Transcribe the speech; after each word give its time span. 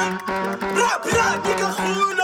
Rap, 0.00 1.04
rap, 1.12 1.44
nigga, 1.44 2.19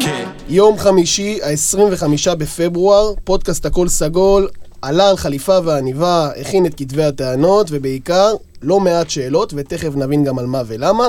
כן 0.00 0.28
יום 0.48 0.78
חמישי, 0.78 1.38
ה-25 1.42 2.34
בפברואר, 2.34 3.12
פודקאסט 3.24 3.66
הכל 3.66 3.88
סגול, 3.88 4.48
עלה 4.82 5.10
על 5.10 5.16
חליפה 5.16 5.58
ועניבה, 5.64 6.30
הכין 6.40 6.66
את 6.66 6.74
כתבי 6.74 7.04
הטענות, 7.04 7.66
ובעיקר, 7.70 8.34
לא 8.62 8.80
מעט 8.80 9.10
שאלות, 9.10 9.52
ותכף 9.56 9.96
נבין 9.96 10.24
גם 10.24 10.38
על 10.38 10.46
מה 10.46 10.62
ולמה. 10.66 11.08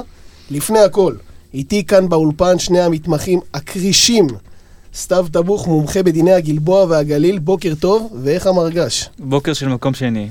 לפני 0.52 0.80
הכל, 0.80 1.14
איתי 1.54 1.86
כאן 1.86 2.10
באולפן 2.10 2.60
שני 2.60 2.80
המתמחים 2.80 3.40
הכרישים. 3.54 4.28
סתיו 4.96 5.26
טבוך, 5.32 5.68
מומחה 5.68 6.04
בדיני 6.04 6.34
הגלבוע 6.34 6.86
והגליל, 6.90 7.40
בוקר 7.40 7.74
טוב, 7.80 8.14
ואיך 8.24 8.48
המרגש? 8.48 9.10
בוקר 9.20 9.54
של 9.54 9.68
מקום 9.68 9.94
שני. 9.94 10.30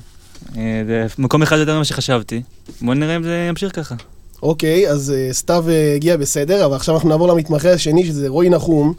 אה, 0.56 0.82
זה 0.86 1.06
מקום 1.18 1.42
אחד 1.42 1.56
יותר 1.56 1.74
ממה 1.74 1.84
שחשבתי. 1.84 2.42
בוא 2.80 2.94
נראה 2.94 3.16
אם 3.16 3.22
זה 3.22 3.46
ימשיך 3.48 3.76
ככה. 3.76 3.94
אוקיי, 4.46 4.90
אז 4.90 5.10
אה, 5.16 5.32
סתיו 5.32 5.64
אה, 5.68 5.94
הגיע 5.94 6.16
בסדר, 6.16 6.66
אבל 6.66 6.76
עכשיו 6.76 6.94
אנחנו 6.94 7.08
נעבור 7.08 7.28
למתמחה 7.28 7.72
השני, 7.72 8.04
שזה 8.04 8.28
רועי 8.28 8.48
נחום, 8.48 8.92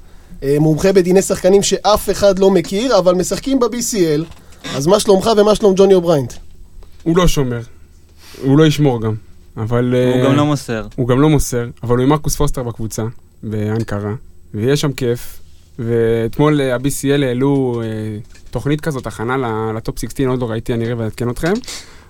אה, 0.43 0.57
מומחה 0.59 0.93
בדיני 0.93 1.21
שחקנים 1.21 1.63
שאף 1.63 2.09
אחד 2.09 2.39
לא 2.39 2.51
מכיר, 2.51 2.97
אבל 2.97 3.15
משחקים 3.15 3.59
ב-BCL. 3.59 4.23
אז 4.75 4.87
מה 4.87 4.99
שלומך 4.99 5.29
ומה 5.37 5.55
שלום 5.55 5.73
ג'וני 5.77 5.93
אובריינט? 5.93 6.33
הוא 7.03 7.17
לא 7.17 7.27
שומר. 7.27 7.61
הוא 8.41 8.57
לא 8.57 8.65
ישמור 8.65 9.01
גם. 9.01 9.13
אבל... 9.57 9.95
הוא 10.15 10.23
גם 10.23 10.35
לא 10.35 10.45
מוסר. 10.45 10.87
הוא 10.95 11.07
גם 11.07 11.21
לא 11.21 11.29
מוסר, 11.29 11.67
אבל 11.83 11.95
הוא 11.95 12.03
עם 12.03 12.09
מרקוס 12.09 12.35
פוסטר 12.35 12.63
בקבוצה, 12.63 13.03
באנקרה, 13.43 14.13
ויש 14.53 14.81
שם 14.81 14.91
כיף. 14.91 15.39
ואתמול 15.79 16.61
ה-BCL 16.61 17.23
העלו 17.25 17.81
תוכנית 18.51 18.81
כזאת, 18.81 19.07
הכנה 19.07 19.37
ל 19.75 19.81
top 19.81 19.99
16, 19.99 20.27
עוד 20.27 20.39
לא 20.39 20.49
ראיתי, 20.49 20.73
אני 20.73 20.85
אראה 20.85 20.97
ואעדכן 20.97 21.29
אתכם. 21.29 21.53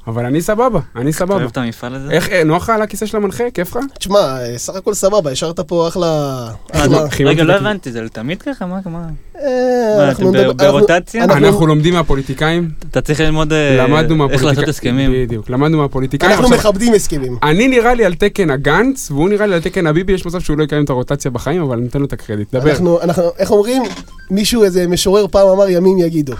אבל 0.08 0.26
אני 0.26 0.42
סבבה, 0.42 0.80
אני 0.96 1.10
אתה 1.10 1.18
סבבה. 1.18 1.36
אוהב 1.36 1.50
את 1.50 1.58
המפעל 1.58 1.96
הזה? 1.96 2.12
איך, 2.12 2.30
אה, 2.30 2.44
נוח 2.44 2.64
לך 2.64 2.70
על 2.70 2.82
הכיסא 2.82 3.06
של 3.06 3.18
המנחה? 3.18 3.44
כיף 3.54 3.76
לך? 3.76 3.84
תשמע, 4.00 4.20
אה, 4.20 4.58
סך 4.58 4.76
הכל 4.76 4.94
סבבה, 4.94 5.32
השארת 5.32 5.60
פה 5.60 5.88
אחלה... 5.88 6.48
חיממתי 6.72 7.24
רגע, 7.24 7.44
לא. 7.44 7.54
הבנתי, 7.54 7.92
זה 7.92 8.02
לתמיד 8.02 8.42
ככה? 8.42 8.66
מה? 8.66 8.80
מה? 8.86 9.08
אה, 9.42 9.96
מה, 9.98 10.10
אנחנו 10.10 10.32
ברוטציה? 10.58 11.24
אנחנו- 11.24 11.68
לומדים 11.68 11.94
מהפוליטיקאים, 11.94 12.70
אתה 12.92 13.02
צריך 13.02 13.20
ללמוד 13.20 13.54
אה, 13.54 13.86
איך. 14.30 14.44
לעשות 14.44 14.68
הסכמים. 14.68 15.12
בדיוק, 15.26 15.50
למדנו 15.50 15.78
מהפוליטיקאים. 15.78 16.32
אנחנו 16.32 16.50
מכבדים 16.50 16.94
הסכמים. 16.94 17.38
אני 17.44 17.68
נראה 17.68 17.94
לי 17.94 18.06
על 18.06 18.14
תקן 18.14 18.50
הגנץ, 18.50 19.12
והוא 19.12 19.30
נראה 19.30 19.46
לי 19.46 19.54
על 19.56 19.62
תקן 19.62 19.88
הביבי, 19.88 20.14
יש 20.14 20.26
מצב 20.26 20.40
שהוא 20.40 20.58
לא 20.58 20.64
יקיים 20.64 20.84
את 20.84 20.90
הרוטציה 20.90 21.32
בחיים, 21.32 21.62
אבל 21.62 21.76
ניתן 21.80 22.00
לו 22.00 22.06
את 22.06 22.14
הקרדיט. 22.14 22.56
דבר. 22.56 22.72
אנחנו, 23.04 23.30
איך 23.38 23.52
אומרים? 23.52 23.84
מישהו, 24.32 24.64
איזה 24.64 24.88
משורר 24.88 25.28
פעם 25.32 25.48
אמר 25.48 25.70
ימים 25.70 25.98
יגידו. 25.98 26.34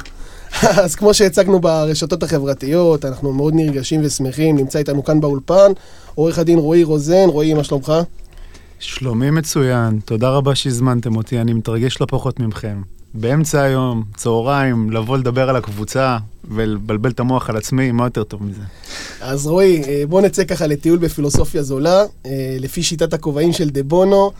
אז 0.84 0.96
כמו 0.96 1.14
שהצגנו 1.14 1.60
ברשתות 1.60 2.24
החברתיות, 2.24 3.06
אנחנו 3.06 3.34
מאוד 3.34 3.54
נרגשים 3.56 4.02
ושמחים, 4.04 4.56
נמצא 4.56 4.80
איתנו 4.80 5.04
כאן 5.04 5.22
באולפן, 5.22 5.72
עורך 6.16 6.40
הדין 6.40 6.60
רועי 6.60 6.84
רוזן, 6.84 7.30
רועי, 7.30 7.54
מה 7.54 7.64
שלומך? 7.64 7.94
שלומי 8.80 9.32
מצוין, 9.32 10.00
תודה 10.06 10.30
רבה 10.30 10.56
שהזמנתם 10.56 11.16
אותי, 11.16 11.42
אני 11.42 11.54
מתרגש 11.54 12.02
לא 12.02 12.06
פחות 12.10 12.40
מכם. 12.40 12.82
באמצע 13.20 13.62
היום, 13.62 14.04
צהריים, 14.16 14.92
לבוא 14.92 15.18
לדבר 15.18 15.50
על 15.50 15.56
הקבוצה 15.56 16.18
ולבלבל 16.52 17.10
את 17.12 17.20
המוח 17.20 17.50
על 17.50 17.58
עצמי, 17.58 17.92
מה 17.92 18.04
יותר 18.06 18.24
טוב 18.24 18.44
מזה? 18.44 18.62
אז 19.22 19.48
רועי, 19.48 19.84
אה, 19.88 20.04
בוא 20.10 20.22
נצא 20.22 20.44
ככה 20.44 20.68
לטיול 20.68 20.98
בפילוסופיה 20.98 21.64
זולה, 21.64 22.04
אה, 22.26 22.32
לפי 22.60 22.84
שיטת 22.84 23.14
הכובעים 23.14 23.54
של 23.54 23.70
דה 23.70 23.84
בונו. 23.84 24.32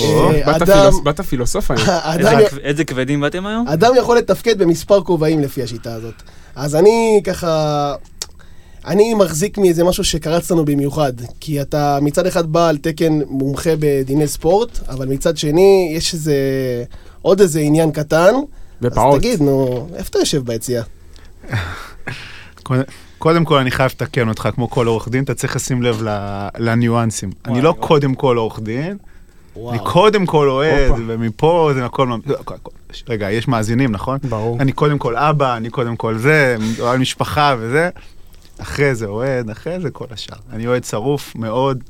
אה, 0.00 0.42
באת 0.46 0.62
אדם- 0.62 0.90
פילוס- 0.90 1.00
באת 1.04 1.20
פילוסוף 1.20 1.70
היום. 1.70 1.82
איזה 2.64 2.84
כבדים 2.84 3.20
באתם 3.20 3.46
היום? 3.46 3.68
אדם 3.68 3.92
יכול 3.98 4.18
לתפקד 4.18 4.58
במספר 4.58 5.00
כובעים 5.02 5.40
לפי 5.40 5.62
השיטה 5.62 5.94
הזאת. 5.94 6.14
אז 6.56 6.74
אני 6.76 7.20
ככה... 7.24 7.94
אני 8.86 9.14
מחזיק 9.14 9.58
מאיזה 9.58 9.84
משהו 9.84 10.04
שקרץ 10.04 10.50
לנו 10.50 10.64
במיוחד, 10.64 11.12
כי 11.40 11.62
אתה 11.62 11.98
מצד 12.02 12.26
אחד 12.26 12.46
בא 12.52 12.68
על 12.68 12.76
תקן 12.76 13.18
מומחה 13.28 13.70
בדיני 13.78 14.28
ספורט, 14.28 14.78
אבל 14.88 15.08
מצד 15.08 15.36
שני 15.36 15.92
יש 15.96 16.14
איזה... 16.14 16.34
עוד 17.22 17.40
איזה 17.40 17.60
עניין 17.60 17.90
קטן. 17.92 18.34
בפעוט. 18.80 19.14
אז 19.14 19.18
תגיד, 19.20 19.42
נו, 19.42 19.88
איפה 19.96 20.08
אתה 20.10 20.18
יושב 20.18 20.44
ביציאה? 20.44 20.82
קודם- 22.62 22.82
כל 23.44 23.56
אני 23.58 23.70
חייב 23.70 23.90
לתקן 23.94 24.28
אותך, 24.28 24.48
כמו 24.54 24.70
כל 24.70 24.86
עורך 24.86 25.08
דין, 25.08 25.24
אתה 25.24 25.34
צריך 25.34 25.56
לשים 25.56 25.82
לב 25.82 26.02
ל- 26.02 26.48
לניואנסים. 26.58 27.30
אני 27.46 27.60
לא 27.60 27.74
קודם 27.80 28.14
כל 28.14 28.36
עורך 28.36 28.60
דין, 28.60 28.96
אני 29.70 29.78
קודם 29.84 30.26
כל 30.26 30.48
אוהד. 30.48 30.92
ומפה 31.06 31.70
זה 31.74 31.84
הכל... 31.84 32.08
רגע, 33.08 33.30
יש 33.30 33.48
מאזינים, 33.48 33.92
נכון? 33.92 34.18
ברור. 34.28 34.56
אני 34.60 34.72
קודם 34.72 34.98
כל 34.98 35.16
אבא, 35.16 35.56
אני 35.56 35.70
קודם 35.70 35.96
כל 35.96 36.18
זה, 36.18 36.56
על 36.86 36.98
משפחה 36.98 37.54
וזה. 37.58 37.90
אחרי 38.58 38.94
זה 38.94 39.06
אוהד, 39.06 39.50
אחרי 39.50 39.80
זה 39.80 39.90
כל 39.90 40.04
השאר. 40.10 40.36
אני 40.52 40.66
אוהד 40.66 40.84
שרוף 40.84 41.34
מאוד. 41.36 41.84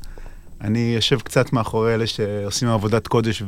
אני 0.61 0.93
יושב 0.95 1.19
קצת 1.19 1.53
מאחורי 1.53 1.93
אלה 1.95 2.07
שעושים 2.07 2.67
עבודת 2.67 3.07
קודש 3.07 3.43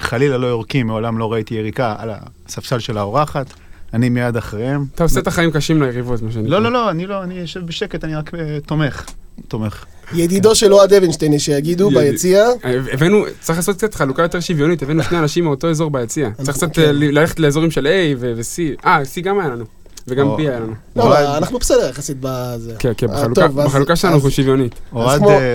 וחלילה 0.00 0.36
לא 0.38 0.46
יורקים, 0.46 0.86
מעולם 0.86 1.18
לא 1.18 1.32
ראיתי 1.32 1.54
יריקה 1.54 1.94
על 1.98 2.10
הספסל 2.46 2.78
של 2.78 2.98
האורחת. 2.98 3.46
אני 3.94 4.08
מיד 4.08 4.36
אחריהם. 4.36 4.84
אתה 4.94 5.02
עושה 5.02 5.20
את 5.20 5.26
החיים 5.26 5.50
קשים 5.50 5.82
ליריבות, 5.82 6.22
מה 6.22 6.32
שנקרא. 6.32 6.50
לא, 6.50 6.62
לא, 6.62 6.72
לא, 6.72 6.90
אני 6.90 7.06
לא, 7.06 7.22
אני 7.22 7.34
יושב 7.34 7.66
בשקט, 7.66 8.04
אני 8.04 8.14
רק 8.14 8.34
אה, 8.34 8.58
תומך. 8.66 9.04
תומך. 9.48 9.84
ידידו 10.14 10.54
של 10.54 10.72
אוהד 10.72 10.92
אבנשטיין, 10.92 11.32
יש 11.32 11.44
שיגידו. 11.46 11.90
ביציאה. 11.90 12.46
אה, 12.64 12.80
הבאנו, 12.92 13.24
צריך 13.40 13.58
לעשות 13.58 13.76
קצת 13.76 13.94
חלוקה 13.94 14.22
יותר 14.22 14.40
שוויונית, 14.40 14.82
הבאנו 14.82 15.02
שני 15.02 15.18
אנשים 15.18 15.44
מאותו 15.44 15.70
אזור 15.70 15.90
ביציע. 15.90 16.30
צריך 16.42 16.56
קצת 16.56 16.74
כן. 16.74 16.82
אה, 16.82 16.92
ללכת 16.92 17.40
לאזורים 17.40 17.70
של 17.70 17.86
A 17.86 17.90
ו- 18.20 18.32
ו-C. 18.36 18.84
אה, 18.86 19.02
C 19.02 19.20
גם 19.22 19.40
היה 19.40 19.48
לנו. 19.48 19.64
וגם. 20.08 20.26
B 20.36 20.40
היה 20.40 20.60
לנו. 20.60 20.72
לא, 20.96 21.36
אנחנו 21.38 21.58
בסדר 21.58 21.88
יחסית 21.90 22.16
בזה. 22.20 22.74
כן, 22.78 22.92
כן, 22.96 23.06
בחלוקה- 23.06 23.96
שלנו 23.96 24.14
אנחנו 24.14 24.30
שוויונית. 24.30 24.74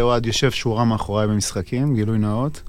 אוהד 0.02 0.26
יושב 0.26 0.52
שורה 0.52 0.86
מאחוריי 0.86 1.28
במשחקים, 1.28 1.96
גילוי 1.96 2.18
נאות. 2.18 2.62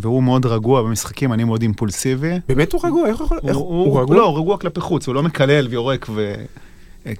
והוא 0.00 0.22
מאוד 0.22 0.46
רגוע 0.46 0.82
במשחקים, 0.82 1.32
אני 1.32 1.44
מאוד 1.44 1.62
אימפולסיבי. 1.62 2.32
באמת 2.48 2.72
הוא 2.72 2.80
רגוע? 2.84 3.08
איך 3.08 3.18
הוא 3.18 3.26
יכול... 3.26 3.38
איך 3.48 3.56
הוא, 3.56 3.68
הוא 3.68 3.86
הוא, 3.86 4.00
רגוע? 4.00 4.16
לא, 4.16 4.26
הוא 4.26 4.38
רגוע 4.38 4.58
כלפי 4.58 4.80
חוץ, 4.80 5.06
הוא 5.06 5.14
לא 5.14 5.22
מקלל 5.22 5.68
ויורק 5.70 6.06
ו... 6.14 6.34
אה, 7.06 7.12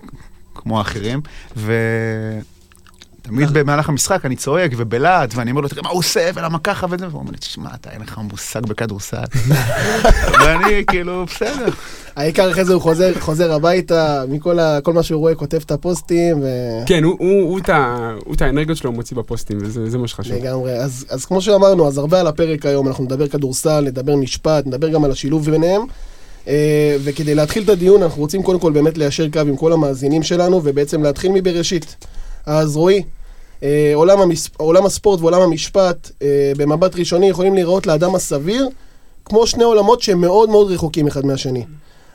כמו 0.55 0.79
האחרים. 0.79 1.21
ו... 1.57 1.73
תמיד 3.29 3.49
במהלך 3.53 3.89
המשחק 3.89 4.25
אני 4.25 4.37
צועק 4.37 4.71
ובלהט, 4.77 5.31
ואני 5.35 5.51
אומר 5.51 5.61
לו, 5.63 5.69
תראה 5.69 5.83
מה 5.83 5.89
הוא 5.89 5.99
עושה, 5.99 6.31
ולמה 6.35 6.59
ככה 6.59 6.87
וזה, 6.91 7.09
והוא 7.09 7.21
אומר 7.21 7.31
לי, 7.31 7.39
תשמע, 7.39 7.69
אתה 7.81 7.91
אין 7.91 8.01
לך 8.01 8.19
מושג 8.31 8.61
בכדורסל. 8.67 9.17
ואני 10.41 10.85
כאילו, 10.87 11.25
בסדר. 11.27 11.69
העיקר 12.17 12.51
אחרי 12.51 12.65
זה 12.65 12.73
הוא 12.75 12.83
חוזר, 12.83 13.13
חוזר 13.21 13.53
הביתה, 13.53 14.23
מכל 14.29 14.59
ה, 14.59 14.81
כל 14.81 14.93
מה 14.93 15.03
שהוא 15.03 15.19
רואה 15.21 15.35
כותב 15.35 15.59
את 15.65 15.71
הפוסטים, 15.71 16.39
ו... 16.43 16.47
כן, 16.87 17.05
הוא- 17.05 17.17
הוא 17.19 17.43
הוא 17.51 17.59
את 17.59 17.69
ה- 17.69 18.13
הוא 18.25 18.35
את 18.35 18.43
האנרגיות 18.43 18.79
שלו 18.79 18.93
מוציא 18.93 19.17
בפוסטים, 19.17 19.59
וזה 19.63 19.91
זה 19.91 19.99
מה 19.99 20.09
שחשוב. 20.09 20.35
לגמרי. 20.37 20.73
אז, 20.73 21.07
אז 21.11 21.25
כמו 21.25 21.41
שאמרנו, 21.43 21.87
אז 21.89 21.99
הרבה 21.99 22.21
על 22.21 22.27
הפרק 22.27 22.67
היום, 22.67 22.89
אנחנו 22.89 23.05
נדבר 23.05 23.29
כדורסל, 23.29 23.81
נדבר 23.81 24.17
משפט, 24.17 24.67
נדבר 24.67 24.89
גם 24.89 25.05
על 25.05 25.11
השילוב 25.11 25.51
ביניהם. 25.51 25.81
אה, 26.49 26.97
וכדי 27.05 27.35
להתחיל 27.35 27.63
את 27.63 27.69
הדיון, 27.69 28.03
אנחנו 28.03 28.23
רוצים 28.23 28.43
קודם 28.43 28.59
כל 28.59 28.73
באמת 28.73 28.99
ליישר 28.99 29.29
קו 29.33 29.41
עם 29.41 29.57
כל 29.57 29.73
המאזינים 29.73 30.23
שלנו, 30.23 30.61
ובעצם 30.65 31.03
להתחיל 31.03 31.33
מבראשית. 31.33 31.97
אז 32.47 32.77
רועי, 32.77 33.03
אה, 33.63 33.93
עולם, 33.95 34.21
המס... 34.21 34.49
עולם 34.57 34.87
הספורט 34.87 35.21
ועולם 35.21 35.41
המשפט, 35.41 36.11
אה, 36.23 36.53
במבט 36.57 36.97
ראשוני, 36.97 37.29
יכולים 37.29 37.55
להיראות 37.55 37.87
לאדם 37.87 38.15
הסביר 38.15 38.69
כמו 39.25 39.47
שני 39.47 39.65
עולמות 39.65 40.03
שהם 40.03 40.21
מאוד 40.21 40.51
מאוד 40.51 40.71
רחוקים 40.71 41.07
אחד 41.07 41.27
מהשני. 41.27 41.65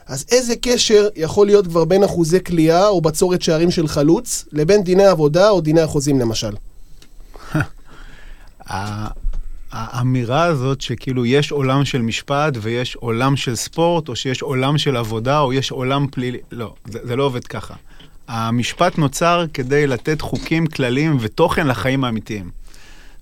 אז 0.07 0.25
איזה 0.31 0.55
קשר 0.61 1.07
יכול 1.15 1.45
להיות 1.47 1.67
כבר 1.67 1.85
בין 1.85 2.03
אחוזי 2.03 2.43
כליאה 2.43 2.87
או 2.87 3.01
בצורת 3.01 3.41
שערים 3.41 3.71
של 3.71 3.87
חלוץ, 3.87 4.45
לבין 4.51 4.83
דיני 4.83 5.05
עבודה 5.05 5.49
או 5.49 5.61
דיני 5.61 5.81
החוזים 5.81 6.19
למשל? 6.19 6.51
האמירה 9.71 10.43
הזאת 10.43 10.81
שכאילו 10.81 11.25
יש 11.25 11.51
עולם 11.51 11.85
של 11.85 12.01
משפט 12.01 12.53
ויש 12.61 12.95
עולם 12.95 13.35
של 13.35 13.55
ספורט, 13.55 14.09
או 14.09 14.15
שיש 14.15 14.41
עולם 14.41 14.77
של 14.77 14.97
עבודה, 14.97 15.39
או 15.39 15.53
יש 15.53 15.71
עולם 15.71 16.07
פלילי, 16.11 16.39
לא, 16.51 16.73
זה, 16.85 16.99
זה 17.03 17.15
לא 17.15 17.23
עובד 17.23 17.43
ככה. 17.43 17.73
המשפט 18.27 18.97
נוצר 18.97 19.45
כדי 19.53 19.87
לתת 19.87 20.21
חוקים, 20.21 20.67
כללים 20.67 21.17
ותוכן 21.19 21.67
לחיים 21.67 22.03
האמיתיים. 22.03 22.49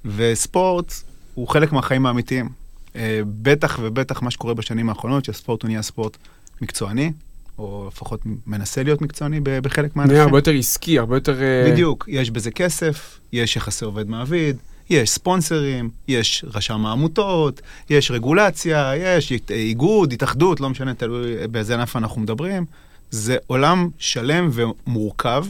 וספורט 0.06 0.94
הוא 1.34 1.48
חלק 1.48 1.72
מהחיים 1.72 2.06
האמיתיים. 2.06 2.50
אה, 2.96 3.22
בטח 3.42 3.80
ובטח 3.82 4.22
מה 4.22 4.32
שקורה 4.32 4.54
בשנים 4.54 4.90
האחרונות, 4.90 5.26
שהספורט 5.26 5.62
הוא 5.64 5.70
נהיה 5.70 5.82
ספורט 5.82 6.18
מקצועני, 6.62 7.12
או 7.58 7.86
לפחות 7.88 8.22
מנסה 8.48 8.84
להיות 8.84 9.02
מקצועני 9.02 9.40
בחלק 9.44 9.96
מהאנשים. 9.96 10.14
נהיה 10.14 10.24
הרבה 10.24 10.38
יותר 10.38 10.52
עסקי, 10.52 11.00
הרבה 11.00 11.16
יותר... 11.16 11.42
אה, 11.42 11.72
בדיוק, 11.72 12.06
יש 12.08 12.32
בזה 12.32 12.52
כסף, 12.52 13.20
יש 13.32 13.56
יחסי 13.56 13.86
עובד 13.86 14.10
מעביד, 14.10 14.58
יש 14.90 15.10
ספונסרים, 15.10 15.90
יש 16.08 16.46
רשם 16.54 16.86
העמותות, 16.86 17.62
יש 17.90 18.12
רגולציה, 18.12 18.92
יש 18.98 19.34
איגוד, 19.50 20.14
התאחדות, 20.14 20.60
לא 20.60 20.70
משנה, 20.70 20.94
תלוי 20.94 21.48
באיזה 21.48 21.74
ענף 21.74 21.96
אנחנו 21.96 22.22
מדברים. 22.22 22.66
זה 23.12 23.38
עולם 23.48 23.90
שלם 24.00 24.50
ומורכב, 24.54 25.46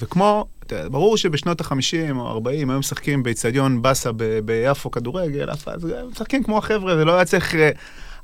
וכמו, 0.00 0.46
ברור 0.90 1.16
שבשנות 1.16 1.60
ה-50 1.60 2.16
או 2.16 2.28
40 2.28 2.70
היו 2.70 2.78
משחקים 2.78 3.22
באיצטדיון 3.22 3.82
באסה 3.82 4.12
ב- 4.12 4.38
ביפו 4.38 4.90
כדורגל, 4.90 5.50
אז 5.50 5.86
משחקים 6.12 6.42
כמו 6.42 6.58
החבר'ה, 6.58 6.96
זה 6.96 7.04
לא 7.04 7.12
היה 7.12 7.24
צריך... 7.24 7.54
אה, 7.54 7.70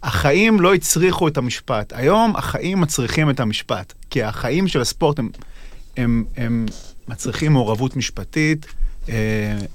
החיים 0.04 0.60
לא 0.60 0.74
הצריכו 0.74 1.28
את 1.28 1.36
המשפט. 1.36 1.92
היום 1.96 2.36
החיים 2.36 2.80
מצריכים 2.80 3.30
את 3.30 3.40
המשפט, 3.40 3.92
כי 4.10 4.22
החיים 4.22 4.68
של 4.68 4.80
הספורט 4.80 5.18
הם, 5.18 5.30
הם, 5.96 6.24
הם 6.36 6.66
מצריכים 7.08 7.52
מעורבות 7.52 7.96
משפטית 7.96 8.66
אה, 9.08 9.14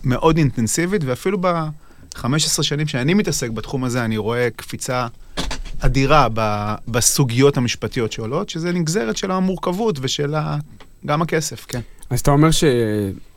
מאוד 0.04 0.38
אינטנסיבית, 0.38 1.02
ואפילו 1.06 1.38
ב-15 1.42 2.64
שנים 2.64 2.88
שאני 2.88 3.14
מתעסק 3.14 3.50
בתחום 3.50 3.84
הזה, 3.84 4.06
אני 4.06 4.18
רואה 4.18 4.48
קפיצה 4.56 5.08
אדירה 5.80 6.28
ב- 6.34 6.76
בסוגיות 6.88 7.58
המשפטיות 7.58 8.12
שעולות, 8.12 8.50
שזה 8.50 8.72
נגזרת 8.72 9.18
של 9.18 9.32
המורכבות 9.32 10.00
ושל 10.02 10.36
ה... 10.36 10.58
גם 11.06 11.22
הכסף, 11.22 11.66
כן. 11.66 11.82
אז 12.10 12.20
אתה 12.20 12.32
אומר 12.32 12.52
ש... 12.52 12.64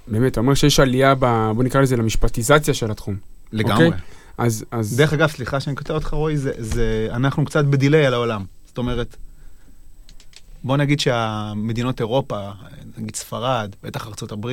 באמת, 0.07 0.33
אתה 0.33 0.41
אומר 0.41 0.55
שיש 0.55 0.81
עלייה 0.81 1.15
ב... 1.19 1.51
בוא 1.55 1.65
נקרא 1.65 1.81
לזה 1.81 1.97
למשפטיזציה 1.97 2.75
של 2.75 2.91
התחום. 2.91 3.17
לגמרי. 3.53 3.87
אוקיי? 3.87 4.01
אז... 4.39 4.65
אז... 4.71 4.97
דרך 4.97 5.13
אגב, 5.13 5.31
סליחה 5.31 5.61
שאני 5.61 5.77
קוטע 5.77 5.95
אותך, 5.95 6.09
רועי, 6.13 6.37
זה, 6.37 6.53
זה, 6.59 7.09
אנחנו 7.11 7.45
קצת 7.45 7.65
בדיליי 7.65 8.07
על 8.07 8.15
העולם. 8.15 8.45
זאת 8.67 8.79
אומרת, 8.79 9.17
בוא 10.65 10.77
נגיד 10.77 11.01
שהמדינות 11.01 12.01
אירופה, 12.01 12.51
נגיד 12.99 13.17
ספרד, 13.17 13.75
בטח 13.83 14.07
ארה"ב, 14.07 14.51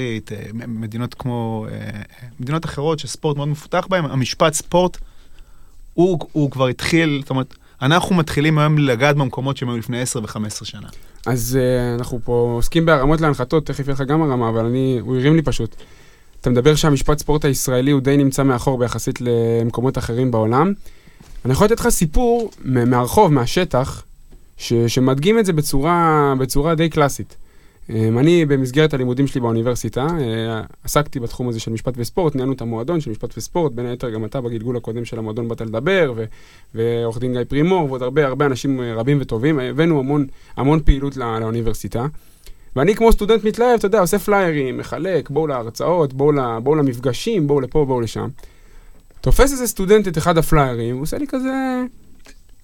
מדינות 0.67 1.13
כמו, 1.13 1.67
אה, 1.71 2.01
מדינות 2.39 2.65
אחרות 2.65 2.99
שספורט 2.99 3.37
מאוד 3.37 3.47
מפותח 3.47 3.87
בהן, 3.89 4.05
המשפט 4.05 4.53
ספורט, 4.53 4.97
הוא, 5.93 6.19
הוא 6.31 6.51
כבר 6.51 6.67
התחיל, 6.67 7.19
זאת 7.21 7.29
אומרת, 7.29 7.55
אנחנו 7.81 8.15
מתחילים 8.15 8.57
היום 8.57 8.77
לגעת 8.77 9.15
במקומות 9.15 9.57
שהם 9.57 9.69
היו 9.69 9.77
לפני 9.77 10.01
10 10.01 10.19
ו-15 10.23 10.65
שנה. 10.65 10.87
אז 11.25 11.57
uh, 11.59 11.99
אנחנו 11.99 12.19
פה 12.23 12.51
עוסקים 12.55 12.85
בהרמות 12.85 13.21
להנחתות, 13.21 13.65
תכף 13.65 13.87
יהיה 13.87 13.93
לך 13.93 14.01
גם 14.01 14.21
הרמה, 14.21 14.49
אבל 14.49 14.65
אני, 14.65 14.99
הוא 15.01 15.17
הרים 15.17 15.35
לי 15.35 15.41
פשוט. 15.41 15.75
אתה 16.41 16.49
מדבר 16.49 16.75
שהמשפט 16.75 17.19
ספורט 17.19 17.45
הישראלי 17.45 17.91
הוא 17.91 18.01
די 18.01 18.17
נמצא 18.17 18.43
מאחור 18.43 18.77
ביחסית 18.77 19.19
למקומות 19.21 19.97
אחרים 19.97 20.31
בעולם. 20.31 20.73
אני 21.45 21.53
יכול 21.53 21.65
לתת 21.65 21.79
לך 21.79 21.89
סיפור 21.89 22.51
מהרחוב, 22.65 23.33
מהשטח, 23.33 24.03
ש- 24.57 24.73
שמדגים 24.73 25.39
את 25.39 25.45
זה 25.45 25.53
בצורה, 25.53 26.33
בצורה 26.39 26.75
די 26.75 26.89
קלאסית. 26.89 27.35
אמ, 27.89 28.19
אני 28.19 28.45
במסגרת 28.45 28.93
הלימודים 28.93 29.27
שלי 29.27 29.41
באוניברסיטה, 29.41 30.07
אה, 30.19 30.61
עסקתי 30.83 31.19
בתחום 31.19 31.49
הזה 31.49 31.59
של 31.59 31.71
משפט 31.71 31.93
וספורט, 31.97 32.35
ניהלנו 32.35 32.53
את 32.53 32.61
המועדון 32.61 33.01
של 33.01 33.11
משפט 33.11 33.37
וספורט, 33.37 33.71
בין 33.71 33.85
היתר 33.85 34.09
גם 34.09 34.25
אתה 34.25 34.41
בגלגול 34.41 34.77
הקודם 34.77 35.05
של 35.05 35.19
המועדון 35.19 35.47
באת 35.47 35.61
לדבר, 35.61 36.13
ועורך 36.75 37.19
דין 37.19 37.33
גיא 37.33 37.43
פרימור, 37.47 37.89
ועוד 37.89 38.03
הרבה 38.03 38.25
הרבה 38.25 38.45
אנשים 38.45 38.81
אה, 38.81 38.93
רבים 38.95 39.17
וטובים, 39.21 39.59
הבאנו 39.59 39.99
המון, 39.99 40.27
המון 40.57 40.79
פעילות 40.85 41.17
לא, 41.17 41.39
לאוניברסיטה. 41.39 42.05
ואני 42.75 42.95
כמו 42.95 43.11
סטודנט 43.11 43.43
מתלהב, 43.43 43.77
אתה 43.77 43.85
יודע, 43.85 43.99
עושה 43.99 44.19
פליירים, 44.19 44.77
מחלק, 44.77 45.29
בואו 45.29 45.47
להרצאות, 45.47 46.13
בואו, 46.13 46.31
ל- 46.31 46.59
בואו 46.63 46.75
למפגשים, 46.75 47.47
בואו 47.47 47.61
לפה, 47.61 47.85
בואו 47.85 48.01
לשם. 48.01 48.27
תופס 49.21 49.51
איזה 49.51 49.67
סטודנט 49.67 50.07
את 50.07 50.17
אחד 50.17 50.37
הפליירים, 50.37 50.95
הוא 50.95 51.03
עושה 51.03 51.17
לי 51.17 51.27
כזה, 51.27 51.81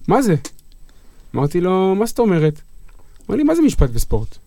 מה 0.08 0.22
זה? 0.22 0.34
אמרתי 1.34 1.60
לו, 1.60 1.94
מה 1.94 2.06
זאת 2.06 2.18
אומרת? 2.18 2.54
הוא 2.54 3.24
אומר 3.28 3.36
לי, 3.36 3.42
מה 3.44 3.54
זה 3.54 3.62
משפט 3.62 3.90
וספורט? 3.92 4.38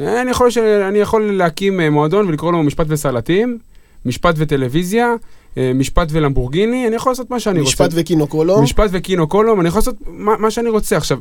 "אה, 0.00 0.22
אני 0.22 0.30
יכול, 0.30 0.50
ש... 0.50 0.58
אני 0.58 0.98
יכול 0.98 1.32
להקים 1.32 1.80
אה, 1.80 1.90
מועדון 1.90 2.28
ולקרוא 2.28 2.52
לו 2.52 2.62
משפט 2.62 2.86
וסלטים, 2.88 3.58
משפט 4.04 4.34
וטלוויזיה, 4.38 5.14
אה, 5.56 5.72
משפט 5.74 6.08
ולמבורגיני, 6.10 6.86
אני 6.86 6.96
יכול 6.96 7.12
לעשות 7.12 7.30
מה 7.30 7.40
שאני 7.40 7.60
רוצה. 7.60 7.70
משפט 7.70 7.90
וקינוקולו. 7.94 8.62
משפט 8.62 8.90
וקינו 8.92 9.28
קולום, 9.28 9.60
אני 9.60 9.68
יכול 9.68 9.78
לעשות 9.78 9.96
מה, 10.06 10.36
מה 10.38 10.50
שאני 10.50 10.68
רוצה. 10.68 10.96
עכשיו, 10.96 11.18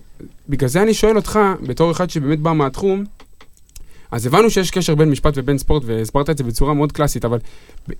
בגלל 0.50 0.70
זה 0.70 0.82
אני 0.82 0.94
שואל 0.94 1.16
אותך, 1.16 1.40
בתור 1.62 1.92
אחד 1.92 2.10
שבאמת 2.10 2.40
בא 2.40 2.54
מהתחום, 2.54 3.04
אז 4.12 4.26
הבנו 4.26 4.50
שיש 4.50 4.72
קשר 4.72 4.96
בין 4.96 5.10
משפט 5.10 5.34
ובין 5.36 5.58
ספורט, 5.58 5.84
והסברת 5.86 6.30
את 6.30 6.38
זה 6.38 6.44
בצורה 6.44 6.74
מאוד 6.74 6.92
קלאסית, 6.92 7.26
אבל 7.26 7.40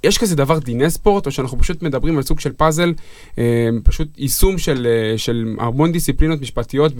יש 0.04 0.18
כזה 0.18 0.36
דבר 0.36 0.60
דיני 0.60 0.90
ספורט, 0.90 1.26
או 1.26 1.32
שאנחנו 1.32 1.60
פשוט 1.60 1.82
מדברים 1.82 2.18
על 2.18 2.24
סוג 2.24 2.40
של 2.40 2.54
פאזל, 2.54 2.94
אה, 3.38 3.70
פשוט 3.84 4.08
יישום 4.18 4.58
של, 4.58 4.88
של 5.18 5.56
המון 5.60 5.92
דיסציפלינות 5.92 6.42
משפטיות 6.42 6.92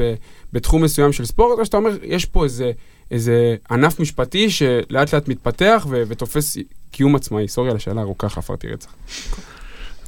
בתחום 0.54 0.84
מסוים 0.84 1.14
של 1.14 1.26
ספורט, 1.26 1.60
או 1.60 1.66
שאתה 1.66 1.78
אומר, 1.78 1.98
יש 2.04 2.26
פה 2.26 2.44
איזה, 2.44 2.72
איזה 3.12 3.56
ענף 3.72 4.00
משפטי 4.00 4.50
שלאט 4.50 5.14
לאט 5.14 5.28
מתפתח 5.28 5.88
ו, 5.90 6.04
ותופס 6.08 6.58
קיום 6.92 7.16
עצמאי. 7.16 7.48
סורי 7.48 7.70
על 7.70 7.76
השאלה 7.76 8.02
הארוכה, 8.02 8.30
חפרתי 8.30 8.68
רצח. 8.68 8.94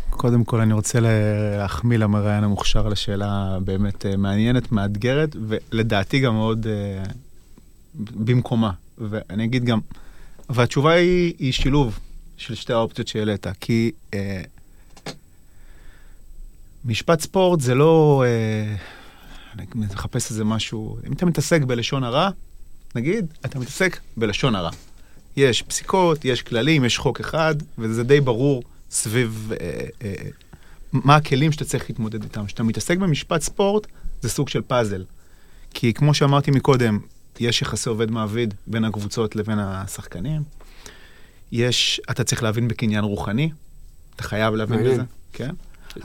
קודם 0.10 0.44
כל, 0.44 0.62
אני 0.62 0.74
רוצה 0.74 1.00
להחמיא 1.00 1.98
למראיין 1.98 2.44
המוכשר 2.44 2.86
על 2.86 2.92
השאלה 2.92 3.58
באמת 3.64 4.06
אה, 4.06 4.18
מעניינת, 4.18 4.72
מאתגרת, 4.72 5.36
ולדעתי 5.48 6.20
גם 6.20 6.34
מאוד 6.34 6.68
אה, 6.68 7.04
במקומה. 7.96 8.72
ואני 8.98 9.44
אגיד 9.46 9.66
גם, 9.66 9.80
והתשובה 10.50 10.92
היא, 10.92 11.34
היא 11.40 11.52
שילוב 11.54 12.00
של 12.38 12.56
שתי 12.56 12.74
האופציות 12.74 13.08
שהעלית, 13.08 13.48
כי 13.60 13.92
אה, 14.14 14.42
משפט 16.86 17.20
ספורט 17.20 17.60
זה 17.60 17.76
לא... 17.76 18.24
אה, 18.26 18.76
אני 19.56 19.66
מחפש 19.76 20.32
איזה 20.32 20.44
משהו, 20.44 20.98
אם 21.08 21.14
אתה 21.14 21.26
מתעסק 21.26 21.62
בלשון 21.62 22.04
הרע, 22.04 22.30
נגיד, 22.96 23.26
אתה 23.46 23.60
מתעסק 23.60 24.00
בלשון 24.18 24.56
הרע. 24.56 24.70
יש 25.36 25.62
פסיקות, 25.62 26.26
יש 26.26 26.42
כללים, 26.42 26.86
יש 26.86 26.98
חוק 26.98 27.20
אחד, 27.20 27.56
וזה 27.78 28.04
די 28.04 28.22
ברור 28.22 28.64
סביב 28.92 29.52
אה, 29.62 29.86
אה, 30.02 30.14
מה 30.92 31.16
הכלים 31.16 31.52
שאתה 31.52 31.66
צריך 31.66 31.90
להתמודד 31.90 32.24
איתם. 32.24 32.46
כשאתה 32.46 32.64
מתעסק 32.64 32.98
במשפט 32.98 33.42
ספורט, 33.42 33.88
זה 34.22 34.30
סוג 34.30 34.50
של 34.50 34.62
פאזל. 34.62 35.04
כי 35.74 35.94
כמו 35.94 36.14
שאמרתי 36.14 36.52
מקודם, 36.52 37.00
יש 37.40 37.62
יחסי 37.62 37.90
עובד 37.90 38.12
מעביד 38.12 38.54
בין 38.68 38.86
הקבוצות 38.86 39.36
לבין 39.36 39.60
השחקנים. 39.60 40.42
יש, 41.52 42.02
אתה 42.12 42.24
צריך 42.24 42.44
להבין 42.44 42.68
בקניין 42.68 43.04
רוחני, 43.04 43.50
אתה 44.16 44.24
חייב 44.24 44.56
להבין 44.56 44.78
מעניין. 44.78 44.94
בזה, 44.94 45.04
כן? 45.34 45.56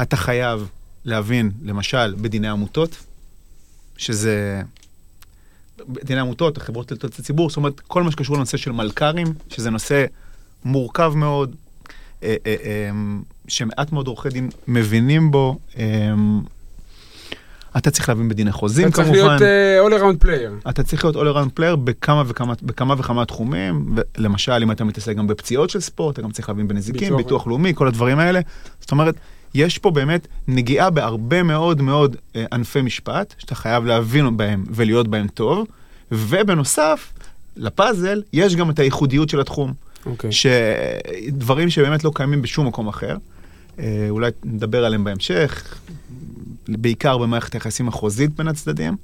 אתה 0.03 0.17
חייב 0.17 0.69
להבין, 1.05 1.51
למשל, 1.63 2.15
בדיני 2.15 2.49
עמותות, 2.49 2.97
שזה... 3.97 4.63
דיני 5.89 6.21
עמותות, 6.21 6.57
החברות 6.57 6.93
לתועלת 6.93 7.19
הציבור, 7.19 7.51
זאת 7.51 7.57
אומרת, 7.57 7.81
כל 7.81 8.03
מה 8.03 8.11
שקשור 8.11 8.37
לנושא 8.37 8.57
של 8.57 8.73
מלכ"רים, 8.73 9.27
שזה 9.49 9.71
נושא 9.71 10.05
מורכב 10.65 11.13
מאוד, 11.17 11.55
אה, 12.23 12.37
אה, 12.47 12.55
אה, 12.65 12.91
שמעט 13.49 13.93
מאוד 13.93 14.07
עורכי 14.07 14.29
דין 14.29 14.51
מבינים 14.69 15.31
בו. 15.31 15.59
אתה 17.77 17.91
צריך 17.91 18.09
להבין 18.09 18.29
בדיני 18.29 18.53
חוזים 18.53 18.89
אתה 18.89 18.97
צריך 18.97 19.09
כמובן. 19.09 19.37
להיות 19.41 19.43
uh, 19.43 19.99
all 19.99 20.01
around 20.01 20.25
player. 20.25 20.71
אתה 20.71 20.83
צריך 20.83 21.05
להיות 21.05 21.17
all 21.17 21.37
around 21.37 21.61
player 21.61 21.77
בכמה 21.77 22.23
וכמה, 22.27 22.55
בכמה 22.63 22.95
וכמה 22.99 23.25
תחומים, 23.25 23.95
למשל 24.17 24.59
אם 24.63 24.71
אתה 24.71 24.85
מתעסק 24.85 25.17
גם 25.17 25.27
בפציעות 25.27 25.71
של 25.71 25.81
ספורט, 25.81 26.15
אתה 26.15 26.23
גם 26.23 26.31
צריך 26.31 26.49
להבין 26.49 26.69
בנזיקים, 26.69 27.17
ביטוח 27.17 27.47
לאומי, 27.47 27.73
כל 27.75 27.89
הדברים 27.89 28.19
האלה. 28.19 28.41
זאת 28.81 28.91
אומרת, 28.91 29.15
יש 29.55 29.79
פה 29.79 29.91
באמת 29.91 30.27
נגיעה 30.49 30.91
בהרבה 30.91 31.43
מאוד 31.43 31.81
מאוד 31.81 32.17
אה, 32.37 32.45
ענפי 32.53 32.83
משפט, 32.83 33.35
שאתה 33.39 33.55
חייב 33.55 33.85
להבין 33.85 34.37
בהם 34.37 34.65
ולהיות 34.71 35.09
בהם 35.09 35.29
טוב, 35.29 35.67
ובנוסף, 36.13 37.13
לפאזל, 37.57 38.23
יש 38.33 38.57
גם 38.57 38.71
את 38.71 38.79
הייחודיות 38.79 39.29
של 39.29 39.41
התחום. 39.41 39.73
אוקיי. 40.07 40.31
שדברים 40.33 41.71
שבאמת 41.71 42.05
לא 42.05 42.11
קיימים 42.15 42.43
בשום 42.43 42.67
מקום 42.67 42.89
אחר. 42.89 43.17
אה, 43.79 44.07
אולי 44.11 44.31
נדבר 44.45 44.85
עליהם 44.85 45.05
בהמשך, 45.05 45.79
בעיקר 46.69 47.19
במערכת 47.19 47.55
היחסים 47.55 47.89
החוזית 47.89 48.31
בין 48.37 48.49
הצדדים. 48.49 48.97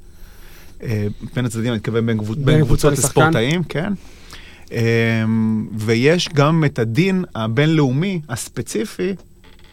אה, 0.82 1.06
בין 1.34 1.44
הצדדים, 1.44 1.68
אני 1.68 1.76
מתכוון 1.76 2.06
בין, 2.06 2.18
קבוצ... 2.18 2.36
בין 2.36 2.44
בין 2.44 2.64
קבוצות 2.64 2.92
לשחקן. 2.92 3.20
הספורטאים, 3.20 3.62
כן. 3.64 3.92
ויש 5.78 6.28
גם 6.34 6.64
את 6.64 6.78
הדין 6.78 7.24
הבינלאומי 7.34 8.20
הספציפי, 8.28 9.14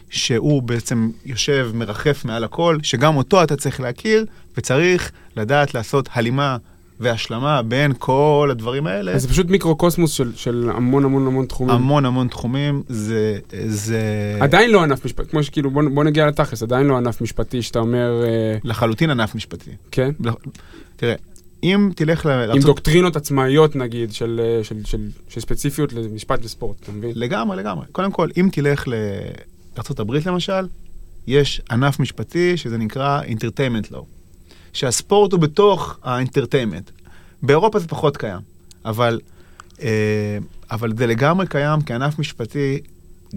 שהוא 0.10 0.64
בעצם 0.64 1.10
יושב, 1.26 1.72
מרחף 1.74 2.26
מעל 2.26 2.44
הכל, 2.44 2.78
שגם 2.84 3.16
אותו 3.16 3.44
אתה 3.44 3.56
צריך 3.56 3.80
להכיר, 3.80 4.26
וצריך 4.58 5.12
לדעת 5.36 5.74
לעשות 5.74 6.10
הלימה 6.14 6.58
והשלמה 7.00 7.62
בין 7.62 7.94
כל 7.98 8.50
הדברים 8.52 8.88
האלה. 8.88 9.12
אז 9.12 9.22
זה 9.22 9.28
פשוט 9.30 9.50
מיקרו-קוסמוס 9.50 10.12
של, 10.12 10.32
של 10.36 10.70
המון 10.74 11.06
המון 11.06 11.28
המון 11.28 11.46
תחומים. 11.46 11.76
המון 11.76 12.06
המון 12.06 12.28
תחומים, 12.28 12.84
זה... 12.90 13.40
זה... 13.68 14.02
עדיין 14.42 14.72
לא 14.72 14.84
ענף 14.84 15.06
משפטי, 15.06 15.30
כמו 15.30 15.44
שכאילו, 15.44 15.72
בוא, 15.72 15.84
בוא 15.94 16.04
נגיע 16.04 16.28
לתכלס, 16.28 16.64
עדיין 16.64 16.88
לא 16.88 16.98
ענף 16.98 17.22
משפטי 17.22 17.62
שאתה 17.62 17.80
אומר, 17.80 18.24
אה, 18.24 18.58
לחלוטין 18.64 19.10
ענף 19.10 19.36
משפטי. 19.36 19.72
כן? 19.92 20.12
תראה, 20.96 21.16
אם 21.64 21.90
תלך 21.96 22.26
עם 22.26 22.32
לארצות... 22.32 22.66
דוקטרינות 22.66 23.16
עצמאיות 23.16 23.76
נגיד, 23.76 24.14
של, 24.14 24.42
אה, 24.44 24.64
של, 24.64 24.76
של, 24.86 25.08
של 25.30 25.42
ספציפיות 25.42 25.94
למשפט 25.94 26.40
וספורט, 26.46 26.78
אתה 26.84 26.92
מבין? 26.92 27.12
לגמרי, 27.16 27.58
לגמרי. 27.58 27.86
קודם 27.92 28.12
כל, 28.12 28.30
אם 28.38 28.50
תלך 28.52 28.88
לארה"ב 29.78 30.30
למשל, 30.30 30.68
יש 31.28 31.62
ענף 31.72 32.00
משפטי 32.00 32.58
שזה 32.58 32.78
נקרא 32.78 33.22
Entertainment 33.22 33.92
Law, 33.92 34.04
שהספורט 34.74 35.32
הוא 35.32 35.40
בתוך 35.40 35.98
האינטרטיימנט. 36.04 36.92
באירופה 37.42 37.80
זה 37.80 37.88
פחות 37.88 38.18
קיים, 38.18 38.40
אבל, 38.86 39.20
אה, 39.82 40.38
אבל 40.72 40.94
זה 40.98 41.08
לגמרי 41.08 41.48
קיים 41.48 41.82
כענף 41.86 42.20
משפטי 42.20 42.80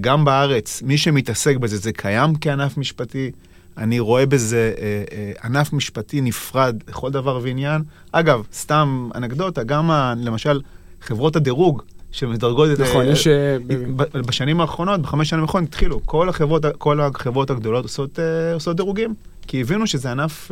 גם 0.00 0.24
בארץ, 0.24 0.82
מי 0.82 0.98
שמתעסק 0.98 1.56
בזה, 1.56 1.76
זה 1.76 1.92
קיים 1.92 2.32
כענף 2.40 2.76
משפטי. 2.76 3.30
אני 3.76 4.00
רואה 4.00 4.26
בזה 4.26 4.74
אה, 4.78 5.04
אה, 5.12 5.32
ענף 5.44 5.72
משפטי 5.72 6.20
נפרד 6.20 6.76
לכל 6.88 7.10
דבר 7.10 7.40
ועניין. 7.42 7.82
אגב, 8.12 8.42
סתם 8.52 9.10
אנקדוטה, 9.14 9.62
גם 9.62 9.90
ה, 9.90 10.14
למשל 10.16 10.60
חברות 11.00 11.36
הדירוג 11.36 11.82
שמדרגות 12.12 12.70
את... 12.72 12.80
נכון, 12.80 13.06
אה, 13.06 13.10
יש... 13.12 13.26
אה, 13.26 13.56
בשנים 14.12 14.60
האחרונות, 14.60 15.02
בחמש 15.02 15.28
שנים 15.30 15.42
האחרונות, 15.42 15.68
התחילו, 15.68 16.00
כל 16.06 16.28
החברות, 16.28 16.64
כל 16.78 17.00
החברות 17.00 17.50
הגדולות 17.50 17.84
עושות, 17.84 18.18
אה, 18.18 18.54
עושות 18.54 18.76
דירוגים, 18.76 19.14
כי 19.46 19.60
הבינו 19.60 19.86
שזה 19.86 20.10
ענף, 20.10 20.50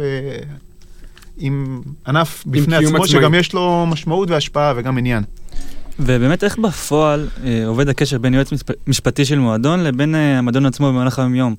עם 1.38 1.80
ענף 2.06 2.44
בפני 2.46 2.78
קיום 2.78 2.92
עצמו, 2.94 3.04
עצמאי. 3.04 3.20
שגם 3.20 3.34
יש 3.34 3.52
לו 3.52 3.86
משמעות 3.86 4.30
והשפעה 4.30 4.72
וגם 4.76 4.98
עניין. 4.98 5.22
ובאמת 6.00 6.44
איך 6.44 6.58
בפועל 6.58 7.28
אה, 7.44 7.66
עובד 7.66 7.88
הקשר 7.88 8.18
בין 8.18 8.34
יועץ 8.34 8.52
משפ- 8.52 8.74
משפטי 8.86 9.24
של 9.24 9.38
מועדון 9.38 9.80
לבין 9.84 10.14
המועדון 10.14 10.66
עצמו 10.66 10.88
במהלך 10.88 11.18
היום-יום? 11.18 11.54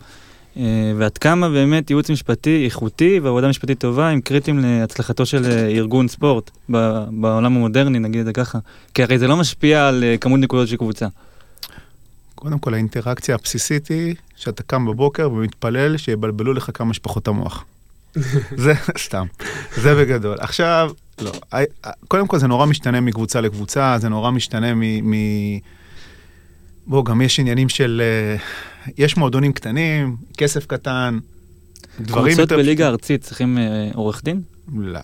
אה, 0.57 0.63
ועד 0.97 1.17
כמה 1.17 1.49
באמת 1.49 1.89
ייעוץ 1.89 2.09
משפטי 2.09 2.65
איכותי 2.65 3.19
ועבודה 3.19 3.47
משפטית 3.47 3.79
טובה 3.79 4.09
הם 4.09 4.21
קריטיים 4.21 4.59
להצלחתו 4.59 5.25
של 5.25 5.45
אה, 5.45 5.67
ארגון 5.67 6.07
ספורט 6.07 6.51
בעולם 7.09 7.55
המודרני, 7.55 7.99
נגיד 7.99 8.19
את 8.19 8.25
זה 8.25 8.33
ככה. 8.33 8.59
כי 8.93 9.03
הרי 9.03 9.19
זה 9.19 9.27
לא 9.27 9.37
משפיע 9.37 9.87
על 9.87 10.03
אה, 10.03 10.17
כמות 10.17 10.39
נקודות 10.39 10.67
של 10.67 10.77
קבוצה. 10.77 11.07
קודם 12.35 12.59
כל, 12.59 12.73
האינטראקציה 12.73 13.35
הבסיסית 13.35 13.87
היא 13.87 14.15
שאתה 14.35 14.63
קם 14.63 14.85
בבוקר 14.85 15.31
ומתפלל 15.31 15.97
שיבלבלו 15.97 16.53
לך 16.53 16.69
כמה 16.73 16.93
שפחות 16.93 17.27
המוח. 17.27 17.65
זה 18.63 18.73
סתם, 18.97 19.25
זה 19.75 19.95
בגדול. 19.95 20.37
עכשיו, 20.39 20.91
לא, 21.21 21.31
קודם 22.07 22.27
כל 22.27 22.39
זה 22.39 22.47
נורא 22.47 22.65
משתנה 22.65 23.01
מקבוצה 23.01 23.41
לקבוצה, 23.41 23.95
זה 23.99 24.09
נורא 24.09 24.31
משתנה 24.31 24.73
מ... 24.75 25.11
מ... 25.11 25.13
בוא, 26.87 27.05
גם 27.05 27.21
יש 27.21 27.39
עניינים 27.39 27.69
של... 27.69 28.01
אה, 28.05 28.43
יש 28.97 29.17
מועדונים 29.17 29.53
קטנים, 29.53 30.15
כסף 30.37 30.65
קטן, 30.65 31.19
דברים 32.01 32.25
קבוצות 32.35 32.39
יותר... 32.51 32.57
בליגה 32.63 32.85
הארצית 32.85 33.21
צריכים 33.21 33.57
אה, 33.57 33.63
עורך 33.93 34.23
דין? 34.23 34.41
לא. 34.77 34.99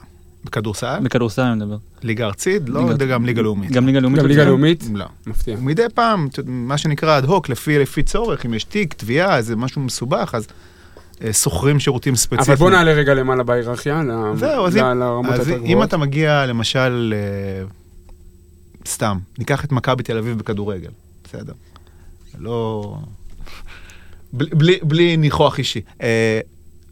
בכדורסל? 0.46 1.00
בכדורסל 1.04 1.42
אני 1.42 1.56
מדבר. 1.56 1.78
ליגה 2.04 2.26
ארצית? 2.26 2.62
לא, 2.70 2.82
ליגה- 2.82 2.98
זה 3.00 3.06
גם 3.06 3.26
ליגה 3.26 3.42
לאומית. 3.42 3.72
גם 3.72 3.86
ליגה 3.86 4.00
לאומית? 4.00 4.20
גם 4.22 4.28
ליגה 4.28 4.44
לאומית, 4.46 4.84
לא. 4.94 5.06
מפתיע. 5.28 5.58
מדי 5.60 5.84
פעם, 5.94 6.28
מה 6.48 6.78
שנקרא 6.78 7.18
אד 7.18 7.26
הוק, 7.26 7.50
לפי, 7.50 7.80
לפי 7.80 8.04
צורך, 8.04 8.46
אם 8.46 8.54
יש 8.54 8.64
תיק, 8.64 8.94
תביעה, 8.94 9.38
איזה 9.38 9.56
משהו 9.56 9.82
מסובך, 9.82 10.36
אז 10.36 10.48
אה, 11.24 11.34
שוכרים 11.34 11.80
שירותים 11.80 12.16
ספציפיים. 12.16 12.46
אבל 12.52 12.56
בוא 12.56 12.72
נעלה 12.72 12.92
רגע 12.94 13.14
למעלה 13.14 13.44
בהיררכיה, 13.44 14.04
ל- 14.04 14.36
זהו, 14.38 14.68
אז, 14.68 14.76
ל- 14.76 14.80
אם, 14.80 15.00
לרמות 15.00 15.34
אז 15.34 15.50
אם. 15.50 15.84
אתה 15.84 15.98
מגיע, 15.98 16.46
למשל, 16.46 17.14
אה, 17.16 17.66
סתם, 18.88 19.18
ניקח 19.40 19.66
את 19.66 19.72
מכבי 19.72 20.04
תל 20.04 20.18
אביב 20.18 20.38
בכדורגל, 20.38 20.90
בסדר. 21.24 21.54
לא... 22.40 22.98
בלי, 24.38 24.50
בלי, 24.54 24.80
בלי 24.84 25.18
ניחוח 25.18 25.58
אישי. 25.58 25.82
אה, 26.02 26.40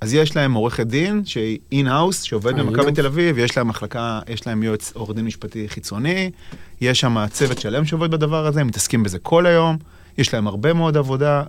אז 0.02 0.14
יש 0.14 0.36
להם 0.36 0.54
עורכת 0.54 0.88
דין 0.88 1.26
שהיא 1.26 1.60
in-house, 1.72 2.22
שעובד 2.22 2.58
אה, 2.58 2.64
במכבי. 2.64 2.92
תל 2.92 3.06
אביב, 3.06 3.38
יש 3.38 3.58
להם 3.58 3.68
מחלקה, 3.68 4.20
יש 4.28 4.48
להם 4.48 4.64
יועץ 4.64 4.92
עורך 4.96 5.16
דין 5.16 5.26
משפטי 5.26 5.70
חיצוני, 5.70 6.32
יש 6.82 7.00
שם 7.00 7.26
צוות 7.32 7.60
שלם 7.60 7.86
שעובד 7.86 8.12
בדבר 8.12 8.46
הזה, 8.46 8.62
הם 8.62 8.68
מתעסקים 8.68 9.04
בזה 9.04 9.20
כל 9.20 9.46
היום, 9.46 9.78
יש 10.18 10.34
להם 10.34 10.48
הרבה 10.48 10.74
מאוד 10.74 10.98
עבודה. 10.98 11.44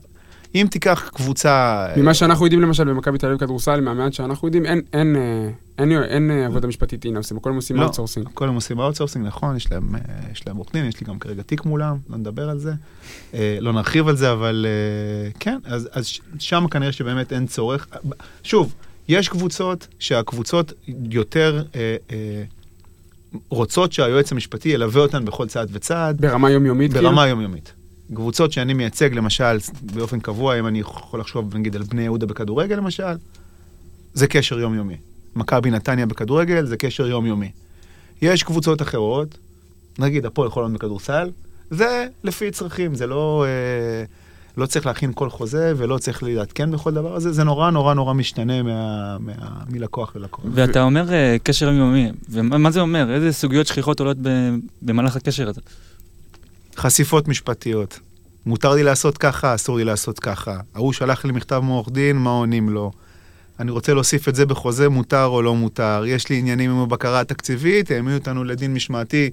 אם 0.55 0.67
תיקח 0.71 1.11
קבוצה... 1.15 1.87
ממה 1.97 2.15
שאנחנו 2.15 2.47
יודעים 2.47 2.63
למשל 2.63 2.85
במכבי 2.85 3.19
תל 3.19 3.27
אביב 3.27 3.39
כדורסל, 3.39 3.81
מהמעט 3.81 4.13
שאנחנו 4.13 4.49
יודעים, 4.49 4.67
אין- 4.67 4.83
אין, 4.93 5.17
אה, 5.17 5.51
אין 5.79 5.93
אין, 6.03 6.31
אה, 6.31 6.47
עבודה 6.47 6.69
משפטית 6.69 7.05
הנה 7.05 7.19
עושים, 7.19 7.37
הכל 7.37 7.51
הם 7.51 7.57
עושים 7.57 7.77
לא. 7.77 7.83
outsourcing. 7.83 8.29
כל 8.35 8.49
הם 8.49 8.55
עושים 8.55 8.81
outsourcing, 8.81 9.27
נכון, 9.27 9.57
יש 9.57 9.73
להם, 9.73 9.95
אה, 9.95 10.01
יש 10.33 10.47
להם 10.47 10.57
עורך 10.57 10.73
דין, 10.73 10.85
יש 10.85 11.01
לי 11.01 11.07
גם 11.07 11.19
כרגע 11.19 11.43
תיק 11.43 11.65
מולם, 11.65 11.97
לא 12.11 12.17
נדבר 12.17 12.51
על 12.51 12.59
זה. 12.59 12.73
אה, 13.35 13.59
לא 13.61 13.73
נרחיב 13.73 14.09
על 14.09 14.17
זה, 14.17 14.33
אבל 14.33 14.67
אה, 14.69 15.31
כן, 15.41 15.59
אז, 15.65 15.89
אז 15.93 16.07
שם 16.39 16.65
כנראה 16.71 16.93
שבאמת 16.93 17.33
אין 17.33 17.47
צורך. 17.47 17.87
שוב, 18.43 18.75
יש 19.09 19.29
קבוצות 19.29 19.87
שהקבוצות 19.99 20.73
יותר 21.11 21.63
אה, 21.75 21.97
אה, 22.11 22.43
רוצות 23.49 23.93
שהיועץ 23.93 24.33
המשפטי 24.33 24.69
ילווה 24.69 25.03
אותן 25.03 25.25
בכל 25.25 25.47
צעד 25.47 25.69
וצעד, 25.73 26.21
ברמה 26.21 26.51
יומיומית, 26.51 26.93
כאילו? 26.93 27.09
ברמה 27.09 27.27
יומיומית. 27.29 27.73
קבוצות 28.15 28.53
שאני 28.53 28.75
מייצג, 28.75 29.15
למשל, 29.15 29.57
באופן 29.83 30.21
קבוע, 30.21 30.59
אם 30.59 30.67
אני 30.67 30.81
יכול 30.81 31.21
לחשוב, 31.21 31.57
נגיד, 31.57 31.77
על 31.77 31.83
בני 31.83 32.03
יהודה 32.03 32.27
בכדורגל, 32.27 32.77
למשל, 32.77 33.17
זה 34.15 34.27
קשר 34.27 34.59
יומיומי. 34.59 34.97
מכבי 35.37 35.71
נתניה 35.71 36.07
בכדורגל, 36.07 36.67
זה 36.67 36.77
קשר 36.77 37.07
יומיומי. 37.07 37.51
יש 38.23 38.43
קבוצות 38.43 38.83
אחרות, 38.83 39.39
נגיד 39.99 40.27
הפועל 40.27 40.51
חולון 40.51 40.75
בכדורסל, 40.75 41.31
זה 41.71 42.07
לפי 42.25 42.51
צרכים, 42.51 42.95
זה 42.95 43.07
לא... 43.07 43.45
אה, 43.47 44.05
לא 44.57 44.67
צריך 44.67 44.87
להכין 44.87 45.13
כל 45.15 45.31
חוזה 45.31 45.73
ולא 45.77 45.99
צריך 45.99 46.23
לעדכן 46.23 46.71
בכל 46.71 46.95
דבר 46.95 47.17
הזה, 47.17 47.33
זה 47.33 47.45
נורא 47.45 47.71
נורא 47.71 47.95
נורא 47.95 48.15
משתנה 48.15 48.63
מה, 48.63 49.17
מה, 49.19 49.33
מלקוח 49.69 50.17
ללקוח. 50.17 50.45
ואתה 50.53 50.83
אומר 50.83 51.13
אה, 51.13 51.37
קשר 51.43 51.67
יומיומי, 51.67 52.13
ומה 52.29 52.59
מה 52.59 52.71
זה 52.71 52.81
אומר? 52.81 53.15
איזה 53.15 53.33
סוגיות 53.33 53.67
שכיחות 53.67 54.01
עולות 54.01 54.17
במהלך 54.83 55.17
הקשר 55.17 55.49
הזה? 55.49 55.61
חשיפות 56.77 57.29
משפטיות. 57.29 58.01
מותר 58.47 58.75
לי 58.75 58.83
לעשות 58.83 59.19
ככה, 59.19 59.55
אסור 59.55 59.77
לי 59.77 59.85
לעשות 59.85 60.19
ככה. 60.19 60.57
ההוא 60.75 60.93
שלח 60.93 61.25
לי 61.25 61.33
מכתב 61.33 61.61
מעורך 61.65 61.89
דין, 61.91 62.17
מה 62.17 62.31
עונים 62.31 62.69
לו? 62.69 62.93
אני 63.61 63.71
רוצה 63.71 63.95
להוסיף 63.95 64.29
את 64.29 64.35
זה 64.35 64.47
בחוזה, 64.47 64.89
מותר 64.89 65.25
או 65.25 65.43
לא 65.43 65.55
מותר. 65.55 66.03
יש 66.07 66.29
לי 66.29 66.39
עניינים 66.39 66.71
עם 66.71 66.79
הבקרה 66.79 67.21
התקציבית, 67.21 67.91
העמידו 67.91 68.17
אותנו 68.17 68.45
לדין 68.45 68.75
משמעתי, 68.75 69.31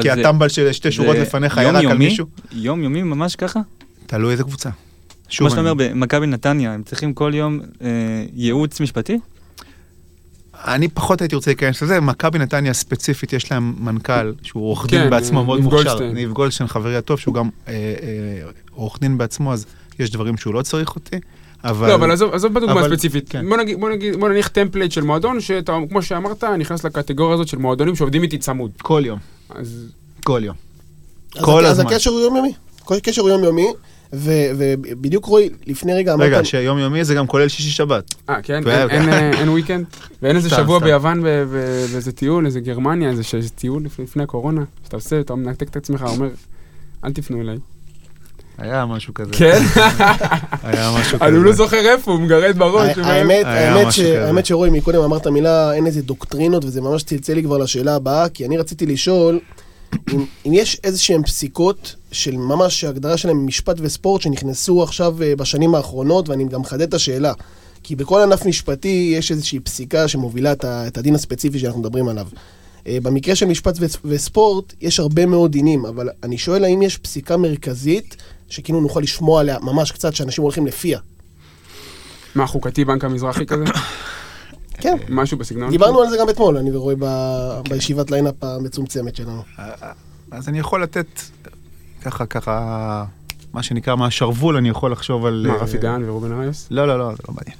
כי 0.00 0.10
הטמבל 0.10 0.48
של 0.48 0.72
שתי 0.72 0.92
שורות 0.92 1.16
לפניך 1.16 1.56
ירק 1.56 1.74
על 1.74 1.82
יומיומי? 1.82 2.04
מישהו. 2.08 2.26
יומיומי 2.52 3.02
ממש 3.02 3.36
ככה? 3.36 3.60
תלוי 4.06 4.32
איזה 4.32 4.42
קבוצה. 4.42 4.70
כמו 5.36 5.50
שאתה 5.50 5.60
אומר, 5.60 5.74
במכבי 5.74 6.26
נתניה, 6.26 6.74
הם 6.74 6.82
צריכים 6.82 7.14
כל 7.14 7.32
יום 7.34 7.60
אה, 7.82 7.88
ייעוץ 8.34 8.80
משפטי? 8.80 9.18
אני 10.66 10.88
פחות 10.88 11.20
הייתי 11.20 11.36
רוצה 11.36 11.50
להיכנס 11.50 11.82
לזה, 11.82 12.00
מכבי 12.00 12.38
נתניה 12.38 12.72
ספציפית, 12.74 13.32
יש 13.32 13.52
להם 13.52 13.74
מנכ"ל 13.78 14.32
שהוא 14.42 14.62
עורך 14.68 14.86
דין 14.86 15.04
כן, 15.04 15.10
בעצמו 15.10 15.44
מאוד 15.44 15.60
מוכשר. 15.60 16.00
ניב 16.12 16.32
גולדשטיין, 16.32 16.68
חברי 16.68 16.96
הטוב, 16.96 17.18
שהוא 17.20 17.34
גם 17.34 17.48
אה, 17.68 17.72
אה, 17.72 18.48
עורך 18.70 19.00
דין 19.00 19.18
בעצמו, 19.18 19.52
אז 19.52 19.66
יש 19.98 20.10
דברים 20.10 20.36
שהוא 20.36 20.54
לא 20.54 20.62
צריך 20.62 20.96
אותי. 20.96 21.16
אבל... 21.64 21.88
לא, 21.88 21.94
אבל 21.94 22.10
עזוב, 22.10 22.34
עזוב 22.34 22.54
בדוגמה 22.54 22.80
אבל- 22.80 22.92
הספציפית. 22.92 23.28
כן. 23.28 23.48
בוא 23.48 23.56
נגיד, 23.56 23.80
בוא 23.80 23.90
נגיד, 23.90 24.16
בוא 24.20 24.28
נניח 24.28 24.48
template 24.48 24.92
של 24.92 25.00
מועדון, 25.00 25.40
שאתה, 25.40 25.78
כמו 25.90 26.02
שאמרת, 26.02 26.44
נכנס 26.44 26.84
לקטגוריה 26.84 27.34
הזאת 27.34 27.48
של 27.48 27.58
מועדונים 27.58 27.96
שעובדים 27.96 28.22
איתי 28.22 28.38
צמוד. 28.38 28.70
כל 28.82 29.02
יום, 29.06 29.18
אז 29.50 29.86
כל 30.24 30.40
יום. 30.44 30.56
אז 31.36 31.44
כל 31.44 31.66
אז 31.66 31.78
הזמן. 31.78 31.92
הקשר 31.92 32.10
הוא 32.10 32.20
יומיומי. 32.20 32.52
כל 32.84 33.00
קשר 33.02 33.22
הוא 33.22 33.30
יומיומי, 33.30 33.66
ו- 34.16 34.50
ובדיוק 34.58 35.24
רועי, 35.24 35.48
לפני 35.66 35.94
רגע 35.94 36.12
אמרת... 36.14 36.26
רגע, 36.26 36.44
שיום 36.44 36.78
יומי 36.78 37.04
זה 37.04 37.14
גם 37.14 37.26
כולל 37.26 37.48
שישי 37.48 37.70
שבת. 37.70 38.14
אה, 38.30 38.42
כן? 38.42 38.60
ו- 38.64 38.70
אין- 38.70 38.90
אין, 38.90 39.08
אה, 39.08 39.40
אין 39.40 39.48
וויקנד? 39.48 39.84
ואין 40.22 40.36
איזה 40.36 40.48
סתם, 40.48 40.56
שבוע 40.62 40.78
סתם. 40.78 40.86
ביוון 40.86 41.22
באיזה 41.22 42.12
טיול, 42.12 42.46
איזה 42.46 42.60
גרמניה, 42.60 43.10
איזה 43.10 43.22
ש- 43.22 43.34
טיול 43.54 43.84
לפני- 43.84 44.04
לפני 44.04 44.22
הקורונה, 44.22 44.62
שאתה 44.84 44.96
עושה, 44.96 45.20
אתה 45.20 45.34
מנתק 45.34 45.68
את 45.68 45.76
עצמך, 45.76 46.04
אומר, 46.08 46.28
אל 47.04 47.12
תפנו 47.12 47.40
אליי. 47.40 47.56
היה 48.58 48.86
משהו 48.86 49.14
כזה. 49.14 49.32
כן? 49.32 49.62
היה 50.62 50.92
משהו 51.00 51.18
כזה. 51.18 51.28
אני 51.28 51.44
לא 51.44 51.52
זוכר 51.52 51.76
איפה, 51.92 52.10
הוא 52.12 52.20
מגרד 52.20 52.58
בראש. 52.58 52.98
האמת, 52.98 54.46
שרועי, 54.46 54.70
מקודם 54.70 55.00
אמרת 55.02 55.26
מילה, 55.26 55.74
אין 55.74 55.86
איזה 55.86 56.02
דוקטרינות, 56.02 56.64
וזה 56.64 56.80
ממש 56.80 57.02
צלצל 57.02 57.34
לי 57.34 57.42
כבר 57.42 57.58
לשאלה 57.58 57.94
הבאה, 57.96 58.28
כי 58.28 58.46
אני 58.46 58.56
רציתי 58.56 58.86
לשאול, 58.86 59.38
אם, 60.12 60.24
אם 60.46 60.52
יש 60.52 60.80
איזה 60.84 60.98
שהן 60.98 61.22
פסיקות 61.22 61.94
של 62.14 62.36
ממש 62.36 62.84
הגדרה 62.84 63.16
שלהם 63.16 63.46
משפט 63.46 63.76
וספורט 63.80 64.22
שנכנסו 64.22 64.82
עכשיו 64.82 65.22
אה, 65.22 65.36
בשנים 65.36 65.74
האחרונות, 65.74 66.28
ואני 66.28 66.44
גם 66.48 66.60
מחדד 66.60 66.82
את 66.82 66.94
השאלה. 66.94 67.32
כי 67.82 67.96
בכל 67.96 68.20
ענף 68.20 68.46
משפטי 68.46 69.12
יש 69.18 69.30
איזושהי 69.30 69.60
פסיקה 69.60 70.08
שמובילה 70.08 70.52
את, 70.52 70.64
ה, 70.64 70.86
את 70.86 70.98
הדין 70.98 71.14
הספציפי 71.14 71.58
שאנחנו 71.58 71.80
מדברים 71.80 72.08
עליו. 72.08 72.26
אה, 72.86 72.98
במקרה 73.02 73.34
של 73.34 73.46
משפט 73.46 73.78
וספורט, 74.04 74.74
יש 74.80 75.00
הרבה 75.00 75.26
מאוד 75.26 75.52
דינים, 75.52 75.86
אבל 75.86 76.08
אני 76.22 76.38
שואל 76.38 76.64
האם 76.64 76.82
יש 76.82 76.98
פסיקה 76.98 77.36
מרכזית, 77.36 78.16
שכאילו 78.48 78.80
נוכל 78.80 79.00
לשמוע 79.00 79.40
עליה 79.40 79.58
ממש 79.62 79.92
קצת, 79.92 80.14
שאנשים 80.14 80.42
הולכים 80.44 80.66
לפיה. 80.66 80.98
מה, 82.34 82.46
חוקתי 82.46 82.84
בנק 82.84 83.04
המזרחי 83.04 83.46
כזה? 83.46 83.64
כן. 84.82 84.96
משהו 85.08 85.38
בסגנון? 85.38 85.70
דיברנו 85.70 86.02
על 86.02 86.10
זה 86.10 86.16
גם 86.20 86.28
אתמול, 86.30 86.56
אני 86.56 86.76
ורואה 86.76 86.94
ב- 86.98 87.60
בישיבת 87.68 88.10
lineup 88.10 88.44
המצומצמת 88.44 89.16
שלנו. 89.16 89.42
אז 90.30 90.48
אני 90.48 90.58
יכול 90.58 90.82
לתת 90.82 91.06
ככה, 92.04 92.26
ככה, 92.26 93.04
מה 93.52 93.62
שנקרא, 93.62 93.96
מהשרוול, 93.96 94.56
אני 94.56 94.68
יכול 94.68 94.92
לחשוב 94.92 95.26
על... 95.26 95.46
מה, 95.48 95.54
אה, 95.54 95.62
רפי 95.62 95.78
דהן 95.78 96.08
ורובן 96.08 96.32
אריוס? 96.32 96.66
לא, 96.70 96.86
לא, 96.86 96.98
לא, 96.98 97.10
זה 97.10 97.22
לא 97.28 97.34
מעניין. 97.34 97.58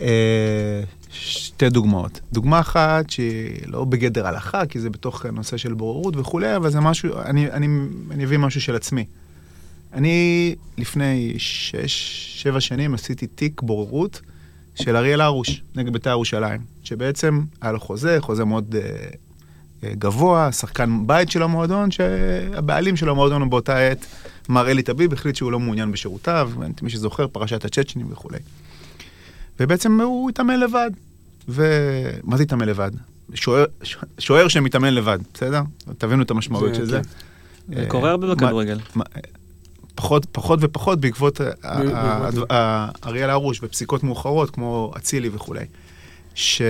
אה, 0.00 0.82
שתי 1.10 1.68
דוגמאות. 1.68 2.20
דוגמה 2.32 2.60
אחת 2.60 3.10
שהיא 3.10 3.60
לא 3.66 3.84
בגדר 3.84 4.26
הלכה, 4.26 4.66
כי 4.66 4.80
זה 4.80 4.90
בתוך 4.90 5.26
נושא 5.26 5.56
של 5.56 5.74
בוררות 5.74 6.16
וכולי, 6.16 6.56
אבל 6.56 6.70
זה 6.70 6.80
משהו, 6.80 7.18
אני, 7.18 7.50
אני, 7.50 7.66
אני 8.10 8.24
אביא 8.24 8.38
משהו 8.38 8.60
של 8.60 8.76
עצמי. 8.76 9.04
אני 9.92 10.54
לפני 10.78 11.34
שש, 11.38 12.42
שבע 12.42 12.60
שנים 12.60 12.94
עשיתי 12.94 13.26
תיק 13.26 13.62
בוררות 13.62 14.20
של 14.74 14.96
אריאל 14.96 15.20
הרוש 15.20 15.62
נגד 15.74 15.92
בית"ר 15.92 16.10
ירושלים, 16.10 16.60
שבעצם 16.82 17.40
היה 17.60 17.72
לו 17.72 17.80
חוזה, 17.80 18.16
חוזה 18.20 18.44
מאוד, 18.44 18.74
אה, 18.74 19.08
גבוה, 19.98 20.52
שחקן 20.52 21.06
בית 21.06 21.30
של 21.30 21.42
המועדון, 21.42 21.90
שהבעלים 21.90 22.96
של 22.96 23.08
המועדון 23.08 23.50
באותה 23.50 23.78
עת, 23.78 24.06
מר 24.48 24.70
אלי 24.70 24.82
טביב, 24.82 25.12
החליט 25.12 25.36
שהוא 25.36 25.52
לא 25.52 25.60
מעוניין 25.60 25.92
בשירותיו, 25.92 26.50
מי 26.82 26.90
שזוכר, 26.90 27.26
פרשת 27.28 27.64
הצ'צ'נים 27.64 28.06
וכולי. 28.12 28.38
ובעצם 29.60 30.00
הוא 30.00 30.30
התאמן 30.30 30.60
לבד. 30.60 30.90
ומה 31.48 32.36
זה 32.36 32.42
התאמן 32.42 32.68
לבד? 32.68 32.90
שוער, 33.34 33.64
שוער 34.18 34.48
שמתאמן 34.48 34.94
לבד, 34.94 35.18
בסדר? 35.34 35.60
תבינו 35.98 36.22
את 36.22 36.30
המשמעות 36.30 36.68
זה, 36.68 36.74
של 36.74 36.84
זה. 36.84 37.00
זה 37.68 37.80
אה, 37.82 37.86
קורה 37.88 38.10
הרבה 38.10 38.26
מה- 38.26 38.34
בכדורגל. 38.34 38.78
פחות, 39.94 40.26
פחות 40.32 40.58
ופחות 40.62 41.00
בעקבות 41.00 41.36
זה. 41.36 41.50
אריאל 43.06 43.30
הרוש 43.30 43.60
ופסיקות 43.62 44.02
מאוחרות 44.04 44.50
כמו 44.50 44.92
אצילי 44.96 45.30
וכולי. 45.32 45.64
ש... 46.34 46.62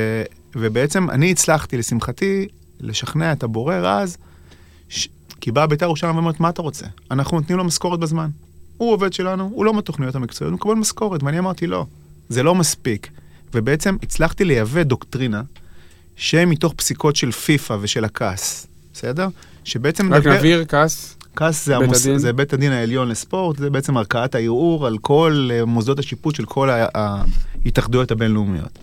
ובעצם 0.57 1.11
אני 1.11 1.31
הצלחתי, 1.31 1.77
לשמחתי, 1.77 2.49
לשכנע 2.81 3.33
את 3.33 3.43
הבורר 3.43 3.87
אז, 3.87 4.17
ש... 4.89 5.09
כי 5.41 5.53
באה 5.53 5.67
בית"ר 5.67 5.85
ירושלים 5.85 6.17
ואומרת, 6.17 6.41
מה 6.41 6.49
אתה 6.49 6.63
רוצה? 6.63 6.87
אנחנו 7.11 7.41
נותנים 7.41 7.59
לו 7.59 7.65
משכורת 7.65 8.01
בזמן. 8.01 8.31
הוא 8.77 8.93
עובד 8.93 9.13
שלנו, 9.13 9.51
הוא 9.55 9.65
לא 9.65 9.75
מהתוכניות 9.75 10.15
המקצועיות, 10.15 10.53
הוא 10.53 10.59
מקבל 10.59 10.75
משכורת, 10.75 11.23
ואני 11.23 11.39
אמרתי, 11.39 11.67
לא, 11.67 11.87
זה 12.29 12.43
לא 12.43 12.55
מספיק. 12.55 13.11
ובעצם 13.55 13.97
הצלחתי 14.03 14.45
לייבא 14.45 14.83
דוקטרינה 14.83 15.43
שמתוך 16.17 16.73
פסיקות 16.77 17.17
של 17.17 17.33
פיפ"א 17.33 17.77
ושל 17.81 18.05
הכעס, 18.05 18.67
בסדר? 18.93 19.29
שבעצם 19.65 20.15
רק 20.15 20.27
נבהיר, 20.27 20.65
כעס. 20.65 21.17
כעס 21.37 21.67
זה, 21.67 21.79
בית 21.79 21.85
המוס... 21.85 22.07
הדין. 22.07 22.19
זה 22.19 22.33
בית 22.33 22.53
הדין 22.53 22.73
העליון 22.73 23.09
לספורט, 23.09 23.59
זה 23.59 23.71
בעצם 23.71 23.97
ערכאת 23.97 24.35
הערעור 24.35 24.87
על 24.87 24.99
כל 24.99 25.49
אה, 25.53 25.65
מוסדות 25.65 25.99
השיפוט 25.99 26.35
של 26.35 26.45
כל 26.45 26.71
ההתאחדויות 26.71 28.11
הבינלאומיות. 28.11 28.79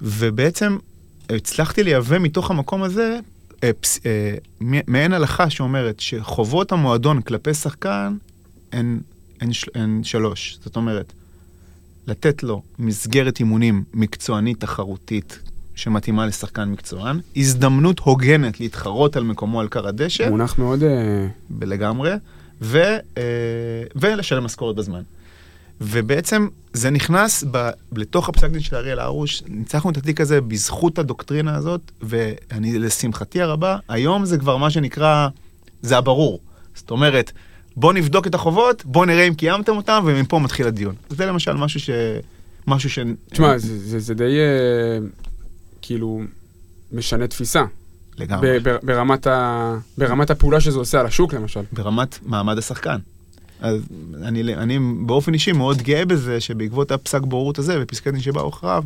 ובעצם 0.00 0.76
הצלחתי 1.36 1.82
לייבא 1.82 2.18
מתוך 2.18 2.50
המקום 2.50 2.82
הזה 2.82 3.18
אה, 3.64 3.70
פס... 3.80 4.00
אה, 4.06 4.34
מעין 4.86 5.12
הלכה 5.12 5.50
שאומרת 5.50 6.00
שחובות 6.00 6.72
המועדון 6.72 7.20
כלפי 7.20 7.54
שחקן 7.54 8.16
הן, 8.72 9.00
הן. 9.40 9.50
הן 9.74 10.00
שלוש. 10.04 10.58
זאת 10.64 10.76
אומרת, 10.76 11.12
לתת 12.06 12.42
לו 12.42 12.62
מסגרת 12.78 13.38
אימונים 13.38 13.84
מקצוענית 13.94 14.60
תחרותית 14.60 15.38
שמתאימה 15.74 16.26
לשחקן 16.26 16.68
מקצוען, 16.68 17.20
הזדמנות 17.36 17.98
הוגנת 17.98 18.60
להתחרות 18.60 19.16
על 19.16 19.24
מקומו 19.24 19.60
על 19.60 19.68
כר 19.68 19.88
הדשא. 19.88 20.28
מונח 20.30 20.58
מאוד... 20.58 20.82
אה, 20.82 21.26
לגמרי, 21.60 22.12
ו, 22.62 22.78
ולשלם 23.96 24.44
משכורת 24.44 24.76
בזמן. 24.76 25.02
ובעצם 25.80 26.48
זה 26.72 26.90
נכנס 26.90 27.44
ב, 27.50 27.70
לתוך 27.96 28.28
הפסק 28.28 28.50
דין 28.50 28.60
של 28.60 28.76
אריאל 28.76 28.98
הרוש, 28.98 29.42
ניצחנו 29.48 29.90
את 29.90 29.96
התיק 29.96 30.20
הזה 30.20 30.40
בזכות 30.40 30.98
הדוקטרינה 30.98 31.56
הזאת, 31.56 31.80
ואני, 32.02 32.78
לשמחתי 32.78 33.40
הרבה, 33.42 33.76
היום 33.88 34.24
זה 34.24 34.38
כבר 34.38 34.56
מה 34.56 34.70
שנקרא, 34.70 35.28
זה 35.82 35.98
הברור. 35.98 36.40
זאת 36.74 36.90
אומרת, 36.90 37.32
בוא 37.76 37.92
נבדוק 37.92 38.26
את 38.26 38.34
החובות, 38.34 38.84
בוא 38.84 39.06
נראה 39.06 39.24
אם 39.28 39.34
קיימתם 39.34 39.76
אותם, 39.76 40.02
ומפה 40.06 40.38
מתחיל 40.38 40.66
הדיון. 40.66 40.94
זה 41.10 41.26
למשל 41.26 41.52
משהו 41.52 41.80
ש... 41.80 41.90
משהו 42.66 42.90
ש... 42.90 42.98
תשמע, 43.30 43.58
זה- 43.58 43.78
זה 43.78 43.98
זה 44.00 44.14
די 44.14 44.38
אה, 44.38 44.98
כאילו 45.82 46.20
משנה 46.92 47.26
תפיסה. 47.26 47.64
לגמרי. 48.18 48.58
ב- 48.60 48.68
ב- 48.68 48.76
ברמת 48.82 49.26
ה- 49.26 49.76
ברמת 49.98 50.30
הפעולה 50.30 50.60
שזה 50.60 50.78
עושה 50.78 51.00
על 51.00 51.06
השוק, 51.06 51.34
למשל. 51.34 51.60
ברמת 51.72 52.18
מעמד 52.22 52.58
השחקן. 52.58 52.96
אז 53.60 53.80
אני, 54.22 54.54
אני 54.54 54.78
באופן 55.06 55.34
אישי 55.34 55.52
מאוד 55.52 55.82
גאה 55.82 56.04
בזה 56.04 56.40
שבעקבות 56.40 56.92
הפסק 56.92 57.20
בוררות 57.20 57.58
הזה 57.58 57.78
ופסקי 57.82 58.10
דין 58.10 58.20
שבאו 58.20 58.48
אחריו, 58.48 58.84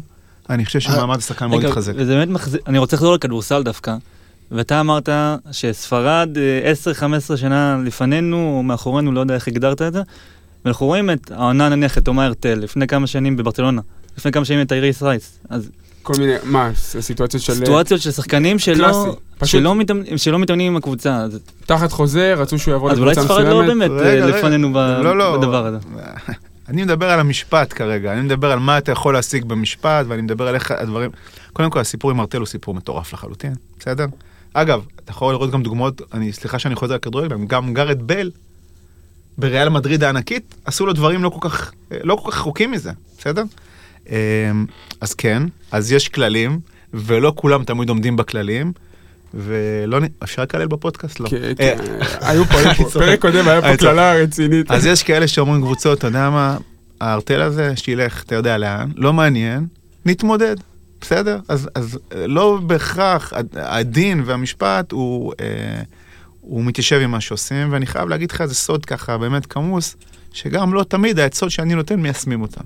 אני 0.51 0.65
חושב 0.65 0.81
שמעמד 0.81 1.19
השחקן 1.19 1.47
מאוד 1.47 1.65
התחזק. 1.65 1.93
וזה 1.97 2.15
באמת 2.15 2.29
מחזיר, 2.29 2.61
אני 2.67 2.79
רוצה 2.79 2.97
לחזור 2.97 3.15
לכדורסל 3.15 3.63
דווקא. 3.63 3.97
ואתה 4.51 4.81
אמרת 4.81 5.09
שספרד 5.53 6.29
אה, 6.39 6.73
10-15 7.33 7.37
שנה 7.37 7.79
לפנינו 7.85 8.57
או 8.57 8.63
מאחורינו, 8.63 9.13
לא 9.13 9.21
יודע 9.21 9.35
איך 9.35 9.49
הגדרת 9.49 9.83
את 9.83 9.93
זה, 9.93 10.03
ואנחנו 10.65 10.87
רואים 10.87 11.11
את 11.11 11.31
העונה 11.31 11.69
נניח 11.69 11.99
את 11.99 12.05
תומא 12.05 12.23
הרטל 12.23 12.55
לפני 12.55 12.87
כמה 12.87 13.07
שנים 13.07 13.37
בברצלונה, 13.37 13.81
לפני 14.19 14.33
כמה 14.33 14.45
שנים 14.45 14.61
את 14.61 14.73
אייריס 14.73 15.03
רייס. 15.03 15.39
אז 15.49 15.71
כל 16.05 16.13
מיני, 16.19 16.33
מה, 16.45 16.71
סיטואציות 17.01 17.43
של... 17.43 17.55
סיטואציות 17.55 18.01
של 18.01 18.11
שחקנים 18.11 18.59
שלא, 18.59 18.77
קלאסי. 18.77 19.09
פשוט- 19.39 19.61
שלא, 19.61 19.75
מתאמנים, 19.75 20.19
שלא 20.19 20.39
מתאמנים 20.39 20.73
עם 20.73 20.77
הקבוצה, 20.77 21.27
תחת 21.67 21.93
חוזה, 21.93 22.35
רצו 22.35 22.59
שהוא 22.59 22.73
יעבור 22.73 22.91
אז 22.91 22.99
אולי 22.99 23.11
לקבוצה 23.11 23.29
ספרד 23.29 23.47
לא 23.47 23.63
מסוימת. 23.63 23.79
באמת 23.91 24.01
רגע, 24.01 24.21
אה, 24.23 24.27
רגע. 24.27 24.39
לפנינו 24.39 24.73
ב- 24.73 24.77
לא, 24.77 25.19
לא. 25.19 25.37
בדבר 25.39 25.67
הזה. 25.67 25.79
אני 26.69 26.83
מדבר 26.85 27.11
על 27.11 27.21
המשפט 27.21 27.73
כרגע, 27.77 28.13
אני 28.13 28.21
מדבר 28.21 28.53
על 28.53 28.59
מה 28.59 28.79
אתה 28.79 28.93
יכול 28.93 29.15
להשיג 29.15 29.45
במשפט, 29.45 30.07
ואני 30.09 30.23
מדבר 30.23 30.49
על 30.49 30.55
איך 30.55 30.71
הדברים... 30.71 31.11
קודם 31.53 31.71
כל, 31.71 31.81
הסיפור 31.81 32.11
עם 32.11 32.21
ארטל 32.21 32.39
הוא 32.39 32.47
סיפור 32.47 32.75
מטורף 32.75 33.13
לחלוטין, 33.13 33.53
בסדר? 33.79 34.07
אגב, 34.55 34.83
אתה 35.05 35.11
יכול 35.11 35.33
לראות 35.35 35.51
גם 35.51 35.63
דוגמאות, 35.63 36.03
אני, 36.13 36.33
סליחה 36.33 36.59
שאני 36.59 36.75
חוזר 36.75 36.95
לכדורגל, 36.95 37.37
גם 37.47 37.75
גארד 37.75 38.07
בל, 38.07 38.31
בריאל 39.39 39.69
מדריד 39.69 40.05
הענקית, 40.05 40.55
עשו 40.65 40.87
לו 40.87 40.93
דברים 40.93 41.23
לא 41.23 41.29
כל 41.29 41.49
כך, 41.49 41.73
לא 42.03 42.17
כל 42.17 42.31
כך 42.31 42.37
רחוקים 42.39 42.71
מזה, 42.73 42.91
בסדר? 43.19 43.43
אמ, 44.11 44.67
אז 45.01 45.15
כן, 45.15 45.43
אז 45.73 45.93
יש 45.93 46.09
כללים, 46.09 46.61
ולא 46.95 47.33
כולם 47.37 47.65
תמיד 47.65 47.89
עומדים 47.89 48.17
בכללים, 48.17 48.73
ולא, 49.35 50.01
נ- 50.01 50.07
אפשר 50.25 50.43
לקלל 50.43 50.67
בפודקאסט? 50.67 51.21
לא. 51.21 51.29
כן, 51.29 51.37
אה, 51.43 51.55
כן, 51.57 51.79
היו 52.29 52.45
פה. 52.45 52.59
פרק 52.93 53.21
קודם 53.21 53.49
היה 53.49 53.63
פה. 53.63 53.77
קללה 53.77 54.15
רצינית. 54.15 54.71
אז 54.71 54.87
יש 54.87 55.03
כאלה 55.03 55.29
שאומרים 55.29 55.61
קבוצות, 55.63 55.99
אתה 55.99 56.07
יודע 56.07 56.31
מה, 56.31 56.57
הארטל 57.01 57.41
הזה, 57.43 57.73
שילך, 57.77 58.23
אתה 58.23 58.35
יודע 58.35 58.59
לאן, 58.59 58.91
לא 58.97 59.13
מעניין, 59.13 59.67
נתמודד, 60.07 60.57
בסדר? 61.01 61.39
אז, 61.49 61.69
אה, 62.15 62.27
לא 62.27 62.59
בהכרח 62.67 63.33
הד- 63.33 63.57
הדין 63.59 64.23
והמשפט 64.27 64.93
הוא, 64.93 65.33
אה, 65.41 65.47
הוא 66.41 66.65
מתיישב 66.65 67.01
עם 67.03 67.11
מה 67.11 67.21
שעושים, 67.21 67.73
ואני 67.73 67.87
חייב 67.87 68.09
להגיד 68.09 68.31
לך 68.31 68.41
איזה 68.41 68.55
סוד 68.55 68.85
ככה 68.87 69.19
באמת 69.19 69.47
כמוס, 69.47 69.97
שגם 70.33 70.75
לא 70.75 70.83
תמיד 70.89 71.19
העצות 71.19 71.51
שאני 71.51 71.75
נותן 71.75 72.01
מיישמים 72.01 72.43
אותן. 72.43 72.65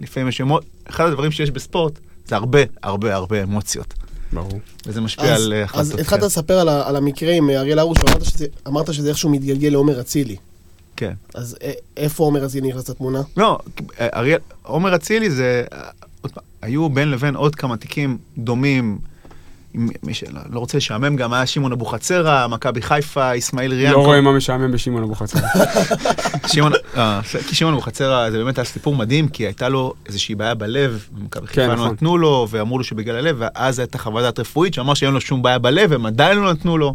לפעמים 0.00 0.28
יש 0.28 0.40
אמוציות, 0.40 0.60
אחד 0.90 1.06
הדברים 1.06 1.30
שיש 1.30 1.50
בספורט 1.50 1.92
זה 2.26 2.36
הרבה 2.36 2.58
הרבה 2.82 3.14
הרבה 3.14 3.42
אמוציות, 3.42 3.94
ברור. 4.32 4.60
וזה 4.86 5.00
משפיע 5.00 5.34
אז, 5.34 5.44
על 5.44 5.52
אה, 5.52 5.62
אז 5.62 5.70
החלטות. 5.88 6.00
התחלת 6.00 6.22
לספר 6.22 6.58
על, 6.58 6.68
על 6.68 6.96
המקרה 6.96 7.32
עם 7.32 7.50
אה, 7.50 7.58
אריאל 7.60 7.78
הרוש, 7.78 7.98
ואמרת 7.98 8.24
שזה, 8.24 8.46
אמרת 8.66 8.94
שזה 8.94 9.08
איכשהו 9.08 9.30
מתגלגל 9.30 9.68
לעומר 9.68 10.00
אצילי. 10.00 10.36
כן. 10.96 11.12
אז 11.34 11.56
א- 11.64 11.70
איפה 11.96 12.24
עומר 12.24 12.46
אצילי 12.46 12.68
נכנס 12.68 12.88
לתמונה? 12.90 13.20
לא, 13.36 13.58
אריאל, 14.00 14.38
עומר 14.62 14.94
אצילי 14.96 15.30
זה, 15.30 15.64
אה, 15.72 15.80
עוד 16.20 16.32
פעם, 16.32 16.44
היו 16.62 16.88
בין 16.88 17.10
לבין 17.10 17.36
עוד 17.36 17.54
כמה 17.54 17.76
תיקים 17.76 18.18
דומים. 18.38 18.98
מי 19.76 20.14
שלא 20.14 20.40
לא 20.50 20.58
רוצה 20.58 20.78
לשעמם 20.78 21.16
גם 21.16 21.32
היה 21.32 21.46
שמעון 21.46 21.72
אבוחצירא, 21.72 22.46
מכבי 22.46 22.82
חיפה, 22.82 23.38
אסמאעיל 23.38 23.72
ריאן. 23.74 23.92
לא 23.92 24.04
רואה 24.04 24.20
מה 24.20 24.32
משעמם 24.32 24.72
בשמעון 24.72 25.02
אבוחצירא. 25.02 25.42
שמעון, 26.52 26.72
אה, 26.96 27.20
כי 27.48 27.54
שמעון 27.54 27.74
אבוחצירא 27.74 28.30
זה 28.30 28.38
באמת 28.38 28.58
היה 28.58 28.64
סיפור 28.64 28.96
מדהים, 28.96 29.28
כי 29.28 29.46
הייתה 29.46 29.68
לו 29.68 29.94
איזושהי 30.06 30.34
בעיה 30.34 30.54
בלב, 30.54 31.06
במכבי 31.12 31.46
חיפה 31.46 31.66
לא 31.66 31.74
נכון. 31.74 31.92
נתנו 31.92 32.18
לו, 32.18 32.46
ואמרו 32.50 32.78
לו 32.78 32.84
שבגלל 32.84 33.16
הלב, 33.16 33.36
ואז 33.38 33.78
הייתה 33.78 33.98
חוות 33.98 34.22
דעת 34.22 34.38
רפואית 34.38 34.74
שאמר 34.74 34.94
שאין 34.94 35.12
לו 35.12 35.20
שום 35.20 35.42
בעיה 35.42 35.58
בלב, 35.58 35.92
הם 35.92 36.06
עדיין 36.06 36.38
לא 36.38 36.52
נתנו 36.52 36.78
לו. 36.78 36.94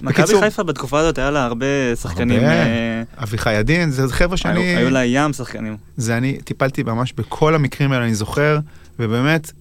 מכבי 0.00 0.40
חיפה 0.40 0.62
בתקופה 0.62 0.98
הזאת 0.98 1.18
היה 1.18 1.30
לה 1.30 1.44
הרבה 1.44 1.96
שחקנים. 2.02 2.44
אה, 2.44 3.02
אביחי 3.22 3.54
עדין, 3.54 3.90
זה 3.90 4.08
חבר'ה 4.08 4.36
שאני... 4.36 4.60
היו 4.60 4.78
היו 4.78 4.90
לה 4.90 5.04
ים 5.04 5.32
שחקנים. 5.32 5.76
זה 5.96 6.16
אני 6.16 6.38
טיפלתי 6.44 6.82
ממש 6.82 7.12
בכל 7.12 7.54
המקרים 7.54 7.92
האלה, 7.92 8.04
אני 8.04 8.14
זוכר, 8.14 8.58
ובאמת, 8.98 9.52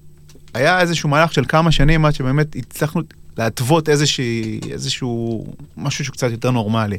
היה 0.54 0.82
איזשהו 0.82 1.10
מהלך 1.10 1.34
של 1.34 1.46
כמה 1.48 1.72
שנים 1.72 2.06
עד 2.06 2.14
שבאמת 2.14 2.56
הצלחנו 2.56 3.02
להתוות 3.38 3.90
איזושהי, 3.90 4.60
איזשהו, 4.72 5.46
משהו 5.78 6.06
שהוא 6.06 6.14
קצת 6.14 6.32
יותר 6.32 6.52
נורמלי. 6.52 6.98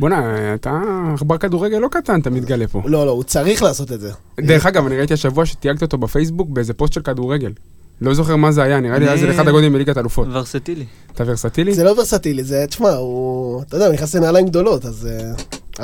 בואנה, 0.00 0.24
אתה 0.54 0.80
עכבר 1.14 1.38
כדורגל 1.38 1.78
לא 1.78 1.88
קטן, 1.90 2.20
אתה 2.20 2.30
מתגלה 2.30 2.66
פה. 2.68 2.82
לא, 2.84 3.06
לא, 3.06 3.10
הוא 3.10 3.22
צריך 3.24 3.62
לעשות 3.62 3.92
את 3.92 4.00
זה. 4.00 4.10
דרך 4.40 4.66
אגב, 4.66 4.86
אני 4.86 4.96
ראיתי 4.98 5.14
השבוע 5.14 5.46
שתייגת 5.46 5.82
אותו 5.82 5.98
בפייסבוק 5.98 6.48
באיזה 6.50 6.74
פוסט 6.74 6.92
של 6.92 7.00
כדורגל. 7.02 7.52
לא 8.00 8.14
זוכר 8.14 8.36
מה 8.36 8.52
זה 8.52 8.62
היה, 8.62 8.80
נראה 8.80 8.98
לי 8.98 9.04
אני- 9.04 9.14
היה 9.14 9.20
זה 9.20 9.32
לאחד 9.32 9.48
הגודלים 9.48 9.72
בליגת 9.72 9.98
אלופות. 9.98 10.28
ורסטילי. 10.30 10.84
אתה 11.12 11.24
ורסטילי? 11.26 11.74
זה 11.74 11.84
לא 11.84 11.90
ורסטילי, 11.90 12.44
זה, 12.44 12.64
תשמע, 12.68 12.90
הוא, 12.90 13.62
אתה 13.62 13.76
יודע, 13.76 13.86
הוא 13.86 13.94
נכנס 13.94 14.14
לנעליים 14.14 14.46
גדולות, 14.48 14.84
אז... 14.84 15.08
אה, 15.10 15.32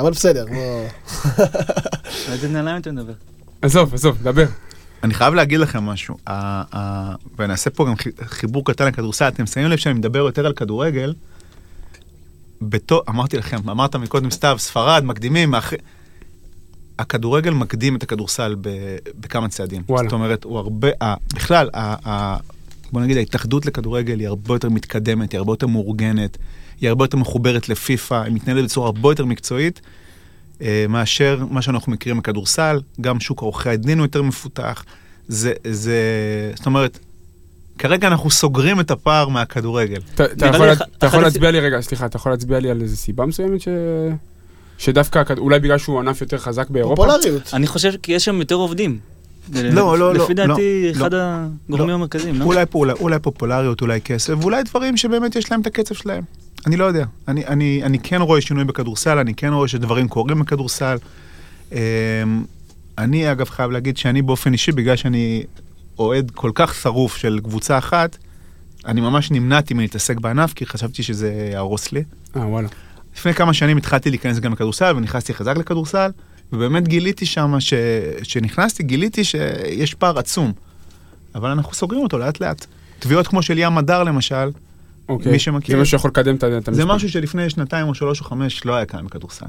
אבל 0.01 0.11
בסדר, 0.11 0.45
בוא... 0.53 0.85
איזה 2.31 2.47
נעליים 2.49 2.81
אתה 2.81 2.91
מדבר? 2.91 3.13
עזוב, 3.61 3.93
עזוב, 3.93 4.17
דבר. 4.23 4.45
אני 5.03 5.13
חייב 5.13 5.33
להגיד 5.33 5.59
לכם 5.59 5.83
משהו, 5.83 6.17
ה- 6.27 6.77
ה- 6.77 7.15
ואני 7.37 7.51
אעשה 7.51 7.69
פה 7.69 7.85
גם 7.85 7.95
חי- 7.95 8.09
חיבור 8.25 8.65
קטן 8.65 8.87
לכדורסל, 8.87 9.27
אתם 9.27 9.45
שמים 9.45 9.67
לב 9.67 9.77
שאני 9.77 9.95
מדבר 9.95 10.19
יותר 10.19 10.45
על 10.45 10.53
כדורגל, 10.53 11.13
בתו, 12.61 13.01
אמרתי 13.09 13.37
לכם, 13.37 13.69
אמרת 13.69 13.95
מקודם 13.95 14.31
סתיו, 14.31 14.55
ספרד, 14.59 15.03
מקדימים, 15.05 15.51
מאח... 15.51 15.73
הכדורגל 16.99 17.53
מקדים 17.53 17.95
את 17.95 18.03
הכדורסל 18.03 18.55
ב, 18.61 18.69
בכמה 19.19 19.49
צעדים. 19.49 19.81
וואלה. 19.89 20.09
זאת 20.09 20.13
אומרת, 20.13 20.43
הוא 20.43 20.57
הרבה, 20.57 20.87
ה, 21.01 21.13
בכלל, 21.35 21.69
ה, 21.73 22.09
ה, 22.09 22.37
בוא 22.91 23.01
נגיד, 23.01 23.17
ההתאחדות 23.17 23.65
לכדורגל 23.65 24.19
היא 24.19 24.27
הרבה 24.27 24.53
יותר 24.53 24.69
מתקדמת, 24.69 25.31
היא 25.31 25.37
הרבה 25.37 25.51
יותר 25.51 25.67
מאורגנת, 25.67 26.37
היא 26.81 26.89
הרבה 26.89 27.03
יותר 27.05 27.17
מחוברת 27.17 27.69
לפיפ"א, 27.69 28.15
היא 28.15 28.33
מתנהלת 28.33 28.63
בצורה 28.63 28.85
הרבה 28.87 29.09
יותר 29.11 29.25
מקצועית. 29.25 29.81
אה, 30.61 30.85
מאשר 30.89 31.43
מה 31.49 31.61
שאנחנו 31.61 31.91
מכירים 31.91 32.17
בכדורסל, 32.19 32.81
גם 33.01 33.19
שוק 33.19 33.41
עורכי 33.41 33.69
הדין 33.69 33.97
הוא 33.99 34.05
יותר 34.05 34.21
מפותח. 34.21 34.83
זה, 35.27 35.53
זה, 35.67 35.97
זאת 36.55 36.65
אומרת, 36.65 36.99
כרגע 37.77 38.07
אנחנו 38.07 38.29
סוגרים 38.31 38.79
את 38.79 38.91
הפער 38.91 39.27
מהכדורגל. 39.27 39.99
אתה 40.97 41.05
יכול 41.05 41.21
להצביע 41.21 41.51
לי, 41.51 41.59
רגע, 41.59 41.81
סליחה, 41.81 42.05
אתה 42.05 42.17
יכול 42.17 42.31
להצביע 42.31 42.59
לי 42.59 42.69
על 42.69 42.81
איזה 42.81 42.97
סיבה 42.97 43.25
מסוימת 43.25 43.61
ש... 43.61 43.67
שדווקא, 44.77 45.23
אולי 45.37 45.59
בגלל 45.59 45.77
שהוא 45.77 45.99
ענף 45.99 46.21
יותר 46.21 46.37
חזק 46.37 46.69
באירופה? 46.69 46.95
פופולריות. 47.05 47.49
אני 47.53 47.67
חושב 47.67 47.91
כי 48.03 48.11
יש 48.11 48.25
שם 48.25 48.39
יותר 48.39 48.55
עובדים. 48.55 48.99
לא, 49.53 49.61
לא, 49.71 49.97
לא, 49.99 50.13
לפי 50.13 50.33
דעתי, 50.33 50.85
לא, 50.85 50.91
אחד 50.91 51.13
לא. 51.13 51.19
הגורמים 51.69 51.95
המרכזיים, 51.95 52.35
לא? 52.39 52.45
פה- 52.69 52.79
אולי, 52.79 52.93
אולי 52.93 53.19
פופולריות, 53.19 53.81
אולי 53.81 54.01
כסף, 54.01 54.33
ואולי 54.41 54.63
דברים 54.63 54.97
שבאמת 54.97 55.35
יש 55.35 55.51
להם 55.51 55.61
את 55.61 55.67
הקצב 55.67 55.95
שלהם. 55.95 56.23
אני 56.67 56.77
לא 56.77 56.85
יודע. 56.85 57.05
אני, 57.27 57.47
אני, 57.47 57.81
אני 57.83 57.99
כן 57.99 58.21
רואה 58.21 58.41
שינוי 58.41 58.63
בכדורסל, 58.63 59.17
אני 59.17 59.33
כן 59.33 59.53
רואה 59.53 59.67
שדברים 59.67 60.07
קורים 60.07 60.39
בכדורסל. 60.39 60.97
אמ, 61.71 61.77
אני 62.97 63.31
אגב 63.31 63.49
חייב 63.49 63.71
להגיד 63.71 63.97
שאני 63.97 64.21
באופן 64.21 64.53
אישי, 64.53 64.71
בגלל 64.71 64.95
שאני 64.95 65.43
אוהד 65.99 66.31
כל 66.31 66.51
כך 66.55 66.75
שרוף 66.75 67.17
של 67.17 67.39
קבוצה 67.43 67.77
אחת, 67.77 68.17
אני 68.85 69.01
ממש 69.01 69.31
נמנעתי 69.31 69.73
מלהתעסק 69.73 70.19
בענף, 70.19 70.53
כי 70.53 70.65
חשבתי 70.65 71.03
שזה 71.03 71.49
יהרוס 71.51 71.91
לי. 71.91 72.03
אה, 72.35 72.47
וואלה. 72.47 72.67
לפני 73.17 73.33
כמה 73.33 73.53
שנים 73.53 73.77
התחלתי 73.77 74.09
להיכנס 74.09 74.39
גם 74.39 74.53
לכדורסל, 74.53 74.93
ונכנסתי 74.97 75.33
חזק 75.33 75.57
לכדורסל, 75.57 76.11
ובאמת 76.53 76.87
גיליתי 76.87 77.25
שם, 77.25 77.59
ש... 77.59 77.73
שנכנסתי, 78.23 78.83
גיליתי 78.83 79.23
שיש 79.23 79.93
פער 79.93 80.19
עצום. 80.19 80.51
אבל 81.35 81.49
אנחנו 81.49 81.73
סוגרים 81.73 82.01
אותו 82.03 82.17
לאט 82.17 82.39
לאט. 82.41 82.65
תביעות 82.99 83.27
כמו 83.27 83.41
של 83.41 83.57
ים 83.57 83.75
מדר 83.75 84.03
למשל, 84.03 84.49
אוקיי. 85.09 85.31
מי 85.31 85.39
שמכיר- 85.39 85.75
זה 85.75 85.81
משהו 85.81 85.91
שיכול 85.91 86.09
לקדם 86.11 86.35
את 86.35 86.43
ה- 86.43 86.57
את 86.57 86.73
זה. 86.73 86.85
משהו 86.85 87.09
שלפני 87.09 87.49
שנתיים 87.49 87.87
או 87.87 87.95
שלוש 87.95 88.19
או 88.19 88.25
חמש 88.25 88.65
לא 88.65 88.75
היה 88.75 88.85
קיים 88.85 89.05
בכדורסל. 89.05 89.45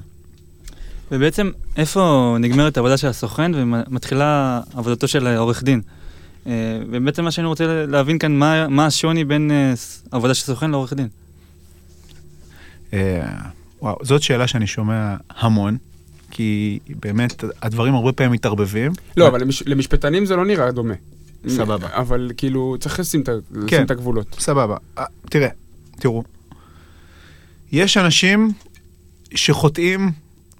ובעצם, 1.12 1.50
איפה 1.76 2.36
נגמרת 2.40 2.76
העבודה 2.76 2.96
של 2.96 3.06
הסוכן 3.08 3.52
ומתחילה 3.54 4.60
עבודתו 4.74 5.08
של 5.08 5.26
העורך 5.26 5.62
דין? 5.62 5.80
אה, 6.46 6.52
ובעצם 6.90 7.24
מה 7.24 7.30
שאני 7.30 7.46
רוצה 7.46 7.86
להבין 7.88 8.18
כאן, 8.18 8.36
מה, 8.36 8.68
מה 8.68 8.86
השוני 8.86 9.24
בין 9.24 9.50
אה, 9.50 9.72
עבודה 10.10 10.34
של 10.34 10.44
סוכן 10.44 10.70
לעורך 10.70 10.92
דין? 10.92 11.08
אה, 12.92 13.28
וואו, 13.82 13.96
זאת 14.02 14.22
שאלה 14.22 14.46
שאני 14.46 14.66
שומע 14.66 15.16
המון, 15.38 15.76
כי 16.30 16.78
באמת 17.00 17.44
הדברים 17.62 17.94
הרבה 17.94 18.12
פעמים 18.12 18.32
מתערבבים. 18.32 18.92
לא, 19.16 19.28
אבל 19.28 19.40
למש- 19.40 19.62
למשפטנים 19.66 20.24
זה 20.26 20.36
לא 20.36 20.44
נראה 20.44 20.70
דומה. 20.72 20.94
סבבה. 21.48 21.88
אבל 21.92 22.30
כאילו, 22.36 22.76
צריך 22.80 23.00
לשים 23.00 23.22
כן. 23.66 23.84
את 23.84 23.90
הגבולות. 23.90 24.36
סבבה. 24.38 24.76
אה, 24.98 25.04
תראה, 25.30 25.48
תראו, 25.98 26.24
יש 27.72 27.96
אנשים 27.96 28.52
שחוטאים, 29.34 30.10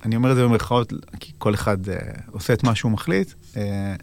אני 0.05 0.17
אומר 0.17 0.31
את 0.31 0.37
זה 0.37 0.45
במרכאות, 0.45 0.93
כי 1.21 1.33
כל 1.39 1.55
אחד 1.55 1.89
אה, 1.89 1.97
עושה 2.31 2.53
את 2.53 2.65
מה 2.65 2.75
שהוא 2.75 2.93
מחליט. 2.93 3.33
אה, 3.57 3.95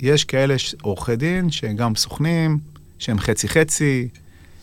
יש 0.00 0.24
כאלה 0.24 0.54
עורכי 0.82 1.16
דין 1.16 1.50
שהם 1.50 1.76
גם 1.76 1.94
סוכנים, 1.94 2.58
שהם 2.98 3.18
חצי-חצי, 3.18 4.08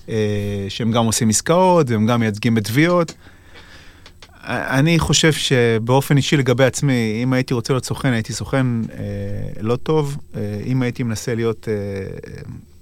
אה, 0.10 0.66
שהם 0.70 0.92
גם 0.92 1.06
עושים 1.06 1.30
עסקאות 1.30 1.90
והם 1.90 2.06
גם 2.06 2.20
מייצגים 2.20 2.56
בתביעות. 2.56 3.14
אני 4.48 5.00
חושב 5.00 5.32
שבאופן 5.34 6.18
אישי 6.18 6.38
לגבי 6.38 6.64
עצמי, 6.64 7.20
אם 7.24 7.34
הייתי 7.34 7.54
רוצה 7.54 7.74
להיות 7.74 7.86
סוכן, 7.86 8.14
הייתי 8.14 8.34
סוכן 8.34 8.68
אה, 8.82 9.62
לא 9.62 9.76
טוב. 9.76 10.18
אה, 10.36 10.62
אם 10.66 10.82
הייתי 10.82 11.04
מנסה 11.04 11.36
להיות 11.36 11.68
אה, 11.68 11.74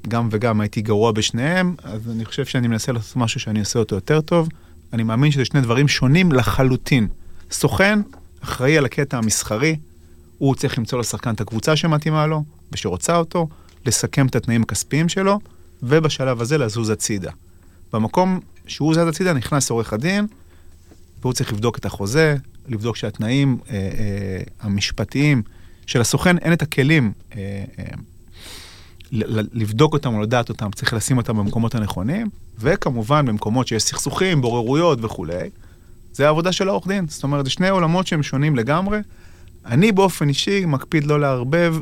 גם 0.08 0.30
וגם, 0.32 0.62
הייתי 0.62 0.82
גרוע 0.82 1.12
בשניהם, 1.12 1.76
אז 1.84 2.02
אני 2.12 2.26
חושב 2.26 2.46
שאני 2.46 2.68
מנסה 2.68 2.92
לעשות 2.92 3.16
משהו 3.16 3.40
שאני 3.40 3.60
עושה 3.60 3.80
אותו 3.80 3.96
יותר 3.96 4.22
טוב. 4.22 4.50
אני 4.94 5.04
מאמין 5.04 5.32
שזה 5.32 5.46
שני 5.46 5.62
דברים 5.62 5.88
שונים 5.88 6.32
לחלוטין. 6.32 7.08
סוכן 7.52 8.00
אחראי 8.44 8.78
על 8.78 8.86
הקטע 8.86 9.18
המסחרי, 9.18 9.76
הוא 10.38 10.56
צריך 10.56 10.78
למצוא 10.78 11.00
לשחקן 11.00 11.34
את 11.34 11.42
הקבוצה 11.42 11.76
שמתאימה 11.76 12.28
לו 12.28 12.44
ושרוצה 12.72 13.16
אותו, 13.16 13.48
לסכם 13.86 14.28
את 14.28 14.36
התנאים 14.36 14.62
הכספיים 14.62 15.10
שלו, 15.10 15.40
ובשלב 15.84 16.42
הזה 16.42 16.58
לזוז 16.58 16.90
הצידה. 16.90 17.32
במקום 17.94 18.40
שהוא 18.68 18.94
זז 18.94 19.08
הצידה 19.08 19.34
נכנס 19.34 19.70
עורך 19.70 19.94
הדין, 19.94 20.28
והוא 21.22 21.34
צריך 21.34 21.54
לבדוק 21.54 21.78
את 21.78 21.86
החוזה, 21.86 22.36
לבדוק 22.68 22.96
שהתנאים 22.96 23.58
אה, 23.70 23.76
אה, 23.76 24.44
המשפטיים 24.62 25.42
של 25.86 26.02
הסוכן, 26.02 26.38
אין 26.38 26.54
את 26.54 26.62
הכלים 26.62 27.12
אה, 27.36 27.64
אה, 27.80 27.86
לבדוק 29.54 29.94
אותם 29.94 30.14
או 30.14 30.22
לדעת 30.22 30.50
אותם, 30.50 30.72
צריך 30.76 30.94
לשים 30.94 31.18
אותם 31.18 31.38
במקומות 31.38 31.76
הנכונים, 31.76 32.30
וכמובן 32.60 33.26
במקומות 33.26 33.68
שיש 33.68 33.84
סכסוכים, 33.84 34.42
בוררויות 34.42 35.00
וכולי, 35.02 35.50
זה 36.14 36.26
העבודה 36.26 36.52
של 36.52 36.68
העורך 36.68 36.88
דין. 36.88 37.06
זאת 37.08 37.24
אומרת, 37.24 37.46
זה 37.46 37.52
שני 37.52 37.70
עולמות 37.70 38.08
שהם 38.08 38.24
שונים 38.24 38.56
לגמרי. 38.56 39.00
אני 39.66 39.92
באופן 39.92 40.30
אישי 40.30 40.66
מקפיד 40.66 41.04
לא 41.04 41.20
לערבב, 41.20 41.76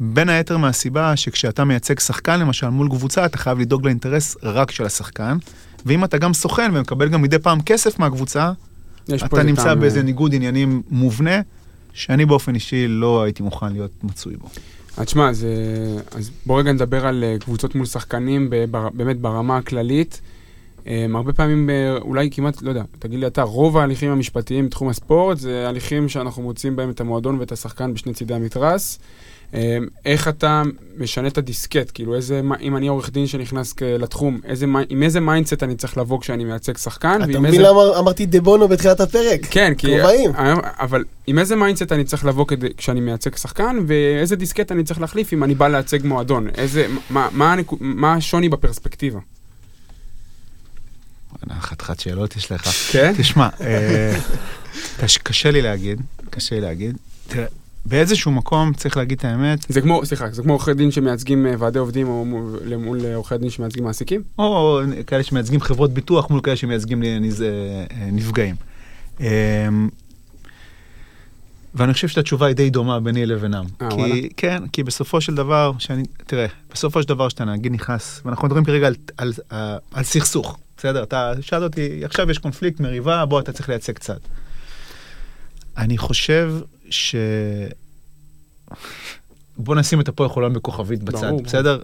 בין 0.00 0.28
היתר 0.28 0.56
מהסיבה 0.56 1.16
שכשאתה 1.16 1.64
מייצג 1.64 1.98
שחקן 1.98 2.40
למשל 2.40 2.68
מול 2.68 2.88
קבוצה, 2.88 3.26
אתה 3.26 3.38
חייב 3.38 3.58
לדאוג 3.58 3.84
לאינטרס 3.84 4.36
רק 4.42 4.70
של 4.70 4.84
השחקן, 4.84 5.36
ואם 5.86 6.04
אתה 6.04 6.18
גם 6.18 6.34
סוכן 6.34 6.70
ומקבל 6.74 7.08
גם 7.08 7.22
מדי 7.22 7.38
פעם 7.38 7.60
כסף 7.62 7.98
מהקבוצה, 7.98 8.52
אתה 9.14 9.42
נמצא 9.42 9.62
טעם, 9.64 9.80
באיזה 9.80 9.98
אה, 9.98 10.04
ניגוד 10.04 10.34
עניינים 10.34 10.82
מובנה, 10.90 11.40
שאני 11.92 12.26
באופן 12.26 12.54
אישי 12.54 12.88
לא 12.88 13.22
הייתי 13.22 13.42
מוכן 13.42 13.72
להיות 13.72 13.90
מצוי 14.04 14.36
בו. 14.36 14.48
אז 14.96 15.04
תשמע, 15.06 15.28
אז, 15.28 15.44
אה, 15.44 16.18
אז 16.18 16.30
בוא 16.46 16.58
רגע 16.60 16.72
נדבר 16.72 17.06
על 17.06 17.24
אה, 17.24 17.36
קבוצות 17.40 17.74
מול 17.74 17.86
שחקנים 17.86 18.46
בבר- 18.50 18.88
באמת 18.94 19.18
ברמה 19.20 19.56
הכללית. 19.56 20.20
אה, 20.86 21.06
הרבה 21.14 21.32
פעמים, 21.32 21.70
אה, 21.70 21.96
אולי 21.96 22.30
כמעט, 22.30 22.62
לא 22.62 22.68
יודע, 22.68 22.82
תגיד 22.98 23.20
לי 23.20 23.26
אתה, 23.26 23.42
רוב 23.42 23.76
ההליכים 23.76 24.10
המשפטיים 24.10 24.66
בתחום 24.66 24.88
הספורט 24.88 25.38
זה 25.38 25.68
הליכים 25.68 26.08
שאנחנו 26.08 26.42
מוצאים 26.42 26.76
בהם 26.76 26.90
את 26.90 27.00
המועדון 27.00 27.38
ואת 27.38 27.52
השחקן 27.52 27.94
בשני 27.94 28.14
צידי 28.14 28.34
המתרס. 28.34 28.98
אה, 29.54 29.78
איך 30.04 30.28
אתה 30.28 30.62
משנה 30.98 31.28
את 31.28 31.38
הדיסקט? 31.38 31.90
כאילו, 31.94 32.14
איזה, 32.14 32.40
אם 32.60 32.76
אני 32.76 32.88
עורך 32.88 33.10
דין 33.10 33.26
שנכנס 33.26 33.74
לתחום, 33.98 34.40
איזה, 34.44 34.66
מי- 34.66 34.78
עם 34.88 35.02
איזה 35.02 35.20
mindset 35.20 35.62
אני 35.62 35.74
צריך 35.76 35.98
לבוא 35.98 36.20
כשאני 36.20 36.44
מייצג 36.44 36.76
שחקן? 36.76 37.16
אתה 37.22 37.26
מבין 37.26 37.46
איזה- 37.46 37.58
למה 37.62 37.98
אמרתי 37.98 38.26
דבונו 38.26 38.68
בתחילת 38.68 39.00
הפרק? 39.00 39.40
כן, 39.50 39.72
כי... 39.78 39.86
כובעים. 40.00 40.30
אבל 40.80 41.04
עם 41.26 41.38
איזה 41.38 41.56
mindset 41.56 41.92
אני 41.92 42.04
צריך 42.04 42.24
לבוא 42.24 42.46
כדי, 42.46 42.68
כשאני 42.76 43.00
מייצג 43.00 43.36
שחקן, 43.36 43.76
ואיזה 43.86 44.36
דיסקט 44.36 44.72
אני 44.72 44.84
צריך 44.84 45.00
להחליף 45.00 45.32
אם 45.32 45.44
אני 45.44 45.54
בא 45.54 45.68
לייצג 45.68 45.98
מועדון? 46.06 46.48
איזה, 46.58 46.86
מה, 47.10 47.28
מה, 47.32 47.52
הנקו, 47.52 47.76
מה 47.80 48.14
השוני 48.14 48.48
בפרספקטיבה? 48.48 49.18
חתיכת 51.60 52.00
שאלות 52.00 52.36
יש 52.36 52.52
לך. 52.52 52.68
כן? 52.92 53.12
תשמע, 53.18 53.48
אה, 53.60 54.18
קש- 55.00 55.18
קשה 55.22 55.50
לי 55.50 55.62
להגיד, 55.62 56.00
קשה 56.30 56.54
לי 56.54 56.60
להגיד. 56.60 56.96
תראה, 57.28 57.46
באיזשהו 57.88 58.32
מקום 58.32 58.72
צריך 58.74 58.96
להגיד 58.96 59.18
את 59.18 59.24
האמת, 59.24 59.58
זה 59.68 59.80
כמו, 59.80 60.06
סליחה, 60.06 60.30
זה 60.30 60.42
כמו 60.42 60.52
עורכי 60.52 60.74
דין 60.74 60.90
שמייצגים 60.90 61.46
אה, 61.46 61.54
ועדי 61.58 61.78
עובדים 61.78 62.08
או 62.08 62.24
מול- 62.78 63.04
אה, 63.04 63.14
עורכי 63.14 63.38
דין 63.38 63.50
שמייצגים 63.50 63.84
מעסיקים? 63.84 64.22
או 64.38 64.80
כאלה 65.06 65.22
שמייצגים 65.22 65.60
חברות 65.60 65.92
ביטוח 65.92 66.30
מול 66.30 66.40
כאלה 66.40 66.56
שמייצגים 66.56 67.02
נז- 67.02 67.42
אה, 67.42 67.46
נפגעים. 68.12 68.54
אה, 69.20 69.68
ואני 71.74 71.92
חושב 71.92 72.08
שהתשובה 72.08 72.46
היא 72.46 72.56
די 72.56 72.70
דומה 72.70 73.00
ביני 73.00 73.26
לבינם. 73.26 73.64
אה, 73.82 73.88
וואלה. 73.92 74.14
כי, 74.14 74.28
כן, 74.36 74.62
כי 74.72 74.82
בסופו 74.82 75.20
של 75.20 75.34
דבר, 75.34 75.72
שאני, 75.78 76.02
תראה, 76.26 76.46
בסופו 76.72 77.02
של 77.02 77.08
דבר 77.08 77.28
שאתה 77.28 77.44
נגיד 77.44 77.72
נכנס, 77.72 78.20
ואנחנו 78.24 78.46
מדברים 78.46 78.64
כרגע 78.64 78.86
על, 78.86 78.94
על, 79.16 79.32
על, 79.50 79.76
על 79.94 80.04
סכסוך, 80.04 80.58
בסדר? 80.78 81.02
אתה 81.02 81.32
שאלת 81.40 81.62
אותי, 81.62 82.04
עכשיו 82.04 82.30
יש 82.30 82.38
קונפליקט, 82.38 82.80
מריבה, 82.80 83.24
בוא, 83.26 83.40
אתה 83.40 83.52
צריך 83.52 83.68
לייצג 83.68 83.92
קצת. 83.92 84.18
אני 85.78 85.98
חושב 85.98 86.52
ש... 86.90 87.16
בוא 89.56 89.74
נשים 89.74 90.00
את 90.00 90.08
הפועל 90.08 90.28
חולון 90.28 90.52
בכוכבית 90.52 91.02
בצד, 91.02 91.28
ברור. 91.28 91.42
בסדר? 91.42 91.82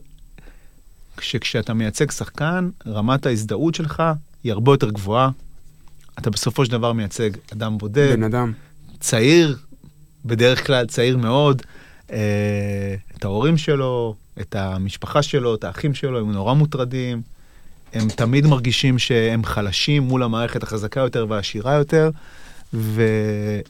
שכשאתה 1.21 1.75
מייצג 1.75 2.11
שחקן, 2.11 2.69
רמת 2.87 3.27
ההזדהות 3.27 3.75
שלך 3.75 4.03
היא 4.45 4.53
הרבה 4.53 4.73
יותר 4.73 4.91
גבוהה. 4.91 5.31
אתה 6.19 6.31
בסופו 6.31 6.65
של 6.65 6.73
דבר 6.73 6.93
מייצג 6.93 7.31
אדם 7.53 7.79
בודד, 7.79 8.12
בן 8.12 8.23
אדם. 8.23 8.53
צעיר, 9.01 9.57
בדרך 10.25 10.67
כלל 10.67 10.87
צעיר 10.87 11.17
מאוד, 11.17 11.62
אה, 12.12 12.95
את 13.17 13.25
ההורים 13.25 13.59
שלו, 13.59 14.15
את 14.41 14.57
המשפחה 14.57 15.23
שלו, 15.23 15.55
את 15.55 15.65
האחים 15.65 15.95
שלו, 15.95 16.19
הם 16.19 16.33
נורא 16.33 16.55
מוטרדים. 16.55 17.23
הם 17.93 18.09
תמיד 18.09 18.47
מרגישים 18.47 18.99
שהם 18.99 19.45
חלשים 19.45 20.03
מול 20.03 20.23
המערכת 20.23 20.62
החזקה 20.62 21.01
יותר 21.01 21.27
והעשירה 21.29 21.75
יותר, 21.75 22.11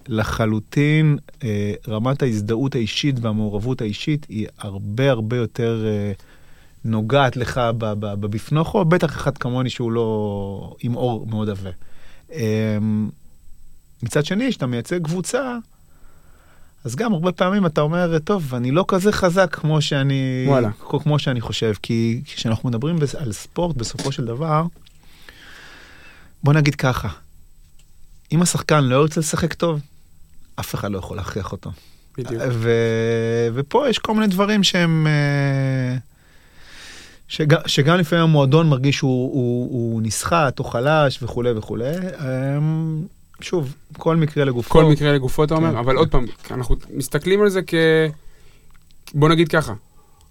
ולחלוטין 0.08 1.18
אה, 1.44 1.74
רמת 1.88 2.22
ההזדהות 2.22 2.74
האישית 2.74 3.16
והמעורבות 3.20 3.80
האישית 3.80 4.26
היא 4.28 4.46
הרבה 4.58 5.10
הרבה 5.10 5.36
יותר 5.36 5.84
אה, 5.86 6.12
נוגעת 6.84 7.36
לך 7.36 7.60
בבפנוכו, 7.74 8.84
בטח 8.84 9.16
אחד 9.16 9.38
כמוני 9.38 9.70
שהוא 9.70 9.92
לא 9.92 10.76
עם 10.80 10.96
אור 10.96 11.26
מאוד 11.26 11.48
עבה. 11.48 11.70
אה, 12.32 12.78
מצד 14.02 14.24
שני, 14.24 14.50
כשאתה 14.50 14.66
מייצג 14.66 15.04
קבוצה, 15.04 15.56
אז 16.84 16.96
גם 16.96 17.12
הרבה 17.12 17.32
פעמים 17.32 17.66
אתה 17.66 17.80
אומר, 17.80 18.18
טוב, 18.18 18.54
אני 18.54 18.70
לא 18.70 18.84
כזה 18.88 19.12
חזק 19.12 19.54
כמו 19.54 19.82
שאני, 19.82 20.44
וואלה. 20.48 20.70
כמו 20.88 21.18
שאני 21.18 21.40
חושב, 21.40 21.72
כי 21.82 22.22
כשאנחנו 22.24 22.68
מדברים 22.68 22.96
על 23.18 23.32
ספורט, 23.32 23.76
בסופו 23.76 24.12
של 24.12 24.24
דבר, 24.24 24.64
בוא 26.44 26.52
נגיד 26.52 26.74
ככה, 26.74 27.08
אם 28.32 28.42
השחקן 28.42 28.84
לא 28.84 28.96
ירצה 28.96 29.20
לשחק 29.20 29.54
טוב, 29.54 29.80
אף 30.60 30.74
אחד 30.74 30.90
לא 30.90 30.98
יכול 30.98 31.16
להכריח 31.16 31.52
אותו. 31.52 31.70
בדיוק. 32.18 32.42
ו... 32.50 32.70
ופה 33.54 33.88
יש 33.88 33.98
כל 33.98 34.14
מיני 34.14 34.26
דברים 34.26 34.62
שהם, 34.62 35.06
אה, 35.06 35.96
שג, 37.28 37.66
שגם 37.66 37.98
לפעמים 37.98 38.24
המועדון 38.24 38.68
מרגיש 38.68 38.96
שהוא 38.96 39.32
הוא, 39.32 39.68
הוא 39.70 40.02
נסחט 40.02 40.58
או 40.58 40.64
חלש 40.64 41.22
וכולי 41.22 41.50
וכולי. 41.52 41.94
אמ, 42.20 43.02
שוב, 43.40 43.74
כל 43.98 44.16
מקרה 44.16 44.44
לגופו. 44.44 44.70
כל 44.70 44.84
מקרה 44.84 45.12
לגופו 45.12 45.44
אתה 45.44 45.54
אומר, 45.54 45.70
כן. 45.70 45.76
אבל 45.76 45.96
עוד 45.96 46.10
פעם, 46.10 46.26
אנחנו 46.50 46.76
מסתכלים 46.90 47.42
על 47.42 47.48
זה 47.48 47.60
כ... 47.66 47.74
בוא 49.14 49.28
נגיד 49.28 49.48
ככה, 49.48 49.72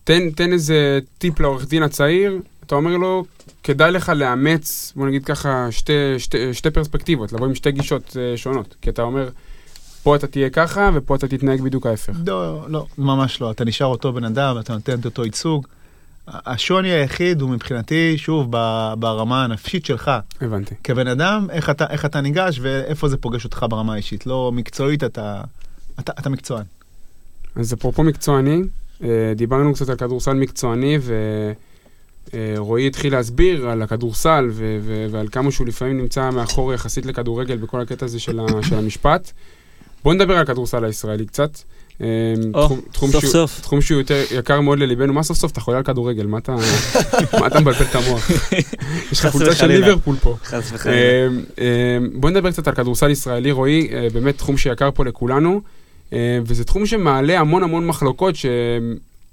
תן, 0.04 0.30
תן 0.30 0.54
איזה 0.54 1.00
טיפ 1.18 1.40
לעורך 1.40 1.68
דין 1.68 1.84
הצעיר, 1.84 2.40
אתה 2.72 2.78
אומר 2.78 2.98
לו, 2.98 3.26
כדאי 3.64 3.92
לך 3.92 4.12
לאמץ, 4.16 4.94
בוא 4.96 5.08
נגיד 5.08 5.26
ככה, 5.26 5.72
שתי, 5.72 5.94
שתי, 6.18 6.54
שתי 6.54 6.70
פרספקטיבות, 6.72 7.34
לבוא 7.34 7.48
עם 7.48 7.56
שתי 7.56 7.72
גישות 7.72 8.18
אה, 8.20 8.38
שונות. 8.38 8.76
כי 8.82 8.90
אתה 8.90 9.02
אומר, 9.02 9.30
פה 10.04 10.16
אתה 10.16 10.28
תהיה 10.28 10.50
ככה, 10.50 10.90
ופה 10.94 11.16
אתה 11.16 11.28
תתנהג 11.28 11.62
בדיוק 11.62 11.86
ההפך. 11.86 12.14
לא, 12.28 12.70
לא, 12.70 12.86
ממש 12.98 13.42
לא. 13.42 13.52
אתה 13.52 13.66
נשאר 13.66 13.88
אותו 13.88 14.14
בן 14.14 14.24
אדם, 14.24 14.60
אתה 14.60 14.74
נותן 14.74 15.00
את 15.00 15.06
אותו 15.06 15.26
ייצוג. 15.26 15.68
השוני 16.28 16.92
היחיד 16.92 17.42
הוא 17.42 17.50
מבחינתי, 17.50 18.18
שוב, 18.18 18.52
ברמה 19.00 19.44
הנפשית 19.44 19.86
שלך. 19.86 20.12
הבנתי. 20.42 20.76
כבן 20.84 21.08
אדם, 21.08 21.48
איך 21.50 21.70
אתה, 21.70 21.86
איך 21.90 22.06
אתה 22.06 22.22
ניגש 22.22 22.60
ואיפה 22.62 23.08
זה 23.08 23.18
פוגש 23.18 23.46
אותך 23.46 23.66
ברמה 23.70 23.94
האישית. 23.94 24.26
לא 24.26 24.52
מקצועית, 24.52 25.04
אתה, 25.04 25.42
אתה, 26.00 26.12
אתה 26.20 26.30
מקצוען. 26.30 26.66
אז 27.56 27.74
אפרופו 27.74 28.04
מקצועני, 28.04 28.62
אה, 29.04 29.34
דיברנו 29.36 29.74
קצת 29.74 29.90
על 29.90 29.96
כדורסל 29.96 30.34
מקצועני, 30.34 30.98
ורועי 32.34 32.88
התחיל 32.88 33.14
להסביר 33.14 33.70
על 33.70 33.82
הכדורסל 33.82 34.48
ו- 34.52 34.78
ו- 34.82 35.06
ועל 35.12 35.28
כמה 35.32 35.52
שהוא 35.52 35.68
לפעמים 35.68 35.98
נמצא 35.98 36.30
מאחור 36.30 36.74
יחסית 36.74 37.06
לכדורגל 37.06 37.58
בכל 37.58 37.82
הקטע 37.82 38.06
הזה 38.06 38.20
של, 38.20 38.40
ה- 38.40 38.64
של 38.70 38.76
המשפט. 38.76 39.32
בואו 40.04 40.16
נדבר 40.16 40.34
על 40.36 40.42
הכדורסל 40.42 40.86
הישראלי 40.86 41.26
קצת. 41.26 41.58
אה, 42.02 42.08
או, 42.54 42.66
תחום- 42.66 42.82
תחום 42.92 43.12
סוף 43.12 43.22
שהוא- 43.22 43.32
סוף. 43.32 43.60
תחום 43.62 43.82
שהוא 43.82 43.98
יותר 44.02 44.24
יקר 44.36 44.62
מאוד 44.62 44.80
לליבנו. 44.80 45.14
מה 45.14 45.24
סוף 45.24 45.38
סוף? 45.38 45.52
אתה 45.52 45.62
חולה 45.62 45.78
על 45.78 45.84
כדורגל, 45.84 46.26
מה 46.26 46.38
אתה 46.38 46.56
מה 47.40 47.48
אתה 47.48 47.60
מבלבל 47.60 47.86
את 47.86 47.96
המוח? 47.96 48.32
יש 49.12 49.20
לך 49.20 49.28
חולצה 49.28 49.56
של 49.56 49.66
וחלילה. 49.66 49.88
ליברפול 49.88 50.16
פה. 50.22 50.36
חס 50.44 50.72
וחלילה. 50.74 50.98
אה, 50.98 51.28
אה, 51.60 51.98
בוא 52.14 52.30
נדבר 52.30 52.52
קצת 52.52 52.68
על 52.68 52.76
כדורסל 52.76 53.10
ישראלי, 53.10 53.52
רועי, 53.52 53.88
אה, 53.94 54.08
באמת 54.14 54.38
תחום 54.38 54.58
שיקר 54.58 54.90
פה 54.94 55.06
לכולנו, 55.06 55.62
אה, 56.14 56.18
וזה 56.46 56.64
תחום 56.64 56.86
שמעלה 56.86 57.40
המון 57.40 57.64
המון 57.64 57.88
מחלוקות 57.88 58.36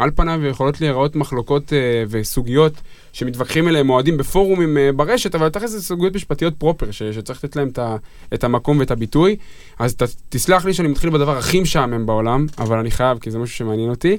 שעל 0.00 0.10
פניו 0.14 0.46
יכולות 0.46 0.80
להיראות 0.80 1.16
מחלוקות 1.16 1.72
אה, 1.72 1.78
וסוגיות 2.08 2.72
שמתווכחים 3.12 3.68
עליהן 3.68 3.88
אוהדים 3.88 4.16
בפורומים 4.16 4.78
אה, 4.78 4.92
ברשת, 4.92 5.34
אבל 5.34 5.48
תכף 5.48 5.66
זה 5.66 5.82
סוגיות 5.82 6.14
משפטיות 6.14 6.54
פרופר, 6.58 6.90
ש- 6.90 7.02
שצריך 7.02 7.44
לתת 7.44 7.56
להם 7.56 7.68
ה- 7.78 7.96
את 8.34 8.44
המקום 8.44 8.78
ואת 8.78 8.90
הביטוי. 8.90 9.36
אז 9.78 9.94
ת, 9.94 10.02
תסלח 10.28 10.64
לי 10.64 10.74
שאני 10.74 10.88
מתחיל 10.88 11.10
בדבר 11.10 11.38
הכי 11.38 11.60
משעמם 11.60 12.06
בעולם, 12.06 12.46
אבל 12.58 12.78
אני 12.78 12.90
חייב, 12.90 13.18
כי 13.18 13.30
זה 13.30 13.38
משהו 13.38 13.56
שמעניין 13.56 13.90
אותי. 13.90 14.18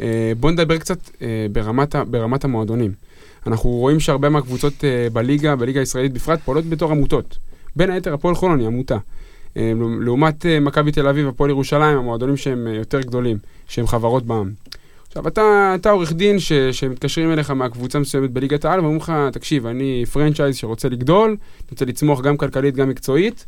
אה, 0.00 0.32
בוא 0.40 0.50
נדבר 0.50 0.78
קצת 0.78 0.98
אה, 1.22 1.26
ברמת, 1.52 1.96
ברמת 1.96 2.44
המועדונים. 2.44 2.92
אנחנו 3.46 3.70
רואים 3.70 4.00
שהרבה 4.00 4.28
מהקבוצות 4.28 4.84
אה, 4.84 5.08
בליגה, 5.12 5.56
בליגה 5.56 5.80
הישראלית 5.80 6.12
בפרט, 6.12 6.40
פועלות 6.44 6.64
בתור 6.64 6.90
עמותות. 6.90 7.38
בין 7.76 7.90
היתר 7.90 8.14
הפועל 8.14 8.34
חולון 8.34 8.58
היא 8.58 8.66
עמותה. 8.66 8.96
אה, 9.56 9.72
לעומת 10.00 10.46
אה, 10.46 10.60
מכבי 10.60 10.92
תל 10.92 11.08
אביב, 11.08 11.28
הפועל 11.28 11.50
ירושלים, 11.50 11.98
המועדונים 11.98 12.36
שהם 12.36 12.66
אה, 12.66 12.72
יותר 12.72 13.00
גדולים, 13.00 13.38
שהם 13.68 13.86
חברות 13.86 14.26
בעם. 14.26 14.50
עכשיו, 15.16 15.28
אתה, 15.28 15.72
אתה 15.74 15.90
עורך 15.90 16.12
דין 16.12 16.38
ש, 16.38 16.52
שמתקשרים 16.52 17.32
אליך 17.32 17.50
מהקבוצה 17.50 17.98
מסוימת 17.98 18.30
בליגת 18.30 18.64
העל, 18.64 18.80
ואומרים 18.80 18.96
לך, 19.00 19.12
תקשיב, 19.32 19.66
אני 19.66 20.04
פרנצ'ייז 20.12 20.56
שרוצה 20.56 20.88
לגדול, 20.88 21.36
רוצה 21.70 21.84
לצמוח 21.84 22.20
גם 22.20 22.36
כלכלית, 22.36 22.74
גם 22.76 22.88
מקצועית. 22.88 23.46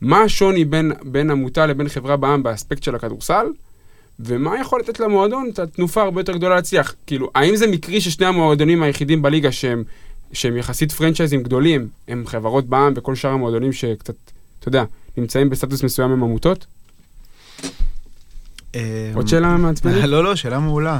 מה 0.00 0.22
השוני 0.22 0.64
בין, 0.64 0.92
בין 1.02 1.30
עמותה 1.30 1.66
לבין 1.66 1.88
חברה 1.88 2.16
בעם 2.16 2.42
באספקט 2.42 2.82
של 2.82 2.94
הכדורסל? 2.94 3.46
ומה 4.20 4.60
יכול 4.60 4.80
לתת 4.80 5.00
למועדון 5.00 5.50
את 5.52 5.58
התנופה 5.58 6.02
הרבה 6.02 6.20
יותר 6.20 6.36
גדולה 6.36 6.54
להצליח? 6.54 6.94
כאילו, 7.06 7.30
האם 7.34 7.56
זה 7.56 7.66
מקרי 7.66 8.00
ששני 8.00 8.26
המועדונים 8.26 8.82
היחידים 8.82 9.22
בליגה 9.22 9.52
שהם, 9.52 9.84
שהם 10.32 10.56
יחסית 10.56 10.92
פרנצ'ייזים 10.92 11.42
גדולים, 11.42 11.88
הם 12.08 12.24
חברות 12.26 12.66
בעם 12.66 12.92
וכל 12.96 13.14
שאר 13.14 13.30
המועדונים 13.30 13.72
שקצת, 13.72 14.14
אתה 14.60 14.68
יודע, 14.68 14.84
נמצאים 15.16 15.50
בסטטוס 15.50 15.82
מסוים 15.82 16.10
עם 16.10 16.22
עמותות? 16.22 16.66
עוד 19.14 19.28
שאלה 19.28 19.56
מעצבנת? 19.56 20.04
לא, 20.08 20.24
לא, 20.24 20.36
שאלה 20.36 20.58
מעולה. 20.58 20.98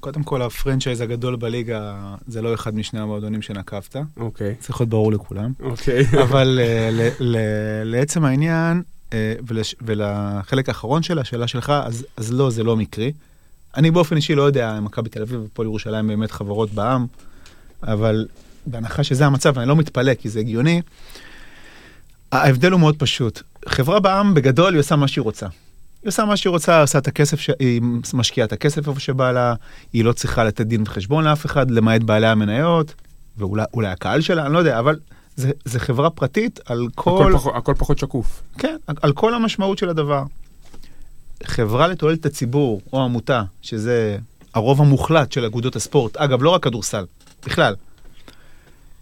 קודם 0.00 0.22
כל, 0.22 0.42
הפרנצ'ייז 0.42 1.00
הגדול 1.00 1.36
בליגה 1.36 1.94
זה 2.28 2.42
לא 2.42 2.54
אחד 2.54 2.74
משני 2.74 3.00
המועדונים 3.00 3.42
שנקבת. 3.42 3.96
אוקיי, 4.16 4.54
צריך 4.60 4.80
להיות 4.80 4.88
ברור 4.90 5.12
לכולם. 5.12 5.52
אוקיי. 5.60 6.04
אבל 6.24 6.58
אה, 6.62 6.88
ל- 6.92 7.08
ל- 7.20 7.36
לעצם 7.84 8.24
העניין, 8.24 8.82
אה, 9.12 9.34
ולש- 9.46 9.74
ולחלק 9.82 10.68
האחרון 10.68 11.02
של 11.02 11.18
השאלה 11.18 11.46
שלך, 11.46 11.72
אז, 11.84 12.06
אז 12.16 12.32
לא, 12.32 12.50
זה 12.50 12.62
לא 12.64 12.76
מקרי. 12.76 13.12
אני 13.76 13.90
באופן 13.90 14.16
אישי 14.16 14.34
לא 14.34 14.42
יודע 14.42 14.78
אם 14.78 14.84
מכבי 14.84 15.08
תל 15.08 15.22
אביב 15.22 15.40
ופועל 15.44 15.66
ירושלים 15.68 16.06
באמת 16.08 16.30
חברות 16.30 16.70
בעם, 16.72 17.06
אבל 17.82 18.26
בהנחה 18.66 19.04
שזה 19.04 19.26
המצב, 19.26 19.58
אני 19.58 19.68
לא 19.68 19.76
מתפלא, 19.76 20.14
כי 20.14 20.28
זה 20.28 20.40
הגיוני, 20.40 20.82
ההבדל 22.32 22.72
הוא 22.72 22.80
מאוד 22.80 22.96
פשוט. 22.98 23.42
חברה 23.68 24.00
בעם, 24.00 24.34
בגדול, 24.34 24.72
היא 24.74 24.80
עושה 24.80 24.96
מה 24.96 25.08
שהיא 25.08 25.22
רוצה. 25.22 25.46
היא 26.02 26.08
עושה 26.08 26.24
מה 26.24 26.36
שהיא 26.36 26.50
רוצה, 26.50 26.80
עושה 26.80 26.98
את 26.98 27.08
הכסף, 27.08 27.40
ש... 27.40 27.50
היא 27.58 27.82
משקיעה 28.14 28.46
את 28.46 28.52
הכסף 28.52 28.88
איפה 28.88 29.00
שבא 29.00 29.32
לה, 29.32 29.54
היא 29.92 30.04
לא 30.04 30.12
צריכה 30.12 30.44
לתת 30.44 30.66
דין 30.66 30.82
וחשבון 30.82 31.24
לאף 31.24 31.46
אחד, 31.46 31.70
למעט 31.70 32.02
בעלי 32.02 32.26
המניות, 32.26 32.94
ואולי 33.38 33.64
אולי 33.74 33.88
הקהל 33.88 34.20
שלה, 34.20 34.46
אני 34.46 34.52
לא 34.54 34.58
יודע, 34.58 34.78
אבל 34.78 34.98
זה, 35.36 35.50
זה 35.64 35.80
חברה 35.80 36.10
פרטית 36.10 36.60
על 36.66 36.86
כל, 36.94 37.10
הכל 37.22 37.32
פחות- 37.38 37.54
הכל 37.56 37.74
פחות 37.78 37.98
שקוף. 37.98 38.42
כן, 38.58 38.76
על 39.02 39.12
כל 39.12 39.34
המשמעות 39.34 39.78
של 39.78 39.88
הדבר. 39.88 40.22
חברה 41.44 41.86
לתועלת 41.88 42.26
הציבור, 42.26 42.80
או 42.92 43.04
עמותה, 43.04 43.42
שזה 43.62 44.18
הרוב 44.54 44.80
המוחלט 44.80 45.32
של 45.32 45.44
אגודות 45.44 45.76
הספורט, 45.76 46.16
אגב, 46.16 46.42
לא 46.42 46.50
רק 46.50 46.62
כדורסל, 46.64 47.04
בכלל, 47.46 47.74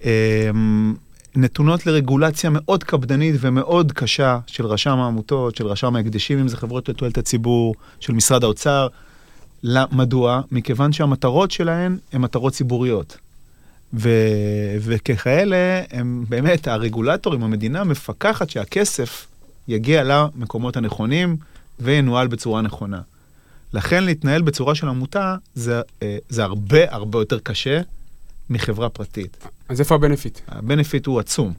אמ, 0.05 0.95
נתונות 1.37 1.87
לרגולציה 1.87 2.51
מאוד 2.53 2.85
קפדנית 2.85 3.35
ומאוד 3.41 3.93
קשה 3.93 4.39
של 4.47 4.67
רשם 4.67 4.99
העמותות, 4.99 5.57
של 5.57 5.67
רשם 5.67 5.97
ההקדשים, 5.97 6.39
אם 6.39 6.49
זה 6.49 6.57
חברות 6.57 6.89
לתועלת 6.89 7.19
הציבור, 7.19 7.75
של 8.01 8.13
משרד 8.13 8.45
האוצר. 8.45 8.89
מדוע? 9.93 10.41
מכיוון 10.51 10.93
שהמטרות 10.93 11.51
שלהן 11.51 11.99
הן 12.13 12.21
מטרות 12.21 12.53
ציבוריות. 12.53 13.19
ו... 13.95 14.11
וככאלה, 14.81 15.83
הם 15.91 16.25
באמת, 16.29 16.69
הרגולטורים, 16.69 17.43
המדינה 17.43 17.85
מפקחת 17.85 18.51
שהכסף 18.51 19.27
יגיע 19.69 20.05
למקומות 20.05 20.77
הנכונים 20.77 21.37
וינוהל 21.81 22.27
בצורה 22.27 22.63
נכונה. 22.63 23.01
לכן 23.73 24.05
להתנהל 24.05 24.43
בצורה 24.43 24.75
של 24.75 24.89
עמותה 24.89 25.37
זה, 25.55 25.81
אה, 26.03 26.19
זה 26.29 26.45
הרבה 26.45 26.95
הרבה 26.95 27.19
יותר 27.19 27.39
קשה 27.39 27.81
מחברה 28.51 28.89
פרטית. 28.89 29.37
אז 29.69 29.81
איפה 29.81 29.95
הבנפיט? 29.95 30.39
הבנפיט 30.49 31.07
הוא 31.07 31.21
עצום. 31.21 31.53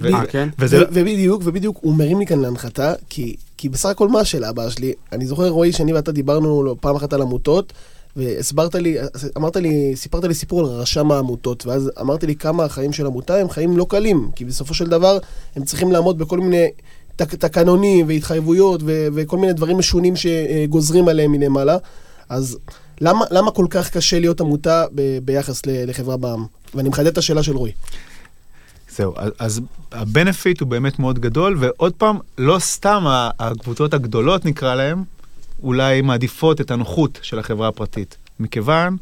ו- 0.00 0.14
אה, 0.14 0.26
כן? 0.26 0.48
וזה, 0.58 0.78
ו- 0.78 0.88
ובדיוק, 0.92 1.42
ובדיוק, 1.44 1.78
הוא 1.80 1.94
מרים 1.96 2.18
לי 2.18 2.26
כאן 2.26 2.38
להנחתה, 2.38 2.94
כי, 3.08 3.36
כי 3.56 3.68
בסך 3.68 3.88
הכל 3.88 4.08
מה 4.08 4.20
השאלה 4.20 4.48
הבאה 4.48 4.70
שלי? 4.70 4.92
אני 5.12 5.26
זוכר, 5.26 5.48
רועי, 5.48 5.72
שאני 5.72 5.92
ואתה 5.92 6.12
דיברנו 6.12 6.62
לא- 6.62 6.76
פעם 6.80 6.96
אחת 6.96 7.12
על 7.12 7.22
עמותות, 7.22 7.72
והסברת 8.16 8.74
לי, 8.74 8.96
אמרת 9.36 9.56
לי, 9.56 9.92
סיפרת 9.96 10.24
לי 10.24 10.34
סיפור 10.34 10.60
על 10.60 10.66
רשם 10.66 11.10
העמותות, 11.10 11.66
ואז 11.66 11.90
אמרתי 12.00 12.26
לי 12.26 12.36
כמה 12.36 12.64
החיים 12.64 12.92
של 12.92 13.06
עמותה 13.06 13.36
הם 13.40 13.50
חיים 13.50 13.76
לא 13.76 13.86
קלים, 13.90 14.30
כי 14.36 14.44
בסופו 14.44 14.74
של 14.74 14.86
דבר 14.86 15.18
הם 15.56 15.64
צריכים 15.64 15.92
לעמוד 15.92 16.18
בכל 16.18 16.38
מיני 16.40 16.66
תק, 17.16 17.34
תקנונים 17.34 18.08
והתחייבויות 18.08 18.80
ו- 18.84 19.08
וכל 19.14 19.38
מיני 19.38 19.52
דברים 19.52 19.78
משונים 19.78 20.14
שגוזרים 20.16 21.08
עליהם 21.08 21.32
מלמעלה. 21.32 21.76
אז 22.28 22.58
למה, 23.00 23.24
למה 23.30 23.50
כל 23.50 23.66
כך 23.70 23.90
קשה 23.90 24.18
להיות 24.20 24.40
עמותה 24.40 24.84
ב- 24.94 25.18
ביחס 25.24 25.66
ל- 25.66 25.90
לחברה 25.90 26.16
בעם? 26.16 26.44
ואני 26.74 26.88
מחדד 26.88 27.06
את 27.06 27.18
השאלה 27.18 27.42
של 27.42 27.56
רועי. 27.56 27.72
זהו, 28.96 29.14
אז- 29.16 29.32
אז 29.38 29.60
הבנפיט 29.92 30.60
הוא 30.60 30.68
באמת 30.68 30.98
מאוד 30.98 31.18
גדול, 31.18 31.56
ועוד 31.60 31.92
פעם, 31.92 32.18
לא 32.38 32.58
סתם 32.58 33.04
הקבוצות 33.38 33.94
הגדולות 33.94 34.44
נקרא 34.44 34.74
להן, 34.74 35.02
אולי 35.62 36.00
מעדיפות 36.02 36.60
את 36.60 36.70
הנוחות 36.70 37.18
של 37.22 37.38
החברה 37.38 37.68
הפרטית. 37.68 38.16
מכיוון 38.40 38.96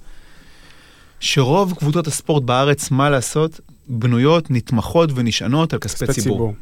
שרוב 1.21 1.75
קבוצות 1.79 2.07
הספורט 2.07 2.43
בארץ, 2.43 2.91
מה 2.91 3.11
לעשות, 3.11 3.61
בנויות, 3.89 4.51
נתמכות 4.51 5.11
ונשענות 5.15 5.73
על 5.73 5.79
כספי 5.79 6.05
ציבור. 6.13 6.55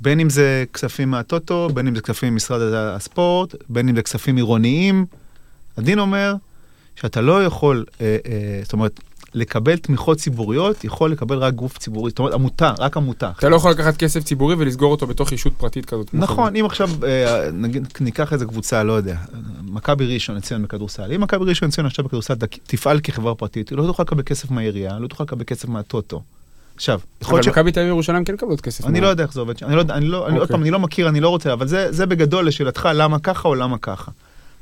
בין 0.00 0.20
אם 0.20 0.30
זה 0.30 0.64
כספים 0.72 1.10
מהטוטו, 1.10 1.68
בין 1.74 1.86
אם 1.86 1.94
זה 1.94 2.00
כספים 2.00 2.32
ממשרד 2.32 2.60
הספורט, 2.74 3.54
בין 3.68 3.88
אם 3.88 3.96
זה 3.96 4.02
כספים 4.02 4.36
עירוניים. 4.36 5.06
הדין 5.76 5.98
אומר 5.98 6.34
שאתה 6.96 7.20
לא 7.20 7.44
יכול, 7.44 7.84
אה, 8.00 8.16
אה, 8.26 8.60
זאת 8.62 8.72
אומרת, 8.72 9.00
לקבל 9.34 9.76
תמיכות 9.76 10.18
ציבוריות, 10.18 10.84
יכול 10.84 11.10
לקבל 11.10 11.38
רק 11.38 11.54
גוף 11.54 11.78
ציבורי, 11.78 12.10
זאת 12.10 12.18
אומרת, 12.18 12.34
עמותה, 12.34 12.72
רק 12.78 12.96
עמותה. 12.96 13.30
אתה 13.38 13.48
לא 13.48 13.56
יכול 13.56 13.70
לקחת 13.70 13.96
כסף 13.96 14.24
ציבורי 14.24 14.54
ולסגור 14.58 14.90
אותו 14.90 15.06
בתוך 15.06 15.32
ישות 15.32 15.52
פרטית 15.56 15.86
כזאת. 15.86 16.14
נכון, 16.14 16.56
אם 16.56 16.64
עכשיו, 16.64 16.90
אה, 17.06 17.50
נגיד, 17.52 17.88
ניקח 18.00 18.32
איזה 18.32 18.46
קבוצה, 18.46 18.82
לא 18.82 18.92
יודע, 18.92 19.16
מכבי 19.62 20.14
ראשון 20.14 20.36
לציון 20.36 20.62
בכדורסל, 20.62 21.12
אם 21.12 21.20
מכבי 21.20 21.44
ראשון 21.44 21.68
לציון 21.68 21.86
עכשיו 21.86 22.04
בכדורסל 22.04 22.34
תפעל 22.66 23.00
כחברה 23.00 23.34
פרטית, 23.34 23.68
היא 23.68 23.78
לא 23.78 23.86
תוכל 23.86 24.02
לקבל 24.02 24.22
כסף 24.22 24.50
מהעירייה, 24.50 24.98
לא 24.98 25.08
תוכל 25.08 25.24
לקבל 25.24 25.44
כסף 25.44 25.68
מהטוטו. 25.68 26.22
עכשיו, 26.74 27.00
יכול 27.22 27.30
אבל 27.30 27.38
להיות 27.38 27.44
ש... 27.44 27.48
מכבי 27.48 27.72
תל 27.72 27.80
אביב 27.80 27.90
ירושלים 27.90 28.24
כן 28.24 28.34
מקבלות 28.34 28.60
כסף. 28.60 28.86
אני 28.86 29.00
לא 29.00 29.06
יודע 29.06 29.22
איך 29.22 29.32
זה 29.32 29.40
עובד 29.40 29.58
שם, 29.58 29.66
אני 29.66 29.76
לא 29.76 29.82
אני 29.90 30.06
לא, 30.06 30.26
אני 30.26 30.34
עוד 30.34 30.42
אוקיי. 30.42 30.54
פעם, 30.54 30.62
אני 30.62 30.70
לא 30.70 30.78
מכיר, 30.78 31.08
אני 31.08 31.20
לא 31.20 31.28
רוצה, 31.28 31.52
אבל 31.52 31.66
זה 31.66 32.06
בגדול 32.06 32.46
לשאלתך 32.46 32.88
למה 32.94 33.18
ככה 33.18 33.48
או 33.48 33.54
למה 33.54 33.78
ככה. 33.78 34.10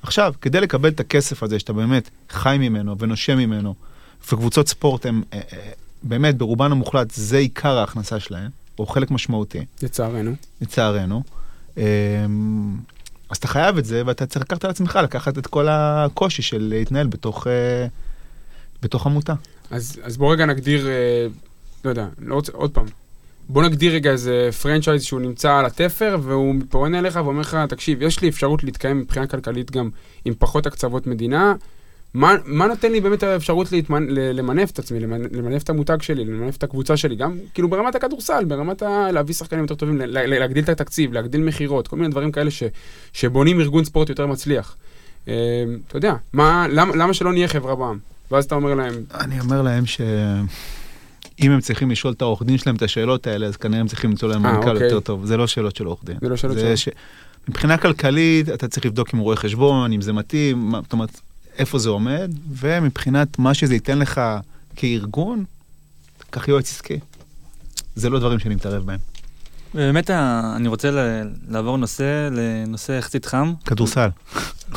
עכשיו, 0.02 0.34
כדי 0.40 0.60
לקבל 0.60 0.88
את 0.88 1.00
הכסף 1.00 1.42
הזה 1.42 1.58
שאתה 1.58 1.72
באמת 1.72 2.10
חי 2.30 2.56
ממנו 2.60 2.98
ונושם 2.98 3.38
ממנו, 3.38 3.74
וקבוצות 4.24 4.68
ספורט 4.68 5.06
הם 5.06 5.22
אה, 5.32 5.40
אה, 5.52 5.70
באמת 6.02 6.36
ברובן 6.36 6.72
המוחלט 6.72 7.10
זה 7.10 7.38
עיקר 7.38 7.78
ההכנסה 7.78 8.20
שלהם, 8.20 8.50
או 8.78 8.86
חלק 8.86 9.10
משמעותי, 9.10 9.64
לצערנו. 9.82 10.34
לצערנו. 10.60 11.22
אה, 11.78 11.84
אז 13.30 13.36
אתה 13.36 13.48
חייב 13.48 13.78
את 13.78 13.84
זה 13.84 14.02
ואתה 14.06 14.26
צריך 14.26 14.44
לקחת 14.44 14.64
על 14.64 14.70
עצמך 14.70 14.98
לקחת 15.02 15.38
את 15.38 15.46
כל 15.46 15.68
הקושי 15.70 16.42
של 16.42 16.66
להתנהל 16.70 17.06
בתוך, 17.06 17.46
אה, 17.46 17.86
בתוך 18.82 19.06
עמותה. 19.06 19.34
אז, 19.70 20.00
אז 20.02 20.16
בוא 20.16 20.32
רגע 20.32 20.46
נגדיר, 20.46 20.88
לא 21.84 21.90
יודע, 21.90 22.06
לא 22.18 22.34
רוצה, 22.34 22.52
עוד 22.52 22.70
פעם. 22.70 22.86
בוא 23.52 23.62
נגדיר 23.62 23.94
רגע 23.94 24.10
איזה 24.10 24.48
פרנצ'ייז 24.62 25.02
שהוא 25.02 25.20
נמצא 25.20 25.54
על 25.54 25.66
התפר, 25.66 26.18
והוא 26.22 26.54
פונה 26.68 26.98
אליך 26.98 27.16
ואומר 27.24 27.40
לך, 27.40 27.56
תקשיב, 27.68 28.02
יש 28.02 28.22
לי 28.22 28.28
אפשרות 28.28 28.64
להתקיים 28.64 28.98
מבחינה 28.98 29.26
כלכלית 29.26 29.70
גם 29.70 29.90
עם 30.24 30.34
פחות 30.38 30.66
הקצוות 30.66 31.06
מדינה. 31.06 31.54
מה, 32.14 32.34
מה 32.44 32.66
נותן 32.66 32.92
לי 32.92 33.00
באמת 33.00 33.22
האפשרות 33.22 33.72
להתמנ... 33.72 34.06
למנף 34.08 34.70
את 34.70 34.78
עצמי, 34.78 35.00
למנ... 35.00 35.22
למנף 35.30 35.62
את 35.62 35.70
המותג 35.70 36.02
שלי, 36.02 36.24
למנף 36.24 36.56
את 36.56 36.62
הקבוצה 36.62 36.96
שלי, 36.96 37.16
גם 37.16 37.38
כאילו 37.54 37.68
ברמת 37.68 37.94
הכדורסל, 37.94 38.44
ברמת 38.44 38.82
ה... 38.82 39.12
להביא 39.12 39.34
שחקנים 39.34 39.62
יותר 39.62 39.74
טובים, 39.74 39.98
ל- 39.98 40.18
ל- 40.18 40.38
להגדיל 40.38 40.64
את 40.64 40.68
התקציב, 40.68 41.12
להגדיל 41.12 41.40
מכירות, 41.40 41.88
כל 41.88 41.96
מיני 41.96 42.08
דברים 42.08 42.32
כאלה 42.32 42.50
ש... 42.50 42.62
שבונים 43.12 43.60
ארגון 43.60 43.84
ספורט 43.84 44.08
יותר 44.08 44.26
מצליח. 44.26 44.76
אה, 45.28 45.34
אתה 45.88 45.96
יודע, 45.96 46.14
מה, 46.32 46.66
למה, 46.70 46.96
למה 46.96 47.14
שלא 47.14 47.32
נהיה 47.32 47.48
חברה 47.48 47.74
בעם? 47.74 47.98
ואז 48.30 48.44
אתה 48.44 48.54
אומר 48.54 48.74
להם, 48.74 48.94
אני 49.14 49.40
אומר 49.40 49.62
להם 49.62 49.84
שאם 51.42 51.50
הם 51.52 51.60
צריכים 51.60 51.90
לשאול 51.90 52.12
את 52.12 52.22
העורך 52.22 52.42
דין 52.42 52.58
שלהם 52.58 52.76
את 52.76 52.82
השאלות 52.82 53.26
האלה, 53.26 53.46
אז 53.46 53.56
כנראה 53.56 53.80
הם 53.80 53.86
צריכים 53.88 54.10
למצוא 54.10 54.28
להם 54.28 54.46
אה, 54.46 54.52
מנכ"ל 54.52 54.70
אוקיי. 54.70 54.84
יותר 54.86 55.00
טוב. 55.00 55.24
זה 55.26 55.36
לא 55.36 55.46
שאלות 55.46 55.76
של 55.76 55.84
עורך 55.84 56.04
דין. 56.04 56.16
זה 56.20 56.28
לא 56.28 56.36
שאלות 56.36 56.58
של- 56.58 56.76
ש... 56.76 56.88
מבחינה 57.48 57.76
כלכלית, 57.76 58.48
אתה 58.48 58.68
צריך 58.68 58.86
לבדוק 58.86 59.14
עם 59.14 59.18
רואה 59.20 59.36
חשבון, 59.36 59.92
אם 59.92 60.00
זה 60.00 60.12
מתאים, 60.12 60.58
מה, 60.70 60.80
זאת 60.82 60.92
אומרת, 60.92 61.20
איפה 61.58 61.78
זה 61.78 61.88
עומד, 61.90 62.30
ומבחינת 62.60 63.38
מה 63.38 63.54
שזה 63.54 63.74
ייתן 63.74 63.98
לך 63.98 64.20
כארגון, 64.76 65.44
קח 66.30 66.48
יועץ 66.48 66.70
עסקי. 66.70 66.98
זה 67.94 68.10
לא 68.10 68.18
דברים 68.18 68.38
שאני 68.38 68.54
מתערב 68.54 68.86
בהם. 68.86 68.98
ובאמת, 69.74 70.10
ה- 70.10 70.52
אני 70.56 70.68
רוצה 70.68 70.90
ל- 70.90 70.98
לעבור 71.48 71.78
נושא 71.78 72.28
לנושא 72.32 72.92
יחסית 72.92 73.26
חם, 73.26 73.52
כדורסל. 73.64 74.08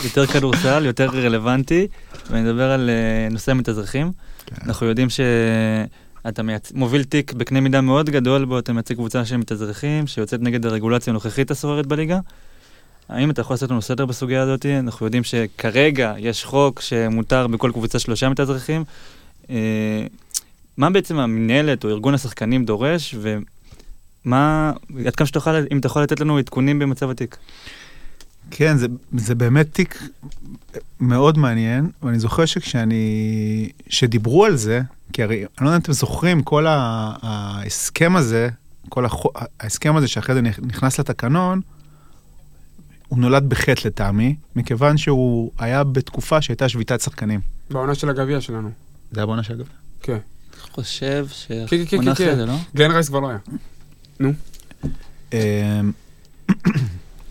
יותר 0.03 0.25
כדורסל, 0.27 0.85
יותר 0.85 1.09
רלוונטי, 1.09 1.87
ואני 2.29 2.49
אדבר 2.49 2.71
על 2.71 2.89
אה, 2.89 3.27
נושא 3.31 3.51
המתאזרחים. 3.51 4.11
כן. 4.45 4.55
אנחנו 4.65 4.85
יודעים 4.87 5.07
שאתה 6.25 6.43
מייצ... 6.43 6.71
מוביל 6.71 7.03
תיק 7.03 7.33
בקנה 7.33 7.59
מידה 7.61 7.81
מאוד 7.81 8.09
גדול 8.09 8.45
בו 8.45 8.59
אתה 8.59 8.73
מייצג 8.73 8.95
קבוצה 8.95 9.25
של 9.25 9.37
מתאזרחים 9.37 10.07
שיוצאת 10.07 10.41
נגד 10.41 10.65
הרגולציה 10.65 11.11
הנוכחית 11.11 11.51
השוררת 11.51 11.85
בליגה. 11.85 12.19
האם 13.09 13.31
אתה 13.31 13.41
יכול 13.41 13.53
לעשות 13.53 13.71
לנו 13.71 13.81
סדר 13.81 14.05
בסוגיה 14.05 14.41
הזאת? 14.41 14.65
אנחנו 14.65 15.05
יודעים 15.05 15.23
שכרגע 15.23 16.13
יש 16.17 16.45
חוק 16.45 16.81
שמותר 16.81 17.47
בכל 17.47 17.71
קבוצה 17.71 17.99
שלושה 17.99 18.29
מתאזרחים. 18.29 18.83
אה, 19.49 20.05
מה 20.77 20.89
בעצם 20.89 21.19
המנהלת 21.19 21.83
או 21.83 21.89
ארגון 21.89 22.13
השחקנים 22.13 22.65
דורש, 22.65 23.15
ומה, 24.25 24.71
עד 25.05 25.15
כמה 25.15 25.27
שתוכל, 25.27 25.51
אם 25.71 25.77
אתה 25.77 25.87
יכול 25.87 26.01
לתת 26.03 26.19
לנו 26.19 26.37
עדכונים 26.37 26.79
במצב 26.79 27.09
התיק. 27.09 27.37
כן, 28.51 28.77
זה, 28.77 28.87
זה 29.17 29.35
באמת 29.35 29.73
תיק 29.73 30.03
מאוד 30.99 31.37
מעניין, 31.37 31.89
ואני 32.03 32.19
זוכר 32.19 32.45
שכשאני, 32.45 33.69
שדיברו 33.87 34.45
על 34.45 34.55
זה, 34.55 34.81
כי 35.13 35.23
הרי, 35.23 35.37
אני 35.37 35.45
לא 35.61 35.65
יודע 35.65 35.75
אם 35.75 35.81
אתם 35.81 35.93
זוכרים, 35.93 36.43
כל 36.43 36.65
ההסכם 36.67 38.15
הזה, 38.15 38.49
כל 38.89 39.05
החו, 39.05 39.29
ההסכם 39.59 39.95
הזה 39.95 40.07
שאחרי 40.07 40.35
זה 40.35 40.41
נכנס 40.41 40.99
לתקנון, 40.99 41.61
הוא 43.07 43.19
נולד 43.19 43.49
בחטא 43.49 43.87
לטעמי, 43.87 44.35
מכיוון 44.55 44.97
שהוא 44.97 45.51
היה 45.57 45.83
בתקופה 45.83 46.41
שהייתה 46.41 46.69
שביתת 46.69 47.01
שחקנים. 47.01 47.39
בעונה 47.69 47.95
של 47.95 48.09
הגביע 48.09 48.41
שלנו. 48.41 48.69
זה 49.11 49.19
היה 49.19 49.25
בעונה 49.25 49.43
של 49.43 49.53
אגב. 49.53 49.65
כן. 50.01 50.17
חושב 50.71 51.27
כן, 51.67 51.85
כן, 51.87 52.07
אחרי 52.07 52.25
כן. 52.25 52.35
זה, 52.35 52.45
לא? 52.45 52.53
גלן 52.75 52.91
רייס 52.91 53.07
כבר 53.07 53.19
לא 53.19 53.29
היה. 53.29 53.39
אמ, 55.33 55.91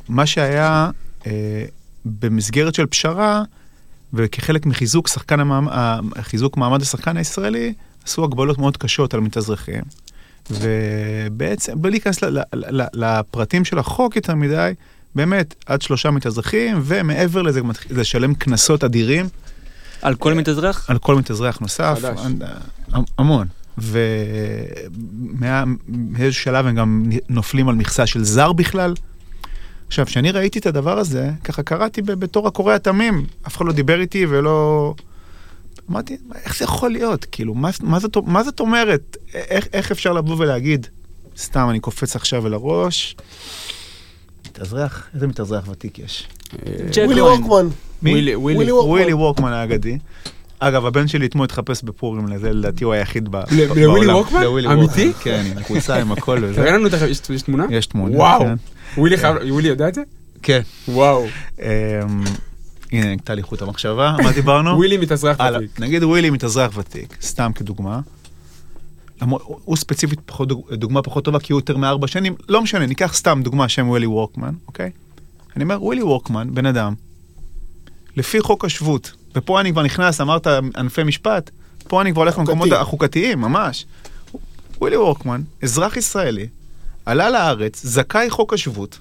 מה 0.09 0.27
שהיה 0.27 0.91
אה, 1.27 1.65
במסגרת 2.05 2.75
של 2.75 2.87
פשרה, 2.87 3.43
וכחלק 4.15 4.67
מחיזוק 4.67 5.09
שחקן 5.09 5.41
המעמ... 5.41 5.69
ה- 5.69 5.99
חיזוק 6.23 6.57
מעמד 6.57 6.83
השחקן 6.83 7.17
הישראלי, 7.17 7.75
עשו 8.07 8.25
הגבלות 8.25 8.59
מאוד 8.59 8.77
קשות 8.77 9.15
על 9.15 9.21
מתאזרחים. 9.21 9.83
ובעצם, 10.51 11.73
בלי 11.83 11.91
להיכנס 11.91 12.23
ל- 12.25 12.39
ל- 12.39 12.83
ל- 12.83 12.87
לפרטים 12.95 13.65
של 13.65 13.79
החוק 13.79 14.17
יותר 14.17 14.35
מדי, 14.35 14.73
באמת, 15.15 15.55
עד 15.67 15.83
שלושה 15.83 16.11
מתאזרחים, 16.11 16.81
ומעבר 16.85 17.43
לזה 17.43 17.63
מתחיל 17.63 18.01
לשלם 18.01 18.35
קנסות 18.35 18.85
אדירים 18.85 19.27
על 20.03 20.15
כל 20.15 20.35
מתאזרח? 20.35 20.91
על 20.91 20.99
כל 20.99 21.15
מתאזרח 21.15 21.59
נוסף, 21.61 21.99
חדש. 22.03 22.21
המ- 22.93 23.03
המון. 23.19 23.47
ומאיזשהו 25.89 26.43
שלב 26.43 26.67
הם 26.67 26.75
גם 26.75 27.05
נופלים 27.29 27.69
על 27.69 27.75
מכסה 27.75 28.07
של 28.07 28.25
זר 28.25 28.53
בכלל. 28.53 28.95
עכשיו, 29.95 30.07
כשאני 30.07 30.31
ראיתי 30.31 30.59
את 30.59 30.67
הדבר 30.67 30.99
הזה, 30.99 31.31
ככה 31.45 31.63
קראתי 31.63 32.03
ב- 32.03 32.13
בתור 32.13 32.49
הקורא 32.49 32.75
התמים, 32.75 33.27
אף 33.47 33.57
אחד 33.57 33.67
לא 33.67 33.73
דיבר 33.73 34.01
איתי 34.01 34.27
ולא... 34.29 34.95
אמרתי, 35.91 36.17
איך 36.45 36.57
זה 36.59 36.65
יכול 36.65 36.91
להיות? 36.91 37.27
כאילו, 37.33 37.55
מה, 37.55 37.71
מה, 37.83 37.99
זאת, 37.99 38.17
מה 38.27 38.45
זאת 38.45 38.61
אומרת? 38.61 39.17
איך, 39.35 39.69
איך 39.73 39.91
אפשר 39.91 40.13
לבוא 40.13 40.37
ולהגיד, 40.39 40.87
סתם, 41.39 41.67
אני 41.71 41.81
קופץ 41.81 42.17
עכשיו 42.17 42.47
אל 42.47 42.55
הראש, 42.55 43.17
מתאזרח? 44.47 45.09
איזה 45.15 45.27
מתאזרח 45.27 45.69
ותיק 45.69 45.99
יש? 45.99 46.29
ג'ק 46.93 47.03
ווילי. 47.07 47.21
וורקמן. 47.21 47.69
מי? 48.03 48.11
ווילי, 48.11 48.35
ווילי. 48.37 48.57
ווילי 48.59 48.73
וורקמן. 48.73 48.91
ווילי 48.93 49.13
וורקמן 49.13 49.53
האגדי. 49.53 49.99
אגב, 50.69 50.87
הבן 50.87 51.09
שלי 51.09 51.27
אתמול 51.27 51.45
התחפש 51.45 51.83
בפורים 51.83 52.29
לזה, 52.29 52.53
לדעתי 52.53 52.85
הוא 52.85 52.93
היחיד 52.93 53.29
בעולם. 53.29 53.47
לווילי? 53.77 54.07
לווילי 54.43 54.69
אמיתי? 54.69 55.13
כן, 55.21 55.45
עם 55.57 55.63
חולצה, 55.63 56.01
עם 56.01 56.13
הכל 56.13 56.39
תראה 56.39 56.51
וזה. 56.51 56.71
לנו, 56.71 56.89
תכף, 56.89 57.31
יש 57.31 57.43
תמונה? 57.43 57.67
יש 57.71 57.87
תמונה. 57.87 58.17
וואו. 58.17 58.41
כן. 58.41 58.55
ווילי 58.97 59.17
חייב, 59.17 59.37
ווילי 59.51 59.69
יודע 59.69 59.89
את 59.89 59.95
זה? 59.95 60.03
כן. 60.43 60.61
וואו. 60.89 61.27
אמ, 61.59 61.67
הנה, 62.93 63.15
נקטע 63.15 63.35
לי 63.35 63.43
חוט 63.43 63.63
המחשבה, 63.63 64.17
מה 64.23 64.33
דיברנו? 64.33 64.71
ווילי 64.79 64.97
מתאזרח. 64.97 65.37
ותיק. 65.41 65.81
נגיד 65.81 66.05
ווילי 66.05 66.31
מתאזרח 66.31 66.73
ותיק, 66.77 67.17
סתם 67.23 67.51
כדוגמה. 67.55 68.01
הוא 69.65 69.77
ספציפית 69.77 70.21
פחות, 70.27 70.49
דוגמה 70.73 71.03
פחות 71.03 71.25
טובה 71.25 71.39
כי 71.39 71.53
הוא 71.53 71.61
יותר 71.61 71.77
מארבע 71.77 72.07
שנים, 72.07 72.35
לא 72.49 72.63
משנה, 72.63 72.87
ניקח 72.87 73.15
סתם 73.15 73.41
דוגמה 73.45 73.69
שם 73.69 73.89
ווילי 73.89 74.07
וורקמן, 74.07 74.55
אוקיי? 74.67 74.91
אני 75.57 75.65
אומר, 75.65 75.83
ווילי 75.83 76.03
וורקמן, 76.03 76.55
בן 76.55 76.67
אדם, 76.67 76.95
לפי 78.17 78.41
חוק 78.41 78.65
השבות, 78.65 79.13
ופה 79.35 79.61
אני 79.61 79.73
כבר 79.73 79.83
נכנס, 79.83 80.21
אמרת 80.21 80.47
ענפי 80.77 81.03
משפט, 81.03 81.51
פה 81.89 82.03
אני 82.03 82.13
כבר 82.13 82.23
הולך. 82.23 82.39
למקומות 82.39 82.73
החוקתיים, 82.73 83.41
ממש. 83.41 83.87
ווילי 84.81 84.97
וורקמן, 84.97 85.43
אזרח 85.63 85.97
ישראלי, 85.97 86.49
עלה 87.07 87.31
לארץ, 87.31 87.81
זכאי 87.85 88.31
חוק 88.31 88.53
השבות. 88.53 88.99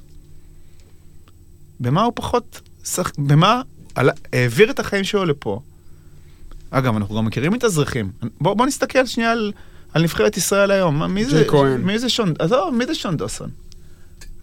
במה 1.80 2.04
הוא 2.04 2.12
פחות, 2.15 2.62
שח... 2.86 3.12
במה 3.17 3.62
עלה... 3.96 4.12
העביר 4.34 4.72
את 4.72 4.80
החיים 4.80 5.04
שלו 5.04 5.26
לפה. 5.26 5.60
אגב, 6.72 6.96
אנחנו 6.96 7.15
גם 7.15 7.26
מכירים 7.26 7.54
מתאזרחים. 7.54 8.12
בוא, 8.41 8.54
בוא 8.54 8.65
נסתכל 8.65 9.06
שנייה 9.06 9.32
על, 9.32 9.52
על 9.93 10.04
נבחרת 10.04 10.38
ישראל 10.38 10.72
היום. 10.72 11.04
מי 11.04 11.26
זה. 11.26 11.46
מי 11.78 12.00
זה 12.00 12.10
שון, 12.10 12.34
עזוב, 12.39 12.76
מי 12.76 12.86
זה 12.86 12.96
שון 12.96 13.17
דוסון? 13.17 13.50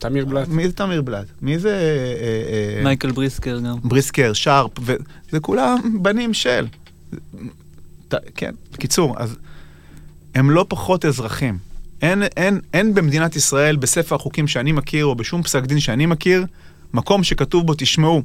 תמיר 0.00 0.24
בלאט. 0.24 0.48
מי 0.48 0.66
זה 0.68 0.72
תמיר 0.72 1.02
בלאט? 1.02 1.26
מי 1.42 1.58
זה 1.58 1.70
אה, 1.70 2.76
אה, 2.78 2.84
מייקל 2.84 3.10
בריסקר 3.10 3.58
גם. 3.58 3.76
בריסקר, 3.84 4.32
שרפ, 4.32 4.70
וזה 4.80 5.40
כולם 5.40 5.98
בנים 6.02 6.34
של. 6.34 6.66
כן, 8.34 8.54
בקיצור, 8.72 9.14
אז 9.18 9.36
הם 10.34 10.50
לא 10.50 10.66
פחות 10.68 11.04
אזרחים. 11.04 11.58
אין, 12.02 12.22
אין, 12.22 12.60
אין 12.74 12.94
במדינת 12.94 13.36
ישראל, 13.36 13.76
בספר 13.76 14.14
החוקים 14.14 14.48
שאני 14.48 14.72
מכיר, 14.72 15.04
או 15.04 15.14
בשום 15.14 15.42
פסק 15.42 15.62
דין 15.62 15.80
שאני 15.80 16.06
מכיר, 16.06 16.46
מקום 16.94 17.24
שכתוב 17.24 17.66
בו, 17.66 17.74
תשמעו, 17.78 18.22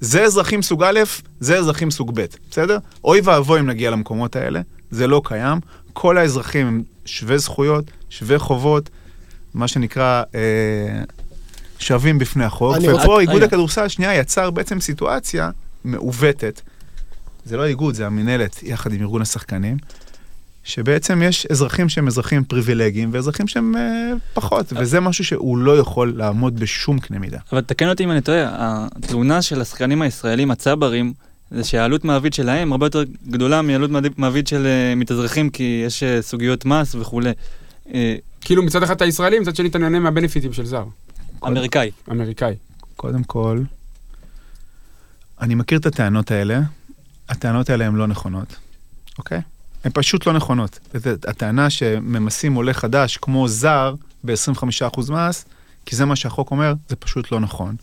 זה 0.00 0.22
אזרחים 0.22 0.62
סוג 0.62 0.82
א', 0.82 1.00
זה 1.40 1.58
אזרחים 1.58 1.90
סוג 1.90 2.10
ב', 2.14 2.24
בסדר? 2.50 2.78
אוי 3.04 3.20
ואבוי 3.24 3.60
אם 3.60 3.66
נגיע 3.66 3.90
למקומות 3.90 4.36
האלה, 4.36 4.60
זה 4.90 5.06
לא 5.06 5.22
קיים. 5.24 5.58
כל 5.92 6.18
האזרחים 6.18 6.66
הם 6.66 6.82
שווי 7.04 7.38
זכויות, 7.38 7.84
שווי 8.10 8.38
חובות, 8.38 8.90
מה 9.54 9.68
שנקרא 9.68 10.22
אה, 10.34 10.40
שווים 11.78 12.18
בפני 12.18 12.44
החוק. 12.44 12.76
ופה 12.82 12.90
רוצה- 12.92 13.18
איגוד. 13.20 13.42
הכדורסל 13.42 13.88
שנייה 13.88 14.14
יצר 14.14 14.50
בעצם 14.50 14.80
סיטואציה 14.80 15.50
מעוותת. 15.84 16.60
זה 17.44 17.56
לא 17.56 17.62
האיגוד, 17.62 17.94
זה 17.94 18.06
המינהלת 18.06 18.62
יחד 18.62 18.92
עם 18.92 19.00
ארגון 19.00 19.22
השחקנים. 19.22 19.76
שבעצם 20.64 21.22
יש 21.22 21.46
אזרחים 21.46 21.88
שהם 21.88 22.06
אזרחים 22.06 22.44
פריבילגיים 22.44 23.08
ואזרחים 23.12 23.48
שהם 23.48 23.76
אה, 23.76 24.12
פחות, 24.34 24.72
וזה 24.76 25.00
משהו 25.00 25.24
שהוא 25.24 25.58
לא 25.58 25.78
יכול 25.78 26.12
לעמוד 26.16 26.60
בשום 26.60 26.98
קנה 26.98 27.18
מידה. 27.18 27.38
אבל 27.52 27.60
תקן 27.60 27.88
אותי 27.88 28.04
אם 28.04 28.10
אני 28.10 28.20
טועה, 28.20 28.46
התלונה 28.96 29.42
של 29.42 29.60
השחקנים 29.60 30.02
הישראלים, 30.02 30.50
הצברים, 30.50 31.12
זה 31.50 31.64
שהעלות 31.64 32.04
מעביד 32.04 32.32
שלהם 32.34 32.72
הרבה 32.72 32.86
יותר 32.86 33.02
גדולה 33.30 33.62
מעלות 33.62 33.90
מעביד- 33.90 34.12
מעביד 34.16 34.46
של 34.46 34.66
אה, 34.66 34.94
מתאזרחים, 34.94 35.50
כי 35.50 35.82
יש 35.86 36.02
אה, 36.02 36.22
סוגיות 36.22 36.64
מס 36.64 36.94
וכולי. 36.94 37.30
אה, 37.94 38.14
כאילו 38.40 38.62
מצד 38.62 38.82
אחד 38.82 38.94
אתה 38.94 39.04
ישראלי, 39.04 39.38
מצד 39.38 39.56
שני 39.56 39.68
אתה 39.68 39.78
נהנה 39.78 39.98
מהבנפיטים 39.98 40.52
של 40.52 40.66
זר. 40.66 40.84
אמריקאי. 41.46 41.90
אמריקאי. 42.10 42.54
קודם 42.96 43.22
כל, 43.24 43.60
אני 45.40 45.54
מכיר 45.54 45.78
את 45.78 45.86
הטענות 45.86 46.30
האלה, 46.30 46.60
הטענות 47.28 47.70
האלה 47.70 47.86
הן 47.86 47.94
לא 47.94 48.06
נכונות, 48.06 48.56
אוקיי? 49.18 49.40
הן 49.84 49.90
פשוט 49.94 50.26
לא 50.26 50.32
נכונות. 50.32 50.78
זה- 50.94 51.14
הטענה 51.28 51.70
שממסים 51.70 52.54
עולה 52.54 52.72
חדש 52.74 53.16
כמו 53.16 53.48
זר 53.48 53.94
ב-25% 54.24 55.10
מס, 55.10 55.44
כי 55.86 55.96
זה 55.96 56.04
מה 56.04 56.16
שהחוק 56.16 56.50
אומר, 56.50 56.74
זה 56.88 56.96
פשוט 56.96 57.32
לא 57.32 57.40
נכון. 57.40 57.76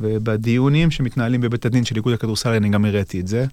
ובדיונים 0.00 0.90
שמתנהלים 0.90 1.40
בבית 1.40 1.66
הדין 1.66 1.84
של 1.84 1.96
איגוד 1.96 2.12
הכדורסל, 2.14 2.50
אני 2.50 2.68
גם 2.68 2.84
הראיתי 2.84 3.20
את 3.20 3.28
זה. 3.28 3.46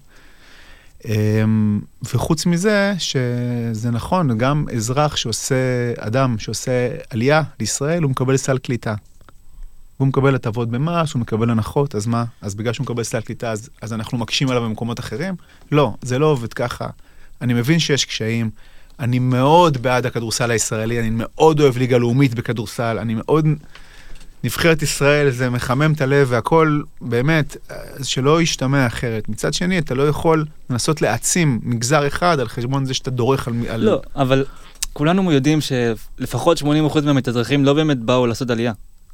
אמ, 1.04 1.80
וחוץ 2.14 2.46
מזה, 2.46 2.94
שזה 2.98 3.90
נכון, 3.90 4.38
גם 4.38 4.66
אזרח 4.76 5.16
שעושה, 5.16 5.54
אדם 5.98 6.38
שעושה 6.38 6.88
עלייה 7.10 7.42
לישראל, 7.60 8.02
הוא 8.02 8.10
מקבל 8.10 8.36
סל 8.36 8.58
קליטה. 8.58 8.94
הוא 10.02 10.08
מקבל 10.08 10.34
הטבות 10.34 10.68
במס, 10.68 11.12
הוא 11.12 11.20
מקבל 11.20 11.50
הנחות, 11.50 11.94
אז 11.94 12.06
מה? 12.06 12.24
אז 12.40 12.54
בגלל 12.54 12.72
שהוא 12.72 12.84
מקבל 12.84 13.02
סל 13.02 13.20
קליטה, 13.20 13.50
אז, 13.50 13.70
אז 13.82 13.92
אנחנו 13.92 14.18
מקשים 14.18 14.50
עליו 14.50 14.62
במקומות 14.62 15.00
אחרים? 15.00 15.34
לא, 15.72 15.94
זה 16.02 16.18
לא 16.18 16.26
עובד 16.26 16.52
ככה. 16.52 16.86
אני 17.40 17.54
מבין 17.54 17.78
שיש 17.78 18.04
קשיים. 18.04 18.50
אני 19.00 19.18
מאוד 19.18 19.82
בעד 19.82 20.06
הכדורסל 20.06 20.50
הישראלי, 20.50 21.00
אני 21.00 21.10
מאוד 21.12 21.60
אוהב 21.60 21.76
ליגה 21.76 21.98
לאומית 21.98 22.34
בכדורסל, 22.34 22.98
אני 22.98 23.14
מאוד... 23.14 23.46
נבחרת 24.44 24.82
ישראל 24.82 25.30
זה 25.30 25.50
מחמם 25.50 25.92
את 25.92 26.00
הלב 26.00 26.26
והכל, 26.30 26.80
באמת, 27.00 27.56
שלא 28.02 28.42
ישתמע 28.42 28.86
אחרת. 28.86 29.28
מצד 29.28 29.54
שני, 29.54 29.78
אתה 29.78 29.94
לא 29.94 30.08
יכול 30.08 30.44
לנסות 30.70 31.02
להעצים 31.02 31.60
מגזר 31.62 32.06
אחד 32.06 32.40
על 32.40 32.48
חשבון 32.48 32.84
זה 32.84 32.94
שאתה 32.94 33.10
דורך 33.10 33.48
על... 33.48 33.84
לא, 33.84 34.02
אבל 34.16 34.44
כולנו 34.92 35.32
יודעים 35.32 35.58
שלפחות 35.60 36.62
80% 36.62 36.64
מהמתאזרחים 37.04 37.64
לא 37.64 37.74
באמת 37.74 37.98
באו 37.98 38.26
לעשות 38.26 38.50
עלייה. 38.50 38.72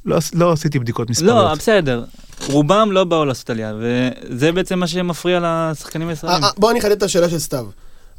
לא, 0.09 0.17
לא 0.33 0.51
עשיתי 0.51 0.79
בדיקות 0.79 1.09
מספריות. 1.09 1.35
לא, 1.35 1.55
בסדר. 1.55 2.03
רובם 2.49 2.91
לא 2.91 3.03
באו 3.03 3.25
לעשות 3.25 3.49
עלייה, 3.49 3.73
וזה 3.79 4.51
בעצם 4.51 4.79
מה 4.79 4.87
שמפריע 4.87 5.39
לשחקנים 5.43 6.07
הישראלים. 6.07 6.43
אה, 6.43 6.47
אה, 6.47 6.53
בוא 6.57 6.71
אני 6.71 6.79
אחדד 6.79 6.91
את 6.91 7.03
השאלה 7.03 7.29
של 7.29 7.39
סתיו. 7.39 7.65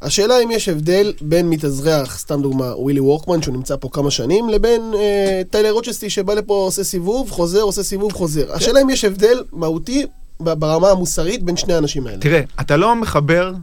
השאלה 0.01 0.39
אם 0.43 0.51
יש 0.51 0.69
הבדל 0.69 1.13
בין 1.21 1.49
מתאזרח, 1.49 2.17
סתם 2.17 2.41
דוגמה, 2.41 2.75
ווילי 2.75 2.99
וורקמן, 2.99 3.41
שהוא 3.41 3.55
נמצא 3.55 3.75
פה 3.79 3.89
כמה 3.91 4.11
שנים, 4.11 4.49
לבין 4.49 4.81
אה, 4.95 5.41
טיילר 5.49 5.71
רוצ'סטי 5.71 6.09
שבא 6.09 6.33
לפה, 6.33 6.53
עושה 6.53 6.83
סיבוב, 6.83 7.31
חוזר, 7.31 7.61
עושה 7.61 7.83
סיבוב, 7.83 8.13
חוזר. 8.13 8.53
השאלה 8.53 8.81
אם 8.81 8.89
יש 8.89 9.05
הבדל 9.05 9.43
מהותי 9.51 10.05
ברמה 10.39 10.89
המוסרית 10.89 11.43
בין 11.43 11.57
שני 11.57 11.73
האנשים 11.73 12.07
האלה. 12.07 12.19
תראה, 12.21 12.41
אתה 12.61 12.77
לא 12.77 12.95
מחבר 12.95 13.53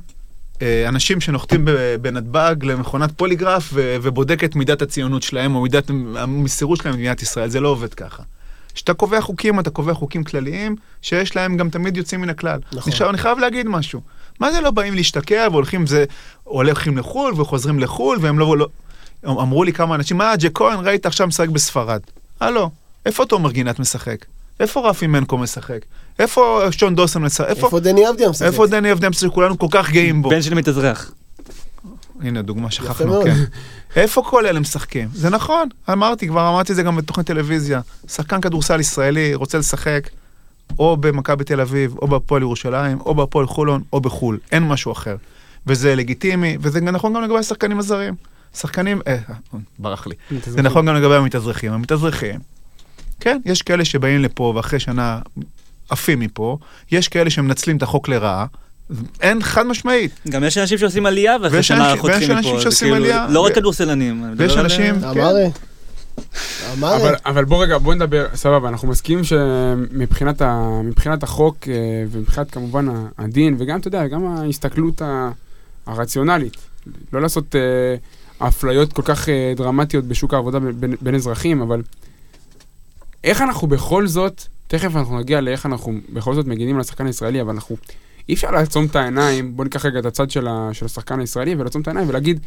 אנשים 0.89 1.21
שנוחתים 1.21 1.65
בנתב"ג 2.01 2.57
למכונת 2.63 3.11
פוליגרף 3.17 3.71
ובודק 3.75 4.45
את 4.45 4.57
מידת 4.57 4.83
הציונות 4.83 5.23
שלהם 5.23 5.55
או 5.55 5.63
מידת 5.63 5.91
המסירות 6.17 6.79
שלהם 6.79 6.95
במדינת 6.95 7.23
ישראל, 7.23 7.49
זה 7.49 7.61
לא 7.61 7.69
עובד 7.69 7.95
ככה. 7.95 8.23
כשאתה 8.75 8.95
קובע 8.95 9.21
חוקים, 9.21 9.61
אתה 9.61 9.71
קובע 9.71 9.95
חוקים 9.95 10.25
כלליים, 10.25 10.77
שיש 11.03 11.37
להם 11.37 11.57
גם 11.57 11.71
תמיד 11.71 11.97
יוצאים 11.97 12.21
מן 12.21 12.31
הכלל. 12.31 12.61
נכון. 12.73 12.93
עכשיו, 12.93 13.11
אני 13.11 13.19
חייב 13.19 13.39
להגיד 13.39 13.67
משהו. 13.67 14.01
מה 14.41 14.53
זה 14.53 14.61
לא 14.61 14.71
באים 14.71 14.95
להשתקע 14.95 15.49
והולכים 15.51 15.87
זה, 15.87 16.05
הולכים 16.45 16.99
לחו"ל 16.99 17.41
וחוזרים 17.41 17.79
לחו"ל, 17.79 18.19
והם 18.21 18.39
לא, 18.39 18.57
לא... 18.59 18.69
אמרו 19.25 19.65
לי 19.65 19.73
כמה 19.73 19.95
אנשים, 19.95 20.17
מה, 20.17 20.37
ג'ק 20.37 20.51
כהן, 20.55 20.79
ראית 20.87 21.07
עכשיו 21.07 21.27
משחק 21.27 21.49
בספרד. 21.49 22.01
הלו, 22.41 22.71
איפה 23.07 23.27
תומר 23.27 23.51
גינת 23.51 23.79
משחק? 23.79 24.25
איפה 24.61 24.91
רפי 24.91 25.07
מנקו 25.07 25.39
משחק? 25.39 25.79
איפה 26.19 26.63
שון 26.71 26.95
דוסון 26.95 27.23
משחק? 27.23 27.47
איפה, 27.49 27.81
דני 27.81 28.11
אבדיה 28.11 28.31
משחק? 28.31 28.47
איפה 28.47 28.67
דני 28.67 28.93
אבדם 28.93 29.13
שכולנו 29.13 29.59
כל 29.59 29.67
כך 29.71 29.91
גאים 29.91 30.23
בו? 30.23 30.31
בן 30.31 30.43
של 30.43 30.55
מתאזרח. 30.55 31.13
הנה, 32.21 32.43
דוגמה 32.43 32.71
שכחנו. 32.71 33.23
כן. 33.25 33.35
איפה 33.97 34.23
כל 34.27 34.47
אלה 34.47 34.61
משחקים? 34.61 35.09
זה 35.15 35.31
נכון, 35.31 35.69
אמרתי, 35.93 36.29
כבר 36.29 36.49
אמרתי 36.49 36.73
את 36.73 36.77
זה 36.77 36.83
גם 36.83 36.97
בתוכנית 36.97 37.27
טלוויזיה. 37.27 37.81
שחקן 38.09 38.41
כדורסל 38.41 38.81
ישראלי 38.81 39.35
רוצה 39.35 39.59
לשחק 39.59 40.09
או 40.79 40.97
במכבי 40.97 41.45
תל 41.45 41.61
אביב, 41.61 41.95
או 42.03 42.09
בהפועל 42.09 42.43
ירושלים, 42.43 43.01
או 43.01 43.15
בהפועל 43.15 43.47
חולון, 43.47 43.83
או 43.93 44.01
בחו"ל. 44.01 44.39
אין 44.53 44.69
משהו 44.69 44.93
אחר. 44.93 45.17
וזה 45.67 45.97
לגיטימי, 45.97 46.57
וזה 46.61 46.81
גם 46.81 46.89
נכון 46.89 47.15
גם 47.15 47.23
לגבי 47.23 47.39
השחקנים 47.39 47.79
הזרים. 47.79 48.15
שחקנים, 48.55 49.01
אה, 49.07 49.17
ברח 49.79 50.07
לי. 50.07 50.15
זה 50.47 50.63
נכון 50.63 50.87
גם 50.87 50.95
לגבי 50.95 51.15
המתאזרחים. 51.15 51.73
המתאזרחים, 51.73 52.41
כן, 53.21 53.39
יש 53.45 53.63
כאלה 53.63 53.85
שבאים 53.85 54.23
לפה 54.23 54.53
ואחרי 54.57 54.81
שנה 54.81 55.19
עפים 55.91 56.21
מפה, 56.21 56.59
יש 56.93 57.09
כאלה 57.09 57.31
שמנצלים 57.31 57.77
את 57.77 57.83
החוק 57.83 58.09
לרעה. 58.09 58.47
אין 59.21 59.43
חד 59.43 59.67
משמעית. 59.67 60.11
גם 60.29 60.45
יש 60.45 60.59
אנשים 60.59 60.79
שעושים 60.79 61.07
עלייה 61.07 61.37
ואחרי 61.43 61.57
ויש 61.57 61.69
שנה 61.69 61.85
אנשים- 61.87 62.01
חותכים 62.01 62.21
ויש 62.21 62.31
מפה. 62.31 62.39
אנשים 62.39 62.57
זה 62.57 62.63
שעושים 62.63 62.89
כאילו 62.89 62.97
עלייה, 62.97 63.27
לא 63.31 63.41
רק 63.41 63.55
כדורסלנים. 63.55 64.25
ויש 64.37 64.53
על- 64.53 64.59
אנשים-. 64.59 64.95
אבל, 66.83 67.15
אבל 67.27 67.45
בוא 67.45 67.63
רגע, 67.63 67.79
בוא 67.79 67.95
נדבר, 67.95 68.27
סבבה, 68.35 68.69
אנחנו 68.69 68.89
מסכימים 68.89 69.25
שמבחינת 69.25 70.43
ה, 70.43 70.81
החוק 71.23 71.57
אה, 71.69 71.75
ומבחינת 72.11 72.51
כמובן 72.51 72.87
הדין, 73.19 73.57
וגם, 73.59 73.81
אתה 73.81 73.89
יודע, 73.89 74.07
גם 74.07 74.27
ההסתכלות 74.27 75.03
הרציונלית, 75.87 76.57
לא 77.13 77.23
לעשות 77.23 77.55
אה, 77.57 77.59
אפליות 78.49 78.93
כל 78.93 79.03
כך 79.03 79.29
אה, 79.29 79.53
דרמטיות 79.57 80.05
בשוק 80.05 80.35
העבודה 80.35 80.59
בין- 80.61 80.95
בין 81.01 81.15
אזרחים, 81.15 81.63
אבל 81.63 81.83
איך 83.25 83.43
אנחנו 83.43 83.67
בכל 83.69 84.07
זאת, 84.07 84.43
תכף 84.69 84.97
אנחנו 84.97 85.19
נגיע 85.19 85.41
לאיך 85.41 85.67
אנחנו 85.67 85.93
בכל 86.13 86.35
זאת 86.35 86.47
מגינים 86.47 86.75
על 86.75 86.81
השחקן 86.81 87.07
הישראלי, 87.07 87.41
אבל 87.41 87.55
אנחנו, 87.55 87.77
אי 88.29 88.35
אפשר 88.35 88.51
לעצום 88.51 88.87
את 88.87 88.97
העיניים, 88.97 89.57
בוא 89.57 89.65
ניקח 89.65 89.87
רגע 89.87 89.99
את 89.99 90.07
הצד 90.07 90.31
של, 90.31 90.47
ה, 90.49 90.71
של 90.73 90.85
השחקן 90.87 91.21
הישראלי 91.21 91.55
ולעצום 91.55 91.83
את 91.83 91.89
העיניים 91.89 92.09
ולהגיד, 92.09 92.41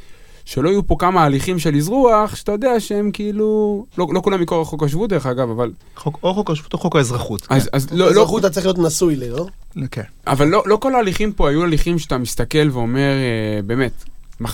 שלא 0.45 0.69
יהיו 0.69 0.87
פה 0.87 0.95
כמה 0.99 1.23
הליכים 1.23 1.59
של 1.59 1.75
אזרוח, 1.75 2.35
שאתה 2.35 2.51
יודע 2.51 2.79
שהם 2.79 3.11
כאילו, 3.11 3.85
לא, 3.97 4.07
לא 4.13 4.21
כולם 4.21 4.41
מכורח 4.41 4.67
חוק 4.67 4.83
השבות 4.83 5.09
דרך 5.09 5.25
אגב, 5.25 5.49
אבל, 5.49 5.71
חוק, 5.95 6.19
או 6.23 6.33
חוק 6.33 6.49
השבות 6.51 6.73
או 6.73 6.77
חוק 6.77 6.95
האזרחות. 6.95 7.47
אז, 7.49 7.69
אז 7.73 7.87
לא, 7.91 7.97
לא, 7.97 8.05
לא, 8.05 8.11
אזרחות 8.11 8.45
אתה 8.45 8.49
צריך 8.53 8.65
להיות 8.65 8.79
נשוי 8.79 9.15
לי, 9.15 9.29
לא? 9.29 9.45
כן. 9.91 10.01
אבל 10.27 10.47
לא, 10.47 10.63
לא 10.65 10.75
כל 10.75 10.95
ההליכים 10.95 11.33
פה 11.33 11.49
היו 11.49 11.63
הליכים 11.63 11.99
שאתה 11.99 12.17
מסתכל 12.17 12.69
ואומר, 12.71 12.99
אה, 13.11 13.61
באמת, 13.65 13.91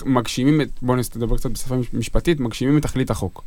מגשימים 0.06 0.62
את, 0.62 0.68
בוא 0.82 0.96
נדבר 1.16 1.38
קצת 1.38 1.52
בשפה 1.52 1.76
מש- 1.76 1.88
משפטית, 1.94 2.40
מגשימים 2.40 2.78
את 2.78 2.84
תכלית 2.84 3.12
החוק. 3.12 3.44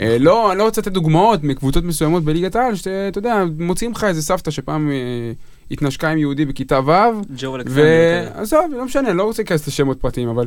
אה, 0.00 0.16
לא, 0.20 0.50
אני 0.52 0.58
לא 0.58 0.64
רוצה 0.64 0.80
לתת 0.80 0.92
דוגמאות 0.92 1.44
מקבוצות 1.44 1.84
מסוימות 1.84 2.24
בליגת 2.24 2.56
העל, 2.56 2.74
שאתה 2.74 3.18
יודע, 3.18 3.44
מוצאים 3.58 3.92
לך 3.92 4.04
איזה 4.04 4.22
סבתא 4.22 4.50
שפעם 4.50 4.90
אה, 4.90 5.32
התנשקה 5.70 6.10
עם 6.10 6.18
יהודי 6.18 6.44
בכיתה 6.44 6.80
ו', 6.86 6.90
ג'ו 7.36 7.56
אלכסנדר. 7.56 7.82
כן. 7.82 8.28
ועזוב, 8.36 8.60
לא 8.76 8.84
משנה, 8.84 9.12
לא 9.12 9.22
רוצה 9.22 9.42
להיכנס 9.42 9.68
לשמות 9.68 10.00
פרטיים, 10.00 10.28
אבל 10.28 10.46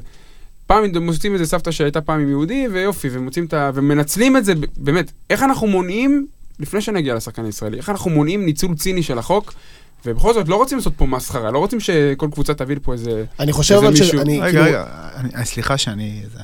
פעם 0.67 0.83
מוצאים 1.01 1.33
איזה 1.33 1.45
סבתא 1.45 1.71
שהייתה 1.71 2.01
פעם 2.01 2.19
עם 2.19 2.29
יהודי, 2.29 2.67
ויופי, 2.71 3.07
ומוצאים 3.11 3.45
את 3.45 3.53
ה... 3.53 3.71
ומנצלים 3.73 4.37
את 4.37 4.45
זה, 4.45 4.53
באמת, 4.77 5.11
איך 5.29 5.43
אנחנו 5.43 5.67
מונעים, 5.67 6.27
לפני 6.59 6.81
שנגיע 6.81 7.15
לשחקן 7.15 7.45
הישראלי, 7.45 7.77
איך 7.77 7.89
אנחנו 7.89 8.11
מונעים 8.11 8.45
ניצול 8.45 8.75
ציני 8.75 9.03
של 9.03 9.17
החוק, 9.17 9.53
ובכל 10.05 10.33
זאת 10.33 10.49
לא 10.49 10.55
רוצים 10.55 10.77
לעשות 10.77 10.93
פה 10.97 11.05
מסחרה, 11.05 11.51
לא 11.51 11.57
רוצים 11.59 11.79
שכל 11.79 12.27
קבוצה 12.31 12.53
תביא 12.53 12.75
לפה 12.75 12.93
איזה... 12.93 13.23
אני 13.39 13.51
חושב 13.51 13.75
איזה 13.75 13.85
אבל 13.85 13.93
מישהו- 13.93 14.19
שאני, 14.19 14.41
רגע, 14.41 14.49
כאילו, 14.51 14.63
רגע, 14.63 14.85
אני, 15.15 15.29
אה, 15.35 15.45
סליחה 15.45 15.77
שאני... 15.77 16.21
זה. 16.33 16.39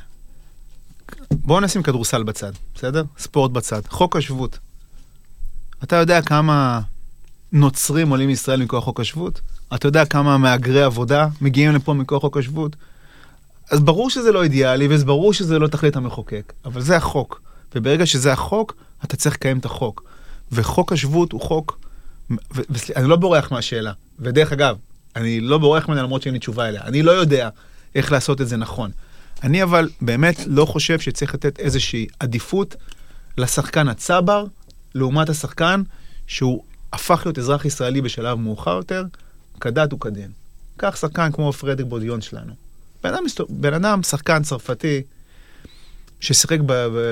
בואו 1.32 1.60
נשים 1.60 1.84
כדורסל 1.84 2.24
בצד, 2.24 2.52
בסדר? 2.76 3.04
ספורט 3.20 3.52
בצד. 3.52 3.82
חוק 3.90 4.16
השבות. 4.16 4.60
אתה 5.84 5.96
יודע 5.96 6.22
כמה 6.22 6.82
נוצרים 7.52 8.10
עולים 8.10 8.30
לישראל 8.30 8.64
מכוח 8.64 8.84
חוק 8.84 9.00
השבות? 9.00 9.42
אתה 9.76 9.88
יודע 9.88 10.06
כמה 10.06 10.38
מהגרי 10.38 10.84
עבודה 10.84 11.28
מגיעים 11.42 11.76
לפה 11.76 11.94
מכוח 11.94 12.22
חוק 12.22 12.38
השבות? 12.38 12.76
אז 13.72 13.80
ברור 13.80 14.10
שזה 14.10 14.32
לא 14.32 14.44
אידיאלי, 14.44 14.88
וברור 14.90 15.34
שזה 15.34 15.60
לא 15.60 15.68
תכלית 15.68 15.96
המחוקק, 15.96 16.54
אבל 16.66 16.82
זה 16.82 16.98
החוק. 16.98 17.42
וברגע 17.76 18.06
שזה 18.06 18.34
החוק, 18.34 18.76
אתה 19.06 19.18
צריך 19.18 19.36
לקיים 19.36 19.58
את 19.58 19.66
החוק. 19.66 20.04
וחוק 20.52 20.94
השבות 20.94 21.32
הוא 21.32 21.42
חוק... 21.42 21.80
ו- 22.32 22.36
וסל- 22.70 22.94
אני 22.96 23.10
לא 23.10 23.16
בורח 23.16 23.52
מהשאלה. 23.52 23.92
ודרך 24.20 24.52
אגב, 24.52 24.78
אני 25.16 25.40
לא 25.40 25.58
בורח 25.58 25.90
ממנה 25.90 26.04
למרות 26.04 26.22
שאין 26.22 26.34
לי 26.34 26.40
תשובה 26.40 26.68
אליה. 26.70 26.82
אני 26.84 27.02
לא 27.02 27.12
יודע 27.12 27.50
איך 27.96 28.12
לעשות 28.12 28.42
את 28.42 28.48
זה 28.48 28.58
נכון. 28.58 28.92
אני 29.44 29.64
אבל 29.64 29.90
באמת 30.02 30.36
לא 30.48 30.66
חושב 30.66 31.00
שצריך 31.00 31.34
לתת 31.34 31.60
איזושהי 31.60 32.08
עדיפות 32.20 32.76
לשחקן 33.38 33.88
הצבר, 33.88 34.46
לעומת 34.96 35.30
השחקן 35.30 35.82
שהוא 36.28 36.64
הפך 36.94 37.22
להיות 37.26 37.40
אזרח 37.40 37.66
ישראלי 37.66 38.02
בשלב 38.02 38.38
מאוחר 38.38 38.72
יותר, 38.72 39.04
כדת 39.60 39.94
וכדין. 39.94 40.32
קח 40.78 40.96
שחקן 40.96 41.32
כמו 41.32 41.54
פרדריק 41.54 41.88
בודיון 41.88 42.22
שלנו. 42.22 42.54
בן 43.04 43.14
אדם, 43.14 43.24
בן 43.50 43.74
אדם 43.74 44.04
שחקן 44.04 44.44
צרפתי, 44.44 45.02
ששיחק 46.20 46.58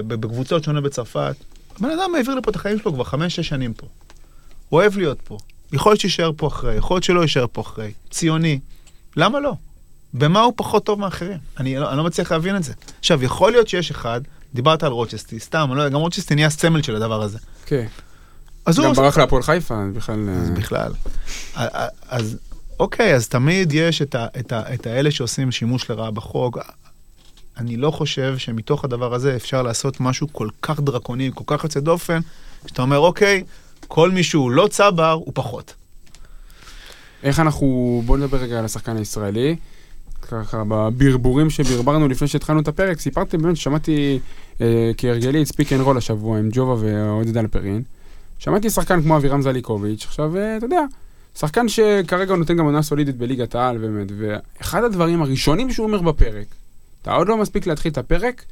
בקבוצות 0.08 0.64
שונות 0.64 0.84
בצרפת, 0.84 1.36
הבן 1.76 1.90
אדם 1.90 2.16
העביר 2.16 2.36
לפה 2.36 2.52
את 2.52 2.56
החיים 2.56 2.80
שלו 2.80 2.94
כבר 2.94 3.04
חמש-שש 3.04 3.48
שנים 3.48 3.74
פה. 3.74 3.88
הוא 4.70 4.80
אוהב 4.80 4.98
להיות 4.98 5.22
פה. 5.24 5.38
יכול 5.74 5.92
להיות 5.92 6.02
שיישאר 6.02 6.32
פה 6.38 6.48
אחרי, 6.48 6.76
יכול 6.76 6.96
להיות 6.96 7.04
שלא 7.04 7.22
יישאר 7.22 7.46
פה 7.52 7.62
אחרי. 7.62 7.92
ציוני. 8.10 8.60
למה 9.18 9.40
לא? 9.40 9.54
במה 10.14 10.42
הוא 10.42 10.54
פחות 10.56 10.86
טוב 10.86 11.00
מאחרים? 11.00 11.38
אני 11.60 11.78
לא, 11.78 11.90
אני 11.90 11.98
לא 11.98 12.04
מצליח 12.04 12.32
להבין 12.32 12.56
את 12.56 12.64
זה. 12.64 12.74
עכשיו, 13.00 13.24
יכול 13.24 13.52
להיות 13.52 13.68
שיש 13.68 13.92
אחד, 13.92 14.22
דיברת 14.54 14.84
על 14.84 14.92
רוצ'סטי, 14.92 15.40
סתם, 15.40 15.70
לא 15.74 15.82
יודע, 15.82 15.96
גם 15.96 16.02
רוצ'סטי 16.02 16.36
נהיה 16.36 16.50
סמל 16.50 16.82
של 16.82 16.96
הדבר 16.96 17.22
הזה. 17.22 17.38
כן. 17.66 17.86
אז 18.66 18.78
הוא... 18.78 18.88
גם 18.88 18.94
ברח 18.94 19.18
להפועל 19.18 19.44
חיפה, 19.44 19.76
אז 19.76 19.94
בכלל... 19.94 20.30
אז 20.30 20.50
אה, 20.50 20.56
בכלל. 20.56 20.92
א- 21.56 21.68
א- 21.74 21.88
אז 22.08 22.38
אוקיי, 22.80 23.16
אז 23.16 23.28
תמיד 23.28 23.74
יש 23.74 24.02
את, 24.02 24.16
ה, 24.16 24.28
את, 24.40 24.52
ה, 24.52 24.74
את 24.74 24.88
האלה 24.88 25.12
שעושים 25.12 25.52
שימוש 25.52 25.90
לרעה 25.90 26.12
בחוק. 26.12 26.58
אני 27.58 27.78
לא 27.78 27.92
חושב 27.92 28.38
שמתוך 28.38 28.86
הדבר 28.86 29.14
הזה 29.14 29.36
אפשר 29.36 29.62
לעשות 29.62 30.00
משהו 30.00 30.28
כל 30.32 30.48
כך 30.62 30.80
דרקוני, 30.80 31.32
כל 31.36 31.44
כך 31.48 31.64
יוצא 31.64 31.80
דופן, 31.80 32.20
שאתה 32.68 32.82
אומר, 32.82 32.98
אוקיי, 32.98 33.44
כל 33.88 34.12
מי 34.12 34.24
שהוא 34.24 34.52
לא 34.52 34.68
צבר, 34.72 35.12
הוא 35.12 35.32
פחות. 35.36 35.74
איך 37.24 37.40
אנחנו... 37.40 38.02
בוא 38.06 38.18
נדבר 38.18 38.38
רגע 38.38 38.60
על 38.60 38.66
השחקן 38.66 38.98
הישראלי. 38.98 39.56
ככה 40.30 40.64
בברבורים 40.68 41.50
שברברנו 41.50 42.08
לפני 42.08 42.28
שהתחלנו 42.28 42.60
את 42.60 42.68
הפרק, 42.68 43.00
סיפרתי 43.00 43.38
באמת 43.38 43.58
ששמעתי 43.58 44.20
אה, 44.62 44.92
כהרגלי 44.98 45.42
את 45.42 45.48
Speak 45.48 45.74
and 45.74 45.82
Roll 45.82 45.98
השבוע 45.98 46.40
עם 46.40 46.50
ג'ובה 46.54 46.76
ועודד 46.80 47.38
אלפרין. 47.38 47.82
שמעתי 48.40 48.70
שחקן 48.70 49.02
כמו 49.02 49.18
אבירם 49.18 49.42
זליקוביץ', 49.42 50.06
עכשיו, 50.06 50.38
אה, 50.38 50.58
אתה 50.58 50.66
יודע, 50.66 50.82
שחקן 51.40 51.70
שכרגע 51.70 52.36
נותן 52.36 52.58
גם 52.58 52.66
עונה 52.66 52.82
סולידית 52.82 53.18
בליגת 53.18 53.56
העל, 53.56 53.78
באמת, 53.78 54.08
ואחד 54.18 54.84
הדברים 54.84 55.22
הראשונים 55.22 55.72
שהוא 55.72 55.86
אומר 55.86 56.02
בפרק, 56.02 56.46
אתה 57.02 57.14
עוד 57.14 57.28
לא 57.28 57.38
מספיק 57.38 57.68
להתחיל 57.68 57.92
את 57.92 57.98
הפרק, 57.98 58.46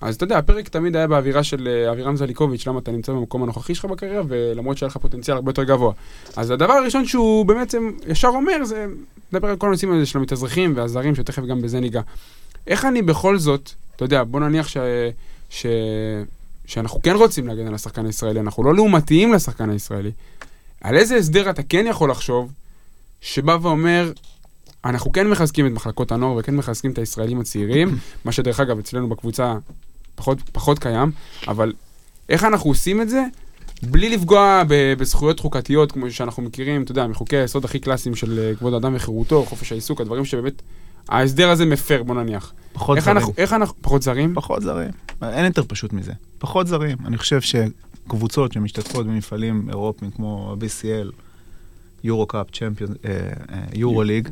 אז 0.00 0.14
אתה 0.14 0.24
יודע, 0.24 0.38
הפרק 0.38 0.68
תמיד 0.68 0.96
היה 0.96 1.06
באווירה 1.06 1.42
של 1.42 1.68
אה, 1.68 1.92
אבירם 1.92 2.16
זליקוביץ', 2.16 2.66
למה 2.66 2.78
אתה 2.78 2.92
נמצא 2.92 3.12
במקום 3.12 3.42
הנוכחי 3.42 3.74
שלך 3.74 3.84
בקריירה, 3.84 4.22
ולמרות 4.28 4.78
שהיה 4.78 4.88
לך 4.88 4.96
פוטנציאל 4.96 5.36
הרבה 5.36 5.50
יותר 5.50 5.64
גבוה. 5.64 5.92
אז 6.36 6.50
הדבר 6.50 6.72
הראשון 6.72 7.06
שהוא 7.06 7.46
בעצם 7.46 7.90
ישר 8.06 8.28
אומר, 8.28 8.64
זה 8.64 8.86
לדבר 9.32 9.48
על 9.48 9.56
כל 9.56 9.66
הנושאים 9.66 9.92
האלה 9.92 10.06
של 10.06 10.18
המתאזרחים 10.18 10.72
והזרים, 10.76 11.14
שתכף 11.14 11.42
גם 11.42 11.62
בזה 11.62 11.80
ניגע. 11.80 12.00
איך 12.66 12.84
אני 12.84 13.02
בכל 13.02 13.38
זאת, 13.38 13.70
אתה 13.96 14.04
יודע, 14.04 14.24
בוא 14.24 14.40
נניח 14.40 14.68
ש... 14.68 14.76
ש... 15.50 15.66
שאנחנו 16.66 17.02
כן 17.02 17.16
רוצים 17.16 17.46
להגן 17.46 17.66
על 17.66 17.74
השחקן 17.74 18.06
הישראלי, 18.06 18.40
אנחנו 18.40 18.62
לא 18.62 18.74
לעומתיים 18.74 19.32
לשחקן 19.32 19.70
הישראלי, 19.70 20.10
על 20.80 20.96
איזה 20.96 21.16
הסדר 21.16 21.50
אתה 21.50 21.62
כן 21.62 21.86
יכול 21.88 22.10
לחשוב, 22.10 22.52
שבא 23.20 23.58
ואומר, 23.62 24.12
אנחנו 24.84 25.12
כן 25.12 25.28
מחזקים 25.28 25.66
את 25.66 25.72
מחלקות 25.72 26.12
הנוער 26.12 26.36
וכן 26.36 26.56
מחזקים 26.56 26.90
את 26.90 26.98
הישראלים 26.98 27.40
הצעירים, 27.40 27.96
מה 28.24 28.32
שדרך 28.32 28.60
אגב 28.60 28.78
אצלנו 28.78 29.08
בקבוצה 29.08 29.54
פחות, 30.14 30.38
פחות 30.52 30.78
קיים, 30.78 31.10
אבל 31.48 31.72
איך 32.28 32.44
אנחנו 32.44 32.70
עושים 32.70 33.00
את 33.00 33.08
זה 33.08 33.24
בלי 33.90 34.08
לפגוע 34.08 34.62
ב- 34.68 34.94
בזכויות 34.98 35.40
חוקתיות, 35.40 35.92
כמו 35.92 36.10
שאנחנו 36.10 36.42
מכירים, 36.42 36.82
אתה 36.82 36.92
יודע, 36.92 37.06
מחוקי 37.06 37.36
היסוד 37.36 37.64
הכי 37.64 37.78
קלאסיים 37.78 38.14
של 38.14 38.38
אה, 38.38 38.54
כבוד 38.54 38.74
האדם 38.74 38.92
וחירותו, 38.96 39.44
חופש 39.44 39.72
העיסוק, 39.72 40.00
הדברים 40.00 40.24
שבאמת, 40.24 40.62
ההסדר 41.08 41.50
הזה 41.50 41.66
מפר, 41.66 42.02
בוא 42.02 42.14
נניח. 42.14 42.52
פחות 42.72 42.96
איך 42.96 43.04
זרים. 43.04 43.16
אנחנו, 43.16 43.32
איך 43.36 43.52
אנחנו, 43.52 43.74
פחות 43.80 44.02
זרים? 44.02 44.34
פחות 44.34 44.62
זרים. 44.62 44.90
אין 45.22 45.44
יותר 45.44 45.62
פשוט 45.68 45.92
מזה. 45.92 46.12
פחות 46.38 46.66
זרים. 46.66 46.98
אני 47.04 47.18
חושב 47.18 47.40
שקבוצות 47.40 48.52
שמשתתפות 48.52 49.06
במפעלים 49.06 49.66
אירופיים 49.68 50.10
כמו 50.10 50.56
ה-BCL, 50.60 51.12
יורו 52.04 52.26
קאפ, 52.26 52.46
צ'מפיון, 52.50 52.94
יורו 53.74 54.02
ליג, 54.02 54.28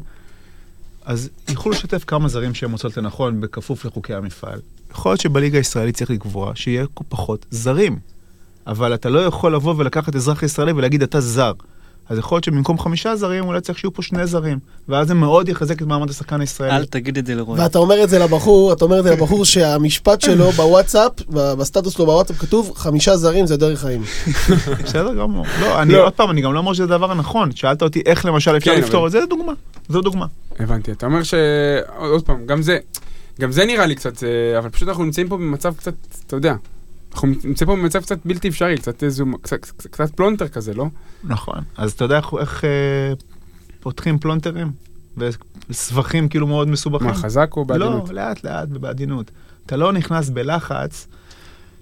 אז 1.04 1.30
יוכלו 1.48 1.72
לשתף 1.72 2.04
כמה 2.06 2.28
זרים 2.28 2.54
שהם 2.54 2.70
מוצאות 2.70 2.96
לנכון 2.96 3.40
בכפוף 3.40 3.84
לחוקי 3.84 4.14
המפעל. 4.14 4.60
יכול 4.90 5.10
להיות 5.10 5.20
שבליגה 5.20 5.58
הישראלית 5.58 5.96
צריך 5.96 6.10
לקבוע 6.10 6.52
שיהיה 6.54 6.84
פחות 7.08 7.46
זרים. 7.50 7.98
אבל 8.70 8.94
אתה 8.94 9.08
לא 9.08 9.18
יכול 9.18 9.54
לבוא 9.54 9.74
ולקחת 9.76 10.16
אזרח 10.16 10.42
ישראלי 10.42 10.72
ולהגיד 10.72 11.02
אתה 11.02 11.20
זר. 11.20 11.52
אז 12.08 12.18
יכול 12.18 12.36
להיות 12.36 12.44
שבמקום 12.44 12.78
חמישה 12.78 13.16
זרים 13.16 13.44
אולי 13.44 13.60
צריך 13.60 13.78
שיהיו 13.78 13.94
פה 13.94 14.02
שני 14.02 14.26
זרים. 14.26 14.58
ואז 14.88 15.08
זה 15.08 15.14
מאוד 15.14 15.48
יחזק 15.48 15.82
את 15.82 15.86
מעמד 15.86 16.10
השחקן 16.10 16.40
הישראלי. 16.40 16.76
אל 16.76 16.84
תגיד 16.84 17.18
את 17.18 17.26
זה 17.26 17.34
לרועי. 17.34 17.60
ואתה 17.60 17.78
אומר 17.78 18.04
את 18.04 18.08
זה 18.08 18.18
לבחור, 18.18 18.72
אתה 18.72 18.84
אומר 18.84 18.98
את 18.98 19.04
זה 19.04 19.10
לבחור 19.10 19.44
שהמשפט 19.44 20.20
שלו 20.20 20.50
בוואטסאפ, 20.50 21.12
בסטטוס 21.28 21.94
שלו 21.94 22.06
בוואטסאפ 22.06 22.38
כתוב 22.38 22.72
חמישה 22.76 23.16
זרים 23.16 23.46
זה 23.46 23.56
דרך 23.56 23.80
חיים. 23.80 24.02
בסדר 24.84 25.14
גמור. 25.14 25.46
לא, 25.60 25.82
אני 25.82 25.92
לא. 25.92 26.04
עוד 26.04 26.12
פעם, 26.12 26.30
אני 26.30 26.40
גם 26.40 26.52
לא 26.52 26.58
אומר 26.58 26.72
שזה 26.72 26.84
הדבר 26.84 27.10
הנכון. 27.10 27.52
שאלת 27.52 27.82
אותי 27.82 28.02
איך 28.06 28.26
למשל 28.26 28.56
אפשר 28.56 28.74
כן, 28.74 28.80
לפתור 28.80 29.06
את 29.06 29.12
זה, 29.12 29.20
זו 29.20 29.26
דוגמה. 29.26 29.52
זו 29.88 30.00
דוגמה. 30.00 30.26
הבנתי, 30.60 30.92
אתה 30.92 31.06
אומר 31.06 31.22
ש... 31.22 31.34
עוד 31.96 32.22
פעם, 32.22 32.46
גם 32.46 32.62
זה, 32.62 32.78
גם 33.40 33.52
זה 33.52 33.64
נראה 33.64 33.86
לי 33.86 33.94
קצת, 33.94 34.24
אה, 34.24 34.58
אבל 34.58 34.68
פשוט 34.68 34.88
אנחנו 34.88 35.04
נמצאים 35.04 35.28
פה 35.28 35.36
במצב 35.36 35.74
קצת, 35.74 35.94
אתה 36.26 36.36
יודע, 36.36 36.54
אנחנו 37.12 37.28
נמצאים 37.28 37.66
פה 37.66 37.76
במצב 37.76 38.02
קצת 38.02 38.18
בלתי 38.24 38.48
אפשרי, 38.48 38.76
קצת 38.78 39.02
איזו, 39.02 39.24
קצת, 39.42 39.66
קצת, 39.90 40.10
פלונטר 40.14 40.48
כזה, 40.48 40.74
לא? 40.74 40.86
נכון. 41.24 41.58
אז 41.76 41.92
אתה 41.92 42.04
יודע 42.04 42.16
איך- 42.16 42.34
איך 42.40 42.64
אה, 42.64 43.12
פותחים 43.80 44.18
פלונטרים? 44.18 44.72
וסבכים 45.70 46.28
כאילו 46.28 46.46
מאוד 46.46 46.68
מסובכים? 46.68 47.06
מה, 47.08 47.14
חזק 47.14 47.50
או 47.56 47.64
בעדינות? 47.64 48.08
לא, 48.08 48.14
לאט 48.14 48.44
לאט 48.44 48.68
ובעדינות. 48.72 49.30
אתה 49.66 49.76
לא 49.76 49.92
נכנס 49.92 50.28
בלחץ 50.28 51.06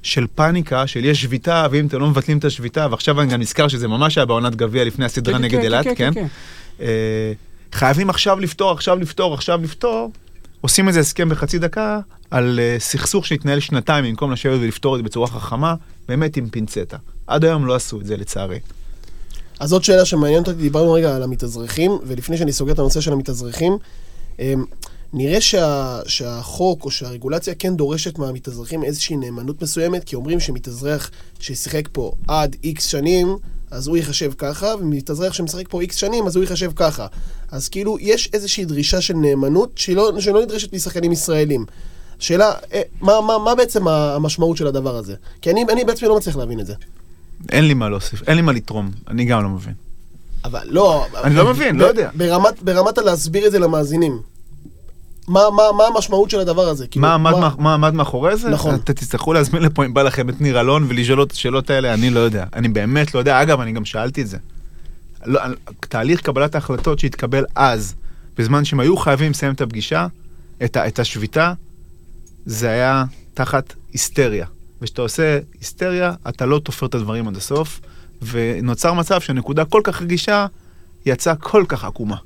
של 0.02 0.26
פאניקה, 0.34 0.86
של 0.86 1.04
יש 1.04 1.22
שביתה, 1.22 1.66
ואם 1.70 1.86
אתם 1.86 1.98
לא 2.00 2.06
מבטלים 2.10 2.38
את 2.38 2.44
השביתה, 2.44 2.86
ועכשיו 2.90 3.20
אני 3.20 3.30
גם 3.32 3.40
נזכר 3.40 3.68
שזה 3.68 3.88
ממש 3.88 4.18
היה 4.18 4.24
בעונת 4.26 4.56
גביע 4.56 4.84
לפני 4.84 5.04
הסדרה 5.04 5.34
כן, 5.34 5.42
נגד 5.44 5.58
כן, 5.58 5.64
אילת, 5.64 5.84
כן, 5.84 5.94
כן? 5.94 6.14
כן. 6.14 6.26
אה, 6.80 7.32
חייבים 7.72 8.10
עכשיו 8.10 8.40
לפתור, 8.40 8.70
עכשיו 8.72 8.98
לפתור, 8.98 9.34
עכשיו 9.34 9.60
לפתור. 9.62 10.12
עושים 10.60 10.88
איזה 10.88 11.00
הסכם 11.00 11.28
בחצי 11.28 11.58
דקה 11.58 12.00
על 12.30 12.60
אה, 12.60 12.76
סכסוך 12.78 13.26
שהתנהל 13.26 13.60
שנתיים 13.60 14.04
במקום 14.04 14.32
לשבת 14.32 14.60
ולפתור 14.60 14.94
את 14.94 14.98
זה 14.98 15.02
בצורה 15.02 15.26
חכמה, 15.26 15.74
באמת 16.08 16.36
עם 16.36 16.48
פינצטה. 16.48 16.96
עד 17.26 17.44
היום 17.44 17.66
לא 17.66 17.74
עשו 17.74 18.00
את 18.00 18.06
זה 18.06 18.16
לצערי. 18.16 18.58
אז 19.60 19.68
זאת 19.70 19.84
שאלה 19.84 20.04
שמעניינת 20.04 20.48
אותי, 20.48 20.60
דיברנו 20.60 20.92
רגע 20.92 21.16
על 21.16 21.22
המתאזרחים, 21.22 21.98
ולפני 22.06 22.36
שאני 22.36 22.52
סוגר 22.52 22.72
את 22.72 22.78
הנושא 22.78 23.00
של 23.00 23.12
המתאזרחים, 23.12 23.78
אמ, 24.38 24.64
נראה 25.12 25.40
שה, 25.40 26.00
שהחוק 26.06 26.84
או 26.84 26.90
שהרגולציה 26.90 27.54
כן 27.54 27.76
דורשת 27.76 28.18
מהמתאזרחים 28.18 28.84
איזושהי 28.84 29.16
נאמנות 29.16 29.62
מסוימת, 29.62 30.04
כי 30.04 30.16
אומרים 30.16 30.40
שמתאזרח 30.40 31.10
ששיחק 31.40 31.88
פה 31.92 32.12
עד 32.28 32.56
איקס 32.64 32.86
שנים, 32.86 33.36
אז 33.70 33.88
הוא 33.88 33.96
ייחשב 33.96 34.32
ככה, 34.38 34.74
ומתאזרח 34.80 35.32
שמשחק 35.32 35.68
פה 35.68 35.80
איקס 35.80 35.96
שנים, 35.96 36.26
אז 36.26 36.36
הוא 36.36 36.44
ייחשב 36.44 36.72
ככה. 36.76 37.06
אז 37.50 37.68
כאילו, 37.68 37.96
יש 38.00 38.30
איזושהי 38.32 38.64
דרישה 38.64 39.00
של 39.00 39.14
נאמנות 39.14 39.70
שלא, 39.76 40.12
שלא 40.20 40.42
נדרשת 40.42 40.72
משחקנים 40.72 41.12
ישראלים. 41.12 41.66
שאלה, 42.18 42.52
אה, 42.72 42.80
מה, 43.00 43.20
מה, 43.20 43.38
מה 43.38 43.54
בעצם 43.54 43.88
המשמעות 43.88 44.56
של 44.56 44.66
הדבר 44.66 44.96
הזה? 44.96 45.14
כי 45.42 45.50
אני, 45.50 45.64
אני 45.72 45.84
בעצמי 45.84 46.08
לא 46.08 46.16
מצליח 46.16 46.36
להבין 46.36 46.60
את 46.60 46.66
זה. 46.66 46.74
אין 47.52 47.64
לי 47.68 47.74
מה 47.74 47.88
להוסיף, 47.88 48.22
אין 48.28 48.36
לי 48.36 48.42
מה 48.42 48.52
לתרום, 48.52 48.90
אני 49.08 49.24
גם 49.24 49.42
לא 49.42 49.48
מבין. 49.48 49.74
אבל 50.44 50.60
לא... 50.64 51.06
אני 51.24 51.34
לא 51.34 51.50
מבין, 51.50 51.76
לא 51.76 51.84
יודע. 51.86 52.10
ברמת, 52.14 52.62
ברמת 52.62 52.98
הלהסביר 52.98 53.46
את 53.46 53.52
זה 53.52 53.58
למאזינים. 53.58 54.20
מה, 55.28 55.40
מה, 55.56 55.62
מה 55.78 55.84
המשמעות 55.84 56.30
של 56.30 56.40
הדבר 56.40 56.68
הזה? 56.68 56.86
כאילו, 56.86 57.06
מה 57.06 57.14
עמד 57.14 57.32
מאח- 57.32 57.58
מה 57.58 57.74
עמד 57.74 57.94
מאחורי 57.94 58.36
זה? 58.36 58.48
נכון. 58.48 58.74
אתם 58.74 58.92
תצטרכו 58.92 59.32
להזמין 59.32 59.62
לפה 59.62 59.84
אם 59.84 59.94
בא 59.94 60.02
לכם 60.02 60.28
את 60.28 60.40
ניר 60.40 60.60
אלון 60.60 60.84
ולשאול 60.88 61.22
את 61.22 61.32
השאלות 61.32 61.70
האלה, 61.70 61.94
אני 61.94 62.10
לא 62.10 62.20
יודע. 62.20 62.44
אני 62.54 62.68
באמת 62.68 63.14
לא 63.14 63.18
יודע. 63.18 63.42
אגב, 63.42 63.60
אני 63.60 63.72
גם 63.72 63.84
שאלתי 63.84 64.22
את 64.22 64.26
זה. 64.28 64.36
לא, 65.26 65.40
תהליך 65.80 66.20
קבלת 66.20 66.54
ההחלטות 66.54 66.98
שהתקבל 66.98 67.44
אז, 67.54 67.94
בזמן 68.38 68.64
שהם 68.64 68.80
היו 68.80 68.96
חייבים 68.96 69.30
לסיים 69.30 69.52
את 69.52 69.60
הפגישה, 69.60 70.06
את, 70.64 70.76
ה, 70.76 70.86
את 70.86 70.98
השביתה, 70.98 71.52
זה 72.48 72.70
היה 72.70 73.04
תחת 73.34 73.74
היסטריה. 73.92 74.46
וכשאתה 74.80 75.02
עושה 75.02 75.38
היסטריה, 75.60 76.12
אתה 76.28 76.46
לא 76.46 76.58
תופר 76.58 76.86
את 76.86 76.94
הדברים 76.94 77.28
עד 77.28 77.36
הסוף, 77.36 77.80
ונוצר 78.22 78.92
מצב 78.92 79.20
שנקודה 79.20 79.64
כל 79.64 79.80
כך 79.84 80.02
רגישה, 80.02 80.46
יצאה 81.06 81.36
כל 81.36 81.64
כך 81.68 81.84
עקומה. 81.84 82.16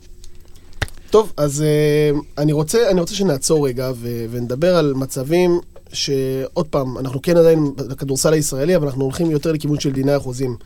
טוב, 1.10 1.32
אז 1.36 1.64
uh, 1.64 2.18
אני, 2.38 2.52
רוצה, 2.52 2.90
אני 2.90 3.00
רוצה 3.00 3.14
שנעצור 3.14 3.66
רגע 3.66 3.90
ו- 3.96 4.24
ונדבר 4.30 4.76
על 4.76 4.92
מצבים 4.96 5.60
שעוד 5.92 6.66
פעם, 6.66 6.98
אנחנו 6.98 7.22
כן 7.22 7.36
עדיין 7.36 7.74
בכדורסל 7.76 8.32
הישראלי, 8.32 8.76
אבל 8.76 8.86
אנחנו 8.86 9.04
הולכים 9.04 9.30
יותר 9.30 9.52
לכיוון 9.52 9.80
של 9.80 9.92
דיני 9.92 10.12
החוזים. 10.12 10.56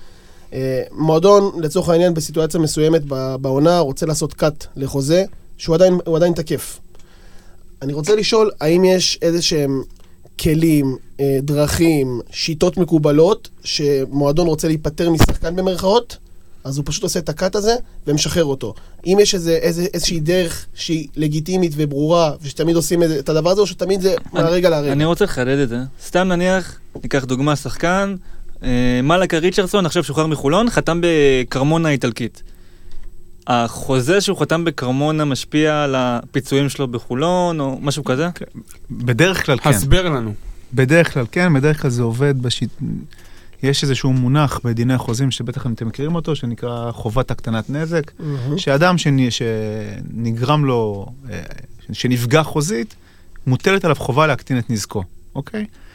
Uh, 0.51 0.55
מועדון, 0.93 1.63
לצורך 1.63 1.89
העניין, 1.89 2.15
בסיטואציה 2.15 2.61
מסוימת 2.61 3.03
בעונה, 3.41 3.79
רוצה 3.79 4.07
לעשות 4.07 4.35
קאט 4.35 4.67
לחוזה, 4.77 5.25
שהוא 5.59 5.75
עדיין, 5.75 5.99
עדיין 6.17 6.33
תקף. 6.33 6.79
אני 7.83 7.93
רוצה 7.93 8.15
לשאול, 8.17 8.51
האם 8.61 8.85
יש 8.85 9.19
איזה 9.23 9.43
שהם 9.43 9.83
כלים, 10.41 10.97
אה, 11.21 11.39
דרכים, 11.43 12.21
שיטות 12.31 12.77
מקובלות, 12.77 13.49
שמועדון 13.65 14.47
רוצה 14.47 14.69
להיפטר 14.69 15.11
משחקן 15.11 15.57
במרכאות, 15.57 16.17
אז 16.65 16.77
הוא 16.77 16.85
פשוט 16.87 17.03
עושה 17.03 17.19
את 17.19 17.29
הקאט 17.29 17.57
הזה 17.57 17.75
ומשחרר 18.07 18.45
אותו. 18.45 18.75
אם 19.07 19.19
יש 19.21 19.35
איזה, 19.35 19.53
איזה, 19.53 19.87
איזושהי 19.95 20.21
דרך 20.21 20.67
שהיא 20.75 21.09
לגיטימית 21.17 21.73
וברורה, 21.77 22.33
ושתמיד 22.43 22.77
עושים 22.77 23.03
את, 23.03 23.09
את 23.19 23.29
הדבר 23.29 23.51
הזה, 23.51 23.61
או 23.61 23.67
שתמיד 23.67 24.01
זה 24.01 24.15
מהרגע 24.33 24.71
להרגע. 24.71 24.93
אני 24.93 25.05
רוצה 25.05 25.25
לחדד 25.25 25.59
את 25.59 25.69
זה. 25.69 25.79
סתם 26.07 26.29
נניח, 26.29 26.79
ניקח 27.03 27.25
דוגמה 27.25 27.57
שחקן, 27.57 28.17
אה, 28.63 29.01
מלאקה 29.03 29.39
ריצ'רסון 29.39 29.87
עכשיו 29.87 30.05
שוחרר 30.05 30.27
מחולון, 30.27 30.71
חתם 30.71 31.01
בקרמונה 31.03 31.89
האיטלקית. 31.89 32.43
החוזה 33.47 34.21
שהוא 34.21 34.39
חתם 34.39 34.65
בקרמונה 34.65 35.25
משפיע 35.25 35.83
על 35.83 35.95
הפיצויים 35.95 36.69
שלו 36.69 36.89
בחולון, 36.89 37.61
או 37.61 37.79
משהו 37.81 38.05
כזה? 38.05 38.29
בדרך 38.91 39.47
כלל 39.47 39.59
כן. 39.59 39.71
הסבר 39.71 40.09
לנו. 40.09 40.35
בדרך 40.75 41.15
כלל 41.15 41.25
כן, 41.33 41.55
בדרך 41.55 41.83
כלל 41.83 41.91
זה 41.91 42.03
עובד 42.03 42.43
בשיט... 42.43 42.71
יש 43.63 43.83
איזשהו 43.83 44.13
מונח 44.13 44.61
בדיני 44.65 44.95
החוזים 44.95 45.31
שבטח 45.31 45.67
אתם 45.67 45.89
מכירים 45.89 46.15
אותו, 46.15 46.37
שנקרא 46.37 46.93
חובת 46.93 47.31
הקטנת 47.31 47.71
נזק, 47.71 48.11
מהמם. 48.19 48.59
שאדם 48.59 48.99
שנ... 48.99 49.31
שנגרם 49.31 50.65
לו, 50.65 51.07
אה, 51.31 51.41
שנפגע 51.93 52.43
חוזית, 52.43 52.95
מוטלת 53.47 53.85
עליו 53.85 53.97
חובה 53.97 54.27
להקטין 54.27 54.59
את 54.59 54.71
נזקו, 54.71 55.05
אוקיי? 55.35 55.63
ב- 55.65 55.86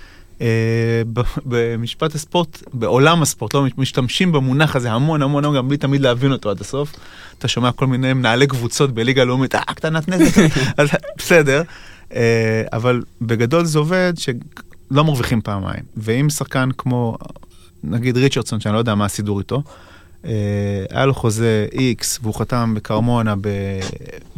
במשפט 1.46 2.16
הספורט, 2.16 2.64
בעולם 2.74 3.22
הספורט, 3.22 3.54
לא 3.54 3.66
משתמשים 3.78 4.32
במונח 4.32 4.76
הזה 4.76 4.92
המון 4.92 5.22
המון 5.22 5.46
המון, 5.46 5.58
גם 5.58 5.68
בלי 5.68 5.78
תמיד 5.78 6.02
להבין 6.02 6.32
אותו 6.32 6.50
עד 6.50 6.62
הסוף. 6.62 6.96
אתה 7.40 7.48
שומע 7.48 7.72
כל 7.72 7.88
מיני 7.88 8.14
מנהלי 8.14 8.48
קבוצות 8.48 8.92
בליגה 8.92 9.22
הלאומית, 9.22 9.56
אה, 9.56 9.62
הקטנת 9.68 10.08
נזק, 10.08 10.42
אז 10.78 10.90
בסדר. 11.18 11.62
אה, 12.16 12.64
אבל 12.74 13.04
בגדול 13.22 13.66
זה 13.66 13.80
עובד 13.80 14.14
שלא 14.18 15.04
מרוויחים 15.04 15.42
פעמיים. 15.42 15.84
ואם 15.98 16.30
שחקן 16.30 16.70
כמו, 16.78 17.18
נגיד 17.84 18.18
ריצ'רדסון, 18.18 18.60
שאני 18.60 18.74
לא 18.74 18.80
יודע 18.80 18.96
מה 18.96 19.06
הסידור 19.06 19.40
איתו, 19.40 19.64
אה, 20.26 20.32
היה 20.90 21.06
לו 21.06 21.14
חוזה 21.14 21.68
X 21.74 22.20
והוא 22.22 22.36
חתם 22.36 22.74
בקרמונה 22.76 23.36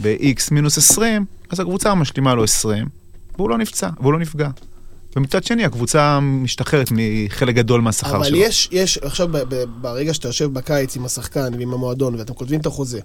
ב-X 0.01 0.39
מינוס 0.51 0.77
20, 0.77 1.25
אז 1.49 1.59
הקבוצה 1.59 1.95
משלימה 1.95 2.35
לו 2.35 2.43
20, 2.43 2.85
והוא 3.35 3.49
לא 3.49 3.57
נפצע, 3.57 3.89
והוא 3.99 4.13
לא 4.13 4.19
נפגע. 4.19 4.49
ומצד 5.15 5.43
שני, 5.43 5.65
הקבוצה 5.65 6.19
משתחררת 6.19 6.87
מחלק 6.91 7.55
גדול 7.55 7.81
מהשכר 7.81 8.15
אבל 8.15 8.25
שלו. 8.25 8.37
יש, 8.37 8.69
יש, 8.71 8.97
עכשיו 8.97 9.27
ב- 9.27 9.37
ב- 9.37 9.63
ברגע 9.81 10.13
שאתה 10.13 10.27
יושב 10.27 10.53
בקיץ 10.53 10.95
עם 10.95 11.05
השחקן 11.05 11.53
ועם 11.59 11.73
המועדון 11.73 12.15
ואתם 12.15 12.33
כותבים 12.33 12.59
את 12.59 12.65
החוזה, 12.65 12.99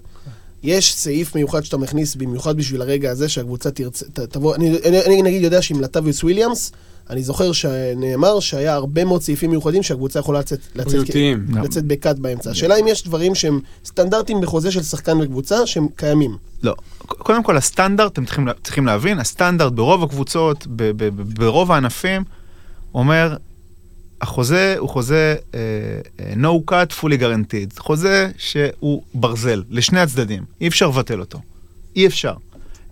יש 0.63 0.93
סעיף 0.95 1.35
מיוחד 1.35 1.63
שאתה 1.63 1.77
מכניס 1.77 2.15
במיוחד 2.15 2.57
בשביל 2.57 2.81
הרגע 2.81 3.11
הזה 3.11 3.29
שהקבוצה 3.29 3.71
תרצה, 3.71 4.05
ת- 4.05 4.19
תבוא, 4.19 4.55
אני, 4.55 4.77
אני, 4.85 5.01
אני 5.05 5.21
נגיד 5.21 5.41
יודע 5.41 5.61
שעם 5.61 5.81
לטביוס 5.81 6.23
וויליאמס, 6.23 6.71
אני 7.09 7.23
זוכר 7.23 7.51
שנאמר 7.51 8.39
שהיה 8.39 8.73
הרבה 8.73 9.05
מאוד 9.05 9.21
סעיפים 9.21 9.49
מיוחדים 9.49 9.83
שהקבוצה 9.83 10.19
יכולה 10.19 10.39
לצאת, 10.39 10.59
לצאת. 10.75 11.09
גם. 11.49 11.63
לצאת 11.63 11.85
בקאט 11.85 12.19
באמצע. 12.19 12.51
השאלה 12.51 12.75
אם 12.75 12.87
יש 12.87 13.03
דברים 13.03 13.35
שהם 13.35 13.59
סטנדרטים 13.85 14.41
בחוזה 14.41 14.71
של 14.71 14.83
שחקן 14.83 15.21
וקבוצה 15.21 15.67
שהם 15.67 15.87
קיימים. 15.95 16.37
לא. 16.63 16.75
קודם 16.97 17.43
כל, 17.43 17.57
הסטנדרט, 17.57 18.11
אתם 18.11 18.25
צריכים, 18.25 18.47
צריכים 18.63 18.85
להבין, 18.85 19.19
הסטנדרט 19.19 19.73
ברוב 19.73 20.03
הקבוצות, 20.03 20.67
ב, 20.67 20.83
ב, 20.83 21.03
ב, 21.03 21.21
ברוב 21.39 21.71
הענפים, 21.71 22.23
אומר, 22.93 23.35
החוזה 24.21 24.75
הוא 24.79 24.89
חוזה 24.89 25.35
uh, 25.51 25.55
no 26.35 26.71
cut 26.71 27.01
fully 27.01 27.19
guaranteed. 27.19 27.79
חוזה 27.79 28.31
שהוא 28.37 29.01
ברזל, 29.13 29.63
לשני 29.69 29.99
הצדדים. 29.99 30.43
אי 30.61 30.67
אפשר 30.67 30.87
לבטל 30.87 31.19
אותו. 31.19 31.39
אי 31.95 32.07
אפשר. 32.07 32.33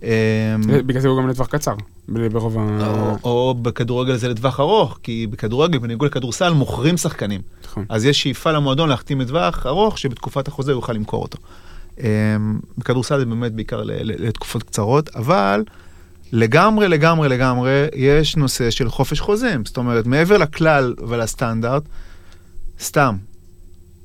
אה, 0.03 0.55
בגלל 0.85 1.01
זה 1.01 1.07
הוא 1.07 1.17
גם 1.21 1.27
לטווח 1.27 1.47
קצר, 1.47 1.75
ברוב 2.07 2.57
ה... 2.59 3.15
או, 3.23 3.55
בכדורגל 3.61 4.15
זה 4.15 4.27
לטווח 4.27 4.59
ארוך, 4.59 4.99
כי 5.03 5.27
בכדורגל, 5.27 5.77
בניגוד 5.77 6.09
לכדורסל, 6.09 6.53
מוכרים 6.53 6.97
שחקנים. 6.97 7.41
נכון. 7.65 7.85
אז 7.89 8.05
יש 8.05 8.23
שאיפה 8.23 8.51
למועדון 8.51 8.89
להחתים 8.89 9.21
לטווח 9.21 9.65
ארוך, 9.65 9.97
שבתקופת 9.97 10.47
החוזה 10.47 10.71
הוא 10.71 10.77
יוכל 10.77 10.93
למכור 10.93 11.23
אותו. 11.23 11.37
אמ, 11.99 12.59
בכדורסל 12.77 13.19
זה 13.19 13.25
באמת 13.25 13.51
בעיקר 13.51 13.81
לתקופות 14.03 14.63
קצרות, 14.63 15.09
אבל 15.15 15.63
לגמרי, 16.31 16.87
לגמרי, 16.87 17.29
לגמרי, 17.29 17.85
יש 17.95 18.35
נושא 18.35 18.69
של 18.69 18.89
חופש 18.89 19.19
חוזים. 19.19 19.65
זאת 19.65 19.77
אומרת, 19.77 20.05
מעבר 20.05 20.37
לכלל 20.37 20.93
ולסטנדרט, 21.07 21.83
סתם, 22.81 23.17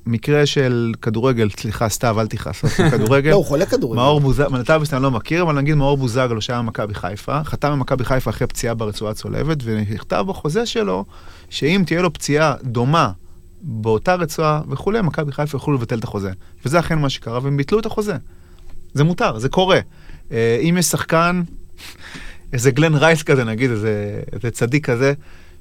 מקרה 0.06 0.46
של 0.46 0.92
כדורגל, 1.02 1.48
סליחה, 1.50 1.88
סתיו, 1.88 2.20
אל 2.20 2.26
תכעס, 2.26 2.64
אבל 2.64 2.90
כדורגל. 2.90 3.30
לא, 3.30 3.36
הוא 3.36 3.44
חולה 3.44 3.66
כדורגל. 3.66 4.00
מאור 4.00 4.20
בוזגלו, 4.20 4.50
מלטביס 4.50 4.94
אני 4.94 5.02
לא 5.02 5.10
מכיר, 5.10 5.42
אבל 5.42 5.54
נגיד 5.54 5.74
מאור 5.74 5.96
בוזגלו 5.96 6.40
שהיה 6.40 6.58
במכבי 6.58 6.94
חיפה, 6.94 7.44
חתם 7.44 7.72
במכבי 7.72 8.04
חיפה 8.04 8.30
אחרי 8.30 8.46
פציעה 8.46 8.74
ברצועה 8.74 9.12
הצולבת, 9.12 9.58
ונכתב 9.64 10.24
בחוזה 10.28 10.66
שלו, 10.66 11.04
שאם 11.50 11.82
תהיה 11.86 12.02
לו 12.02 12.12
פציעה 12.12 12.54
דומה 12.62 13.10
באותה 13.62 14.14
רצועה 14.14 14.60
וכולי, 14.70 15.02
מכבי 15.02 15.32
חיפה 15.32 15.56
יוכלו 15.56 15.74
לבטל 15.74 15.98
את 15.98 16.04
החוזה. 16.04 16.30
וזה 16.64 16.78
אכן 16.78 16.98
מה 16.98 17.10
שקרה, 17.10 17.38
והם 17.42 17.56
ביטלו 17.56 17.78
את 17.78 17.86
החוזה. 17.86 18.16
זה 18.94 19.04
מותר, 19.04 19.38
זה 19.38 19.48
קורה. 19.48 19.80
אה, 20.32 20.58
אם 20.62 20.76
יש 20.78 20.86
שחקן, 20.86 21.42
איזה 22.52 22.70
גלן 22.70 22.94
רייס 22.94 23.22
כזה 23.22 23.44
נגיד, 23.44 23.70
איזה, 23.70 24.20
איזה 24.32 24.50
צדיק 24.50 24.90
כזה, 24.90 25.12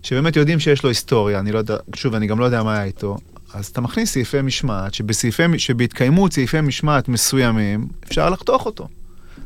שבאמת 0.03 0.35
יודעים 0.35 0.59
שיש 0.59 0.83
לו 0.83 0.89
היסטוריה, 0.89 1.39
אני 1.39 1.51
לא 1.51 1.57
יודע, 1.57 1.77
שוב, 1.95 2.15
אני 2.15 2.27
גם 2.27 2.39
לא 2.39 2.45
יודע 2.45 2.63
מה 2.63 2.73
היה 2.73 2.83
איתו, 2.83 3.17
אז 3.53 3.65
אתה 3.65 3.81
מכניס 3.81 4.13
סעיפי 4.13 4.41
משמעת, 4.41 4.93
שבסעיפי, 4.93 5.43
שבהתקיימות 5.57 6.33
סעיפי 6.33 6.61
משמעת 6.61 7.07
מסוימים, 7.07 7.87
אפשר 8.07 8.29
לחתוך 8.29 8.65
אותו. 8.65 8.87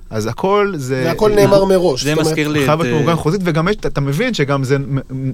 אז 0.10 0.26
הכל 0.28 0.74
זה... 0.76 1.04
והכל 1.06 1.32
נאמר 1.36 1.66
מראש. 1.66 2.04
זה 2.04 2.16
מזכיר 2.16 2.48
לי 2.48 2.66
חייב 2.66 2.80
את... 2.80 2.86
להיות 2.86 2.98
מאורגן 3.02 3.16
חוזית, 3.22 3.42
וגם 3.44 3.68
יש, 3.68 3.76
אתה 3.76 4.02
מבין 4.02 4.34
שגם 4.34 4.64
זה 4.64 4.78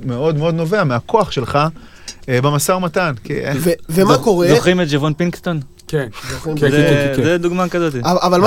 מאוד 0.05 0.38
מאוד 0.38 0.55
נובע 0.55 0.84
מהכוח 0.84 1.32
שלך 1.32 1.59
אה, 2.30 2.41
במשא 2.41 2.72
ומתן. 2.72 3.13
ומה 3.89 4.17
קורה? 4.17 4.47
זוכרים 4.55 4.82
את 4.82 4.88
ג'וון 4.91 5.13
פינקסטון? 5.13 5.59
כן. 5.88 6.07
כן, 6.43 6.72
זה- 6.72 7.13
כן, 7.13 7.13
כן. 7.17 7.24
זה 7.24 7.38
דוגמה 7.38 7.69
כזאת. 7.69 7.95
אבל 8.03 8.41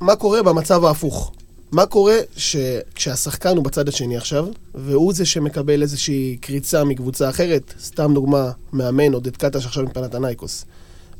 מה 0.00 0.16
קורה 0.16 0.42
במצב 0.42 0.84
ההפוך? 0.84 1.32
מה 1.76 1.86
קורה 1.86 2.14
ש- 2.36 2.56
כשהשחקן 2.94 3.56
הוא 3.56 3.64
בצד 3.64 3.88
השני 3.88 4.16
עכשיו, 4.16 4.46
והוא 4.74 5.12
זה 5.12 5.26
שמקבל 5.26 5.82
איזושהי 5.82 6.36
קריצה 6.40 6.84
מקבוצה 6.84 7.30
אחרת, 7.30 7.74
סתם 7.80 8.14
דוגמה, 8.14 8.50
מאמן 8.72 9.12
עודד 9.12 9.36
קטש 9.36 9.66
עכשיו 9.66 9.82
עם 9.82 9.88
פנתנייקוס. 9.92 10.64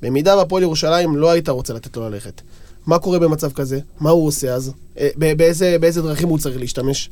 במידה 0.02 0.36
והפועל 0.36 0.62
ירושלים 0.62 1.16
לא 1.16 1.30
היית 1.30 1.48
רוצה 1.48 1.74
לתת 1.74 1.96
לו 1.96 2.10
ללכת. 2.10 2.40
מה 2.86 2.98
קורה 2.98 3.18
במצב 3.18 3.52
כזה? 3.52 3.80
מה 4.00 4.10
הוא 4.10 4.26
עושה 4.26 4.54
אז? 4.54 4.72
אה, 4.98 5.08
באיזה, 5.36 5.76
באיזה 5.80 6.02
דרכים 6.02 6.28
הוא 6.28 6.38
צריך 6.38 6.56
להשתמש? 6.58 7.10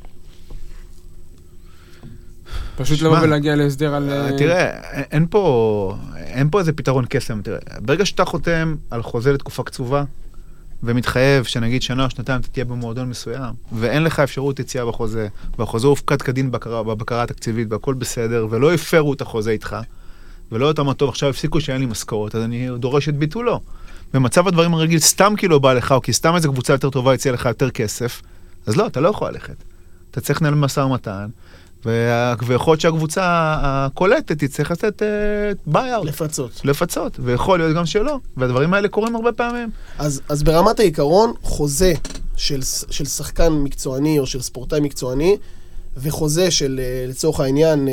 פשוט 2.77 3.03
לבוא 3.03 3.19
ולהגיע 3.19 3.57
להסדר 3.57 3.95
על... 3.95 4.11
אה, 4.11 4.27
אה, 4.31 4.39
תראה, 4.39 4.71
אין- 4.93 5.05
אין 5.13 5.27
פה, 5.31 5.95
אין 6.17 6.51
פה 6.51 6.61
איזה 6.61 6.73
פתרון 6.73 7.05
קסם. 7.09 7.43
תראה, 7.43 7.59
ברגע 7.81 8.07
שאתה 8.07 8.25
חותם 8.25 8.75
על 8.91 9.03
חוזה 9.03 9.33
לתקופה 9.33 9.63
קצובה, 9.63 10.05
ומתחייב 10.83 11.45
שנגיד 11.45 11.83
שנה 11.83 12.05
או 12.05 12.11
שנתיים 12.11 12.41
אתה 12.41 12.49
תהיה 12.49 12.65
במועדון 12.65 13.09
מסוים, 13.09 13.55
ואין 13.73 14.03
לך 14.03 14.21
אפשרות 14.21 14.61
יציאה 14.61 14.87
בחוזה, 14.87 15.29
והחוזה 15.59 15.87
הופקד 15.87 16.23
כדין 16.23 16.51
בבקרה, 16.51 16.83
בבקרה 16.83 17.23
התקציבית 17.23 17.73
והכל 17.73 17.95
בסדר, 17.95 18.47
ולא 18.51 18.75
הפרו 18.75 19.13
את 19.13 19.21
החוזה 19.21 19.51
איתך, 19.51 19.77
ולא 20.53 20.69
אותם 20.69 20.93
טוב, 20.93 21.09
עכשיו 21.09 21.31
הפסיקו 21.31 21.61
שאין 21.61 21.81
לי 21.81 21.87
משכורת, 21.87 22.35
אז 22.35 22.43
אני 22.43 22.69
דורש 22.79 23.09
את 23.09 23.17
ביטולו. 23.17 23.61
במצב 24.15 24.49
הדברים 24.49 24.75
הרגיל, 24.75 24.99
סתם 24.99 25.35
כי 25.37 25.49
לא 25.49 25.59
בא 25.59 25.73
לך, 25.73 25.93
או 25.93 26.03
כי 26.03 26.13
סתם 26.13 26.37
איזה 26.37 26.49
קבוצה 26.49 26.73
יותר 26.73 26.91
טובה 26.91 27.15
יציע 27.15 27.33
לך 27.33 27.45
יותר 27.47 27.71
כסף, 27.71 28.23
אז 28.67 28.77
לא, 28.77 28.87
אתה 28.87 29.01
לא 29.01 29.09
יכול 29.09 29.31
ללכת. 29.31 29.57
אתה 30.11 30.21
צריך 30.21 30.43
לנהל 30.43 30.55
משא 30.55 30.81
ומתן, 30.81 31.27
ויכול 31.87 32.73
להיות 32.73 32.81
שהקבוצה 32.81 33.23
הקולטת 33.63 34.45
תצטרך 34.45 34.71
לתת 34.71 35.03
buyout, 35.67 36.07
לפצות. 36.07 36.61
לפצות, 36.65 37.17
ויכול 37.19 37.59
להיות 37.59 37.77
גם 37.77 37.87
שלא, 37.87 38.19
והדברים 38.37 38.75
האלה 38.75 38.89
קורים 38.89 39.17
הרבה 39.17 39.33
פעמים. 39.33 39.71
אז, 39.99 40.21
אז 40.29 40.43
ברמת 40.43 40.81
העיקרון, 40.81 41.33
חוזה 41.43 41.93
של, 42.37 42.61
של 42.91 43.05
שחקן 43.05 43.53
מקצועני 43.53 44.19
או 44.19 44.27
של 44.27 44.41
ספורטאי 44.43 44.81
מקצועני, 44.81 45.37
וחוזה 45.97 46.51
של, 46.51 46.81
אה, 46.83 47.05
לצורך 47.09 47.41
העניין, 47.41 47.89
אה, 47.89 47.93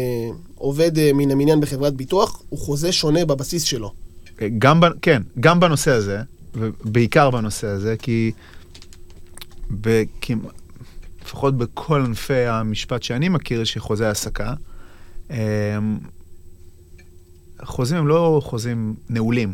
עובד 0.55 0.97
אה, 0.97 1.11
מן 1.13 1.31
המניין 1.31 1.61
בחברת 1.61 1.93
ביטוח, 1.93 2.41
הוא 2.49 2.59
חוזה 2.59 2.91
שונה 2.91 3.25
בבסיס 3.25 3.63
שלו. 3.63 3.91
גם, 4.57 4.81
כן, 5.01 5.21
גם 5.39 5.59
בנושא 5.59 5.91
הזה, 5.91 6.21
ובעיקר 6.55 7.29
בנושא 7.29 7.67
הזה, 7.67 7.95
כי 7.99 8.31
בכמ- 9.71 10.60
לפחות 11.31 11.57
בכל 11.57 12.01
ענפי 12.05 12.45
המשפט 12.45 13.03
שאני 13.03 13.29
מכיר, 13.29 13.61
יש 13.61 13.77
חוזי 13.77 14.05
העסקה, 14.05 14.53
אמ, 15.29 15.35
חוזים 17.63 17.97
הם 17.97 18.07
לא 18.07 18.41
חוזים 18.43 18.95
נעולים. 19.09 19.53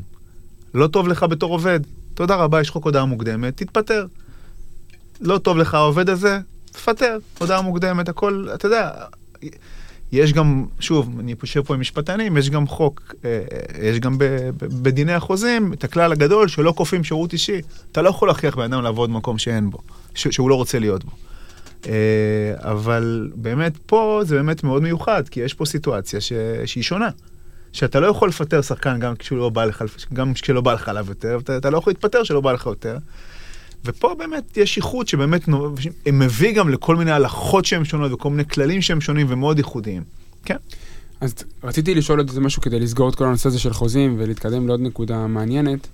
לא 0.73 0.87
טוב 0.87 1.07
לך 1.07 1.23
בתור 1.23 1.51
עובד, 1.51 1.79
תודה 2.13 2.35
רבה, 2.35 2.61
יש 2.61 2.69
חוק 2.69 2.85
הודעה 2.85 3.05
מוקדמת, 3.05 3.57
תתפטר. 3.57 4.05
לא 5.21 5.37
טוב 5.37 5.57
לך 5.57 5.73
העובד 5.73 6.09
הזה, 6.09 6.39
תפטר, 6.71 7.17
הודעה 7.39 7.61
מוקדמת, 7.61 8.09
הכל, 8.09 8.47
אתה 8.53 8.65
יודע, 8.65 8.91
יש 10.11 10.33
גם, 10.33 10.65
שוב, 10.79 11.19
אני 11.19 11.35
יושב 11.41 11.61
פה 11.61 11.73
עם 11.73 11.79
משפטנים, 11.79 12.37
יש 12.37 12.49
גם 12.49 12.67
חוק, 12.67 13.15
אה, 13.25 13.41
אה, 13.51 13.87
יש 13.87 13.99
גם 13.99 14.15
בדיני 14.61 15.13
החוזים 15.13 15.73
את 15.73 15.83
הכלל 15.83 16.11
הגדול 16.11 16.47
שלא 16.47 16.73
כופים 16.77 17.03
שירות 17.03 17.33
אישי. 17.33 17.61
אתה 17.91 18.01
לא 18.01 18.09
יכול 18.09 18.27
להכריח 18.27 18.55
בן 18.55 18.73
אדם 18.73 18.83
לעבוד 18.83 19.09
במקום 19.09 19.37
שאין 19.37 19.69
בו, 19.69 19.77
שהוא 20.15 20.49
לא 20.49 20.55
רוצה 20.55 20.79
להיות 20.79 21.03
בו. 21.03 21.11
אה, 21.85 21.91
אבל 22.57 23.31
באמת 23.35 23.77
פה 23.85 24.21
זה 24.25 24.35
באמת 24.35 24.63
מאוד 24.63 24.83
מיוחד, 24.83 25.29
כי 25.29 25.39
יש 25.39 25.53
פה 25.53 25.65
סיטואציה 25.65 26.21
ש, 26.21 26.33
שהיא 26.65 26.83
שונה. 26.83 27.09
שאתה 27.73 27.99
לא 27.99 28.07
יכול 28.07 28.29
לפטר 28.29 28.61
שחקן 28.61 28.99
גם 28.99 29.15
כשהוא 29.15 29.39
לא 29.39 29.49
בא 29.49 29.65
לך, 29.65 29.83
גם 30.13 30.33
כשלא 30.33 30.61
בא 30.61 30.73
לך 30.73 30.89
עליו 30.89 31.05
יותר, 31.09 31.39
אתה, 31.43 31.57
אתה 31.57 31.69
לא 31.69 31.77
יכול 31.77 31.91
להתפטר 31.91 32.23
כשלא 32.23 32.41
בא 32.41 32.51
לך 32.51 32.65
יותר. 32.65 32.97
ופה 33.85 34.15
באמת 34.19 34.57
יש 34.57 34.77
איחוד 34.77 35.07
שבאמת 35.07 35.47
נו- 35.47 35.75
מביא 36.13 36.51
גם 36.51 36.69
לכל 36.69 36.95
מיני 36.95 37.11
הלכות 37.11 37.65
שהן 37.65 37.85
שונות 37.85 38.11
וכל 38.11 38.29
מיני 38.29 38.45
כללים 38.45 38.81
שהם 38.81 39.01
שונים 39.01 39.27
ומאוד 39.29 39.57
ייחודיים. 39.57 40.03
כן. 40.45 40.55
אז 41.21 41.35
רציתי 41.63 41.95
לשאול 41.95 42.19
עוד 42.19 42.29
איזה 42.29 42.41
משהו 42.41 42.61
כדי 42.61 42.79
לסגור 42.79 43.09
את 43.09 43.15
כל 43.15 43.25
הנושא 43.25 43.49
הזה 43.49 43.59
של 43.59 43.73
חוזים 43.73 44.15
ולהתקדם 44.19 44.67
לעוד 44.67 44.79
נקודה 44.79 45.27
מעניינת. 45.27 45.87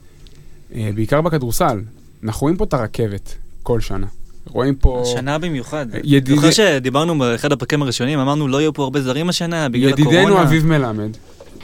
אה, 0.75 0.89
בעיקר 0.95 1.21
בכדורסל, 1.21 1.81
אנחנו 2.23 2.41
רואים 2.41 2.57
פה 2.57 2.63
את 2.63 2.73
הרכבת 2.73 3.35
כל 3.63 3.79
שנה. 3.79 4.07
רואים 4.47 4.75
פה... 4.75 5.01
השנה 5.05 5.37
במיוחד. 5.37 5.85
ידידי- 6.03 6.35
זוכר 6.35 6.51
שדיברנו 6.51 7.19
באחד 7.19 7.51
הפרקים 7.51 7.81
הראשונים, 7.81 8.19
אמרנו 8.19 8.47
לא 8.47 8.61
יהיו 8.61 8.73
פה 8.73 8.83
הרבה 8.83 9.01
זרים 9.01 9.29
השנה 9.29 9.69
בגלל 9.69 9.93
הקורונה. 9.93 10.17
ידידנו 10.19 10.41
אביב 10.41 10.65
מלמד 10.65 11.09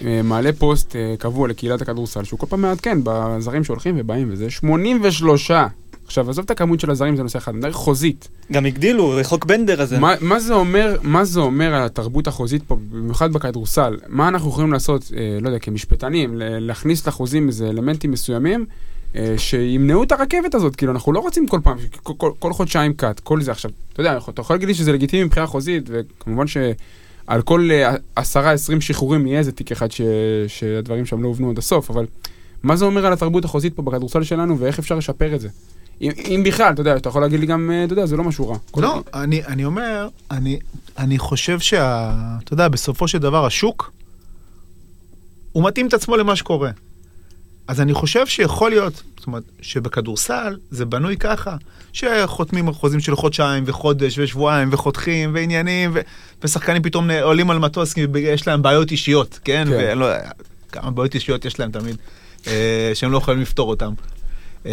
אה, 0.06 0.22
מעלה 0.24 0.54
פוסט 0.54 0.96
אה, 0.96 1.16
קבוע 1.20 1.48
לקהילת 1.48 1.82
הכדורסל, 1.82 2.24
שהוא 2.24 2.40
כל 2.40 2.46
פעם 2.50 2.62
מעדכן 2.62 2.98
בזרים 3.04 3.64
שהולכים 3.64 3.96
ובאים 4.00 4.28
וזה, 4.32 4.50
83. 4.50 5.52
עכשיו, 6.06 6.30
עזוב 6.30 6.46
את 6.46 6.52
הכמות 6.52 6.80
של 6.80 6.92
הזרים, 6.92 7.16
זה 7.16 7.24
נושא 7.24 7.38
אחד, 7.38 7.52
אני 7.52 7.60
מדבר 7.60 7.72
חוזית. 7.72 8.28
גם 8.52 8.66
הגדילו, 8.66 9.20
חוק 9.24 9.46
בנדר 9.46 9.82
הזה. 9.82 10.00
מה, 10.00 10.14
מה 10.22 10.40
זה 10.40 10.54
אומר, 10.54 10.96
מה 11.04 11.26
זה 11.26 11.40
אומר 11.40 11.74
על 11.76 11.86
התרבות 11.86 12.28
החוזית 12.28 12.64
פה, 12.64 12.78
במיוחד 12.92 13.34
בכדורסל? 13.34 13.98
מה 14.08 14.28
אנחנו 14.28 14.50
יכולים 14.50 14.74
לעשות, 14.74 15.12
אה, 15.18 15.38
לא 15.42 15.48
יודע, 15.48 15.60
כמשפטנים, 15.60 16.32
להכניס 16.36 17.08
לחוזים 17.08 17.48
איזה 17.48 17.70
אלמנטים 17.70 18.12
מסוימים, 18.12 18.60
אה, 18.62 18.66
שימנעו 19.38 20.04
את 20.04 20.12
הרכבת 20.12 20.56
הזאת, 20.56 20.76
כאילו, 20.76 20.92
אנחנו 20.92 21.14
לא 21.14 21.20
רוצים 21.20 21.48
כל 21.48 21.60
פעם, 21.64 21.78
כל, 22.04 22.14
כל, 22.18 22.32
כל 22.40 22.54
חודשיים 22.54 22.94
קאט, 22.94 23.20
כל 23.20 23.42
זה 23.42 23.52
עכשיו, 23.52 23.72
אתה 23.94 24.02
יודע, 24.02 24.18
אתה 24.30 24.42
יכול 24.42 24.54
להגיד 24.54 24.68
לי 24.68 24.74
שזה 24.74 24.92
לגיטימי 24.92 25.24
מבחינה 25.24 25.48
חוזית, 25.48 25.90
וכמובן 25.90 26.48
שעל 26.48 27.42
כל 27.42 27.70
אה, 27.72 27.96
עשרה, 28.16 28.52
עשרים 28.52 28.82
שחרורים 28.82 29.28
יהיה 29.28 29.40
איזה 29.40 29.52
תיק 29.52 29.72
אחד 29.72 29.92
ש, 29.92 30.02
שהדברים 30.48 31.06
שם 31.06 31.24
לא 31.24 31.28
הובנו 31.28 31.50
עד 31.50 31.58
הסוף, 31.58 31.90
אבל 31.90 32.06
מה 32.64 32.76
זה 32.76 32.86
אומר 32.86 33.06
על 33.06 33.14
התרבות 33.14 33.46
החוזית 33.46 33.76
פה 33.76 33.82
בכדורסל 33.82 34.24
שלנו, 34.24 34.60
ואיך 34.60 34.80
אפשר 34.80 34.96
לשפר 34.96 35.36
את 35.36 35.42
זה? 35.42 35.50
אם, 36.02 36.12
אם 36.18 36.44
בכלל, 36.46 36.74
אתה 36.74 36.82
יודע, 36.82 36.98
אתה 36.98 37.10
יכול 37.10 37.22
להגיד 37.22 37.40
לי 37.40 37.46
גם, 37.46 37.72
אה, 37.72 37.84
אתה 37.84 37.94
יודע, 37.94 38.06
זה 38.06 38.18
לא 38.18 38.24
משהו 38.24 38.50
רע. 38.50 38.58
לא, 38.78 39.04
אני, 39.14 39.46
אני 39.46 39.66
אומר, 39.66 40.08
אני, 40.32 40.60
אני 40.98 41.18
חושב 41.18 41.60
שה... 41.60 42.14
אתה 42.44 42.54
יודע, 42.54 42.68
בסופו 42.68 43.08
של 43.08 43.18
דבר 43.18 43.46
השוק, 43.46 43.92
הוא 45.52 45.68
מתאים 45.68 45.88
את 45.88 45.94
עצמו 45.94 46.18
למה 46.18 46.36
שקורה. 46.36 46.72
אז 47.70 47.82
אני 47.82 47.94
חושב 47.94 48.28
שיכול 48.28 48.70
להיות, 48.70 49.04
זאת 49.18 49.28
אומרת, 49.28 49.44
שבכדורסל 49.62 50.58
זה 50.72 50.86
בנוי 50.86 51.18
ככה, 51.18 51.56
שחותמים 51.94 52.68
על 52.68 52.74
חוזים 52.74 53.00
של 53.00 53.16
חודשיים 53.16 53.64
וחודש 53.68 54.20
ושבועיים 54.20 54.70
וחותכים 54.72 55.34
ועניינים, 55.34 55.92
ו... 55.94 56.00
ושחקנים 56.44 56.84
פתאום 56.84 57.10
עולים 57.10 57.50
על 57.50 57.60
מטוס 57.60 57.94
כי 57.94 58.06
יש 58.20 58.48
להם 58.48 58.62
בעיות 58.62 58.92
אישיות, 58.92 59.40
כן? 59.44 59.68
כן. 59.70 59.98
לא 59.98 60.06
יודע, 60.06 60.30
כמה 60.72 60.92
בעיות 60.92 61.16
אישיות 61.16 61.46
יש 61.46 61.60
להם 61.60 61.72
תמיד, 61.72 61.98
אה, 62.48 62.92
שהם 62.94 63.12
לא 63.12 63.18
יכולים 63.18 63.42
לפתור 63.42 63.70
אותם. 63.70 63.94
אה, 64.66 64.72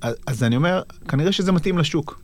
אז 0.00 0.14
אז 0.26 0.42
אני 0.42 0.56
אומר, 0.56 0.82
כנראה 1.08 1.32
שזה 1.32 1.52
מתאים 1.52 1.78
לשוק. 1.78 2.21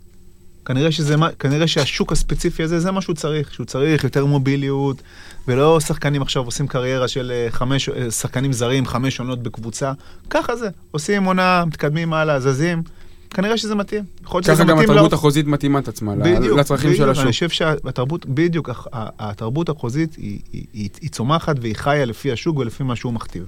כנראה, 0.69 0.93
שזה, 0.93 1.15
כנראה 1.39 1.67
שהשוק 1.67 2.13
הספציפי 2.13 2.63
הזה, 2.63 2.81
זה 2.81 2.91
מה 2.91 3.01
שהוא 3.01 3.17
צריך, 3.17 3.55
שהוא 3.55 3.67
צריך 3.67 4.05
יותר 4.05 4.27
מוביליות, 4.27 5.03
ולא 5.49 5.81
שחקנים 5.81 6.23
עכשיו 6.23 6.45
עושים 6.45 6.67
קריירה 6.67 7.09
של 7.09 7.33
אה, 7.35 7.47
חמש, 7.51 7.89
אה, 7.89 8.11
שחקנים 8.11 8.53
זרים, 8.53 8.87
חמש 8.87 9.21
עונות 9.21 9.43
בקבוצה, 9.43 9.93
ככה 10.31 10.57
זה, 10.57 10.69
עושים 10.91 11.25
עונה, 11.25 11.65
מתקדמים 11.67 12.13
הלאה, 12.13 12.41
זזים, 12.41 12.83
כנראה 13.31 13.59
שזה 13.59 13.75
מתאים. 13.75 14.05
ככה 14.25 14.65
גם 14.65 14.77
מתאים 14.79 14.91
התרבות 14.91 15.13
לאופ- 15.13 15.15
החוזית 15.15 15.47
מתאימה 15.47 15.79
את 15.79 15.89
עצמה, 15.89 16.15
בדיוק, 16.15 16.59
לצרכים 16.59 16.91
של 16.95 16.97
בדיוק, 16.97 17.11
השוק. 17.11 17.25
אני 17.25 17.33
חושב 17.33 17.49
שהתרבות, 17.49 18.27
בדיוק, 18.27 18.71
התרבות 18.93 19.69
החוזית 19.69 20.15
היא, 20.17 20.39
היא, 20.53 20.65
היא, 20.73 20.89
היא 21.01 21.11
צומחת 21.11 21.57
והיא 21.61 21.77
חיה 21.77 22.05
לפי 22.05 22.33
השוק 22.33 22.59
ולפי 22.59 22.83
מה 22.83 22.97
שהוא 22.97 23.13
מכתיב. 23.13 23.45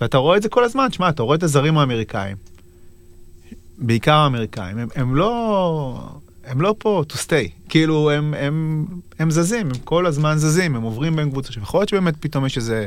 ואתה 0.00 0.18
רואה 0.18 0.36
את 0.36 0.42
זה 0.42 0.48
כל 0.48 0.64
הזמן, 0.64 0.86
תשמע, 0.90 1.08
אתה 1.08 1.22
רואה 1.22 1.36
את 1.36 1.42
הזרים 1.42 1.78
האמריקאים, 1.78 2.36
בעיקר 3.80 4.14
האמריקאים, 4.14 4.78
הם, 4.78 4.88
הם 4.94 5.16
לא... 5.16 6.08
הם 6.44 6.60
לא 6.60 6.74
פה 6.78 7.02
to 7.08 7.14
stay, 7.14 7.68
כאילו 7.68 8.10
הם, 8.10 8.34
הם, 8.34 8.86
הם 9.18 9.30
זזים, 9.30 9.66
הם 9.66 9.78
כל 9.84 10.06
הזמן 10.06 10.34
זזים, 10.38 10.76
הם 10.76 10.82
עוברים 10.82 11.16
בין 11.16 11.30
קבוצות. 11.30 11.48
עכשיו, 11.48 11.62
יכול 11.62 11.80
להיות 11.80 11.88
שבאמת 11.88 12.14
פתאום 12.20 12.46
יש 12.46 12.56
איזה, 12.56 12.86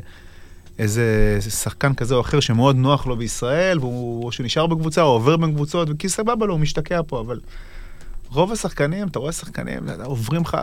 איזה 0.79 1.37
שחקן 1.49 1.93
כזה 1.93 2.15
או 2.15 2.21
אחר 2.21 2.39
שמאוד 2.39 2.75
נוח 2.75 3.07
לו 3.07 3.17
בישראל, 3.17 3.79
והוא 3.79 4.25
או 4.25 4.31
שנשאר 4.31 4.67
בקבוצה 4.67 5.01
או 5.01 5.07
עובר 5.07 5.37
בין 5.37 5.53
קבוצות, 5.53 5.89
כי 5.99 6.09
סבבה 6.09 6.45
לו, 6.45 6.53
הוא 6.53 6.59
משתקע 6.61 7.01
פה, 7.07 7.19
אבל 7.19 7.39
רוב 8.29 8.51
השחקנים, 8.51 9.07
אתה 9.07 9.19
רואה 9.19 9.31
שחקנים, 9.31 9.79
עוברים 10.03 10.41
לך 10.41 10.57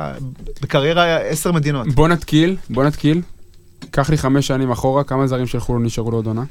בקריירה 0.63 1.17
עשר 1.17 1.53
מדינות. 1.53 1.89
בוא 1.89 2.09
נתקיל, 2.09 2.57
בוא 2.71 2.85
נתקיל. 2.85 3.23
קח 3.91 4.11
לי 4.11 4.19
חמש 4.19 4.47
שנים 4.47 4.71
אחורה, 4.71 5.05
כמה 5.05 5.27
זרים 5.27 5.47
של 5.47 5.61
חולון 5.61 5.85
נשארו 5.85 6.11
לעוד 6.11 6.27
עונה? 6.27 6.45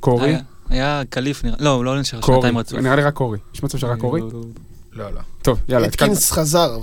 קורי? 0.00 0.36
היה- 0.68 1.02
קליף 1.10 1.44
נראה, 1.44 1.56
לא, 1.60 1.70
הוא 1.70 1.84
לא 1.84 2.00
נשאר. 2.00 2.20
שנתיים 2.20 2.58
רצוף. 2.58 2.78
נראה 2.78 2.96
לי 2.96 3.02
רק 3.02 3.14
קורי. 3.14 3.38
יש 3.54 3.62
מצב 3.62 3.78
שרק 3.78 3.98
קורי? 3.98 4.20
לא, 4.92 5.10
לא. 5.14 5.20
טוב, 5.42 5.60
יאללה, 5.68 5.86
התקלתי. 5.86 6.04
אטקינס 6.12 6.30
חזר, 6.32 6.78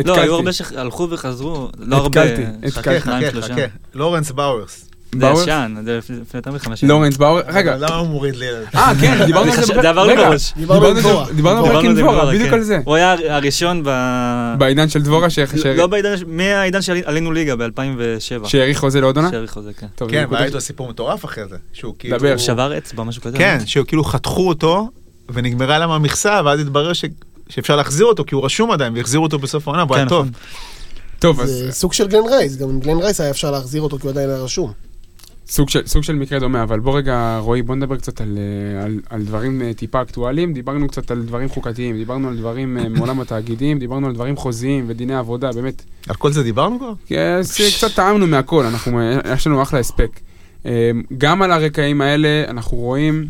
את- 0.00 0.06
לא. 0.06 0.20
היו 0.20 0.34
הרבה 0.34 0.52
שהלכו 0.52 1.08
וחזרו, 1.10 1.68
לא 1.78 1.96
הרבה, 1.96 2.22
התקלתי, 2.22 2.42
התקלתי. 2.66 3.00
חכה, 3.00 3.20
חכה. 3.30 3.42
חכה. 3.42 3.62
לורנס 3.94 4.30
באוורס. 4.30 4.88
זה? 5.20 5.42
ישן, 5.42 5.74
זה 5.84 5.96
לפני 5.96 6.16
יותר 6.34 6.50
מחמש 6.50 6.80
שנים. 6.80 6.90
לורנס 6.90 7.16
באואר, 7.16 7.42
רגע, 7.48 7.76
למה 7.76 7.96
הוא 7.96 8.08
מוריד 8.08 8.36
לי? 8.36 8.46
אה 8.74 8.92
כן, 9.00 9.26
דיברנו 9.26 9.52
על 9.52 9.64
זה 9.64 9.74
זה 9.82 9.90
עבר 9.90 10.06
לי 10.06 10.16
בראש. 10.16 10.52
דיברנו 10.56 11.66
על 11.66 11.94
זה 11.94 12.00
דבורה, 12.02 12.26
בדיוק 12.32 12.48
כן. 12.48 12.54
על 12.54 12.62
זה. 12.62 12.78
הוא 12.84 12.94
היה 12.94 13.16
הראשון 13.28 13.82
ב... 13.84 13.90
בעידן 14.58 14.88
של 14.88 15.02
דבורה, 15.02 15.30
ש- 15.30 15.38
ש- 15.40 15.66
לא 15.66 15.86
בעידן, 15.86 16.14
מהעידן 16.26 16.82
שעלינו 16.82 17.32
ליגה 17.32 17.56
ב-2007. 17.56 18.48
שהאריך 18.48 18.78
חוזה 18.78 19.00
לעוד 19.00 19.16
עונה? 19.16 19.30
שהאריך 19.30 19.50
חוזה, 19.52 19.70
כן. 19.72 19.86
טוב, 19.94 20.10
כן, 20.10 20.26
והיה 20.30 20.46
איתו 20.46 20.60
סיפור 20.60 20.88
מטורף 20.88 21.24
אחרי 21.24 21.44
זה. 21.48 21.56
שהוא 21.72 21.94
כאילו... 21.98 22.18
דבר. 22.18 22.36
שבר 22.36 22.78
אצבע, 22.78 23.04
משהו 23.04 23.22
כזה. 23.22 23.38
כן, 23.38 23.58
שכאילו 23.66 24.04
חתכו 24.04 24.48
אותו, 24.48 24.88
ונגמרה 25.32 25.78
להם 25.78 25.90
המכסה, 25.90 26.40
ואז 26.44 26.60
התברר. 26.60 26.92
שאפשר 27.48 27.76
להחזיר 27.76 28.06
אותו, 28.06 28.24
כי 28.24 28.34
הוא 28.34 28.44
רשום 28.44 28.70
עדיין, 28.70 28.96
והחזירו 28.96 29.24
אותו 29.24 29.38
בסוף 29.38 29.68
העונה, 29.68 29.84
והוא 29.84 29.96
היה 29.96 30.04
כן, 30.04 30.08
טוב. 30.08 30.26
נכון. 30.26 30.40
טוב, 31.18 31.40
אז 31.40 31.50
זה 31.50 31.72
סוג 31.72 31.92
של 31.92 32.08
גלן 32.08 32.26
רייס, 32.30 32.56
גם 32.56 32.80
גלן 32.80 32.98
רייס 32.98 33.20
היה 33.20 33.30
אפשר 33.30 33.50
להחזיר 33.50 33.82
אותו 33.82 33.98
כי 33.98 34.02
הוא 34.02 34.10
עדיין 34.10 34.30
היה 34.30 34.38
רשום. 34.38 34.72
סוג 35.48 35.68
של, 35.68 35.86
סוג 35.86 36.02
של 36.02 36.14
מקרה 36.14 36.38
דומה, 36.38 36.62
אבל 36.62 36.80
בוא 36.80 36.98
רגע, 36.98 37.38
רועי, 37.38 37.62
בוא 37.62 37.74
נדבר 37.74 37.96
קצת 37.96 38.20
על, 38.20 38.38
אה, 38.38 38.84
על, 38.84 39.00
על 39.10 39.22
דברים 39.22 39.62
אה, 39.62 39.74
טיפה 39.74 40.02
אקטואליים. 40.02 40.52
דיברנו 40.52 40.88
קצת 40.88 41.10
על 41.10 41.22
דברים 41.22 41.48
חוקתיים, 41.48 41.96
דיברנו 41.96 42.28
על 42.28 42.36
דברים 42.36 42.78
אה, 42.78 42.88
מעולם 42.96 43.20
התאגידים, 43.20 43.78
דיברנו 43.78 44.06
על 44.06 44.14
דברים 44.14 44.36
חוזיים 44.36 44.84
ודיני 44.88 45.14
עבודה, 45.14 45.52
באמת. 45.52 45.82
על 46.08 46.14
כל 46.14 46.32
זה 46.32 46.42
דיברנו 46.42 46.78
כבר? 46.78 47.16
אז 47.38 47.60
קצת 47.76 47.94
טעמנו 47.94 48.26
מהכל, 48.26 48.64
אנחנו, 48.64 49.00
יש 49.34 49.46
לנו 49.46 49.62
אחלה 49.62 49.80
הספק. 49.80 50.20
גם 51.18 51.42
על 51.42 51.52
הרקעים 51.52 52.00
האלה 52.00 52.44
אנחנו 52.48 52.76
רואים 52.76 53.26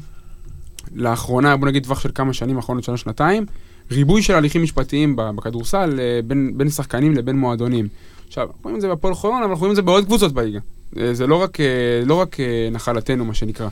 לאחרונה, 0.94 1.56
בוא 1.56 1.68
נגיד 1.68 1.84
טווח 1.84 2.00
של 2.00 2.10
כמה 2.14 2.32
שנים 2.32 2.58
אחרונות, 2.58 2.84
שנה, 2.84 2.96
שנתיים, 2.96 3.46
ריבוי 3.90 4.22
של 4.22 4.34
הליכים 4.34 4.62
משפטיים 4.62 5.16
בכדורסל 5.16 6.00
בין, 6.26 6.52
בין 6.56 6.70
שחקנים 6.70 7.14
לבין 7.14 7.38
מועדונים. 7.38 7.88
עכשיו, 8.28 8.46
אנחנו 8.46 8.60
רואים 8.62 8.76
את 8.76 8.80
זה 8.80 8.88
בפועל 8.88 9.14
חולון, 9.14 9.42
אבל 9.42 9.50
אנחנו 9.50 9.60
רואים 9.60 9.70
את 9.70 9.76
זה 9.76 9.82
בעוד 9.82 10.04
קבוצות 10.04 10.32
בליגה. 10.32 10.60
אה, 11.00 11.14
זה 11.14 11.26
לא 11.26 11.36
רק, 11.36 11.60
אה, 11.60 11.66
לא 12.06 12.14
רק 12.14 12.40
אה, 12.40 12.68
נחלתנו, 12.72 13.24
מה 13.24 13.34
שנקרא. 13.34 13.68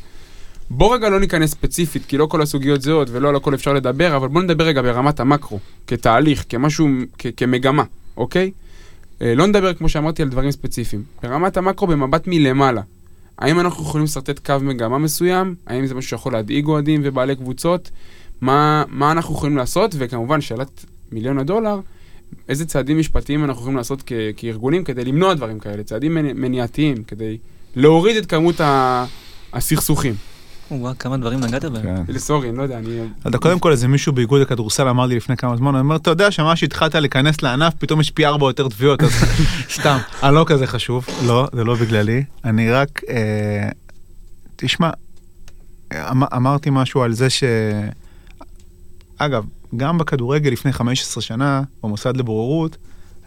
בוא 0.71 0.95
רגע 0.95 1.09
לא 1.09 1.21
ניכנס 1.21 1.51
ספציפית, 1.51 2.07
כי 2.07 2.19
לא 2.19 2.27
כל 2.27 2.43
הסוגיות 2.43 2.83
זהות 2.83 3.09
ולא 3.11 3.29
על 3.29 3.37
הכל 3.37 3.55
אפשר 3.55 3.73
לדבר, 3.73 4.17
אבל 4.17 4.29
בוא 4.29 4.43
נדבר 4.43 4.65
רגע 4.65 4.83
ברמת 4.83 5.21
המקרו, 5.21 5.59
כתהליך, 5.87 6.45
כמשהו, 6.49 6.89
כ- 7.19 7.27
כמגמה, 7.37 7.85
אוקיי? 8.17 8.51
לא 9.21 9.47
נדבר, 9.47 9.75
כמו 9.75 9.89
שאמרתי, 9.89 10.23
על 10.23 10.29
דברים 10.29 10.51
ספציפיים. 10.51 11.03
ברמת 11.23 11.57
המקרו, 11.57 11.87
במבט 11.87 12.27
מלמעלה. 12.27 12.83
האם 13.39 13.61
אנחנו 13.61 13.85
יכולים 13.85 14.05
לשרטט 14.05 14.47
קו 14.47 14.55
מגמה 14.63 14.99
מסוים? 14.99 15.55
האם 15.67 15.87
זה 15.87 15.95
משהו 15.95 16.11
שיכול 16.11 16.33
להדאיג 16.33 16.67
אוהדים 16.67 17.01
ובעלי 17.05 17.37
קבוצות? 17.37 17.91
מה, 18.41 18.85
מה 18.89 19.13
אנחנו 19.13 19.35
יכולים 19.35 19.57
לעשות? 19.57 19.95
וכמובן, 19.99 20.41
שאלת 20.41 20.85
מיליון 21.13 21.39
הדולר, 21.39 21.81
איזה 22.49 22.67
צעדים 22.67 22.99
משפטיים 22.99 23.45
אנחנו 23.45 23.61
יכולים 23.61 23.77
לעשות 23.77 24.03
כ- 24.07 24.13
כארגונים 24.37 24.85
כדי 24.85 25.05
למנוע 25.05 25.35
דברים 25.35 25.59
כאלה? 25.59 25.83
צעדים 25.83 26.15
מני- 26.15 26.33
מניעתיים, 26.33 27.03
כדי 27.07 27.39
להוריד 27.77 28.17
את 28.17 28.27
כמות 28.27 28.61
ה- 28.61 29.05
הסכסוכים. 29.53 30.15
וואו, 30.71 30.95
כמה 30.99 31.17
דברים 31.17 31.41
נגעת 31.41 31.65
בהם. 31.65 32.05
סורי, 32.19 32.49
אני 32.49 32.57
לא 32.59 32.63
יודע, 32.63 32.79
אני... 32.79 33.01
אתה 33.29 33.39
קודם 33.39 33.59
כל 33.59 33.71
איזה 33.71 33.89
מישהו 33.89 34.13
באיגוד 34.13 34.41
הכדורסל 34.43 34.89
אמר 34.89 35.07
לי 35.07 35.17
לפני 35.17 35.37
כמה 35.37 35.57
זמן, 35.57 35.75
הוא 35.75 35.81
אומר, 35.81 35.97
אתה 35.97 36.11
יודע 36.11 36.31
שממש 36.31 36.61
שהתחלת 36.61 36.95
להיכנס 36.95 37.43
לענף, 37.43 37.75
פתאום 37.79 38.01
יש 38.01 38.11
פי 38.11 38.27
ארבע 38.27 38.47
יותר 38.47 38.69
תביעות, 38.69 39.03
אז 39.03 39.11
סתם, 39.81 39.99
אני 40.23 40.35
לא 40.35 40.45
כזה 40.49 40.67
חשוב, 40.67 41.07
לא, 41.27 41.47
זה 41.53 41.65
לא 41.65 41.75
בגללי, 41.75 42.25
אני 42.45 42.71
רק, 42.71 43.01
אה, 43.09 43.69
תשמע, 44.57 44.91
אמ, 45.93 46.23
אמרתי 46.25 46.71
משהו 46.73 47.03
על 47.03 47.13
זה 47.13 47.31
ש... 47.31 47.45
אגב, 49.19 49.45
גם 49.77 49.99
בכדורגל 49.99 50.51
לפני 50.51 50.73
15 50.73 51.23
שנה, 51.23 51.63
במוסד 51.83 52.17
לבוררות, 52.17 52.77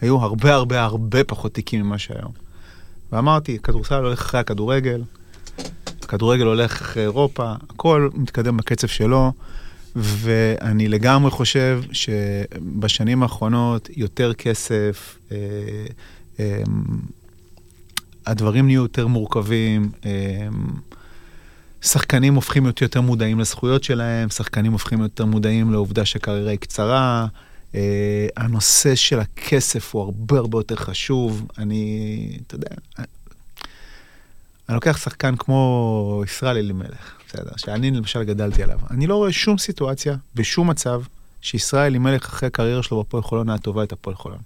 היו 0.02 0.18
הרבה 0.18 0.54
הרבה 0.54 0.84
הרבה 0.84 1.24
פחות 1.24 1.54
תיקים 1.54 1.82
ממה 1.82 1.98
שהיום. 1.98 2.32
ואמרתי, 3.12 3.60
כדורסל 3.60 3.96
הולך 3.96 4.20
אחרי 4.22 4.40
הכדורגל, 4.40 5.04
הכדורגל 6.04 6.46
הולך 6.46 6.82
אחרי 6.82 7.04
אירופה, 7.04 7.54
הכל 7.70 8.10
מתקדם 8.14 8.58
בקצב 8.58 8.88
שלו, 8.88 9.32
ואני 9.96 10.88
לגמרי 10.88 11.32
חושב 11.32 11.84
שבשנים 11.92 13.24
האחרונות 13.24 13.90
יותר 13.98 14.34
כסף, 14.34 15.18
אה, 15.32 15.38
אה, 16.40 16.62
הדברים 18.26 18.66
נהיו 18.66 18.82
יותר 18.82 19.08
מורכבים, 19.08 19.92
אה, 20.06 20.12
שחקנים 21.86 22.36
הופכים 22.36 22.64
להיות 22.64 22.82
יותר 22.82 23.02
מודעים 23.02 23.40
לזכויות 23.40 23.84
שלהם, 23.84 24.30
שחקנים 24.30 24.72
הופכים 24.72 25.02
יותר 25.02 25.26
מודעים 25.26 25.72
לעובדה 25.72 26.06
שקריירה 26.06 26.52
היא 26.52 26.60
קצרה. 26.60 27.28
Uh, 27.72 27.78
הנושא 28.38 28.96
של 28.96 29.20
הכסף 29.20 29.96
הוא 29.96 30.02
הרבה 30.02 30.38
הרבה 30.38 30.58
יותר 30.58 30.76
חשוב. 30.76 31.48
אני, 31.58 32.38
אתה 32.48 32.56
יודע, 32.56 32.68
אני 34.70 34.76
לוקח 34.76 34.98
שחקן 34.98 35.36
כמו 35.36 36.24
ישראל 36.26 36.58
אלימלך, 36.58 37.18
בסדר, 37.28 37.52
שאני 37.58 37.92
למשל 37.92 38.24
גדלתי 38.24 38.64
עליו. 38.64 38.80
אני 38.92 39.08
לא 39.08 39.16
רואה 39.16 39.32
שום 39.32 39.58
סיטואציה, 39.58 40.16
בשום 40.36 40.70
מצב, 40.70 41.02
שישראל 41.42 41.86
אלימלך 41.86 42.26
אחרי 42.26 42.48
הקריירה 42.48 42.84
שלו 42.84 43.04
בפועל 43.04 43.24
חולון 43.24 43.50
היה 43.50 43.58
תובע 43.58 43.84
את 43.84 43.92
הפועל 43.92 44.16
חולון. 44.16 44.40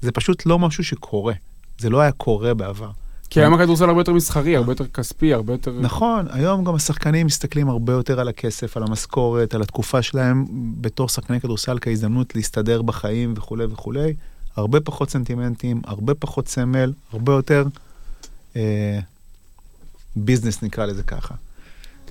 זה 0.00 0.12
פשוט 0.12 0.46
לא 0.46 0.58
משהו 0.58 0.84
שקורה. 0.84 1.34
זה 1.78 1.90
לא 1.90 2.00
היה 2.00 2.12
קורה 2.12 2.54
בעבר. 2.54 2.90
כי 3.32 3.40
היום 3.40 3.54
הכדורסל 3.54 3.84
הרבה 3.84 4.00
יותר 4.00 4.12
מסחרי, 4.12 4.56
הרבה 4.56 4.72
יותר 4.72 4.86
כספי, 4.86 5.34
הרבה 5.34 5.52
יותר... 5.52 5.72
נכון, 5.80 6.26
היום 6.30 6.64
גם 6.64 6.74
השחקנים 6.74 7.26
מסתכלים 7.26 7.68
הרבה 7.68 7.92
יותר 7.92 8.20
על 8.20 8.28
הכסף, 8.28 8.76
על 8.76 8.82
המשכורת, 8.82 9.54
על 9.54 9.62
התקופה 9.62 10.02
שלהם 10.02 10.44
בתור 10.80 11.08
שחקני 11.08 11.40
כדורסל 11.40 11.78
כהזדמנות 11.80 12.34
להסתדר 12.36 12.82
בחיים 12.82 13.34
וכולי 13.36 13.64
וכולי. 13.64 14.14
הרבה 14.56 14.80
פחות 14.80 15.10
סנטימנטים, 15.10 15.80
הרבה 15.84 16.14
פחות 16.14 16.48
סמל, 16.48 16.92
הרבה 17.12 17.32
יותר 17.32 17.64
אה, 18.56 18.98
ביזנס 20.16 20.62
נקרא 20.62 20.86
לזה 20.86 21.02
ככה. 21.02 21.34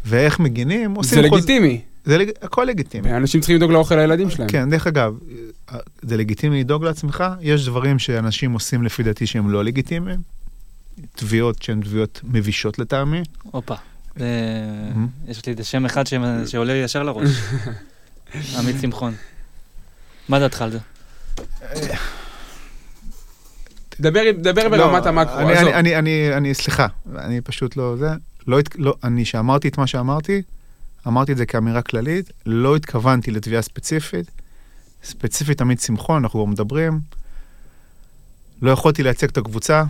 ואיך 0.05 0.39
מגינים? 0.39 0.93
עושים 0.95 1.21
זה 1.21 1.29
חוז- 1.29 1.37
לגיטימי. 1.37 1.81
זה 2.05 2.17
לג... 2.17 2.29
הכל 2.41 2.63
לגיטימי. 2.69 3.11
אנשים 3.17 3.41
צריכים 3.41 3.55
לדאוג 3.55 3.71
לאוכל 3.71 3.95
לילדים 3.95 4.29
שלהם. 4.29 4.49
כן, 4.49 4.69
דרך 4.69 4.87
אגב, 4.87 5.15
אה, 5.71 5.77
זה 6.01 6.17
לגיטימי 6.17 6.59
לדאוג 6.59 6.83
לעצמך, 6.83 7.23
יש 7.41 7.65
דברים 7.65 7.99
שאנשים 7.99 8.51
עושים 8.51 8.83
לפי 8.83 9.03
דעתי 9.03 9.27
שהם 9.27 9.49
לא 9.49 9.63
לגיטימיים, 9.63 10.19
תביעות 11.15 11.61
שהן 11.61 11.81
תביעות 11.81 12.21
מבישות 12.23 12.79
לטעמי, 12.79 13.21
הופה. 13.43 13.75
אה, 14.19 14.25
יש 15.27 15.45
לי 15.45 15.51
איזה 15.51 15.63
שם 15.63 15.85
אחד 15.85 16.03
שעולה 16.45 16.73
לי 16.73 16.79
ישר 16.79 17.03
לראש. 17.03 17.29
עמית 18.59 18.75
שמחון. 18.81 19.13
מה 20.29 20.39
דעתך 20.39 20.61
על 20.61 20.71
זה? 20.71 20.79
דבר 23.99 24.21
דבר 24.41 24.69
ברמת 24.69 25.05
המקרו, 25.05 25.35
לא, 25.35 25.41
אני, 25.41 25.53
עזוב. 25.53 25.67
אני, 25.67 25.95
אני, 25.95 25.97
אני, 25.97 26.37
אני, 26.37 26.53
סליחה, 26.53 26.87
אני 27.17 27.41
פשוט 27.41 27.77
לא, 27.77 27.95
זה, 27.99 28.09
לא, 28.47 28.59
לא, 28.75 28.95
אני 29.03 29.25
שאמרתי 29.25 29.67
את 29.67 29.77
מה 29.77 29.87
שאמרתי, 29.87 30.41
אמרתי 31.07 31.31
את 31.31 31.37
זה 31.37 31.45
כאמירה 31.45 31.81
כללית, 31.81 32.31
לא 32.45 32.75
התכוונתי 32.75 33.31
לתביעה 33.31 33.61
ספציפית, 33.61 34.31
ספציפית 35.03 35.61
עמית 35.61 35.81
שמחון, 35.81 36.23
אנחנו 36.23 36.39
כבר 36.39 36.45
מדברים, 36.45 36.99
לא 38.61 38.71
יכולתי 38.71 39.03
לייצג 39.03 39.27
את 39.27 39.37
הקבוצה 39.37 39.83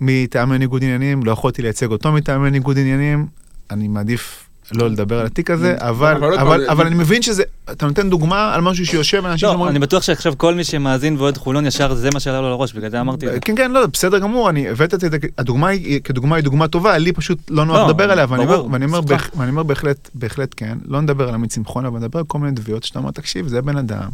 מטעמי 0.00 0.58
ניגוד 0.58 0.84
עניינים, 0.84 1.24
לא 1.24 1.32
יכולתי 1.32 1.62
לייצג 1.62 1.90
אותו 1.90 2.12
מטעמי 2.12 2.50
ניגוד 2.50 2.78
עניינים, 2.78 3.26
אני 3.70 3.88
מעדיף 3.88 4.44
לא 4.72 4.90
לדבר 4.90 5.20
על 5.20 5.26
התיק 5.26 5.50
הזה, 5.50 5.74
אבל, 5.78 6.24
אבל 6.34 6.68
אבל, 6.68 6.86
אני 6.86 6.94
מבין 6.94 7.22
שזה, 7.22 7.42
אתה 7.70 7.86
נותן 7.86 8.10
דוגמה 8.10 8.54
על 8.54 8.60
משהו 8.60 8.86
שיושב, 8.86 9.26
אנשים 9.26 9.46
לא, 9.46 9.52
שאומרים, 9.52 9.70
אני 9.70 9.78
בטוח 9.78 10.02
שעכשיו 10.02 10.34
כל 10.36 10.54
מי 10.54 10.64
שמאזין 10.64 11.16
ואוהד 11.16 11.36
חולון 11.36 11.66
ישר 11.66 11.94
זה 11.94 12.08
מה 12.14 12.20
שעלה 12.20 12.40
לו 12.40 12.50
לראש, 12.50 12.72
בגלל 12.72 12.90
זה 12.90 13.00
אמרתי 13.00 13.26
את 13.26 13.32
זה. 13.32 13.40
כן, 13.40 13.56
כן, 13.56 13.70
לא, 13.70 13.86
בסדר 13.86 14.18
גמור, 14.18 14.50
אני 14.50 14.68
הבאת 14.68 14.94
את 14.94 15.00
זה, 15.00 15.08
הדוגמה 15.38 15.68
היא, 15.68 16.00
כדוגמה 16.00 16.36
היא 16.36 16.44
דוגמה 16.44 16.68
טובה, 16.68 16.98
לי 16.98 17.12
פשוט 17.12 17.38
לא 17.50 17.64
נוח 17.64 17.76
לא, 17.76 17.88
לדבר 17.88 18.10
עליה, 18.10 18.26
ואני 18.28 19.50
אומר 19.50 19.62
בהחלט, 19.62 20.10
בהחלט 20.14 20.54
כן, 20.56 20.78
לא 20.84 21.00
נדבר 21.00 21.28
על 21.28 21.34
עמית 21.34 21.50
שמחון, 21.50 21.86
אבל 21.86 21.98
נדבר 21.98 22.18
על 22.18 22.24
כל 22.24 22.38
מיני 22.38 22.56
תביעות 22.56 22.84
שאתה 22.84 22.98
אומר, 22.98 23.10
תקשיב, 23.10 23.48
זה 23.48 23.62
בן 23.62 23.76
אדם. 23.76 24.08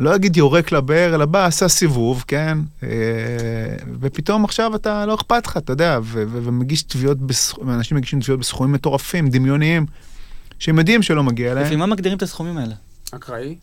לא 0.00 0.14
אגיד 0.14 0.36
יורק 0.36 0.72
לבאר, 0.72 1.14
אלא 1.14 1.24
בא, 1.26 1.46
עשה 1.46 1.68
סיבוב, 1.68 2.24
כן? 2.26 2.58
אה, 2.82 2.88
ופתאום 4.00 4.44
עכשיו 4.44 4.74
אתה, 4.74 5.06
לא 5.06 5.14
אכפת 5.14 5.46
לך, 5.46 5.56
אתה 5.56 5.72
יודע, 5.72 5.98
ו- 6.02 6.24
ו- 6.28 6.38
ומגיש 6.44 6.82
תביעות, 6.82 7.18
בסכ- 7.18 7.62
אנשים 7.68 7.96
מגישים 7.96 8.20
תביעות 8.20 8.40
בסכומים 8.40 8.72
מטורפים, 8.72 9.28
דמיוניים, 9.28 9.86
שהם 10.58 10.78
יודעים 10.78 11.02
שלא 11.02 11.22
מגיע 11.22 11.54
להם. 11.54 11.64
לפי 11.64 11.76
מה 11.76 11.86
מגדירים 11.86 12.18
את 12.18 12.22
הסכומים 12.22 12.58
האלה? 12.58 12.74
אקראי? 13.12 13.56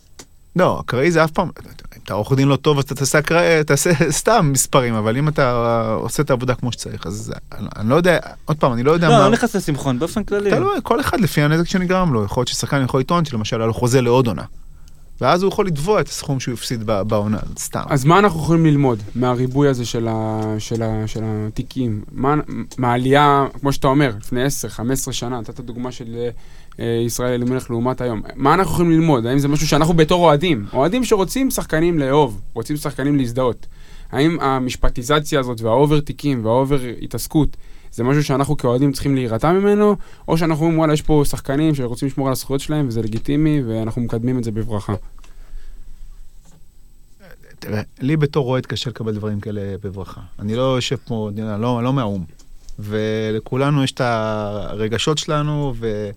לא, 0.55 0.79
אקראי 0.85 1.11
זה 1.11 1.23
אף 1.23 1.31
פעם, 1.31 1.49
אם 1.65 1.69
אתה 2.03 2.13
עורך 2.13 2.33
דין 2.33 2.47
לא 2.47 2.55
טוב 2.55 2.77
אז 2.77 2.83
אתה 2.83 2.95
תעשה 2.95 3.19
אקראי, 3.19 3.63
תעשה 3.63 3.91
סתם 4.19 4.49
מספרים, 4.53 4.93
אבל 4.93 5.17
אם 5.17 5.27
אתה 5.27 5.51
עושה 5.99 6.23
את 6.23 6.29
העבודה 6.29 6.55
כמו 6.55 6.71
שצריך, 6.71 7.07
אז 7.07 7.33
אני, 7.57 7.67
אני 7.75 7.89
לא 7.89 7.95
יודע, 7.95 8.19
עוד 8.45 8.57
פעם, 8.57 8.73
אני 8.73 8.83
לא 8.83 8.91
יודע 8.91 9.09
לא, 9.09 9.13
מה, 9.17 9.19
לא 9.23 9.29
נכנס 9.29 9.55
לשמחון, 9.55 9.99
באופן 9.99 10.23
כללי. 10.23 10.49
תלוי, 10.49 10.79
כל 10.83 10.99
אחד 11.01 11.19
לפי 11.19 11.41
הנזק 11.41 11.63
שנגרם 11.67 12.13
לו, 12.13 12.23
יכול 12.25 12.41
להיות 12.41 12.47
ששחקן 12.47 12.83
יכול 12.83 12.99
לטעון 12.99 13.25
שלמשל 13.25 13.55
היה 13.61 13.67
לו 13.67 13.73
חוזה 13.73 14.01
לעוד 14.01 14.27
עונה. 14.27 14.43
ואז 15.21 15.43
הוא 15.43 15.51
יכול 15.51 15.67
לתבוע 15.67 16.01
את 16.01 16.07
הסכום 16.07 16.39
שהוא 16.39 16.53
הפסיד 16.53 16.83
בעונה, 16.83 17.37
סתם. 17.59 17.83
אז 17.89 18.05
מה 18.05 18.19
אנחנו 18.19 18.39
יכולים 18.39 18.65
ללמוד 18.65 18.99
מהריבוי 19.15 19.67
הזה 19.67 19.85
של, 19.85 20.07
ה, 20.09 20.41
של, 20.59 20.83
ה, 20.83 21.07
של 21.07 21.21
התיקים? 21.23 22.01
מה, 22.11 22.35
מהעלייה, 22.77 23.47
כמו 23.59 23.73
שאתה 23.73 23.87
אומר, 23.87 24.11
לפני 24.19 24.45
10-15 24.45 25.11
שנה, 25.11 25.39
נתת 25.39 25.59
דוגמה 25.59 25.91
של 25.91 26.27
אה, 26.79 26.85
ישראל 27.05 27.33
אלימלך 27.33 27.69
לעומת 27.69 28.01
היום. 28.01 28.21
מה 28.35 28.53
אנחנו 28.53 28.73
יכולים 28.73 28.91
ללמוד? 28.91 29.25
האם 29.25 29.39
זה 29.39 29.47
משהו 29.47 29.67
שאנחנו 29.67 29.93
בתור 29.93 30.25
אוהדים, 30.25 30.65
אוהדים 30.73 31.03
שרוצים 31.03 31.51
שחקנים 31.51 31.99
לאהוב, 31.99 32.41
רוצים 32.53 32.77
שחקנים 32.77 33.15
להזדהות. 33.15 33.67
האם 34.11 34.39
המשפטיזציה 34.39 35.39
הזאת 35.39 35.61
והאובר 35.61 35.99
תיקים 35.99 36.45
והאובר 36.45 36.79
התעסקות 37.01 37.57
זה 37.97 38.03
משהו 38.03 38.23
שאנחנו 38.23 38.57
כאוהדים 38.57 38.91
צריכים 38.91 39.15
להירתע 39.15 39.51
ממנו, 39.51 39.95
או 40.27 40.37
שאנחנו 40.37 40.63
אומרים 40.63 40.79
וואלה 40.79 40.93
יש 40.93 41.01
פה 41.01 41.23
שחקנים 41.29 41.75
שרוצים 41.75 42.07
לשמור 42.07 42.27
על 42.27 42.31
הזכויות 42.31 42.61
שלהם 42.61 42.87
וזה 42.87 43.01
לגיטימי 43.01 43.61
ואנחנו 43.67 44.01
מקדמים 44.01 44.39
את 44.39 44.43
זה 44.43 44.51
בברכה. 44.51 44.93
תראה, 47.59 47.81
לי 47.99 48.17
בתור 48.17 48.49
אוהד 48.49 48.65
קשה 48.65 48.89
לקבל 48.89 49.13
דברים 49.13 49.39
כאלה 49.39 49.61
בברכה. 49.83 50.21
אני 50.39 50.55
לא 50.55 50.75
יושב 50.75 50.95
פה, 50.95 51.29
אני 51.33 51.61
לא, 51.61 51.83
לא 51.83 51.93
מהאו"ם. 51.93 52.23
ולכולנו 52.79 53.83
יש 53.83 53.91
את 53.91 54.01
הרגשות 54.01 55.17
שלנו, 55.17 55.73
ו, 55.79 56.09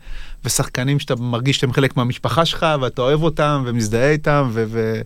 ושחקנים 0.44 0.98
שאתה 0.98 1.16
מרגיש 1.16 1.56
שאתם 1.56 1.72
חלק 1.72 1.96
מהמשפחה 1.96 2.44
שלך, 2.44 2.66
ואתה 2.80 3.02
אוהב 3.02 3.22
אותם, 3.22 3.62
ומזדהה 3.66 4.10
איתם, 4.10 4.50
ו, 4.52 4.64
ו, 4.68 5.00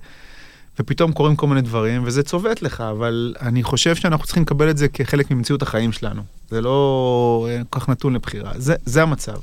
ופתאום 0.79 1.13
קורים 1.13 1.37
כל 1.37 1.47
מיני 1.47 1.61
דברים, 1.61 2.03
וזה 2.05 2.23
צובט 2.23 2.63
לך, 2.63 2.81
אבל 2.81 3.35
אני 3.41 3.63
חושב 3.63 3.95
שאנחנו 3.95 4.25
צריכים 4.25 4.43
לקבל 4.43 4.71
את 4.71 4.77
זה 4.77 4.89
כחלק 4.89 5.31
ממציאות 5.31 5.63
החיים 5.63 5.93
שלנו. 5.93 6.23
זה 6.51 6.61
לא 6.61 7.47
אה, 7.51 7.63
כל 7.71 7.81
כך 7.81 7.89
נתון 7.89 8.15
לבחירה. 8.15 8.53
זה, 8.57 8.75
זה 8.85 9.03
המצב. 9.03 9.37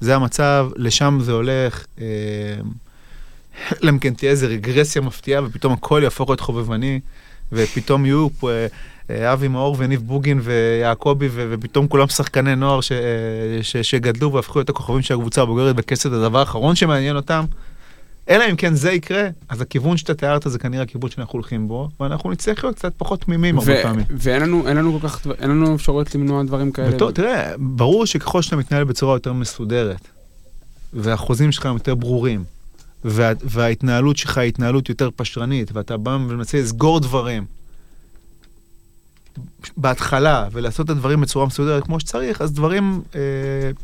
זה 0.00 0.14
המצב, 0.16 0.68
לשם 0.76 1.18
זה 1.22 1.32
הולך. 1.32 1.84
אה, 2.00 2.04
אלא 3.82 3.90
אם 3.90 3.98
כן 3.98 4.14
תהיה 4.14 4.30
איזה 4.30 4.46
רגרסיה 4.46 5.02
מפתיעה 5.02 5.44
ופתאום 5.44 5.72
הכל 5.72 6.00
יהפוך 6.04 6.28
להיות 6.30 6.40
חובבני 6.40 7.00
ופתאום 7.52 8.06
יהיו 8.06 8.28
פה 8.40 8.50
אה, 8.50 8.66
אה, 9.10 9.32
אבי 9.32 9.48
מאור 9.48 9.76
וניב 9.78 10.02
בוגין 10.02 10.40
ויעקבי 10.42 11.28
ופתאום 11.32 11.88
כולם 11.88 12.08
שחקני 12.08 12.56
נוער 12.56 12.80
ש- 12.80 12.92
אה, 12.92 12.98
ש- 13.62 13.76
שגדלו 13.76 14.32
והפכו 14.32 14.58
להיות 14.58 14.68
הכוכבים 14.68 15.02
של 15.02 15.14
הקבוצה 15.14 15.42
הבוגרת 15.42 15.76
בכסף, 15.76 16.06
הדבר 16.06 16.38
האחרון 16.38 16.74
שמעניין 16.76 17.16
אותם. 17.16 17.44
אלא 18.28 18.44
אם 18.50 18.56
כן 18.56 18.74
זה 18.74 18.92
יקרה, 18.92 19.28
אז 19.48 19.60
הכיוון 19.60 19.96
שאתה 19.96 20.14
תיארת 20.14 20.42
זה 20.46 20.58
כנראה 20.58 20.82
הכיוון 20.82 21.10
שאנחנו 21.10 21.32
הולכים 21.32 21.68
בו, 21.68 21.88
ואנחנו 22.00 22.30
נצטרך 22.30 22.64
להיות 22.64 22.76
קצת 22.76 22.92
פחות 22.96 23.20
תמימים 23.20 23.58
הרבה 23.58 23.82
פעמים. 23.82 24.04
ואין 24.10 24.42
לנו, 24.42 24.64
לנו 24.66 25.00
כל 25.00 25.08
כך, 25.08 25.26
אין 25.38 25.50
לנו 25.50 25.74
אפשרויות 25.74 26.14
למנוע 26.14 26.42
דברים 26.42 26.72
כאלה. 26.72 26.96
וטוב, 26.96 27.10
תראה, 27.10 27.52
ברור 27.58 28.06
שככל 28.06 28.42
שאתה 28.42 28.56
מתנהל 28.56 28.84
בצורה 28.84 29.16
יותר 29.16 29.32
מסודרת, 29.32 30.08
והחוזים 30.92 31.52
שלך 31.52 31.66
הם 31.66 31.74
יותר 31.74 31.94
ברורים, 31.94 32.44
וה, 33.04 33.32
וההתנהלות 33.44 34.16
שלך 34.16 34.38
היא 34.38 34.48
התנהלות 34.48 34.88
יותר 34.88 35.08
פשרנית, 35.16 35.70
ואתה 35.72 35.96
בא 35.96 36.10
ומנסה 36.10 36.58
לסגור 36.58 37.00
דברים 37.00 37.44
בהתחלה, 39.76 40.48
ולעשות 40.52 40.86
את 40.86 40.90
הדברים 40.90 41.20
בצורה 41.20 41.46
מסודרת 41.46 41.84
כמו 41.84 42.00
שצריך, 42.00 42.42
אז 42.42 42.52
דברים, 42.52 43.02
אה, 43.14 43.20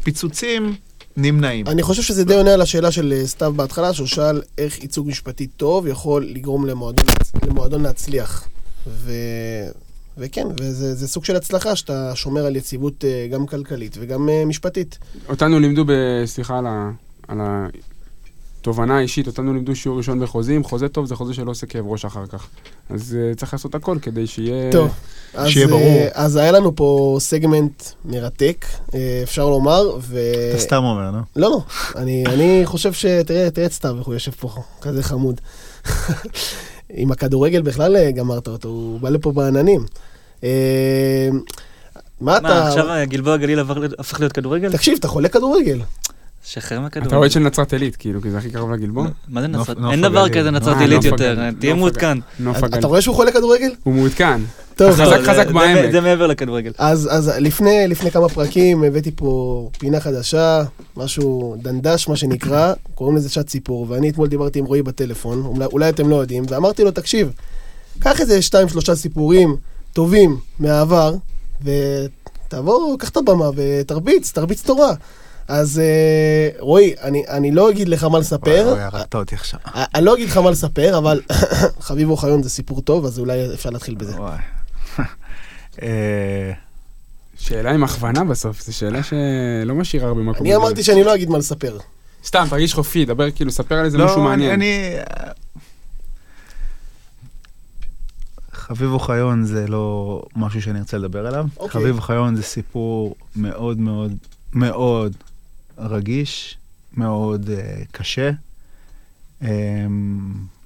פיצוצים, 0.02 0.74
נמנעים. 1.18 1.66
אני 1.66 1.82
חושב 1.82 2.02
שזה 2.02 2.24
די 2.24 2.34
עונה 2.34 2.54
על 2.54 2.60
השאלה 2.60 2.90
של 2.90 3.12
אה, 3.16 3.26
סתיו 3.26 3.52
בהתחלה, 3.52 3.92
שהוא 3.92 4.06
שאל 4.06 4.42
איך 4.58 4.82
ייצוג 4.82 5.08
משפטי 5.08 5.46
טוב 5.46 5.86
יכול 5.86 6.26
לגרום 6.26 6.66
למועדון, 6.66 7.06
למועדון 7.46 7.82
להצליח. 7.82 8.48
ו... 8.86 9.12
וכן, 10.18 10.46
וזה 10.60 10.94
זה 10.94 11.08
סוג 11.08 11.24
של 11.24 11.36
הצלחה 11.36 11.76
שאתה 11.76 12.12
שומר 12.14 12.46
על 12.46 12.56
יציבות 12.56 13.04
אה, 13.04 13.28
גם 13.32 13.46
כלכלית 13.46 13.96
וגם 14.00 14.28
אה, 14.28 14.44
משפטית. 14.44 14.98
אותנו 15.28 15.58
לימדו, 15.58 15.84
ב- 15.84 16.24
סליחה 16.24 16.58
על 16.58 16.66
ה... 16.66 16.90
על 17.28 17.38
התובנה 18.60 18.98
האישית, 18.98 19.26
אותנו 19.26 19.54
לימדו 19.54 19.76
שיעור 19.76 19.98
ראשון 19.98 20.20
בחוזים, 20.20 20.64
חוזה 20.64 20.88
טוב 20.88 21.06
זה 21.06 21.16
חוזה 21.16 21.34
שלא 21.34 21.50
עושה 21.50 21.66
כאב 21.66 21.86
ראש 21.86 22.04
אחר 22.04 22.26
כך. 22.26 22.46
אז 22.90 23.16
uh, 23.32 23.36
צריך 23.36 23.52
לעשות 23.52 23.74
הכל 23.74 23.98
כדי 24.02 24.26
שיהיה... 24.26 24.72
טוב, 24.72 24.90
אז, 25.34 25.48
שיהיה 25.48 25.66
אה, 25.66 25.70
ברור. 25.70 26.06
אז 26.12 26.36
היה 26.36 26.52
לנו 26.52 26.76
פה 26.76 27.16
סגמנט 27.20 27.82
מרתק, 28.04 28.66
אה, 28.94 29.20
אפשר 29.22 29.48
לומר, 29.48 29.96
ו... 30.00 30.20
אתה 30.50 30.58
סתם 30.58 30.84
אומר, 30.84 31.10
לא? 31.10 31.18
לא, 31.36 31.50
לא, 31.50 31.60
אני, 31.96 32.24
אני 32.26 32.60
חושב 32.64 32.92
ש... 32.92 33.06
תראה, 33.06 33.50
תראה 33.50 33.66
את 33.66 33.72
סתיו, 33.72 33.98
איך 33.98 34.06
הוא 34.06 34.14
יושב 34.14 34.32
פה, 34.32 34.50
כזה 34.80 35.02
חמוד. 35.02 35.40
עם 36.90 37.12
הכדורגל 37.12 37.62
בכלל 37.62 38.10
גמרת 38.10 38.48
אותו, 38.48 38.68
הוא 38.68 39.00
בא 39.00 39.08
לפה 39.08 39.32
בעננים. 39.32 39.84
אה, 40.44 41.28
מה 42.20 42.36
אתה... 42.36 42.42
מה, 42.42 42.68
עכשיו 42.68 42.86
גלבוע 43.08 43.36
גליל 43.36 43.60
הפך 43.98 44.20
להיות 44.20 44.32
כדורגל? 44.32 44.72
תקשיב, 44.72 44.96
אתה 44.98 45.08
חולה 45.08 45.28
כדורגל. 45.28 45.80
שחרר 46.44 46.80
מהכדורגל. 46.80 47.08
אתה 47.08 47.16
אוהד 47.16 47.30
של 47.30 47.40
נצרת 47.40 47.72
עילית, 47.72 47.96
כאילו, 47.96 48.22
כי 48.22 48.30
זה 48.30 48.38
הכי 48.38 48.50
קרוב 48.50 48.72
לגלבוע. 48.72 49.06
מה 49.28 49.40
זה 49.40 49.46
נצרת? 49.46 49.76
אין 49.92 50.00
דבר. 50.02 50.28
כזה 50.28 50.50
נצרת 50.50 50.76
אה, 50.76 50.80
עילית 50.80 51.04
יותר. 51.04 51.50
תהיה 51.60 51.74
מעודכן. 51.74 52.18
אתה 52.78 52.86
רואה 52.86 53.00
שהוא 53.02 53.14
חולה 53.16 53.32
כדורגל? 53.32 53.70
הוא 53.82 53.94
מעודכן. 53.94 54.40
טוב, 54.76 54.90
חזק, 54.92 55.04
לא, 55.04 55.18
זה- 55.22 55.32
חזק 55.32 55.46
זה- 55.46 55.52
בעמק. 55.52 55.90
זה 55.92 56.00
מעבר 56.00 56.26
לכדורגל. 56.26 56.72
אז, 56.78 57.08
אז 57.12 57.32
לפני, 57.38 57.86
כמה 58.12 58.28
פרקים 58.28 58.84
הבאתי 58.84 59.10
פה 59.16 59.70
פינה 59.78 60.00
חדשה, 60.00 60.62
משהו 60.96 61.56
דנדש 61.62 62.08
מה 62.08 62.16
שנקרא, 62.16 62.72
קוראים 62.94 63.16
לזה 63.16 63.28
שעת 63.28 63.48
סיפור, 63.48 63.86
ואני 63.88 64.10
אתמול 64.10 64.28
דיברתי 64.28 64.58
עם 64.58 64.64
רועי 64.64 64.82
בטלפון, 64.82 65.42
אולי, 65.44 65.64
אולי 65.64 65.88
אתם 65.88 66.10
לא 66.10 66.16
יודעים, 66.16 66.44
ואמרתי 66.48 66.84
לו, 66.84 66.90
תקשיב, 66.90 67.30
קח 67.98 68.20
איזה 68.20 68.42
שתיים 68.42 68.68
שלושה 68.68 68.94
סיפורים 68.94 69.56
טובים 69.92 70.36
מהעבר, 70.58 71.14
ותבוא, 71.64 72.98
קח 72.98 73.08
את 73.08 73.16
הבמה 73.16 73.50
ותרביץ, 73.56 74.32
תרביץ 74.32 74.62
תורה. 74.62 74.94
אז 75.48 75.78
אה, 75.78 76.50
רועי, 76.58 76.94
אני, 77.02 77.24
אני 77.28 77.50
לא 77.50 77.70
אגיד 77.70 77.88
לך 77.88 78.04
מה 78.04 78.18
לספר, 78.18 78.64
וואי, 78.70 78.82
הרגת 78.82 79.14
אותי 79.14 79.34
עכשיו. 79.34 79.60
אה, 79.74 79.84
אני 79.94 80.04
לא 80.04 80.14
אגיד 80.14 80.28
לך 80.28 80.36
מה 80.36 80.50
לספר, 80.50 80.98
אבל 80.98 81.20
חביב 81.80 82.10
אוחיון 82.10 82.42
זה 82.42 82.50
סיפור 82.50 82.80
טוב, 82.82 83.04
אז 83.06 83.18
אולי 83.18 83.54
אפשר 83.54 83.70
להתחיל 83.70 83.94
בזה. 83.94 84.16
וואי. 84.20 84.38
אה, 85.82 86.52
שאלה 87.38 87.70
עם 87.70 87.84
הכוונה 87.84 88.24
בסוף, 88.24 88.62
זו 88.62 88.76
שאלה 88.76 89.00
שלא 89.02 89.74
משאירה 89.74 90.08
הרבה 90.08 90.20
מקום. 90.22 90.46
אני 90.46 90.56
אמרתי 90.56 90.82
שאני 90.82 91.04
לא 91.04 91.14
אגיד 91.14 91.28
מה 91.30 91.38
לספר. 91.38 91.78
סתם, 92.24 92.46
תרגיש 92.50 92.74
חופשי, 92.74 93.04
דבר 93.04 93.30
כאילו, 93.30 93.50
ספר 93.50 93.74
על 93.74 93.84
איזה 93.84 93.98
לא, 93.98 94.04
משהו 94.04 94.16
אני- 94.18 94.24
מעניין. 94.28 94.52
אני... 94.52 94.96
חביב 98.52 98.92
אוחיון 98.92 99.44
זה 99.44 99.66
לא 99.66 100.22
משהו 100.36 100.62
שאני 100.62 100.78
ארצה 100.78 100.98
לדבר 100.98 101.26
עליו. 101.26 101.46
אוקיי. 101.56 101.80
חביב 101.80 101.96
אוחיון 101.96 102.36
זה 102.36 102.42
סיפור 102.42 103.14
מאוד 103.36 103.78
מאוד 103.78 104.12
מאוד 104.52 105.12
רגיש, 105.78 106.58
מאוד 106.92 107.48
uh, 107.48 107.86
קשה. 107.92 108.30
Um, 109.42 109.46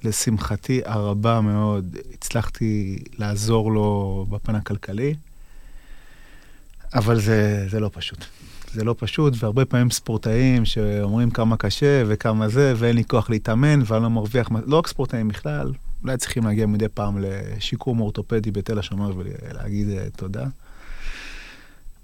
לשמחתי 0.04 0.80
הרבה 0.84 1.40
מאוד 1.40 1.96
הצלחתי 2.14 2.98
לעזור 3.18 3.72
לו 3.72 4.26
בפן 4.30 4.54
הכלכלי. 4.54 5.14
אבל 6.94 7.20
זה, 7.20 7.66
זה 7.70 7.80
לא 7.80 7.90
פשוט. 7.92 8.24
זה 8.72 8.84
לא 8.84 8.94
פשוט, 8.98 9.34
והרבה 9.36 9.64
פעמים 9.64 9.90
ספורטאים 9.90 10.64
שאומרים 10.64 11.30
כמה 11.30 11.56
קשה 11.56 12.02
וכמה 12.06 12.48
זה, 12.48 12.74
ואין 12.76 12.96
לי 12.96 13.04
כוח 13.04 13.30
להתאמן 13.30 13.80
ואני 13.86 14.02
לא 14.02 14.10
מרוויח, 14.10 14.48
לא 14.66 14.78
רק 14.78 14.86
ספורטאים 14.86 15.28
בכלל, 15.28 15.72
אולי 16.02 16.16
צריכים 16.16 16.44
להגיע 16.44 16.66
מדי 16.66 16.88
פעם 16.88 17.18
לשיקום 17.20 18.00
אורתופדי 18.00 18.50
בתל 18.50 18.78
השומר 18.78 19.12
ולהגיד 19.16 19.88
אה, 19.88 20.06
תודה. 20.16 20.46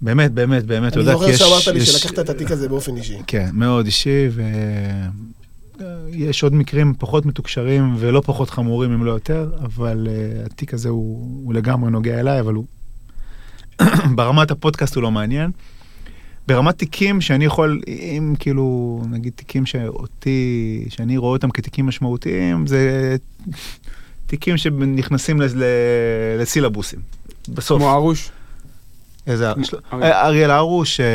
באמת, 0.01 0.31
באמת, 0.31 0.65
באמת, 0.65 0.93
אני 0.97 1.03
תודה. 1.03 1.11
זוכר 1.13 1.25
כי 1.25 1.31
יש- 1.31 1.39
שאמרת 1.39 1.67
לי 1.67 1.79
יש- 1.79 1.89
שלקחת 1.89 2.19
את 2.19 2.29
התיק 2.29 2.51
הזה 2.51 2.69
באופן 2.69 2.97
אישי. 2.97 3.17
כן, 3.27 3.49
מאוד 3.53 3.85
אישי, 3.85 4.27
ויש 6.11 6.43
עוד 6.43 6.53
מקרים 6.53 6.93
פחות 6.99 7.25
מתוקשרים 7.25 7.95
ולא 7.99 8.21
פחות 8.25 8.49
חמורים, 8.49 8.91
אם 8.91 9.05
לא 9.05 9.11
יותר, 9.11 9.49
אבל 9.63 10.07
uh, 10.07 10.45
התיק 10.45 10.73
הזה 10.73 10.89
הוא, 10.89 11.41
הוא 11.45 11.53
לגמרי 11.53 11.91
נוגע 11.91 12.19
אליי, 12.19 12.39
אבל 12.39 12.53
הוא... 12.53 12.65
ברמת 14.15 14.51
הפודקאסט 14.51 14.95
הוא 14.95 15.03
לא 15.03 15.11
מעניין. 15.11 15.51
ברמת 16.47 16.77
תיקים 16.77 17.21
שאני 17.21 17.45
יכול, 17.45 17.81
אם 17.87 18.33
כאילו, 18.39 19.01
נגיד 19.09 19.33
תיקים 19.35 19.65
שאותי, 19.65 20.85
שאני 20.89 21.17
רואה 21.17 21.31
אותם 21.31 21.49
כתיקים 21.51 21.85
משמעותיים, 21.87 22.67
זה 22.67 23.15
תיקים 24.27 24.57
שנכנסים 24.57 25.41
לסילבוסים. 26.39 26.99
בסוף. 27.49 27.77
כמו 27.81 27.91
ארוש. 27.91 28.31
איזה... 29.29 29.51
אריאל. 29.51 30.03
אה, 30.03 30.25
אריאל 30.25 30.51
הרוש, 30.51 30.99
אה, 30.99 31.05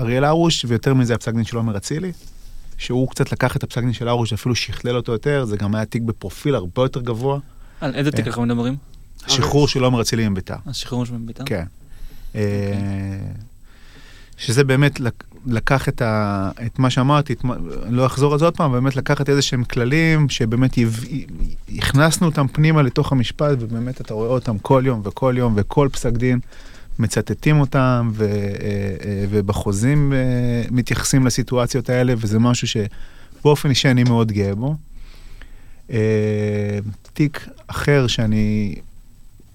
אריאל 0.00 0.24
הרוש, 0.24 0.64
ויותר 0.68 0.94
מזה 0.94 1.14
הפסק 1.14 1.32
דין 1.34 1.44
של 1.44 1.56
עומר 1.56 1.76
אצילי, 1.76 2.12
שהוא 2.78 3.08
קצת 3.10 3.32
לקח 3.32 3.56
את 3.56 3.62
הפסק 3.62 3.80
דין 3.80 3.92
של 3.92 4.08
הרוש 4.08 4.32
ואפילו 4.32 4.54
שכלל 4.54 4.96
אותו 4.96 5.12
יותר, 5.12 5.44
זה 5.44 5.56
גם 5.56 5.74
היה 5.74 5.84
תיק 5.84 6.02
בפרופיל 6.02 6.54
הרבה 6.54 6.82
יותר 6.82 7.00
גבוה. 7.00 7.38
על 7.80 7.94
איזה 7.94 8.10
תיק 8.10 8.20
כן. 8.20 8.26
אנחנו 8.30 8.42
מדברים? 8.42 8.76
שחרור 9.26 9.68
של 9.68 9.84
עומר 9.84 10.00
אצילי 10.00 10.24
עם 10.24 10.34
ביתר. 10.34 10.54
השחרור 10.66 11.06
של 11.06 11.12
בית"ר? 11.16 11.44
כן. 11.44 11.64
אה, 12.34 12.40
שזה 14.36 14.64
באמת 14.64 15.00
לק- 15.00 15.24
לקח 15.46 15.88
את, 15.88 16.02
ה, 16.02 16.50
את 16.66 16.78
מה 16.78 16.90
שאמרתי, 16.90 17.32
את 17.32 17.38
לא 17.90 18.06
אחזור 18.06 18.32
על 18.32 18.38
זה 18.38 18.44
עוד 18.44 18.56
פעם, 18.56 18.72
באמת 18.72 18.96
לקחת 18.96 19.28
איזה 19.28 19.42
שהם 19.42 19.64
כללים 19.64 20.28
שבאמת 20.28 20.78
יב, 20.78 21.04
הכנסנו 21.78 22.26
אותם 22.26 22.46
פנימה 22.52 22.82
לתוך 22.82 23.12
המשפט, 23.12 23.56
ובאמת 23.60 24.00
אתה 24.00 24.14
רואה 24.14 24.28
אותם 24.28 24.58
כל 24.58 24.82
יום 24.86 25.00
וכל 25.04 25.34
יום 25.38 25.52
וכל 25.56 25.88
פסק 25.92 26.12
דין, 26.12 26.38
מצטטים 27.00 27.60
אותם, 27.60 28.10
ו, 28.12 28.24
אה, 28.24 28.30
אה, 29.04 29.24
ובחוזים 29.30 30.12
אה, 30.12 30.18
מתייחסים 30.70 31.26
לסיטואציות 31.26 31.90
האלה, 31.90 32.14
וזה 32.18 32.38
משהו 32.38 32.68
שבאופן 32.68 33.70
אישי 33.70 33.90
אני 33.90 34.04
מאוד 34.04 34.32
גאה 34.32 34.54
בו. 34.54 34.76
תיק 37.12 37.48
אחר 37.66 38.06
שאני, 38.06 38.74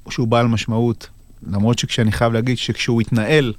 שהוא 0.10 0.28
בעל 0.28 0.48
משמעות, 0.48 1.10
למרות 1.48 1.80
שכשאני 1.80 2.12
חייב 2.12 2.34
להגיד 2.34 2.58
שכשהוא 2.58 3.02
התנהל, 3.02 3.54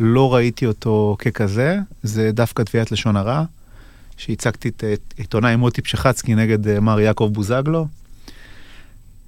לא 0.00 0.34
ראיתי 0.34 0.66
אותו 0.66 1.16
ככזה, 1.18 1.78
זה 2.02 2.30
דווקא 2.32 2.62
תביעת 2.62 2.92
לשון 2.92 3.16
הרע, 3.16 3.44
שהצגתי 4.16 4.68
את 4.68 4.84
עיתונאי 5.16 5.56
מוטי 5.56 5.82
פשחצקי 5.82 6.34
נגד 6.34 6.78
מר 6.80 7.00
יעקב 7.00 7.30
בוזגלו, 7.32 7.86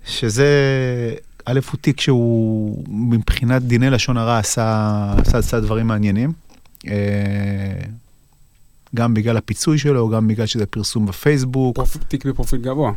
שזה, 0.06 0.48
א', 1.46 1.60
הוא 1.70 1.78
תיק 1.80 2.00
שהוא 2.00 2.84
מבחינת 2.88 3.62
דיני 3.62 3.90
לשון 3.90 4.16
הרע 4.16 4.38
עשה, 4.38 4.90
עשה, 5.18 5.38
עשה 5.38 5.60
דברים 5.60 5.86
מעניינים. 5.86 6.32
אה, 6.88 6.92
גם 8.94 9.14
בגלל 9.14 9.36
הפיצוי 9.36 9.78
שלו, 9.78 10.08
גם 10.08 10.28
בגלל 10.28 10.46
שזה 10.46 10.66
פרסום 10.66 11.06
בפייסבוק. 11.06 11.76
פרופ- 11.76 12.04
תיק 12.08 12.26
בפרופיל 12.26 12.60
גבוה. 12.60 12.92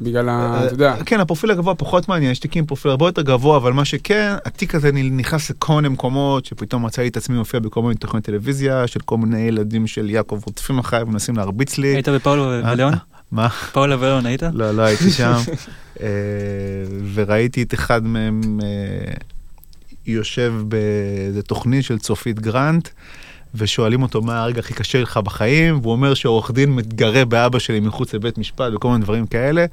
בגלל 0.00 0.28
ה... 0.28 0.32
אה, 0.32 0.64
אתה 0.66 0.74
יודע, 0.74 0.96
כן, 1.06 1.20
הפרופיל 1.20 1.50
הגבוה 1.50 1.74
פחות 1.74 2.08
מעניין, 2.08 2.32
יש 2.32 2.38
תיקים 2.38 2.60
עם 2.60 2.66
פרופיל 2.66 2.90
הרבה 2.90 3.06
יותר 3.08 3.22
גבוה, 3.22 3.56
אבל 3.56 3.72
מה 3.72 3.84
שכן, 3.84 4.34
התיק 4.44 4.74
הזה 4.74 4.92
נכנס 4.92 5.50
לכל 5.50 5.74
מיני 5.74 5.88
מקומות, 5.88 6.44
שפתאום 6.44 6.86
מצא 6.86 7.02
לי 7.02 7.08
את 7.08 7.16
עצמי 7.16 7.36
מופיע 7.38 7.60
בכל 7.60 7.82
מיני 7.82 7.94
תוכניות 7.94 8.24
טלוויזיה, 8.24 8.86
של 8.86 9.00
כל 9.00 9.16
מיני 9.18 9.38
ילדים 9.40 9.86
של 9.86 10.10
יעקב 10.10 10.40
רודפים 10.46 10.78
אחריי 10.78 11.02
ומנסים 11.02 11.36
להרביץ 11.36 11.78
לי. 11.78 11.88
היית 11.88 12.08
בפאולו 12.08 12.52
אה, 12.52 12.72
וליאון? 12.72 12.92
מה? 13.34 13.48
פאולו 13.48 14.00
וליאון 14.00 14.26
היית? 14.26 14.42
לא, 14.52 14.70
לא 14.70 14.82
הייתי 14.82 15.10
שם. 15.18 15.36
אה, 16.00 16.06
וראיתי 17.14 17.62
את 17.62 17.74
אחד 17.74 18.04
מהם 18.04 18.60
אה, 18.62 19.12
יושב 20.06 20.54
באיזה 20.68 21.42
תוכנית 21.42 21.84
של 21.84 21.98
צופית 21.98 22.40
גרנט, 22.40 22.88
ושואלים 23.54 24.02
אותו 24.02 24.22
מה 24.22 24.42
הרגע 24.42 24.58
הכי 24.58 24.74
קשה 24.74 25.00
לך 25.00 25.16
בחיים, 25.16 25.78
והוא 25.82 25.92
אומר 25.92 26.14
שעורך 26.14 26.50
דין 26.50 26.70
מתגרה 26.70 27.24
באבא 27.24 27.58
שלי 27.58 27.80
מחוץ 27.80 28.14
לבית 28.14 28.38
משפט 28.38 28.72
וכל 28.74 28.88
מיני 28.88 29.00
דברים 29.04 29.26
כאלה, 29.26 29.66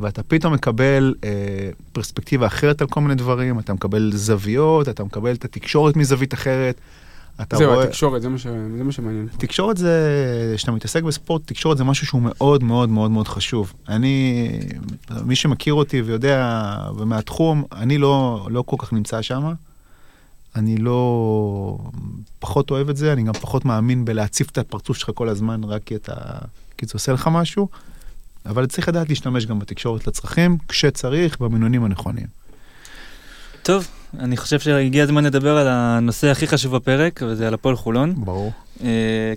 ואתה 0.00 0.22
פתאום 0.22 0.54
מקבל 0.54 1.14
אה, 1.24 1.30
פרספקטיבה 1.92 2.46
אחרת 2.46 2.80
על 2.80 2.88
כל 2.88 3.00
מיני 3.00 3.14
דברים, 3.14 3.58
אתה 3.58 3.72
מקבל 3.72 4.10
זוויות, 4.14 4.88
אתה 4.88 5.04
מקבל 5.04 5.32
את 5.32 5.44
התקשורת 5.44 5.96
מזווית 5.96 6.34
אחרת. 6.34 6.80
אתה 7.42 7.56
זהו, 7.56 7.72
רואה... 7.72 7.84
התקשורת, 7.84 8.22
זה 8.22 8.28
מה 8.28 8.38
ש- 8.38 8.46
זה 8.78 8.84
מה 8.84 8.92
שמעניין. 8.92 9.28
תקשורת 9.38 9.76
זה, 9.76 9.92
כשאתה 10.56 10.72
מתעסק 10.72 11.02
בספורט, 11.02 11.42
תקשורת 11.46 11.78
זה 11.78 11.84
משהו 11.84 12.06
שהוא 12.06 12.22
מאוד 12.22 12.64
מאוד 12.64 12.88
מאוד 12.88 13.10
מאוד 13.10 13.28
חשוב. 13.28 13.72
אני, 13.88 14.48
מי 15.24 15.36
שמכיר 15.36 15.74
אותי 15.74 16.02
ויודע, 16.02 16.74
ומהתחום, 16.96 17.64
אני 17.72 17.98
לא, 17.98 18.48
לא 18.50 18.62
כל 18.62 18.76
כך 18.78 18.92
נמצא 18.92 19.22
שם. 19.22 19.52
אני 20.56 20.76
לא, 20.76 21.78
פחות 22.38 22.70
אוהב 22.70 22.88
את 22.88 22.96
זה, 22.96 23.12
אני 23.12 23.22
גם 23.22 23.32
פחות 23.32 23.64
מאמין 23.64 24.04
בלהציף 24.04 24.50
את 24.50 24.58
הפרצוף 24.58 24.96
שלך 24.96 25.10
כל 25.14 25.28
הזמן, 25.28 25.64
רק 25.64 25.82
כי 25.84 25.96
אתה, 25.96 26.14
כי 26.78 26.86
זה 26.86 26.92
עושה 26.94 27.12
לך 27.12 27.28
משהו. 27.32 27.68
אבל 28.46 28.66
צריך 28.66 28.88
לדעת 28.88 29.08
להשתמש 29.08 29.46
גם 29.46 29.58
בתקשורת 29.58 30.06
לצרכים, 30.06 30.58
כשצריך, 30.68 31.40
במינונים 31.40 31.84
הנכונים. 31.84 32.26
טוב, 33.62 33.88
אני 34.20 34.36
חושב 34.36 34.58
שהגיע 34.60 35.04
הזמן 35.04 35.24
לדבר 35.24 35.56
על 35.58 35.66
הנושא 35.70 36.26
הכי 36.30 36.46
חשוב 36.46 36.76
בפרק, 36.76 37.20
וזה 37.26 37.46
על 37.48 37.54
הפועל 37.54 37.76
חולון. 37.76 38.14
ברור. 38.16 38.52
אה, 38.84 38.88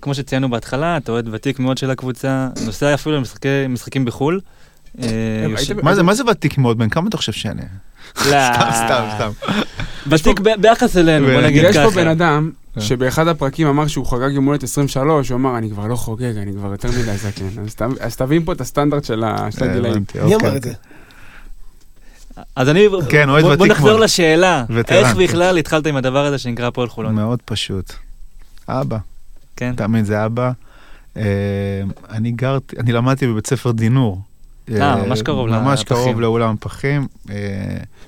כמו 0.01 0.13
שציינו 0.13 0.49
בהתחלה, 0.49 0.97
אתה 0.97 1.11
אוהד 1.11 1.29
ותיק 1.31 1.59
מאוד 1.59 1.77
של 1.77 1.91
הקבוצה, 1.91 2.47
נוסע 2.65 2.93
אפילו 2.93 3.15
למשחקי- 3.15 3.47
משחקים 3.69 4.05
בחו"ל. 4.05 4.39
אה, 5.01 5.07
יושב- 5.49 5.85
מה 5.85 5.95
זה, 5.95 6.03
מה 6.03 6.13
זה 6.13 6.23
ותיק 6.31 6.57
מאוד, 6.57 6.77
בן 6.77 6.89
כמה 6.89 7.09
אתה 7.09 7.17
חושב 7.17 7.31
שאני? 7.31 7.61
לא, 8.17 8.23
סתם, 8.23 8.69
סתם, 8.73 9.07
סתם. 9.15 9.29
ותיק 10.07 10.39
ביחס 10.61 10.97
אלינו, 10.97 11.27
בוא 11.27 11.41
נגיד 11.41 11.63
יש 11.63 11.75
ככה. 11.77 11.85
פה 11.89 11.95
בן 11.95 12.07
אדם 12.07 12.51
כן. 12.75 12.81
שבאחד 12.81 13.27
הפרקים 13.27 13.67
אמר 13.67 13.87
שהוא 13.87 14.05
חגג 14.05 14.29
יום 14.31 14.45
הולדת 14.45 14.63
23, 14.63 15.29
הוא 15.29 15.35
אמר, 15.35 15.57
אני 15.57 15.69
כבר 15.69 15.87
לא 15.87 15.95
חוגג, 15.95 16.37
אני 16.37 16.53
כבר 16.53 16.71
יותר 16.71 16.87
מדי 16.89 17.17
זקן. 17.17 17.45
אז 17.99 18.15
תבין 18.15 18.45
פה 18.45 18.53
את 18.53 18.61
הסטנדרט 18.61 19.03
של 19.03 19.23
ה- 19.23 19.47
של 19.51 19.63
הגילאים. 19.63 20.03
מי 20.15 20.33
אוקיי. 20.33 20.35
אמר 20.49 20.57
את 20.57 20.63
זה? 20.63 20.73
אז 22.55 22.69
אני, 22.69 22.87
כן, 23.09 23.29
אוהד 23.29 23.43
בוא- 23.45 23.55
בוא 23.55 23.65
ותיק 23.65 23.77
נחזור. 23.77 23.99
לשאלה, 23.99 24.65
וטרן. 24.69 24.97
איך 24.97 25.15
בכלל 25.17 25.57
התחלת 25.57 25.87
עם 25.87 25.95
הדבר 25.95 26.25
הזה 26.25 26.37
שנקרא 26.37 26.67
הפועל 26.67 26.89
חולון? 26.89 27.15
מאוד 27.15 27.39
פשוט. 27.45 27.93
אבא, 28.69 28.97
כן. 29.55 29.73
תמיד 29.77 30.05
זה 30.05 30.25
אבא. 30.25 30.51
אה, 31.17 31.23
אני 32.09 32.31
גרתי, 32.31 32.75
אני 32.79 32.91
למדתי 32.91 33.27
בבית 33.27 33.47
ספר 33.47 33.71
דינור. 33.71 34.21
אה, 34.69 35.05
ממש 35.05 35.21
קרוב 35.21 35.49
ממש 35.49 35.81
לפחים. 35.81 36.03
קרוב 36.03 36.21
לאולם 36.21 36.49
הפחים. 36.49 37.07
אה, 37.29 37.35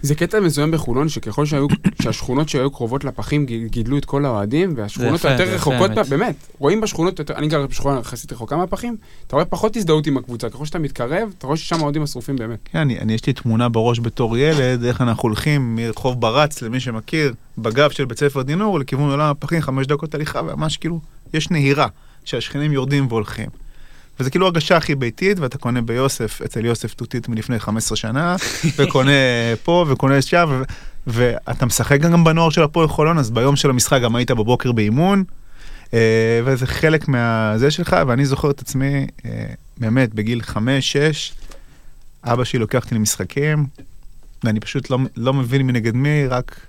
זה 0.02 0.16
קטע 0.16 0.40
מסוים 0.40 0.72
בחולון, 0.72 1.10
שככל 1.10 1.46
שהיו, 1.46 1.68
שהשכונות 2.02 2.50
שהיו 2.50 2.72
קרובות 2.72 3.04
לפחים 3.04 3.46
גידלו 3.46 3.98
את 3.98 4.06
כל 4.06 4.26
האוהדים, 4.26 4.74
והשכונות 4.76 5.26
היותר 5.26 5.44
רחוקות, 5.44 5.92
האמת. 5.98 6.10
באמת, 6.10 6.36
רואים 6.60 6.82
בשכונות 6.82 7.20
יותר, 7.20 7.34
אני 7.34 7.48
גר 7.48 7.68
בשכונה 7.68 8.00
יחסית 8.00 8.34
רחוקה 8.34 8.58
מהפחים, 8.58 8.96
אתה 9.28 9.36
רואה 9.36 9.46
פחות 9.46 9.78
הזדהות 9.78 10.08
עם 10.08 10.18
הקבוצה, 10.18 10.50
ככל 10.50 10.66
שאתה 10.66 10.80
מתקרב, 10.80 11.30
אתה 11.38 11.48
רואה 11.48 11.58
ששם 11.58 11.80
האוהדים 11.80 12.04
השרופים 12.04 12.36
באמת. 12.36 12.60
כן, 12.66 12.80
אני, 12.80 13.00
אני, 13.00 13.14
יש 13.14 13.26
לי 13.28 13.34
תמונה 13.34 13.70
בראש 13.70 14.00
בתור 14.00 14.38
ילד, 14.38 14.84
איך 14.84 15.02
אנחנו 15.02 15.30
הולכים 15.30 15.76
מרחוב 15.76 16.22
ברץ, 16.22 16.62
למי 16.62 16.80
שמכיר, 16.80 17.34
בגב 17.58 17.90
של 17.90 18.06
בית 18.06 18.20
ספר 18.20 18.42
דינור, 18.42 18.80
לכיוון 18.80 19.10
עולם 19.10 19.30
הפחים, 19.30 19.62
חמש 19.62 19.88
דקות 19.88 20.16
הליכה, 20.16 20.42
וממש 20.42 20.78
כאילו, 20.78 21.00
יש 21.34 21.52
נהירה, 21.52 21.88
שהשכנים 22.26 22.72
יורדים 22.74 23.08
והולכים. 23.10 23.63
וזה 24.20 24.30
כאילו 24.30 24.46
הרגשה 24.46 24.78
הכי 24.78 24.96
ביתית, 24.96 25.40
ואתה 25.40 25.58
קונה 25.58 25.82
ביוסף, 25.82 26.42
אצל 26.42 26.66
יוסף 26.66 26.94
תותית 26.94 27.30
מלפני 27.30 27.60
15 27.60 27.96
שנה, 27.96 28.36
וקונה 28.78 29.12
פה 29.64 29.86
וקונה 29.90 30.22
שם, 30.22 30.50
ו- 30.50 30.64
ואתה 31.08 31.66
משחק 31.66 32.00
גם 32.00 32.24
בנוער 32.24 32.50
של 32.50 32.64
הפועל 32.64 32.88
חולון, 32.88 33.18
אז 33.18 33.32
ביום 33.32 33.56
של 33.56 33.70
המשחק 33.70 34.02
גם 34.02 34.16
היית 34.16 34.32
בבוקר 34.32 34.72
באימון, 34.72 35.24
אה, 35.94 36.00
וזה 36.46 36.68
חלק 36.68 37.08
מהזה 37.08 37.72
שלך, 37.72 37.96
ואני 38.08 38.26
זוכר 38.26 38.52
את 38.52 38.60
עצמי, 38.62 39.08
אה, 39.26 39.46
באמת, 39.78 40.14
בגיל 40.14 40.42
5-6, 40.42 40.58
אבא 42.24 42.44
שלי 42.44 42.60
לוקח 42.60 42.84
אותי 42.84 42.96
למשחקים, 42.96 43.66
ואני 44.44 44.60
פשוט 44.60 44.90
לא, 44.90 45.00
לא 45.18 45.34
מבין 45.34 45.62
מנגד 45.68 45.96
מי, 45.96 46.28
רק 46.28 46.60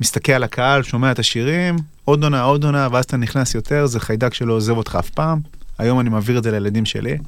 מסתכל 0.00 0.32
על 0.32 0.44
הקהל, 0.44 0.82
שומע 0.82 1.12
את 1.12 1.18
השירים, 1.18 1.76
עוד 2.04 2.22
עונה, 2.22 2.42
עוד 2.42 2.64
עונה, 2.64 2.88
ואז 2.92 3.04
אתה 3.04 3.16
נכנס 3.16 3.54
יותר, 3.54 3.86
זה 3.86 4.00
חיידק 4.00 4.34
שלא 4.34 4.52
עוזב 4.52 4.76
אותך 4.76 4.96
אף 4.98 5.10
פעם. 5.10 5.40
היום 5.78 6.00
אני 6.00 6.10
מעביר 6.10 6.38
את 6.38 6.42
זה 6.42 6.50
לילדים 6.50 6.84
שלי. 6.84 7.18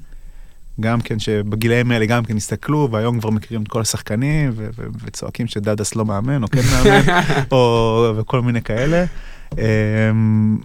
גם 0.80 1.01
כן 1.01 1.18
שבגילאים 1.18 1.90
האלה 1.90 2.07
גם 2.07 2.24
כן 2.24 2.36
הסתכלו, 2.36 2.88
והיום 2.92 3.20
כבר 3.20 3.30
מכירים 3.30 3.62
את 3.62 3.68
כל 3.68 3.80
השחקנים, 3.80 4.51
ו- 4.55 4.68
ו- 4.78 4.86
וצועקים 5.05 5.47
שדדס 5.47 5.95
לא 5.95 6.05
מאמן, 6.05 6.42
או 6.42 6.49
כן 6.49 6.61
מאמן, 6.72 7.01
או 7.53 8.12
וכל 8.16 8.42
מיני 8.42 8.62
כאלה. 8.62 9.05
אמ, 9.53 10.59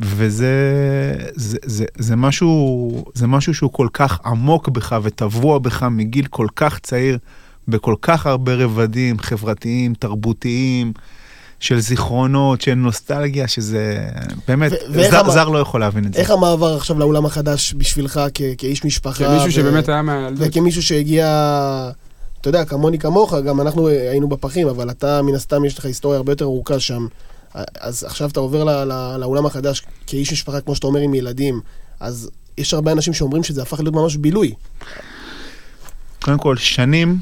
וזה 0.00 0.54
זה, 1.34 1.58
זה, 1.64 1.84
זה 1.98 2.16
משהו 2.16 3.04
זה 3.14 3.26
משהו 3.26 3.54
שהוא 3.54 3.72
כל 3.72 3.88
כך 3.92 4.20
עמוק 4.24 4.68
בך 4.68 4.96
וטבוע 5.02 5.58
בך 5.58 5.82
מגיל 5.82 6.26
כל 6.26 6.46
כך 6.56 6.78
צעיר 6.78 7.18
בכל 7.68 7.94
כך 8.02 8.26
הרבה 8.26 8.54
רבדים 8.54 9.18
חברתיים 9.18 9.94
תרבותיים 9.94 10.92
של 11.60 11.80
זיכרונות, 11.80 12.60
של 12.60 12.74
נוסטלגיה, 12.74 13.48
שזה 13.48 14.08
באמת, 14.48 14.72
ו- 14.72 15.10
זר, 15.10 15.18
המ- 15.20 15.30
זר 15.30 15.48
לא 15.48 15.58
יכול 15.58 15.80
להבין 15.80 16.06
את 16.06 16.14
זה. 16.14 16.20
איך 16.20 16.30
המעבר 16.30 16.76
עכשיו 16.76 16.98
לאולם 16.98 17.26
החדש 17.26 17.74
בשבילך 17.76 18.20
כ- 18.34 18.40
כאיש 18.58 18.84
משפחה? 18.84 19.24
כמישהו 19.24 19.48
ו- 19.48 19.52
שבאמת 19.52 19.88
היה 19.88 20.02
מהילדות. 20.02 20.48
וכמישהו 20.48 20.82
שהגיע, 20.82 21.26
אתה 22.40 22.48
יודע, 22.48 22.64
כמוני 22.64 22.98
כמוך, 22.98 23.34
גם 23.34 23.60
אנחנו 23.60 23.88
היינו 23.88 24.28
בפחים, 24.28 24.68
אבל 24.68 24.90
אתה 24.90 25.22
מן 25.22 25.34
הסתם 25.34 25.64
יש 25.64 25.78
לך 25.78 25.84
היסטוריה 25.84 26.16
הרבה 26.16 26.32
יותר 26.32 26.44
ארוכה 26.44 26.80
שם. 26.80 27.06
אז 27.80 28.04
עכשיו 28.04 28.28
אתה 28.30 28.40
עובר 28.40 28.64
ל- 28.64 28.84
ל- 28.92 29.16
לאולם 29.20 29.46
החדש 29.46 29.82
כאיש 30.06 30.32
משפחה, 30.32 30.60
כמו 30.60 30.74
שאתה 30.74 30.86
אומר, 30.86 31.00
עם 31.00 31.14
ילדים, 31.14 31.60
אז 32.00 32.30
יש 32.58 32.74
הרבה 32.74 32.92
אנשים 32.92 33.12
שאומרים 33.14 33.42
שזה 33.42 33.62
הפך 33.62 33.80
להיות 33.80 33.94
ממש 33.94 34.16
בילוי. 34.16 34.54
קודם 36.22 36.38
כל, 36.38 36.56
שנים, 36.56 37.18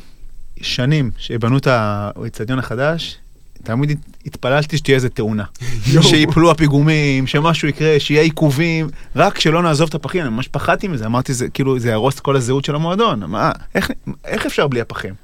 שנים 0.63 1.11
שבנו 1.19 1.59
את 1.59 1.67
האיצטדיון 1.71 2.59
החדש, 2.59 3.17
תמיד 3.63 3.99
התפללתי 4.27 4.77
שתהיה 4.77 4.97
איזה 4.97 5.09
תאונה. 5.09 5.45
שיפלו 6.03 6.51
הפיגומים, 6.51 7.27
שמשהו 7.27 7.69
יקרה, 7.69 8.01
שיהיה 8.01 8.23
עיכובים, 8.23 8.89
רק 9.17 9.41
שלא 9.41 9.63
נעזוב 9.63 9.89
את 9.89 9.95
הפחים, 9.95 10.23
אני 10.23 10.31
ממש 10.31 10.49
פחדתי 10.49 10.89
מזה, 10.89 11.07
אמרתי, 11.07 11.35
זה 11.35 11.49
כאילו, 11.49 11.79
זה 11.79 11.89
יהרוס 11.89 12.15
את 12.15 12.21
כל 12.21 12.37
הזהות 12.37 12.65
של 12.65 12.75
המועדון, 12.75 13.25
מה, 13.25 13.53
איך, 13.75 13.91
איך 14.25 14.47
אפשר 14.47 14.69
בלי 14.69 14.81
הפחים? 14.81 15.15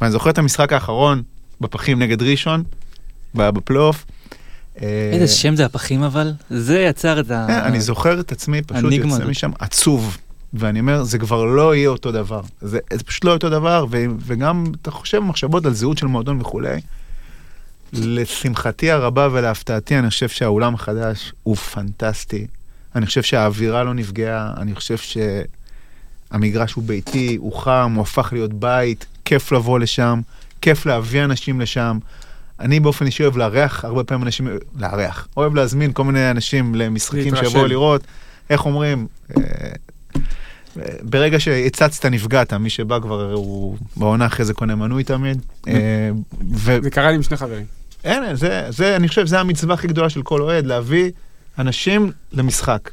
ואני 0.00 0.12
זוכר 0.12 0.30
את 0.30 0.38
המשחק 0.38 0.72
האחרון 0.72 1.22
בפחים 1.60 1.98
נגד 1.98 2.22
ראשון, 2.22 2.62
בפלייאוף. 3.34 4.04
אה, 4.82 5.10
איזה 5.12 5.34
שם 5.34 5.56
זה 5.56 5.64
הפחים 5.64 6.02
אבל? 6.02 6.32
זה 6.50 6.78
יצר 6.78 7.20
את 7.20 7.30
ה... 7.30 7.44
כן, 7.48 7.52
אני 7.52 7.80
זוכר 7.80 8.20
את 8.20 8.32
עצמי 8.32 8.62
פשוט 8.62 8.92
יוצא. 8.92 9.24
משם 9.24 9.50
עצוב. 9.58 10.18
ואני 10.54 10.80
אומר, 10.80 11.02
זה 11.02 11.18
כבר 11.18 11.44
לא 11.44 11.74
יהיה 11.74 11.88
אותו 11.88 12.12
דבר. 12.12 12.40
זה, 12.60 12.78
זה 12.92 13.04
פשוט 13.04 13.24
לא 13.24 13.32
אותו 13.32 13.50
דבר, 13.50 13.86
ו, 13.90 14.04
וגם 14.26 14.64
אתה 14.82 14.90
חושב 14.90 15.18
מחשבות 15.18 15.66
על 15.66 15.74
זהות 15.74 15.98
של 15.98 16.06
מועדון 16.06 16.40
וכולי. 16.40 16.80
לשמחתי 17.92 18.90
הרבה 18.90 19.28
ולהפתעתי, 19.32 19.98
אני 19.98 20.10
חושב 20.10 20.28
שהאולם 20.28 20.74
החדש 20.74 21.32
הוא 21.42 21.56
פנטסטי. 21.56 22.46
אני 22.94 23.06
חושב 23.06 23.22
שהאווירה 23.22 23.84
לא 23.84 23.94
נפגעה, 23.94 24.54
אני 24.56 24.74
חושב 24.74 24.96
שהמגרש 26.30 26.72
הוא 26.72 26.84
ביתי, 26.84 27.36
הוא 27.40 27.58
חם, 27.58 27.92
הוא 27.94 28.02
הפך 28.02 28.28
להיות 28.32 28.52
בית, 28.52 29.06
כיף 29.24 29.52
לבוא 29.52 29.78
לשם, 29.78 30.20
כיף 30.60 30.86
להביא 30.86 31.24
אנשים 31.24 31.60
לשם. 31.60 31.98
אני 32.60 32.80
באופן 32.80 33.06
אישי 33.06 33.22
אוהב 33.22 33.36
לארח, 33.36 33.84
הרבה 33.84 34.04
פעמים 34.04 34.26
אנשים, 34.26 34.48
לארח, 34.78 35.28
אוהב 35.36 35.54
להזמין 35.54 35.92
כל 35.92 36.04
מיני 36.04 36.30
אנשים 36.30 36.74
למשחקים. 36.74 37.36
שיבואו 37.36 37.66
לראות, 37.66 38.04
איך 38.50 38.66
אומרים, 38.66 39.06
אה, 39.36 39.42
ברגע 41.02 41.40
שהצצת 41.40 42.06
נפגעת, 42.06 42.52
מי 42.52 42.70
שבא 42.70 42.98
כבר 43.00 43.32
הוא 43.32 43.76
בעונה 43.96 44.26
אחרי 44.26 44.44
זה 44.44 44.54
קונה 44.54 44.74
מנוי 44.74 45.04
תמיד. 45.04 45.42
אה, 45.68 46.10
ו- 46.54 46.78
זה 46.82 46.90
קרה 46.90 47.08
לי 47.10 47.14
עם 47.16 47.22
שני 47.22 47.36
חברים. 47.36 47.66
אין, 48.04 48.36
זה, 48.36 48.66
זה, 48.70 48.96
אני 48.96 49.08
חושב, 49.08 49.26
זה 49.26 49.40
המצווה 49.40 49.74
הכי 49.74 49.86
גדולה 49.86 50.10
של 50.10 50.22
כל 50.22 50.40
אוהד, 50.42 50.66
להביא 50.66 51.10
אנשים 51.58 52.12
למשחק. 52.32 52.90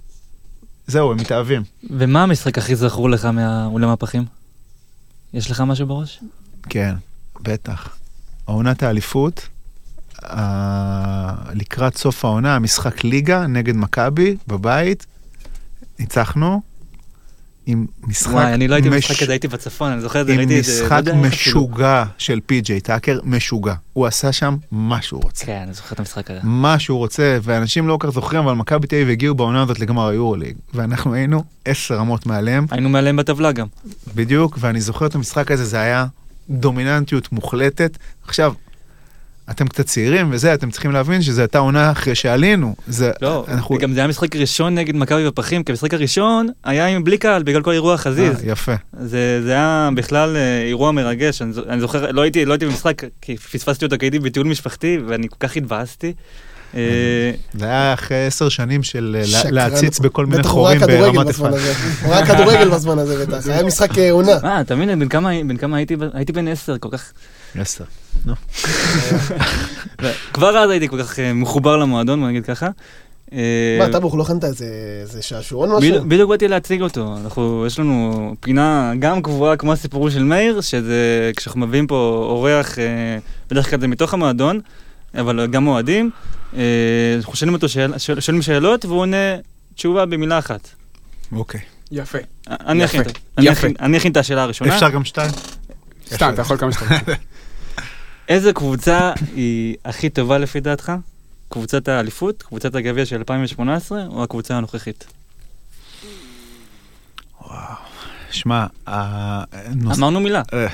זהו, 0.88 1.12
הם 1.12 1.18
מתאהבים. 1.18 1.64
ומה 1.90 2.24
המשחק 2.24 2.58
הכי 2.58 2.76
זכור 2.76 3.10
לך 3.10 3.26
מהאולם 3.26 3.90
הפחים? 3.90 4.26
יש 5.34 5.52
לך 5.52 5.62
משהו 5.62 5.88
בראש? 5.88 6.20
כן, 6.70 6.96
בטח. 7.42 7.98
העונת 8.48 8.84
האליפות, 8.84 9.48
ה- 10.24 11.52
לקראת 11.54 11.98
סוף 11.98 12.26
העונה, 12.26 12.56
המשחק 12.56 13.04
ליגה 13.04 13.48
נגד 13.48 13.76
מכבי 13.76 14.38
בבית, 14.48 15.06
ניצחנו 16.00 16.62
עם 17.72 17.86
משחק 18.04 18.32
וואי, 18.34 18.54
אני 18.54 18.68
לא 18.68 18.76
הייתי 18.76 18.90
מש- 18.90 18.96
במשחק 18.96 19.24
הזה, 19.24 19.32
הייתי 19.32 19.48
בצפון, 19.48 19.92
אני 19.92 20.02
זוכר 20.02 20.22
את 20.22 20.26
זה, 20.28 20.32
עם 20.34 20.38
ראיתי 20.40 20.60
את 20.60 20.64
זה. 20.64 20.80
לא 20.80 20.86
משחק 20.86 21.02
אפילו. 21.08 21.16
משוגע 21.18 22.04
של 22.18 22.40
פי.ג'יי 22.46 22.80
טאקר, 22.82 23.20
משוגע. 23.24 23.74
הוא 23.94 24.06
עשה 24.08 24.32
שם 24.32 24.58
מה 24.72 25.02
שהוא 25.02 25.22
רוצה. 25.24 25.46
כן, 25.46 25.62
אני 25.66 25.74
זוכר 25.74 25.94
את 25.94 26.00
המשחק 26.00 26.32
הזה. 26.32 26.40
מה 26.44 26.80
שהוא 26.80 26.98
רוצה, 26.98 27.38
ואנשים 27.44 27.88
לא 27.88 27.98
כל 28.02 28.08
כך 28.08 28.14
זוכרים, 28.14 28.42
אבל 28.44 28.54
מכבי 28.54 28.88
תל 28.88 28.96
אביב 28.96 29.10
הגיעו 29.10 29.36
בעונה 29.36 29.62
הזאת 29.62 29.80
לגמר 29.80 30.08
היורוליג, 30.08 30.56
ואנחנו 30.74 31.14
היינו 31.14 31.44
עשר 31.66 31.96
רמות 31.96 32.26
מעליהם, 32.26 32.66
היינו 32.72 32.90
מעליהם 32.90 33.16
בטבלה 33.16 33.52
גם. 33.52 33.68
בדיוק, 34.16 34.58
ואני 34.62 34.82
זוכר 34.82 35.06
את 35.06 35.16
המשחק 35.16 35.52
הזה, 35.52 35.66
זה 35.66 35.80
היה 35.80 36.06
דומיננטיות 36.50 37.32
מוחלטת. 37.32 37.98
עכשיו, 38.28 38.54
אתם 39.50 39.68
קצת 39.68 39.86
צעירים 39.86 40.30
וזה, 40.32 40.54
אתם 40.54 40.72
צריכים 40.72 40.92
להבין 40.92 41.22
שזו 41.22 41.42
הייתה 41.42 41.58
עונה 41.58 41.92
אחרי 41.92 42.16
שעלינו. 42.16 42.76
זה, 42.88 43.12
לא, 43.22 43.46
אנחנו... 43.48 43.78
גם 43.78 43.94
זה 43.94 44.00
היה 44.00 44.08
משחק 44.08 44.36
ראשון 44.36 44.76
נגד 44.76 44.96
מכבי 44.96 45.26
בפחים, 45.26 45.64
כי 45.64 45.72
המשחק 45.72 45.94
הראשון 45.94 46.48
היה 46.64 46.88
עם 46.88 47.04
בלי 47.04 47.18
קהל 47.18 47.44
בגלל 47.44 47.62
כל 47.62 47.72
אירוע 47.72 47.98
חזיז. 47.98 48.36
אה, 48.36 48.52
יפה. 48.52 48.74
זה, 49.00 49.42
זה 49.44 49.52
היה 49.52 49.90
בכלל 49.96 50.36
אה, 50.36 50.62
אירוע 50.62 50.92
מרגש, 50.92 51.42
אני, 51.42 51.52
אני 51.70 51.82
זוכר, 51.82 52.12
לא 52.12 52.22
הייתי, 52.22 52.46
לא 52.46 52.54
הייתי 52.54 52.66
במשחק, 52.66 53.02
כי 53.22 53.38
פספסתי 53.38 53.86
אותו, 53.86 53.96
כי 54.00 54.06
הייתי 54.06 54.20
בטיול 54.20 54.48
משפחתי, 54.48 54.98
ואני 55.08 55.30
כל 55.30 55.48
כך 55.48 55.58
התבאסתי. 55.58 56.14
אה, 56.76 57.32
זה 57.54 57.66
היה 57.66 57.94
אחרי 57.94 58.26
עשר 58.26 58.50
שנים 58.50 58.84
של 58.84 59.18
אה. 59.46 59.52
להציץ 59.52 60.00
בכל 60.00 60.26
מיני 60.26 60.38
בטח 60.38 60.50
הוא 60.50 60.68
ראה 60.68 60.80
חורים 60.80 60.88
כדורגל 60.88 61.12
ברמת 61.12 61.28
בזמן 61.28 61.54
אפרת. 61.54 61.62
הזה. 61.62 61.74
הוא 62.06 62.14
ראה 62.14 62.26
כדורגל 62.26 62.70
בזמן 62.70 63.00
הזה 63.00 63.26
בטח, 63.26 63.48
היה 63.48 63.64
משחק 63.64 63.90
עונה. 64.12 64.38
אה, 64.44 64.62
אתה 64.62 64.76
מבין, 64.76 65.00
בן 65.00 65.08
כמה, 65.08 65.30
בן 65.48 65.58
כמה 65.58 65.78
הייתי, 65.78 65.96
הייתי 66.14 66.34
בן 66.34 66.48
עשר, 66.48 66.78
כל 66.78 66.90
כך, 66.92 67.12
עשר. 67.56 67.84
כבר 70.34 70.58
אז 70.58 70.70
הייתי 70.70 70.88
כל 70.88 71.04
כך 71.04 71.20
אה, 71.20 71.34
מחובר 71.34 71.78
למועדון, 71.78 72.20
בוא 72.20 72.28
נגיד 72.30 72.46
ככה. 72.46 72.68
אה, 73.34 73.78
מה, 73.80 73.92
טאבוך, 73.92 74.16
לא 74.16 74.24
הכנת 74.24 74.44
איזה 74.44 74.66
איזה 75.02 75.22
שעשועון 75.22 75.70
משהו? 75.70 76.06
בדיוק- 76.06 76.30
באתי 76.30 76.48
להציג 76.48 76.82
אותו, 76.82 77.16
אנחנו, 77.24 77.64
יש 77.68 77.80
לנו 77.80 78.34
פינה 78.40 78.94
גם 79.00 79.22
קבועה 79.22 79.56
כמו 79.58 79.74
הסיפור 79.74 80.10
של 80.10 80.24
מאיר, 80.24 80.62
שזה 80.62 81.32
כשאנחנו 81.36 81.60
מביאים 81.62 81.88
פה 81.88 82.26
אורח, 82.30 82.80
אה, 82.80 83.18
בדרך 83.52 83.70
כלל 83.70 83.80
זה 83.80 83.88
מתוך 83.88 84.14
המועדון, 84.14 84.60
אבל 85.18 85.48
גם 85.48 85.68
אוהדים, 85.68 86.10
אנחנו 87.18 87.36
שואלים 87.36 87.54
אותו 87.54 87.68
שואלים 88.20 88.42
שאלות 88.42 88.86
והוא 88.86 89.00
עונה 89.00 89.36
תשובה 89.76 90.06
במילה 90.06 90.40
אחת. 90.40 90.70
אוקיי. 91.36 91.62
יפה. 91.92 93.68
אני 93.80 93.98
אכין 93.98 94.12
את 94.12 94.18
השאלה 94.18 94.44
הראשונה. 94.44 94.76
אפשר 94.76 94.90
גם 94.90 95.06
שתיים? 95.06 95.32
סתם, 96.14 96.32
אתה 96.34 96.42
יכול 96.42 96.58
כמה 96.58 96.72
שאתה 96.72 96.86
רוצה. 97.00 97.14
איזה 98.32 98.54
קבוצה 98.54 99.14
היא 99.36 99.76
הכי 99.86 100.10
טובה 100.10 100.38
לפי 100.38 100.60
דעתך? 100.60 100.92
קבוצת 101.50 101.88
האליפות, 101.88 102.44
קבוצת 102.44 102.76
הגביע 102.76 103.06
של 103.06 103.18
2018 103.18 104.06
או 104.08 104.24
הקבוצה 104.24 104.58
הנוכחית? 104.58 105.06
שמע, 108.32 108.66
הנושא... 108.88 110.00
אמרנו 110.00 110.20
מילה. 110.20 110.42
אה, 110.54 110.68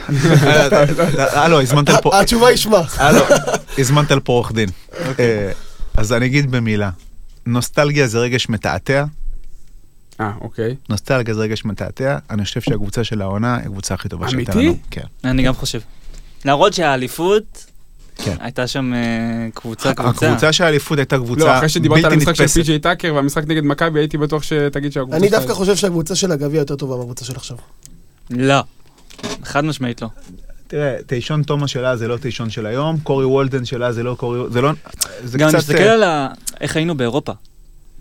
אה, 0.43 1.43
הלו, 1.43 1.61
הזמנת 1.61 1.89
לפה... 1.89 2.19
התשובה 2.19 2.47
היא 2.47 2.57
שמע. 2.57 2.81
הלו, 2.97 3.19
הזמנת 3.77 4.11
לפה 4.11 4.33
עורך 4.33 4.51
דין. 4.51 4.69
אה, 5.19 5.51
אז 5.97 6.13
אני 6.13 6.25
אגיד 6.25 6.51
במילה, 6.51 6.89
נוסטלגיה 7.45 8.07
זה 8.07 8.19
רגש 8.19 8.49
מתעתע, 8.49 9.05
אה, 10.19 10.31
אוקיי. 10.41 10.75
נוסטלגיה 10.89 11.33
זה 11.33 11.41
רגש 11.41 11.65
מתעתע, 11.65 12.17
אני 12.29 12.43
חושב 12.43 12.61
שהקבוצה 12.61 13.03
של 13.03 13.21
העונה 13.21 13.55
היא 13.55 13.65
הקבוצה 13.65 13.93
הכי 13.93 14.09
טובה 14.09 14.29
שהייתה 14.29 14.53
אמיתי? 14.53 14.67
לנו. 14.67 14.77
כן. 14.91 15.01
אני 15.23 15.43
גם 15.43 15.53
חושב. 15.53 15.79
להראות 16.47 16.73
שהאליפות 16.73 17.65
כן. 18.15 18.35
הייתה 18.39 18.67
שם 18.67 18.93
אה, 18.93 18.99
קבוצה 19.53 19.93
קבוצה. 19.93 20.27
הקבוצה 20.27 20.53
של 20.53 20.63
האליפות 20.63 20.97
הייתה 20.97 21.17
קבוצה 21.17 21.45
לא, 21.45 21.57
אחרי 21.57 21.69
שדיברת 21.69 21.97
על 21.97 22.03
בלתי 22.03 22.15
המשחק 22.15 22.33
של 22.35 22.43
נתפסת. 22.43 22.55
פי.ג'יי 22.57 22.79
טאקר 22.79 23.13
והמשחק 23.15 23.43
נגד 23.47 23.63
מכבי, 23.63 23.99
הייתי 23.99 24.17
בטוח 24.17 24.43
שתגיד 24.43 24.91
שהקבוצה 24.91 25.17
אני 25.17 25.29
דווקא 25.29 25.53
חושב 25.53 25.75
שהקבוצה 25.75 26.15
של 26.15 26.31
הגביע 26.31 26.59
יותר 26.59 26.75
טובה 26.75 26.95
מהקבוצה 26.97 27.25
של 27.25 27.35
עכשיו. 27.35 27.57
לא. 28.29 28.63
חד 29.43 29.65
משמעית 29.65 30.01
לא. 30.01 30.07
תראה, 30.67 30.95
תישון 31.05 31.43
תומא 31.43 31.67
שלה 31.67 31.97
זה 31.97 32.07
לא 32.07 32.17
תישון 32.17 32.49
של 32.49 32.65
היום, 32.65 32.97
קורי 33.03 33.25
וולדן 33.25 33.65
שלה 33.65 33.91
זה 33.91 34.03
לא 34.03 34.15
קורי... 34.19 34.39
זה 34.51 34.61
לא... 34.61 34.71
זה 35.23 35.37
גם 35.37 35.49
קצת... 35.49 35.57
מסתכל 35.57 35.77
אה, 35.77 35.93
על 35.93 36.03
ה- 36.03 36.27
איך 36.61 36.75
היינו 36.75 36.97
באירופה. 36.97 37.31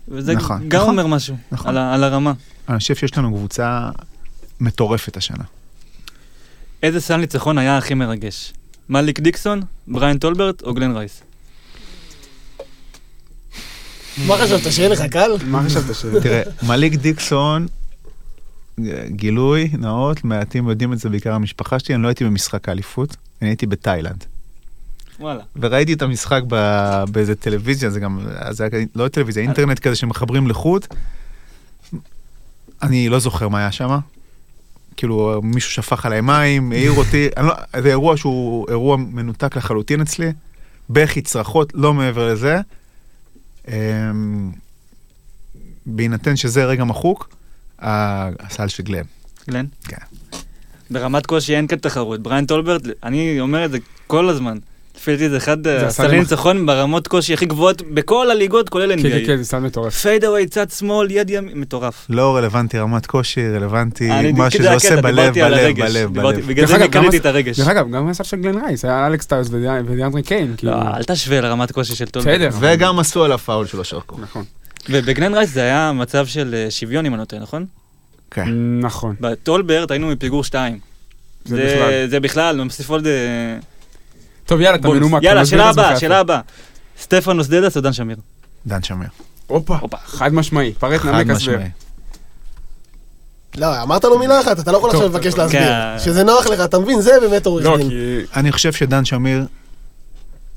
וזה 0.07 0.33
נכון, 0.33 0.69
גם 0.69 0.79
נכון, 0.81 0.89
אומר 0.99 1.07
משהו 1.07 1.35
נכון. 1.51 1.69
על 1.69 1.77
ה- 1.77 1.93
על 1.93 2.03
הרמה. 2.03 2.33
אני 2.69 2.77
חושב 2.79 2.95
שיש 2.95 3.17
לנו 3.17 3.35
קבוצה 3.35 3.89
מטורפת 4.59 5.17
השנה. 5.17 5.43
איזה 6.83 7.01
סל 7.01 7.17
ניצחון 7.17 7.57
היה 7.57 7.77
הכי 7.77 7.93
מרגש? 7.93 8.53
מליק 8.89 9.19
דיקסון, 9.19 9.61
בריין 9.87 10.17
טולברט 10.17 10.61
או 10.61 10.73
גלן 10.73 10.97
רייס? 10.97 11.21
מה 14.27 14.37
חשבת, 14.37 14.71
שיהיה 14.73 14.89
לך 14.89 15.01
קל? 15.01 15.31
מה 15.45 15.63
חשבת 15.63 15.95
ש... 15.95 16.05
תראה, 16.23 16.41
מליק 16.63 16.95
דיקסון, 16.95 17.67
גילוי 19.07 19.69
נאות, 19.77 20.23
מעטים 20.23 20.69
יודעים 20.69 20.93
את 20.93 20.99
זה, 20.99 21.09
בעיקר 21.09 21.33
המשפחה 21.33 21.79
שלי, 21.79 21.95
אני 21.95 22.03
לא 22.03 22.07
הייתי 22.07 22.25
במשחק 22.25 22.69
האליפות, 22.69 23.15
אני 23.41 23.49
הייתי 23.49 23.65
בתאילנד. 23.65 24.23
וואלה. 25.19 25.43
וראיתי 25.55 25.93
את 25.93 26.01
המשחק 26.01 26.41
ב- 26.47 27.03
באיזה 27.11 27.35
טלוויזיה, 27.35 27.89
זה 27.89 27.99
גם, 27.99 28.27
זה 28.49 28.67
היה 28.71 28.85
לא 28.95 29.07
טלוויזיה, 29.07 29.43
אינטרנט 29.43 29.79
כזה 29.79 29.95
שמחברים 29.95 30.47
לחוט. 30.47 30.87
אני 32.81 33.09
לא 33.09 33.19
זוכר 33.19 33.47
מה 33.47 33.59
היה 33.59 33.71
שם. 33.71 33.97
כאילו 34.97 35.41
מישהו 35.43 35.71
שפך 35.71 36.05
עליי 36.05 36.21
מים, 36.21 36.71
העיר 36.71 36.91
אותי, 36.91 37.27
לא, 37.37 37.53
זה 37.81 37.89
אירוע 37.89 38.17
שהוא 38.17 38.69
אירוע 38.69 38.97
מנותק 38.97 39.55
לחלוטין 39.57 40.01
אצלי, 40.01 40.31
בכי, 40.89 41.21
צרחות, 41.21 41.71
לא 41.75 41.93
מעבר 41.93 42.33
לזה. 42.33 42.59
אמ, 43.67 44.51
בהינתן 45.85 46.35
שזה 46.35 46.65
רגע 46.65 46.83
מחוק, 46.83 47.29
הסל 47.79 48.67
של 48.67 48.83
גלם. 48.83 49.05
גלן? 49.49 49.65
כן. 49.83 49.97
ברמת 50.91 51.25
קושי 51.25 51.55
אין 51.55 51.67
כאן 51.67 51.77
תחרות. 51.77 52.21
בריין 52.21 52.45
טולברט, 52.45 52.81
אני 53.03 53.39
אומר 53.39 53.65
את 53.65 53.71
זה 53.71 53.77
כל 54.07 54.29
הזמן. 54.29 54.57
לפי 54.97 55.11
דעתי 55.11 55.29
זה 55.29 55.37
אחד 55.37 55.63
זה 55.63 55.87
אה, 56.03 56.07
ניצחון 56.07 56.65
ברמות 56.65 57.07
קושי 57.07 57.33
הכי 57.33 57.45
גבוהות 57.45 57.81
בכל 57.81 58.31
הליגות, 58.31 58.69
כולל 58.69 58.95
כן, 58.95 59.03
כן, 59.03 59.09
כן, 59.25 59.33
NBA. 59.33 59.37
זה 59.37 59.43
סל 59.45 59.59
מטורף. 59.59 59.95
פיידאווי, 59.97 60.47
צד 60.47 60.69
שמאל, 60.69 61.11
יד 61.11 61.29
ימין, 61.29 61.57
מטורף. 61.59 62.05
לא 62.09 62.35
רלוונטי 62.37 62.79
רמת 62.79 63.05
קושי, 63.05 63.49
רלוונטי 63.55 64.11
אני- 64.11 64.31
מה 64.31 64.49
שזה 64.49 64.63
זה 64.63 64.73
עושה 64.73 65.01
בלב, 65.01 65.37
על 65.37 65.53
בלב. 65.53 65.75
בלב, 65.79 66.13
בלב. 66.13 66.47
בגלל 66.47 66.67
זה 66.67 66.87
קניתי 66.91 67.17
את 67.17 67.25
הרגש. 67.25 67.59
דרך 67.59 67.67
אגב, 67.67 67.91
גם 67.91 68.07
הסל 68.07 68.23
של 68.23 68.37
גלן 68.37 68.57
רייס, 68.65 68.85
היה 68.85 69.07
אלכס 69.07 69.27
ודי- 69.31 69.67
ודיאנדרי 69.85 70.23
קיין, 70.23 70.53
כאילו... 70.57 70.71
לא, 70.73 70.77
אל 70.97 71.03
תשווה 71.03 71.41
לרמת 71.41 71.71
קושי 71.71 71.95
של 71.95 72.05
טולבר. 72.05 72.31
בסדר. 72.35 72.49
וגם 72.59 72.99
עשו 72.99 73.23
עליו 73.23 73.37
פאול 73.37 73.65
שלא 73.67 73.83
שרקו. 73.83 74.17
נכון. 74.21 74.43
ובגלן 74.89 75.33
רייס 75.33 75.49
זה 75.53 75.61
היה 75.61 75.91
מצב 75.95 76.27
של 76.27 76.55
אה, 76.57 76.71
שוויון, 76.71 77.05
אם 77.05 77.13
אני 77.13 77.19
לא 77.19 77.25
טועה, 77.25 77.41
נכון? 77.41 77.65
כן. 78.31 78.45
נכון. 78.81 79.15
בטולברט 79.21 79.91
היינו 79.91 80.07
מפיגור 80.07 80.43
2. 80.43 80.79
זה 81.45 81.55
בכלל. 81.65 82.07
זה 82.09 82.19
בכלל, 82.19 82.61
מוסיף 82.61 82.89
עוד... 82.89 83.07
טוב, 84.47 84.61
יאללה, 84.61 84.77
אתה. 84.77 84.87
מנומק. 84.89 85.23
יאללה, 85.23 85.45
שאלה 85.45 85.69
הבאה. 85.69 85.99
שאלה 85.99 86.19
הבאה. 86.19 86.39
סטפנוס 87.01 87.47
דדס 87.47 87.77
או 87.77 87.81
דן 87.81 87.93
שמיר? 87.93 88.17
דן 88.67 88.83
שמיר. 88.83 89.07
הופה. 89.47 89.77
חד 90.05 90.33
משמעי. 90.33 90.73
פרט 90.73 91.05
נמק 91.05 91.29
הסבר. 91.29 91.33
משמעי. 91.35 91.69
לא, 93.57 93.83
אמרת 93.83 94.03
לו 94.03 94.19
מילה 94.19 94.41
אחת, 94.41 94.59
אתה 94.59 94.71
לא 94.71 94.77
יכול 94.77 94.89
עכשיו 94.89 95.05
לבקש 95.05 95.31
טוב, 95.33 95.39
להסביר. 95.39 95.61
כן. 95.61 95.99
שזה 95.99 96.23
נוח 96.23 96.47
לך, 96.47 96.59
אתה 96.59 96.79
מבין? 96.79 97.01
זה 97.01 97.11
באמת 97.21 97.45
עורך 97.45 97.65
לא, 97.65 97.77
דין. 97.77 97.89
אני 98.35 98.51
חושב 98.51 98.71
שדן 98.73 99.05
שמיר, 99.05 99.45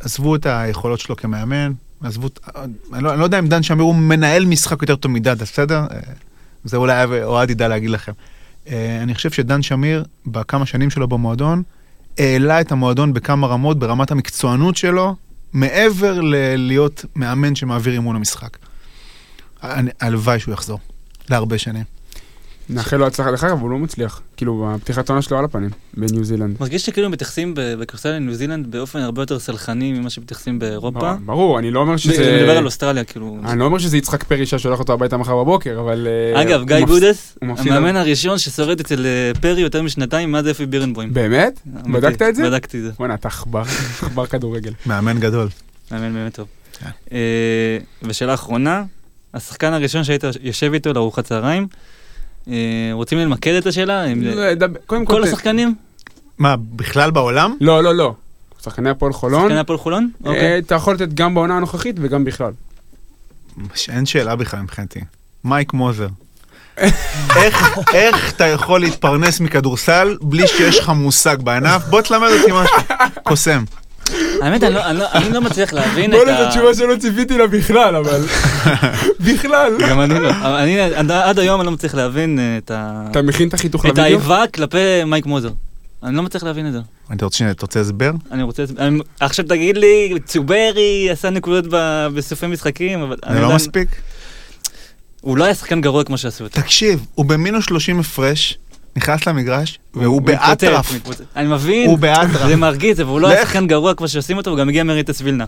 עזבו 0.01 0.37
את 0.37 0.47
היכולות 0.47 1.01
שלו 1.01 1.17
כמאמן, 1.17 1.73
עזבו, 2.05 2.27
את- 2.27 2.39
אני 2.95 3.03
לא, 3.03 3.19
לא 3.19 3.25
יודע 3.25 3.39
אם 3.39 3.49
דן 3.49 3.63
שמיר 3.63 3.83
הוא 3.83 3.95
מנהל 3.95 4.45
משחק 4.45 4.83
יותר 4.83 4.97
טוב 4.97 5.13
מדדס, 5.13 5.53
בסדר? 5.53 5.79
אה, 5.79 5.99
זה 6.65 6.77
אולי 6.77 7.23
אוהד 7.25 7.51
ידע 7.51 7.69
להגיד 7.69 7.91
לכם. 7.91 8.13
אה, 8.71 8.99
אני 9.03 9.15
חושב 9.15 9.31
שדן 9.31 9.63
שמיר, 9.63 10.05
בכמה 10.27 10.67
שנים 10.67 10.91
שלו 10.91 11.09
במועדון, 11.09 11.63
העלה 12.21 12.61
את 12.61 12.73
המועדון 12.73 13.13
בכמה 13.13 13.47
רמות, 13.47 13.79
ברמת 13.79 14.11
המקצוענות 14.11 14.77
שלו, 14.77 15.17
מעבר 15.53 16.21
ללהיות 16.21 17.05
מאמן 17.17 17.55
שמעביר 17.55 17.93
אימון 17.93 18.17
למשחק. 18.17 18.57
הלוואי 20.01 20.41
שהוא 20.41 20.55
יחזור, 20.55 20.79
להרבה 21.31 21.59
שנים. 21.59 21.85
נאחל 22.75 22.97
לו 22.97 23.07
הצלחה. 23.07 23.31
דרך 23.31 23.45
אגב, 23.45 23.61
הוא 23.61 23.71
לא 23.71 23.79
מצליח. 23.79 24.21
כאילו, 24.37 24.73
בפתיחת 24.75 25.11
העונה 25.11 25.23
שלו 25.23 25.39
על 25.39 25.45
הפנים, 25.45 25.71
בניו 25.97 26.25
זילנד. 26.25 26.57
מרגיש 26.61 26.87
שכאילו 26.87 27.11
מתייחסים 27.11 27.55
בכדורסל 27.57 28.11
לניו 28.11 28.35
זילנד 28.35 28.71
באופן 28.71 28.99
הרבה 28.99 29.23
יותר 29.23 29.39
סלחני 29.39 29.93
ממה 29.93 30.11
שמתייחסים 30.11 30.59
באירופה. 30.59 31.15
ברור, 31.25 31.59
אני 31.59 31.71
לא 31.71 31.81
אומר 31.81 31.97
שזה... 31.97 32.29
אני 32.29 32.43
מדבר 32.43 32.57
על 32.57 32.65
אוסטרליה, 32.65 33.05
כאילו. 33.05 33.39
אני 33.45 33.59
לא 33.59 33.65
אומר 33.65 33.79
שזה 33.79 33.97
יצחק 33.97 34.25
פרי 34.25 34.47
ששולח 34.47 34.79
אותו 34.79 34.93
הביתה 34.93 35.17
מחר 35.17 35.37
בבוקר, 35.37 35.81
אבל... 35.81 36.09
אה, 36.35 36.43
אגב, 36.43 36.65
גיא 36.65 36.77
מפסיד 37.43 37.73
המאמן 37.73 37.97
הראשון 37.97 38.39
ששורד 38.39 38.81
אצל 38.81 39.07
אה, 39.07 39.41
פרי 39.41 39.61
יותר 39.61 39.83
משנתיים 39.83 40.33
מאז 40.33 40.51
אפי 40.51 40.67
בירנבוים. 40.67 41.15
באמת? 41.15 41.61
בדקת 41.67 42.23
את 42.23 42.37
זה? 42.37 42.43
בדקתי 42.43 42.79
את 42.79 42.83
זה. 42.83 42.91
בואנה, 42.99 43.15
אתה 43.15 43.29
עכבר, 43.29 43.63
עכבר 44.03 44.27
כדורגל. 44.27 44.73
מאמן 44.87 45.21
גדול. 45.21 45.49
מאמן 45.91 46.15
באמת 46.15 46.35
טוב. 46.35 46.47
כן. 46.81 46.91
אה, 47.13 47.79
ושאלה 48.03 48.35
אחרונה, 48.35 48.85
השחקן 49.35 49.73
הראשון 49.73 50.05
שהיית 50.05 50.25
יושב 50.43 50.73
איתו 50.75 50.93
לארוחת 50.93 51.25
צהריים, 51.25 51.67
רוצים 52.93 53.19
למקד 53.19 53.53
את 53.53 53.67
השאלה? 53.67 54.05
לא, 54.15 54.67
קודם 54.87 55.05
כל... 55.05 55.25
השחקנים? 55.25 55.75
מה, 56.39 56.57
בכלל 56.57 57.11
בעולם? 57.11 57.57
לא, 57.61 57.83
לא, 57.83 57.95
לא. 57.95 58.15
שחקני 58.65 58.91
הפועל 58.91 59.13
חולון, 59.13 59.43
שחקני 59.43 59.59
הפועל 59.59 59.79
חולון? 59.79 60.11
אה, 60.27 60.31
אוקיי. 60.31 60.59
אתה 60.59 60.75
יכול 60.75 60.95
לתת 60.95 61.15
גם 61.15 61.35
בעונה 61.35 61.57
הנוכחית 61.57 61.97
וגם 62.01 62.25
בכלל. 62.25 62.53
אין 63.89 64.07
שאלה 64.07 64.37
בכלל 64.37 64.61
מבחינתי. 64.61 65.01
מייק 65.45 65.73
מוזר. 65.73 66.09
איך, 67.37 67.79
איך 67.95 68.33
אתה 68.33 68.47
יכול 68.47 68.81
להתפרנס 68.81 69.41
מכדורסל 69.41 70.17
בלי 70.23 70.47
שיש 70.47 70.79
לך 70.79 70.89
מושג 70.89 71.37
בענף? 71.43 71.85
בוא 71.85 72.01
תלמד 72.01 72.29
אותי 72.41 72.53
משהו. 72.53 72.77
קוסם. 73.23 73.65
האמת, 74.43 74.63
אני 74.65 74.75
לא- 74.75 74.93
לא- 74.93 75.13
אני 75.13 75.31
לא 75.33 75.41
מצליח 75.41 75.73
להבין 75.73 76.11
את 76.13 76.17
בוא'נה, 76.17 76.39
ה... 76.39 76.45
זו 76.45 76.51
תשובה 76.51 76.75
שלא 76.75 76.97
ציפיתי 77.01 77.39
לה 77.39 77.47
בכלל, 77.47 77.97
אבל... 77.97 78.21
בכלל. 79.33 79.73
גם 79.89 80.01
אני 80.01 80.15
לא. 80.21 80.31
אני 80.63 80.81
עד- 81.11 81.39
היום 81.39 81.61
אני 81.61 81.67
לא 81.67 81.73
מצליח 81.73 81.95
להבין 81.95 82.39
את 82.59 82.71
ה... 82.71 83.05
אתה 83.11 83.23
מכין 83.23 83.49
את 83.49 83.55
החיתוך 83.55 83.81
את 83.87 83.89
לוידאו? 83.89 84.05
האיבה 84.05 84.45
כלפי 84.55 84.79
מייק 85.07 85.27
מוזר. 85.27 85.51
אני 86.03 86.17
לא 86.17 86.23
מצליח 86.23 86.43
להבין 86.45 86.67
את 86.69 86.73
זה. 86.73 86.79
אתה 87.15 87.25
רוצה, 87.25 87.51
אתה 87.51 87.63
רוצה 87.63 87.81
הסבר? 87.81 88.11
אני 88.33 88.43
רוצה... 88.43 88.65
אני- 88.79 89.01
עכשיו 89.21 89.45
תגיד 89.49 89.77
לי, 89.77 90.15
צוברי 90.25 91.09
עשה 91.13 91.31
נקודות 91.31 91.65
ב- 91.71 92.07
בסופי 92.15 92.47
משחקים, 92.47 93.01
אבל... 93.03 93.17
זה 93.33 93.41
לא 93.41 93.55
מספיק? 93.55 93.89
הוא 95.21 95.37
לא 95.37 95.45
היה 95.45 95.55
שחקן 95.55 95.81
גרוע 95.81 96.05
כמו 96.05 96.19
שעשו 96.19 96.45
אותו. 96.45 96.61
תקשיב, 96.61 97.07
הוא 97.15 97.27
במינוס 97.27 97.65
30 97.65 98.01
הפרש, 98.01 98.59
נכנס 98.97 99.27
למגרש, 99.27 99.79
והוא 99.95 100.23
באטרף. 100.23 100.93
אני 101.37 101.49
מבין, 101.49 101.89
הוא 101.89 101.99
באטרף. 101.99 102.49
זה 102.49 102.57
מרגיז, 102.57 103.01
אבל 103.01 103.11
הוא 103.11 103.21
לא 103.21 103.29
היה. 103.29 103.43
שחקן 103.43 103.67
גרוע 103.67 103.95
כמו 103.95 104.09
שעושים 104.09 104.37
אותו, 104.37 104.51
הוא 104.51 104.59
גם 104.59 104.69
הגיע 104.69 104.85
מריטס 104.85 105.21
וילנה. 105.23 105.45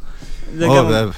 זה 0.57 0.67
גם... 0.67 1.11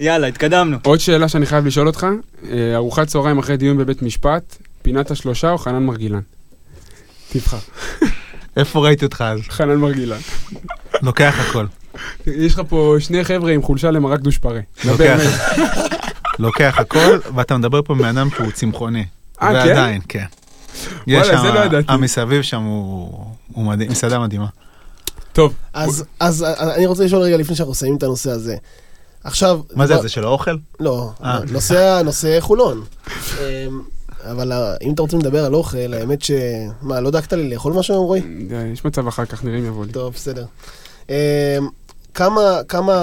יאללה, 0.00 0.26
התקדמנו. 0.26 0.76
עוד 0.84 1.00
שאלה 1.00 1.28
שאני 1.28 1.46
חייב 1.46 1.66
לשאול 1.66 1.86
אותך, 1.86 2.06
אה, 2.50 2.74
ארוחת 2.74 3.06
צהריים 3.06 3.38
אחרי 3.38 3.56
דיון 3.56 3.78
בבית 3.78 4.02
משפט, 4.02 4.56
פינת 4.82 5.10
השלושה 5.10 5.50
או 5.50 5.58
חנן 5.58 5.82
מרגילן? 5.82 6.20
תבחר. 7.32 7.58
איפה 8.56 8.80
ראיתי 8.80 9.04
אותך 9.04 9.24
אז? 9.26 9.40
חנן 9.48 9.76
מרגילן. 9.76 10.18
לוקח 11.02 11.34
הכל. 11.48 11.66
יש 12.26 12.54
לך 12.54 12.62
פה 12.68 12.96
שני 12.98 13.24
חבר'ה 13.24 13.52
עם 13.52 13.62
חולשה 13.62 13.90
למרק 13.90 14.20
דושפרה. 14.20 14.60
לוקח. 14.84 15.18
לוקח 16.38 16.74
הכל, 16.78 17.18
ואתה 17.34 17.56
מדבר 17.56 17.82
פה 17.82 17.94
מבן 17.94 18.18
אדם 18.18 18.28
שהוא 18.30 18.50
צמחוני. 18.50 19.04
אה, 19.42 19.48
כן? 19.48 19.54
ועדיין, 19.54 20.00
כן. 20.08 20.24
יש 21.06 21.26
זה 21.26 21.32
שם, 21.32 21.54
לא 21.54 21.60
ידעתי. 21.60 21.92
המסביב 21.92 22.42
שם 22.42 22.62
הוא 22.62 23.24
הוא 23.52 23.64
מדהים, 23.64 23.90
מסעדה 23.90 24.18
מדהימה. 24.18 24.46
טוב, 25.32 25.54
אז 25.72 26.04
אז 26.20 26.42
אני 26.42 26.86
רוצה 26.86 27.04
לשאול 27.04 27.22
רגע 27.22 27.36
לפני 27.36 27.56
שאנחנו 27.56 27.72
מסיימים 27.72 27.98
את 27.98 28.02
הנושא 28.02 28.30
הזה. 28.30 28.56
עכשיו... 29.24 29.60
מה 29.74 29.86
זה, 29.86 29.96
זה 29.96 30.08
של 30.08 30.24
האוכל? 30.24 30.56
לא, 30.80 31.10
אה. 31.24 31.38
נושא, 31.52 32.02
נושא 32.04 32.40
חולון. 32.40 32.84
אמ, 33.06 33.82
אבל 34.30 34.52
אם 34.82 34.92
אתם 34.94 35.02
רוצים 35.02 35.18
לדבר 35.18 35.44
על 35.44 35.54
אוכל, 35.54 35.94
האמת 35.94 36.22
ש... 36.22 36.30
מה, 36.82 37.00
לא 37.00 37.10
דאגת 37.10 37.32
לי 37.32 37.50
לאכול 37.50 37.72
משהו, 37.72 38.06
רועי? 38.06 38.22
אה, 38.52 38.66
יש 38.72 38.84
מצב 38.84 39.08
אחר 39.08 39.24
כך, 39.24 39.44
נראה 39.44 39.58
אם 39.58 39.64
יבוא 39.64 39.86
לי. 39.86 39.92
טוב, 39.92 40.12
בסדר. 40.14 40.44
אמ, 41.08 41.14
כמה, 42.14 42.60
כמה, 42.68 42.94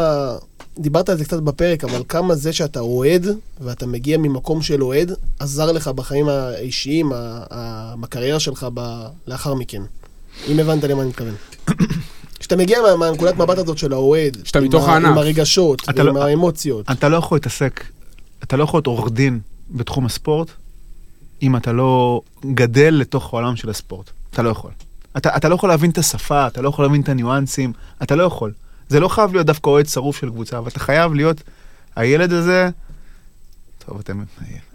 דיברת 0.77 1.09
על 1.09 1.17
זה 1.17 1.25
קצת 1.25 1.39
בפרק, 1.39 1.83
אבל 1.83 2.01
כמה 2.09 2.35
זה 2.35 2.53
שאתה 2.53 2.79
אוהד, 2.79 3.25
ואתה 3.61 3.85
מגיע 3.87 4.17
ממקום 4.17 4.61
של 4.61 4.83
אוהד, 4.83 5.11
עזר 5.39 5.71
לך 5.71 5.87
בחיים 5.87 6.29
האישיים, 6.29 7.11
בקריירה 7.99 8.39
שלך 8.39 8.67
ב- 8.73 9.05
לאחר 9.27 9.53
מכן. 9.53 9.81
אם 10.47 10.59
הבנת 10.59 10.83
למה 10.83 11.01
אני 11.01 11.09
מתכוון. 11.09 11.35
כשאתה 12.39 12.55
מגיע 12.55 12.81
מה- 12.81 12.95
מהנקודת 12.95 13.37
מבט 13.37 13.57
הזאת 13.57 13.77
של 13.77 13.93
האוהד, 13.93 14.37
שאתה 14.43 14.59
עם 14.59 14.65
מתוך 14.65 14.87
ה- 14.87 14.91
הענף. 14.93 15.07
עם 15.09 15.17
הרגשות, 15.17 15.81
אתה 15.89 16.01
עם 16.01 16.07
לא- 16.07 16.23
האמוציות. 16.23 16.91
אתה 16.91 17.09
לא 17.09 17.17
יכול 17.17 17.35
להתעסק, 17.35 17.83
אתה 18.43 18.57
לא 18.57 18.63
יכול 18.63 18.77
להיות 18.77 18.87
עורך 18.87 19.11
דין 19.11 19.39
בתחום 19.71 20.05
הספורט, 20.05 20.47
אם 21.41 21.55
אתה 21.55 21.71
לא 21.71 22.21
גדל 22.53 22.93
לתוך 22.99 23.33
העולם 23.33 23.55
של 23.55 23.69
הספורט. 23.69 24.09
אתה 24.33 24.41
לא 24.41 24.49
יכול. 24.49 24.71
אתה, 25.17 25.37
אתה 25.37 25.49
לא 25.49 25.55
יכול 25.55 25.69
להבין 25.69 25.89
את 25.91 25.97
השפה, 25.97 26.47
אתה 26.47 26.61
לא 26.61 26.69
יכול 26.69 26.85
להבין 26.85 27.01
את 27.01 27.09
הניואנסים, 27.09 27.73
אתה 28.03 28.15
לא 28.15 28.23
יכול. 28.23 28.51
זה 28.91 28.99
לא 28.99 29.07
חייב 29.07 29.33
להיות 29.33 29.45
דווקא 29.47 29.69
אוהד 29.69 29.85
שרוף 29.87 30.17
של 30.17 30.29
קבוצה, 30.29 30.57
אבל 30.57 30.67
אתה 30.67 30.79
חייב 30.79 31.13
להיות 31.13 31.41
הילד 31.95 32.33
הזה, 32.33 32.69
טוב, 33.85 33.99
אתם, 33.99 34.23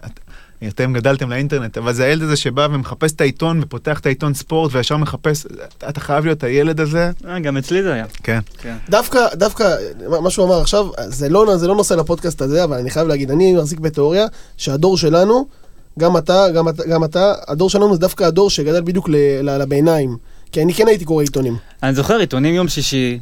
את, 0.05 0.19
אתם 0.67 0.93
גדלתם 0.93 1.29
לאינטרנט, 1.29 1.77
אבל 1.77 1.93
זה 1.93 2.03
הילד 2.05 2.21
הזה 2.21 2.35
שבא 2.35 2.67
ומחפש 2.71 3.11
את 3.11 3.21
העיתון 3.21 3.59
ופותח 3.63 3.99
את 3.99 4.05
העיתון 4.05 4.33
ספורט 4.33 4.71
וישר 4.73 4.97
מחפש, 4.97 5.45
אתה 5.89 5.99
חייב 5.99 6.25
להיות 6.25 6.43
הילד 6.43 6.79
הזה, 6.79 7.11
אה, 7.27 7.39
גם 7.39 7.57
אצלי 7.57 7.83
זה 7.83 7.93
היה. 7.93 8.05
כן. 8.23 8.39
כן. 8.57 8.75
דווקא, 8.89 9.27
דווקא, 9.35 9.75
מה 10.21 10.29
שהוא 10.29 10.45
אמר 10.45 10.61
עכשיו, 10.61 10.87
זה 11.07 11.29
לא, 11.29 11.57
זה 11.57 11.67
לא 11.67 11.75
נושא 11.75 11.93
לפודקאסט 11.93 12.41
הזה, 12.41 12.63
אבל 12.63 12.77
אני 12.77 12.89
חייב 12.89 13.07
להגיד, 13.07 13.31
אני 13.31 13.53
מחזיק 13.53 13.79
בתיאוריה 13.79 14.25
שהדור 14.57 14.97
שלנו, 14.97 15.47
גם 15.99 16.17
אתה, 16.17 16.45
גם 16.55 16.69
אתה, 16.69 16.83
גם 16.87 17.03
אתה, 17.03 17.33
הדור 17.47 17.69
שלנו 17.69 17.93
זה 17.93 17.99
דווקא 17.99 18.23
הדור 18.23 18.49
שגדל 18.49 18.81
בדיוק 18.81 19.09
ל- 19.09 19.15
ל- 19.41 19.57
לביניים. 19.61 20.17
כי 20.51 20.61
אני 20.61 20.73
כן 20.73 20.87
הייתי 20.87 21.05
קורא 21.05 21.23
עיתונים. 21.23 21.57
אני 21.83 21.95
זוכר 21.95 22.17
עיתונים 22.17 22.55
יום 22.55 22.67
שישי, 22.67 23.19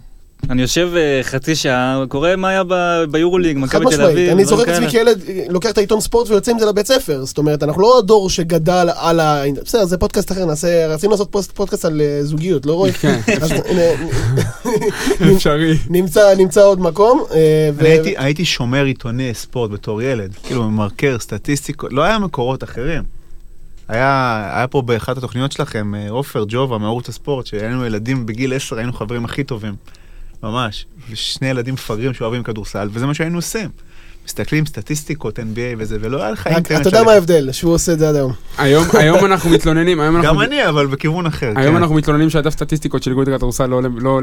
אני 0.49 0.61
יושב 0.61 0.89
אה, 0.95 1.19
חצי 1.23 1.55
שעה, 1.55 2.03
קורא 2.09 2.35
מה 2.35 2.49
היה 2.49 2.63
ביורוליג, 3.11 3.57
מכבי 3.57 3.85
תל. 3.95 4.01
אביב. 4.01 4.31
אני 4.31 4.45
זוכר 4.45 4.63
את. 4.63 4.67
עצמי 4.67 4.89
כילד, 4.89 5.19
לוקח 5.49 5.71
את 5.71 5.77
העיתון 5.77 6.01
ספורט 6.01 6.29
ויוצא 6.29 6.51
עם 6.51 6.59
זה 6.59 6.65
לבית 6.65 6.87
ספר. 6.87 7.25
זאת 7.25 7.37
אומרת, 7.37 7.63
אנחנו 7.63 7.81
לא 7.81 7.99
הדור 7.99 8.29
שגדל 8.29 8.89
על 8.95 9.19
ה... 9.19 9.43
בסדר, 9.65 9.85
זה 9.85 9.97
פודקאסט 9.97 10.31
אחר, 10.31 10.45
נעשה, 10.45 10.87
רצינו 10.87 11.11
לעשות 11.11 11.31
פוסט- 11.31 11.51
פודקאסט 11.51 11.85
על 11.85 12.01
אה, 12.01 12.19
זוגיות, 12.23 12.65
לא 12.65 12.73
רואה? 12.73 12.91
כן, 12.91 13.19
אפשרי. 15.35 15.77
נמצא, 15.89 16.33
עוד 16.65 16.79
מקום. 16.79 17.23
אה, 17.33 17.69
הייתי, 18.17 18.45
שומר 18.45 18.85
עיתוני 18.85 19.33
ספורט 19.33 19.71
בתור 19.71 20.01
ילד, 20.01 20.31
כאילו 20.43 20.63
ממרקר, 20.69 21.17
סטטיסטיקות, 21.19 21.93
לא 21.93 22.03
היה 22.03 22.19
מקורות 22.19 22.63
אחרים. 22.63 23.03
היה, 23.87 24.49
היה 24.55 24.67
פה 24.67 24.81
באחת 24.81 25.17
התוכניות 25.17 25.51
שלכם, 25.51 25.95
אה, 25.95 26.09
עופר 26.09 26.45
ג'ובה 26.47 26.77
מערוץ 26.77 27.09
הספורט, 27.09 27.45
שהיינו 27.45 27.85
ילדים 27.85 28.25
בגיל 28.25 28.53
10, 28.53 28.77
היינו 28.77 28.93
חברים 28.93 29.25
הכי 29.25 29.43
טובים, 29.43 29.73
ממש. 30.49 30.85
ושני 31.11 31.47
ילדים 31.47 31.73
מפגרים 31.73 32.13
שאוהבים 32.13 32.43
כדורסל, 32.43 32.89
וזה 32.93 33.05
מה 33.05 33.13
שהיינו 33.13 33.37
עושים. 33.37 33.69
מסתכלים 34.25 34.65
סטטיסטיקות, 34.65 35.39
NBA 35.39 35.43
וזה, 35.77 35.97
ולא 36.01 36.21
היה 36.23 36.31
לך 36.31 36.47
אינטרנט. 36.47 36.81
אתה 36.81 36.89
יודע. 36.89 37.03
מה 37.03 37.11
ההבדל, 37.11 37.51
שהוא 37.51 37.73
עושה 37.73 37.93
את 37.93 37.99
זה 37.99 38.09
עד 38.09 38.15
היום. 38.15 38.31
היום 38.57 38.85
היום 38.93 39.25
אנחנו 39.25 39.49
מתלוננים, 39.49 39.99
היום 39.99 40.15
אנחנו... 40.15 40.29
גם 40.29 40.41
אני, 40.41 40.69
אבל 40.69 40.87
בכיוון 40.87 41.25
אחר. 41.25 41.51
היום 41.55 41.75
כן. 41.75 41.81
אנחנו 41.81 41.95
מתלוננים 41.95 42.29
שהדף 42.29 42.49
סטטיסטיקות 42.53 43.03
של 43.03 43.11
איגוד 43.11 43.29
הכדורסל 43.29 43.65
לא 43.65 43.75
עולה- 43.75 43.89
לא 43.97 44.21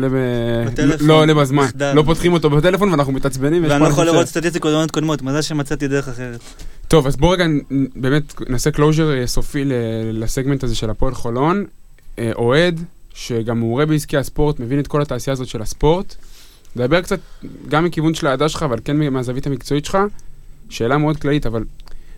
לא 1.00 1.14
עולה 1.20 1.34
בזמן. 1.34 1.66
לא 1.94 2.02
פותחים 2.02 2.32
אותו 2.32 2.50
בטלפון 2.50 2.88
ואנחנו 2.90 3.12
מתעצבנים. 3.12 3.64
ואני 3.68 3.88
יכול 3.88 4.06
לראות 4.06 4.26
סטטיסטיקות 4.26 4.70
בעונות 4.72 4.90
קודמות, 4.90 5.22
מזל 5.22 5.42
שמצאתי 5.42 5.88
דרך 5.88 6.08
אחרת. 6.08 6.40
טוב, 6.88 7.06
אז 7.06 7.16
בואו 7.16 7.30
רגע 7.30 7.44
באמת 7.96 8.34
נעשה 8.48 8.70
closure 8.70 9.26
סופי 9.26 9.64
ל- 9.64 9.72
לסגמנט 10.12 10.64
הזה 10.64 10.74
של 10.74 10.90
הפועל 10.90 11.14
חולון. 11.14 11.64
אה, 12.18 12.30
אוהד, 12.34 12.80
שגם 13.14 13.58
מעורה 13.58 13.86
בעסקי 13.86 14.16
הספורט, 14.16 14.60
מבין 14.60 14.78
את 14.78 14.86
כל 14.86 15.02
התעשייה 15.02 15.32
הזאת 15.32 15.48
של 15.48 15.62
הספורט. 15.62 16.14
נדבר 16.76 17.00
קצת 17.00 17.20
גם 17.68 17.84
מכיוון 17.84 18.14
של 18.14 18.26
האהדה 18.26 18.48
שלך, 18.48 18.62
אבל 18.62 18.78
כן 18.84 18.96
מהזווית 18.96 19.46
המקצועית 19.46 19.84
שלך. 19.84 19.98
שאלה 20.68 20.98
מאוד 20.98 21.16
כללית, 21.16 21.46
אבל 21.46 21.64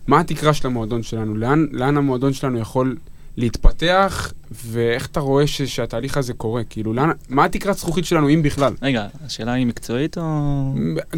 מה 0.07 0.21
התקרה 0.21 0.55
של 0.55 0.67
המועדון 0.67 1.03
שלנו? 1.03 1.35
לאן, 1.35 1.67
לאן 1.73 1.97
המועדון 1.97 2.33
שלנו 2.33 2.59
יכול 2.59 2.97
להתפתח, 3.37 4.33
ואיך 4.67 5.07
אתה 5.07 5.21
רואה 5.21 5.47
ש, 5.47 5.63
שהתהליך 5.63 6.17
הזה 6.17 6.33
קורה? 6.33 6.63
כאילו, 6.71 6.93
לאן, 6.93 7.11
מה 7.29 7.45
התקרת 7.45 7.79
זכוכית 7.79 8.05
שלנו, 8.05 8.29
אם 8.29 8.43
בכלל? 8.43 8.73
רגע, 8.83 9.07
השאלה 9.27 9.53
היא 9.53 9.67
מקצועית 9.67 10.19
או... 10.19 10.23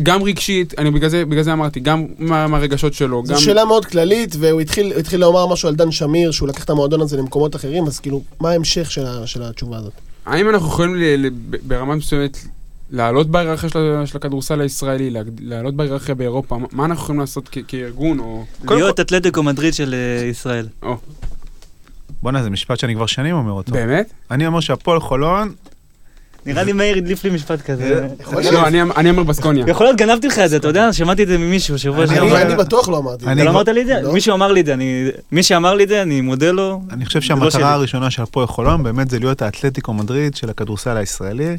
גם 0.03 0.23
רגשית, 0.23 0.79
אני 0.79 0.91
בגלל 0.91 1.09
זה, 1.11 1.25
בגלל 1.25 1.43
זה 1.43 1.53
אמרתי, 1.53 1.81
גם 1.81 2.07
מה- 2.19 2.47
מהרגשות 2.47 2.95
שלו, 2.95 3.23
גם... 3.23 3.35
זו 3.35 3.43
שאלה 3.43 3.65
מאוד 3.65 3.85
כללית, 3.87 4.37
והוא 4.39 4.61
התחיל, 4.61 4.93
התחיל 4.99 5.21
לומר 5.21 5.47
משהו 5.47 5.69
על 5.69 5.75
דן 5.75 5.91
שמיר, 5.91 6.31
שהוא 6.31 6.49
לקח 6.49 6.65
את 6.65 6.71
המועדון 6.71 7.01
הזה 7.01 7.17
למקומות 7.17 7.57
אחרים, 7.57 7.87
אז 7.87 8.01
כאילו, 8.01 8.23
מה 8.41 8.51
ההמשך 8.51 8.91
של, 8.91 9.07
ה- 9.07 9.27
של 9.27 9.43
התשובה 9.43 9.77
הזאת? 9.79 9.93
האם 10.27 10.49
אנחנו 10.49 10.67
יכולים 10.69 10.95
ל, 10.95 11.27
ל, 11.27 11.29
ב- 11.31 11.57
ברמה 11.63 11.95
מסוימת 11.97 12.39
לעלות 12.91 13.27
בהיררכיה 13.31 13.71
של, 13.71 14.03
של 14.07 14.17
הכדורסל 14.19 14.61
הישראלי, 14.61 15.11
לעלות 15.41 15.75
בהיררכיה 15.75 16.15
באירופה? 16.15 16.59
מה, 16.59 16.67
מה 16.73 16.85
אנחנו 16.85 17.03
יכולים 17.05 17.21
לעשות 17.21 17.49
כ, 17.53 17.59
כארגון 17.69 18.19
או... 18.19 18.45
להיות 18.71 19.01
אתלטיקו 19.01 19.43
מדריד 19.43 19.75
של 19.75 19.95
אה, 19.95 20.27
ישראל. 20.27 20.67
בואנה, 22.27 22.43
זה 22.43 22.51
משפט 22.51 22.78
שאני 22.78 22.94
כבר 22.94 23.07
שנים 23.07 23.36
אומר 23.36 23.53
אותו. 23.53 23.73
באמת? 23.73 24.12
אני 24.31 24.47
אומר 24.47 24.61
שהפועל 24.61 25.01
חולון, 25.01 25.53
נראה 26.47 26.62
לי 26.62 26.73
מאיר 26.73 26.97
הדליף 26.97 27.24
לי 27.24 27.31
משפט 27.31 27.61
כזה. 27.62 28.09
לא, 28.53 28.66
אני, 28.66 28.82
אני 28.82 29.11
אומר 29.11 29.23
בסקוניה. 29.23 29.65
יכול 29.69 29.86
להיות 29.86 29.98
גנבתי 29.98 30.27
לך 30.27 30.39
את 30.39 30.51
זה, 30.51 30.57
אתה 30.57 30.69
יודע? 30.69 30.93
שמעתי 30.93 31.23
את 31.23 31.28
זה 31.28 31.39
ממישהו 31.39 31.78
שבוע 31.78 32.05
אני 32.05 32.15
שעבר. 32.15 32.43
אני 32.43 32.55
בטוח 32.55 32.89
לא 32.89 32.98
אמרתי. 32.98 33.15
את 33.15 33.20
זה. 33.20 33.32
אני 33.32 33.43
אתה 33.43 33.44
לא 33.44 33.51
אמרת 33.51 33.69
לי 33.69 33.82
את 33.82 33.86
זה? 33.86 34.01
לא. 34.03 34.12
מישהו 34.12 34.35
אמר 34.35 34.53
לי 34.53 34.61
את 34.61 34.66
זה, 34.66 34.74
אני... 34.74 35.09
מי 35.32 35.43
שאמר 35.43 35.74
לי 35.74 35.85
את 35.85 35.89
זה, 35.89 36.03
אני 36.03 36.20
מודה 36.20 36.51
לו. 36.51 36.82
אני 36.90 37.07
חושב 37.07 37.19
לא. 37.19 37.24
שהמטרה 37.24 37.73
הראשונה 37.73 38.11
של 38.11 38.23
הפועל 38.23 38.47
חולון 38.47 38.82
באמת 38.82 39.11
זה 39.11 39.19
להיות 39.19 39.43
האתלטיקו 39.43 39.93
מדריד 39.93 40.36
של 40.36 40.51
הכדורסל 40.51 40.97
הישראלי. 40.97 41.57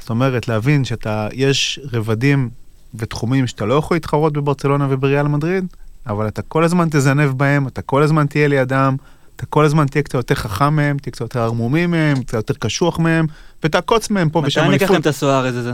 זאת 0.00 0.10
אומרת, 0.10 0.48
להבין 0.48 0.84
שאתה, 0.84 1.28
יש 1.32 1.80
רבדים 1.92 2.50
ותחומים 2.94 3.46
שאתה 3.46 3.64
לא 3.64 3.74
יכול 3.74 3.94
להתחרות 3.94 4.32
בברצלונה 4.32 4.86
ובריאל 4.90 5.28
מדריד, 5.28 5.66
אבל 6.06 6.28
אתה 6.28 6.42
כל 6.42 6.64
הזמן 6.64 6.88
תזנב 6.90 7.30
בהם, 7.30 7.66
אתה 7.66 7.82
כל 7.82 8.02
הזמן 8.02 8.26
תהיה 8.26 8.48
לידם, 8.48 8.96
אתה 9.36 9.46
כל 9.46 9.64
הזמן 9.64 9.86
תהיה 9.86 10.02
קצת 10.02 10.14
יותר 10.14 10.34
חכם 10.34 10.76
מהם, 10.76 10.98
תהיה 10.98 11.12
קצת 11.12 11.20
יותר 11.20 11.40
ערמומי 11.40 11.86
מהם, 11.86 12.22
קצת 12.22 12.34
יותר 12.34 12.54
קשוח 12.54 12.98
מהם, 12.98 13.26
ותעקוץ 13.64 14.10
מהם 14.10 14.30
פה 14.30 14.40
מתי 14.40 14.48
ושם 14.48 14.60
אני 14.60 14.76
אקח 14.76 14.82
להם 14.82 14.92
אליפות. 14.92 15.02
את 15.02 15.06
הסואר 15.06 15.46
הזה? 15.46 15.72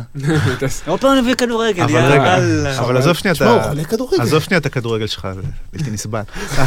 עוד 0.91 1.01
פעם 1.01 1.19
נביא 1.19 1.35
כדורגל, 1.35 1.83
אבל 1.83 1.93
יאללה. 1.93 2.39
רגע, 2.39 2.79
אבל 2.79 2.97
עזוב 2.97 3.17
שנייה 3.17 3.33
את 3.33 3.37
תשמע, 3.37 3.51
הוא 3.51 3.61
ה... 3.61 3.69
חולה 3.69 3.85
כדורגל. 3.85 4.23
עזוב 4.23 4.43
שנייה 4.43 4.59
את 4.59 4.67
הכדורגל 4.67 5.07
שלך, 5.07 5.29
זה 5.35 5.41
בלתי 5.73 5.91
נסבל. 5.91 6.21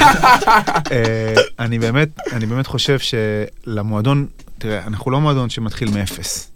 אה, 0.92 1.34
אני 1.60 1.80
באמת, 1.80 2.10
אני 2.32 2.46
באמת 2.46 2.68
חושב 2.68 2.98
שלמועדון, 3.00 4.26
תראה, 4.58 4.88
אנחנו 4.88 5.12
לא 5.12 5.22
מועדון 5.22 5.50
שמתחיל 5.50 5.90
מאפס. 5.90 6.50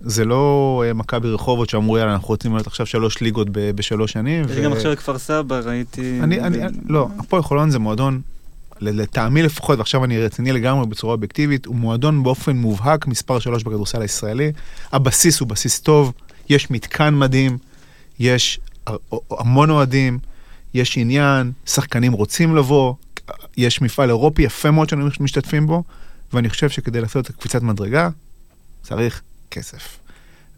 זה 0.00 0.24
לא 0.24 0.82
אה, 0.86 0.92
מכבי 0.92 1.28
רחובות 1.28 1.70
שאמרו 1.70 1.98
יאללה 1.98 2.12
אנחנו 2.12 2.28
רוצים 2.28 2.54
להיות 2.54 2.66
עכשיו 2.66 2.86
שלוש 2.86 3.20
ליגות 3.20 3.50
ב- 3.50 3.70
בשלוש 3.70 4.12
שנים. 4.12 4.44
יש 4.44 4.56
ו- 4.56 4.62
גם 4.62 4.72
עכשיו 4.72 4.92
בכפר 4.92 5.18
סבא, 5.18 5.60
ראיתי... 5.64 6.20
אני, 6.22 6.40
אני, 6.40 6.58
לא, 6.88 7.08
הפועל 7.18 7.42
חולון 7.42 7.70
זה 7.70 7.78
מועדון, 7.78 8.20
לטעמי 8.80 9.42
לפחות, 9.42 9.78
ועכשיו 9.78 10.04
אני 10.04 10.18
רציני 10.18 10.52
לגמרי 10.52 10.86
בצורה 10.86 11.14
אובייקטיבית, 11.14 11.66
הוא 11.66 11.76
מועדון 11.76 12.22
באופן 12.22 12.56
מובהק 12.56 13.06
מספר 13.06 13.38
שלוש 13.38 13.62
בכדורסל 13.62 14.02
הישראלי. 14.02 14.52
הבסיס 14.92 15.40
הוא 15.40 15.48
בסיס 15.48 15.80
טוב, 15.80 16.12
יש 16.48 16.70
מתקן 16.70 17.14
מדהים, 17.14 17.58
יש 18.18 18.60
המון 19.30 19.70
אוהדים, 19.70 20.18
יש 20.74 20.98
עניין, 20.98 21.52
שחקנים 21.66 22.12
רוצים 22.12 22.56
לבוא, 22.56 22.94
יש 23.56 23.82
מפעל 23.82 24.08
אירופי 24.08 24.42
יפה 24.42 24.70
מאוד 24.70 24.88
שאנחנו 24.88 25.24
משתתפים 25.24 25.66
בו, 25.66 25.82
ואני 26.32 26.48
חושב 26.48 26.68
שכדי 26.68 27.00
לעשות 27.00 27.30
קפיצת 27.30 27.62
מדרגה, 27.62 28.08
צריך 28.82 29.22
כסף. 29.50 29.98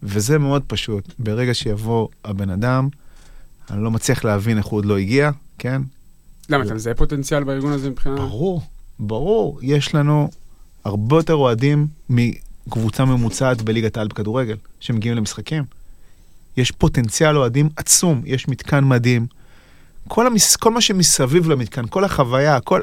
וזה 0.03 0.37
מאוד 0.37 0.63
פשוט, 0.67 1.13
ברגע 1.19 1.53
שיבוא 1.53 2.07
הבן 2.25 2.49
אדם, 2.49 2.89
אני 3.69 3.83
לא 3.83 3.91
מצליח 3.91 4.23
להבין 4.23 4.57
איך 4.57 4.65
הוא 4.65 4.77
עוד 4.77 4.85
לא 4.85 4.97
הגיע, 4.97 5.31
כן? 5.57 5.81
למה, 6.49 6.63
אתה 6.63 6.73
מזהה 6.73 6.95
פוטנציאל 6.95 7.43
בארגון 7.43 7.71
הזה 7.71 7.89
מבחינה... 7.89 8.15
ברור, 8.15 8.61
ברור. 8.99 9.59
יש 9.61 9.95
לנו 9.95 10.29
הרבה 10.85 11.15
יותר 11.15 11.35
אוהדים 11.35 11.87
מקבוצה 12.09 13.05
ממוצעת 13.05 13.61
בליגת 13.61 13.97
העל 13.97 14.07
בכדורגל, 14.07 14.55
שמגיעים 14.79 15.17
למשחקים. 15.17 15.63
יש 16.57 16.71
פוטנציאל 16.71 17.37
אוהדים 17.37 17.69
עצום, 17.75 18.21
יש 18.25 18.47
מתקן 18.47 18.83
מדהים. 18.83 19.27
כל, 20.07 20.27
המס... 20.27 20.55
כל 20.55 20.71
מה 20.71 20.81
שמסביב 20.81 21.49
למתקן, 21.49 21.87
כל 21.89 22.03
החוויה, 22.03 22.55
הכל... 22.55 22.81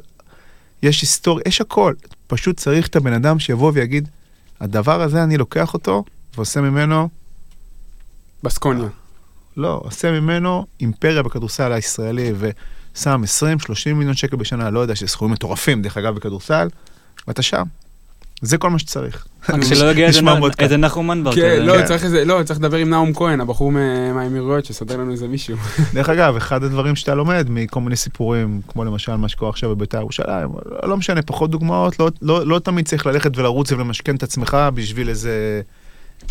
יש 0.83 1.01
היסטוריה, 1.01 1.45
יש 1.49 1.61
הכל. 1.61 1.95
פשוט 2.27 2.57
צריך 2.57 2.87
את 2.87 2.97
הבן 2.97 3.13
אדם 3.13 3.39
שיבוא 3.39 3.73
ויגיד, 3.75 4.09
הדבר 4.61 5.03
הזה 5.03 5.25
אני 5.25 5.37
לוקח 5.37 5.75
אותו 5.75 6.05
ועושה 6.35 6.61
ממנו, 6.61 7.09
בסקוניה. 8.43 8.89
לא, 9.57 9.81
עושה 9.85 10.21
ממנו 10.21 10.67
אימפריה 10.81 11.23
בכדורסל 11.23 11.73
הישראלי 11.73 12.33
ושם 12.97 13.23
20-30 13.91 13.95
מיליון 13.95 14.15
שקל 14.15 14.37
בשנה, 14.37 14.71
לא 14.71 14.81
יודע, 14.81 14.95
שסכומים 14.97 15.33
מטורפים, 15.33 15.83
דרך 15.83 15.97
אגב, 15.97 16.15
בכדורסל, 16.15 16.69
ואתה 17.29 17.43
שם. 17.43 17.63
זה 18.43 18.59
כל 18.59 18.71
מה 18.71 18.79
שצריך. 18.79 19.27
רק 19.49 19.65
שלא 19.75 19.91
יגיע 19.91 20.07
איזה 20.59 20.77
נחום 20.77 21.07
מנבר. 21.07 21.35
כן. 21.35 21.63
לא. 21.63 21.87
צריך 21.87 22.05
איזה, 22.05 22.25
לא, 22.25 22.43
צריך 22.45 22.59
לדבר 22.59 22.77
עם 22.77 22.91
נאום 22.91 23.15
כהן, 23.15 23.41
הבחור 23.41 23.73
מה- 23.73 24.13
מהאמירויות, 24.13 24.65
שיסדר 24.65 24.97
לנו 24.97 25.13
איזה 25.13 25.29
מישהו. 25.29 25.57
דרך 25.95 26.09
אגב, 26.09 26.37
אחד 26.37 26.63
הדברים 26.65 26.97
שאתה 26.97 27.15
לומד 27.15 27.47
מכל 27.51 27.81
מיני 27.81 27.97
סיפורים, 27.97 28.61
כמו 28.69 28.85
למשל 28.85 29.17
מה 29.17 29.29
שקורה 29.29 29.51
עכשיו 29.51 29.77
בבית"ר 29.77 29.99
ירושלים, 30.01 30.49
לא, 30.67 30.89
לא 30.89 30.97
משנה, 30.97 31.23
פחות 31.23 31.51
דוגמאות, 31.51 32.01
לא, 32.01 32.11
לא, 32.23 32.47
לא 32.47 32.59
תמיד 32.59 32.89
צריך 32.89 33.07
ללכת 33.07 33.39
ולרוץ 33.39 33.73
ולמשכן 33.73 34.17
את 34.17 34.23
עצמך 34.23 34.57
בשביל 34.75 35.09
איזה... 35.09 35.61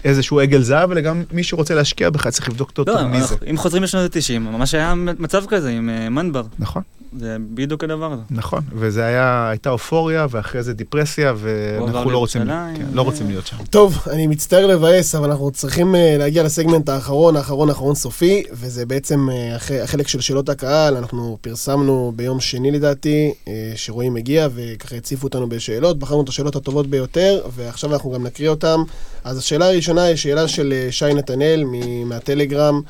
איזשהו 0.03 0.40
עגל 0.40 0.62
זהב, 0.62 0.91
אלא 0.91 1.02
גם 1.02 1.24
מי 1.32 1.44
שרוצה 1.44 1.76
להשקיע 1.76 2.10
בך 2.10 2.28
צריך 2.28 2.49
לבדוק 2.49 2.72
טוב 2.72 2.90
לא, 2.90 3.03
מי 3.07 3.22
זה. 3.24 3.36
אם 3.49 3.57
חוזרים 3.57 3.84
לשנות 3.84 4.16
ה-90, 4.16 4.40
ממש 4.40 4.74
היה 4.76 4.94
מצב 4.95 5.44
כזה 5.48 5.70
עם 5.70 5.90
אה, 5.90 6.10
מנבר. 6.10 6.44
נכון, 6.60 6.82
זה 7.20 7.38
בדיוק 7.53 7.84
הדבר 7.84 8.12
הזה. 8.14 8.22
נכון, 8.30 8.62
וזה 8.74 9.06
היה, 9.06 9.49
הייתה 9.49 9.70
אופוריה 9.70 10.28
ואחרי 10.30 10.64
זה 10.64 10.74
דיפרסיה, 10.74 11.34
ואנחנו 11.38 12.10
לא 12.10 12.18
רוצים, 12.18 12.41
כן, 12.45 12.74
לא 12.94 13.02
רוצים 13.02 13.28
להיות 13.28 13.48
שם. 13.48 13.57
טוב, 13.70 13.98
אני 14.12 14.28
מצטער 14.28 14.68
לבאס, 14.68 15.16
אבל 15.16 15.30
אנחנו 15.32 15.52
צריכים 15.52 15.95
אה, 15.95 16.16
להגיע 16.20 16.44
לסגמנט 16.44 16.90
האחרון, 16.90 17.36
האחרון, 17.36 17.70
האחרון 17.70 17.95
סופי, 17.95 18.44
וזה 18.52 18.86
בעצם 18.86 19.30
אה, 19.30 19.56
הח- 19.56 19.72
החלק 19.72 20.07
של 20.07 20.22
שאלות 20.22 20.49
הקהל. 20.49 20.98
אנחנו 20.98 21.38
פרסמנו 21.41 22.14
ביום 22.16 22.40
שני 22.40 22.72
לדעתי, 22.72 23.34
שרועי 23.76 24.10
מגיע, 24.10 24.48
וככה 24.56 24.95
הציפו 24.95 25.28
אותנו 25.28 25.49
בשאלות, 25.49 25.99
בחרנו 25.99 26.24
את 26.24 26.30
השאלות 26.30 26.56
הטובות 26.56 26.88
ביותר, 26.88 27.41
ועכשיו 27.56 27.94
אנחנו 27.94 28.12
גם 28.12 28.24
נקריא 28.24 28.49
אותן. 28.49 28.78
אז 29.24 29.38
השאלה 29.38 29.66
הראשונה 29.76 30.03
היא 30.03 30.15
שאלה 30.15 30.47
של 30.47 30.73
אה, 30.73 30.91
שי 30.91 31.14
נתנאל 31.14 31.64
מהטלגרם. 32.06 32.81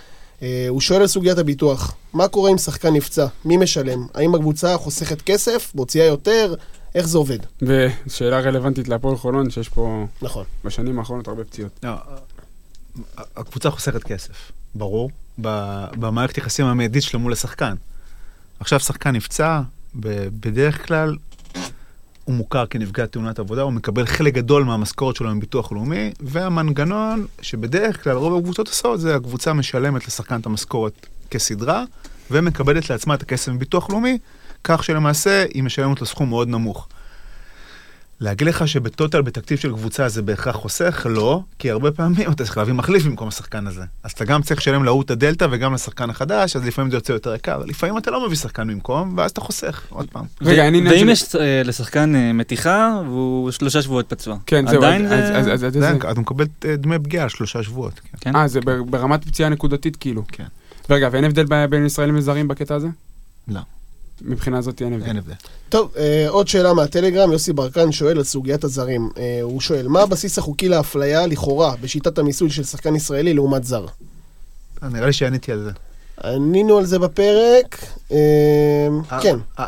אה, 0.42 0.66
הוא 0.70 0.82
שואל 0.82 1.02
על 1.02 1.08
סוגיית 1.08 1.38
הביטוח, 1.38 1.94
מה 2.14 2.28
קורה 2.28 2.52
אם 2.52 2.58
שחקן 2.58 2.94
נפצע? 2.94 3.26
מי 3.46 3.58
משלם? 3.58 4.08
האם 4.14 4.36
הקבוצה 4.36 4.78
חוסכת 4.78 5.22
כסף, 5.22 5.72
מוציאה 5.76 6.06
יותר? 6.06 6.56
איך 6.96 7.08
זה 7.08 7.18
עובד? 7.18 7.40
ושאלה 7.62 8.40
רלוונטית 8.40 8.88
להפועל 8.88 9.18
חולון, 9.18 9.50
שיש 9.50 9.70
פה 9.70 10.06
נכון. 10.22 10.44
בשנים 10.66 11.00
האחרונות 11.00 11.28
הרבה 11.28 11.44
פציעות. 11.44 11.72
לא, 11.84 11.92
הקבוצה 13.38 13.70
חוסכת 13.72 14.04
כסף, 14.04 14.52
ברור, 14.76 15.10
ב- 15.42 15.86
במערכת 16.00 16.38
יחסים 16.38 16.66
המיידית 16.66 17.04
שלו 17.04 17.20
מול 17.20 17.34
השחקן. 17.34 17.74
עכשיו 18.60 18.80
שחקן 18.80 19.12
נפצע, 19.12 19.62
ב- 20.00 20.28
בדרך 20.40 20.88
כלל 20.88 21.16
הוא 22.26 22.36
מוכר 22.36 22.66
כנפגע 22.66 23.06
תאונת 23.06 23.40
עבודה, 23.40 23.62
הוא 23.62 23.74
מקבל 23.74 24.06
חלק 24.06 24.34
גדול 24.34 24.64
מהמשכורת 24.64 25.16
שלו 25.16 25.36
מביטוח 25.36 25.72
לאומי, 25.72 26.12
והמנגנון 26.20 27.26
שבדרך 27.42 28.04
כלל 28.04 28.16
רוב 28.16 28.38
הקבוצות 28.38 28.68
עושות 28.68 29.00
זה 29.00 29.16
הקבוצה 29.16 29.54
משלמת 29.54 30.08
לשחקן 30.08 30.40
את 30.40 30.46
המשכורת 30.46 31.08
כסדרה, 31.32 31.84
ומקבלת 32.32 32.90
לעצמה 32.90 33.14
את 33.14 33.22
הכסף 33.22 33.52
מביטוח 33.52 33.90
לאומי, 33.90 34.18
כך 34.64 34.84
שלמעשה 34.84 35.46
היא 35.54 35.64
משלמת 35.64 36.02
לו 36.02 36.06
סכום 36.06 36.30
מאוד 36.30 36.48
נמוך. 36.48 36.88
להגיד 38.20 38.48
לך 38.48 38.68
שבטוטל 38.68 39.22
בתקציב 39.22 39.58
של 39.58 39.72
קבוצה 39.74 40.10
זה 40.10 40.22
בהכרח 40.22 40.56
חוסך? 40.56 41.08
לא, 41.10 41.42
כי 41.60 41.72
הרבה 41.72 41.92
פעמים 41.92 42.32
אתה 42.32 42.44
צריך 42.44 42.58
להביא 42.58 42.74
מחליף 42.74 43.04
במקום 43.06 43.28
השחקן 43.28 43.68
הזה. 43.68 43.82
אז 44.04 44.12
אתה 44.12 44.26
גם 44.26 44.42
צריך 44.42 44.60
לשלם 44.60 44.84
להוא 44.84 45.02
את 45.02 45.12
הדלתא 45.12 45.48
וגם 45.52 45.74
לשחקן 45.74 46.10
החדש, 46.10 46.56
אז 46.56 46.66
לפעמים 46.66 46.92
זה 46.92 46.98
יוצא 46.98 47.12
יותר 47.14 47.36
יקר. 47.36 47.58
לפעמים 47.66 47.98
אתה 47.98 48.12
לא 48.12 48.26
מביא 48.26 48.38
שחקן 48.38 48.68
במקום, 48.68 49.14
ואז 49.18 49.32
אתה 49.32 49.42
חוסך, 49.42 49.82
עוד 49.90 50.08
פעם. 50.12 50.26
רגע, 50.42 50.68
אני... 50.68 50.82
ואם 50.90 51.00
של- 51.00 51.10
יש 51.10 51.36
אה, 51.36 51.62
לשחקן 51.66 52.16
אה, 52.16 52.34
מתיחה 52.34 53.02
והוא 53.06 53.52
שלושה 53.52 53.82
שבועות 53.82 54.06
פצוע. 54.10 54.38
כן, 54.46 54.68
זהו, 54.68 54.84
עדיין 54.84 55.08
זה... 55.08 55.38
אז- 55.38 55.64
אתה 56.12 56.20
מקבל 56.22 56.46
אה, 56.66 56.76
דמי 56.76 57.00
פגיעה 57.00 57.24
על 57.24 57.30
שלושה 57.30 57.64
שבועות. 57.64 57.94
כן. 58.00 58.18
כן. 58.22 58.36
אה, 58.36 58.48
זה 58.48 58.62
בר- 58.62 58.84
ברמת 58.84 59.26
פציעה 59.26 59.50
נקודתית 59.50 59.96
כאילו. 59.96 60.24
כן. 60.32 60.46
ורגע, 60.90 61.10
ואין 61.12 61.24
הבדל 61.24 61.46
בין 61.70 61.86
ישראלים 61.86 62.16
לזרים 62.16 62.48
בקטע 62.48 62.76
הזה? 62.76 62.88
לא. 63.48 63.60
מבחינה 64.22 64.58
הזאת 64.58 64.82
אין 64.82 64.94
הבדל. 64.94 65.08
אין 65.08 65.18
הבדל. 65.18 65.34
טוב, 65.70 65.92
אה, 65.98 66.26
עוד 66.30 66.48
שאלה 66.48 66.74
מהטלגרם, 66.74 67.32
יוסי 67.32 67.54
ברקן 67.54 67.92
שואל 67.92 68.18
על 68.18 68.24
סוגיית 68.24 68.64
הזרים. 68.64 69.10
אה, 69.18 69.40
הוא 69.42 69.62
שואל, 69.62 69.88
מה 69.88 70.02
הבסיס 70.02 70.38
החוקי 70.38 70.70
לאפליה, 70.70 71.28
לכאורה, 71.28 71.76
בשיטת 71.82 72.18
המיסוי 72.18 72.50
של 72.50 72.64
שחקן 72.64 72.96
ישראלי 72.96 73.34
לעומת 73.34 73.64
זר? 73.64 73.86
נראה 74.82 75.06
לי 75.06 75.14
שעניתי 75.14 75.52
על 75.52 75.64
זה. 75.64 75.72
ענינו 76.24 76.78
על 76.78 76.86
זה 76.86 77.00
בפרק, 77.00 77.86
אה, 78.12 79.20
כן. 79.22 79.38
אה, 79.60 79.66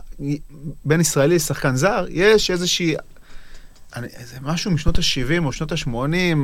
בין 0.85 1.01
ישראלי 1.01 1.35
לשחקן 1.35 1.75
זר, 1.75 2.05
יש 2.09 2.51
איזושהי... 2.51 2.95
אני, 3.95 4.07
זה 4.25 4.37
משהו 4.41 4.71
משנות 4.71 4.97
ה-70 4.97 5.45
או 5.45 5.51
שנות 5.51 5.71
ה-80, 5.71 5.89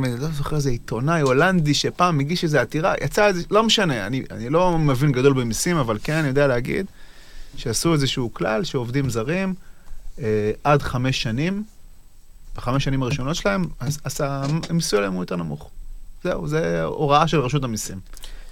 אני 0.04 0.20
לא 0.20 0.28
זוכר 0.38 0.56
איזה 0.56 0.70
עיתונאי 0.70 1.22
הולנדי 1.22 1.74
שפעם 1.74 2.20
הגיש 2.20 2.44
איזו 2.44 2.58
עתירה, 2.58 2.94
יצא 3.04 3.28
איזה, 3.28 3.44
לא 3.52 3.64
משנה, 3.64 4.08
אני, 4.08 4.24
אני 4.32 4.50
לא 4.50 4.78
מבין 4.78 5.12
גדול 5.12 5.34
במיסים, 5.34 5.78
אבל 5.78 5.98
כן, 6.04 6.14
אני 6.14 6.28
יודע 6.28 6.48
להגיד 6.48 6.86
שעשו 7.58 7.94
איזשהו 7.94 8.34
כלל 8.34 8.64
שעובדים 8.64 9.10
זרים 9.10 9.54
אה, 10.20 10.52
עד 10.64 10.82
חמש 10.82 11.22
שנים, 11.22 11.64
בחמש 12.56 12.84
שנים 12.84 13.04
הראשונות 13.04 13.36
שלהם, 13.36 13.66
אז, 13.80 14.00
אז 14.04 14.22
המיסוי 14.70 15.00
עליהם 15.00 15.14
הוא 15.14 15.24
יותר 15.24 15.36
נמוך. 15.36 15.70
זהו, 16.24 16.48
זה 16.48 16.84
הוראה 16.84 17.28
של 17.28 17.40
רשות 17.40 17.64
המיסים. 17.64 18.00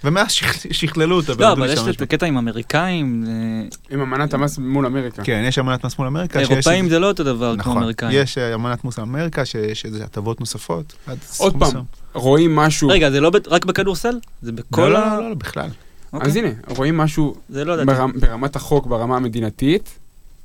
ומאז 0.04 0.30
שכ- 0.32 0.72
שכללו 0.72 1.16
אותה. 1.16 1.32
לא, 1.38 1.52
אבל 1.52 1.70
יש 1.70 1.78
את. 1.78 2.02
הקטע 2.02 2.26
עם 2.26 2.36
אמריקאים, 2.38 3.24
אה, 3.28 3.94
עם 3.94 4.00
אמנת 4.00 4.34
המס 4.34 4.58
מול 4.58 4.86
אמריקה. 4.86 5.22
כן, 5.24 5.44
יש 5.46 5.58
אמנת 5.58 5.84
מס 5.84 5.98
מול 5.98 6.06
אמריקה. 6.06 6.40
אירופאים 6.40 6.88
זה 6.88 6.98
לא 6.98 7.06
אותו 7.08 7.24
דבר 7.24 7.52
כמו 7.52 7.60
נכון, 7.60 7.76
אמריקאים. 7.76 8.10
יש 8.22 8.38
אה, 8.38 8.54
אמנת 8.54 8.84
מוס 8.84 8.98
אמריקה 8.98 9.44
שיש 9.44 9.84
איזה 9.84 10.04
הטבות 10.04 10.40
נוספות. 10.40 10.94
עוד 11.38 11.56
פעם. 11.58 11.82
רואים 12.14 12.56
משהו, 12.56 12.88
רגע, 12.88 13.10
זה 13.10 13.20
לא 13.20 13.30
רק 13.46 13.64
בכדורסל? 13.64 14.18
זה 14.42 14.52
בכל 14.52 14.80
לא, 14.88 14.98
ה... 14.98 15.16
לא, 15.16 15.22
לא, 15.22 15.28
לא, 15.28 15.34
בכלל. 15.34 15.68
אוקיי. 16.12 16.28
אז 16.28 16.36
הנה, 16.36 16.48
רואים 16.68 16.96
משהו 16.96 17.34
לא. 17.50 17.84
ברמ- 17.84 18.20
ברמת 18.20 18.56
החוק, 18.56 18.86
ברמה 18.86 19.16
המדינתית, 19.16 19.88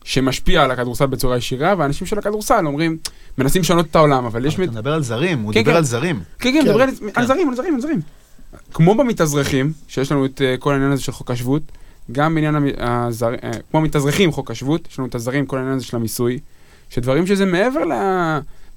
שמשפיע 0.04 0.64
על 0.64 0.72
הכדורסל 0.72 1.06
בצורה 1.06 1.38
ישירה, 1.38 1.74
ואנשים 1.78 2.08
של 2.08 2.20
הכדורסל 2.20 2.68
אומרים, 2.68 2.98
מנסים 3.38 3.62
לשנות 3.62 3.86
את 3.92 3.96
העולם, 3.96 4.26
אבל 4.26 4.46
יש... 4.46 4.56
אבל 4.56 4.64
אתה 4.64 4.72
מדבר 4.72 4.94
על 4.94 5.04
זרים, 5.04 5.42
הוא 5.42 5.54
כן, 5.54 5.60
דיבר 5.60 5.72
כן. 5.72 5.78
על 5.78 5.84
זרים. 5.84 6.16
כן, 6.40 6.52
כן, 6.52 6.60
כן, 6.64 6.70
מדבר 6.70 6.82
על- 6.82 6.90
כן. 7.00 7.06
על 7.16 7.28
זרים, 7.28 7.50
על 7.50 7.56
זרים, 7.56 7.76
על 7.76 7.82
זרים. 7.82 8.02
כמו 8.74 8.96
במתאזרחים, 8.96 9.74
שיש 9.88 10.12
לנו 10.12 10.26
את 10.26 10.42
אה, 10.42 10.56
כל 10.60 10.74
העניין 10.74 10.92
הזה 10.92 11.02
של 11.04 11.12
חוק 11.12 11.32
השבות, 11.32 11.62
גם 12.12 12.36
בעניין 12.36 12.56
המ- 12.56 12.68
הזר... 12.78 13.34
אה, 13.44 13.52
כמו 13.72 13.80
המתאזרחים, 13.80 14.32
חוק 14.32 14.52
השבות, 14.52 14.88
יש 14.92 15.00
לנו 15.00 15.08
את 15.08 15.16
הזרים, 15.16 15.46
כל 15.46 15.58
העניין 15.58 15.76
הזה 15.76 15.86
של 15.86 15.96
המיסוי, 15.98 16.40
שדברים 16.90 17.28
שזה 17.28 17.46
מעבר 17.46 17.86
ל... 17.86 17.92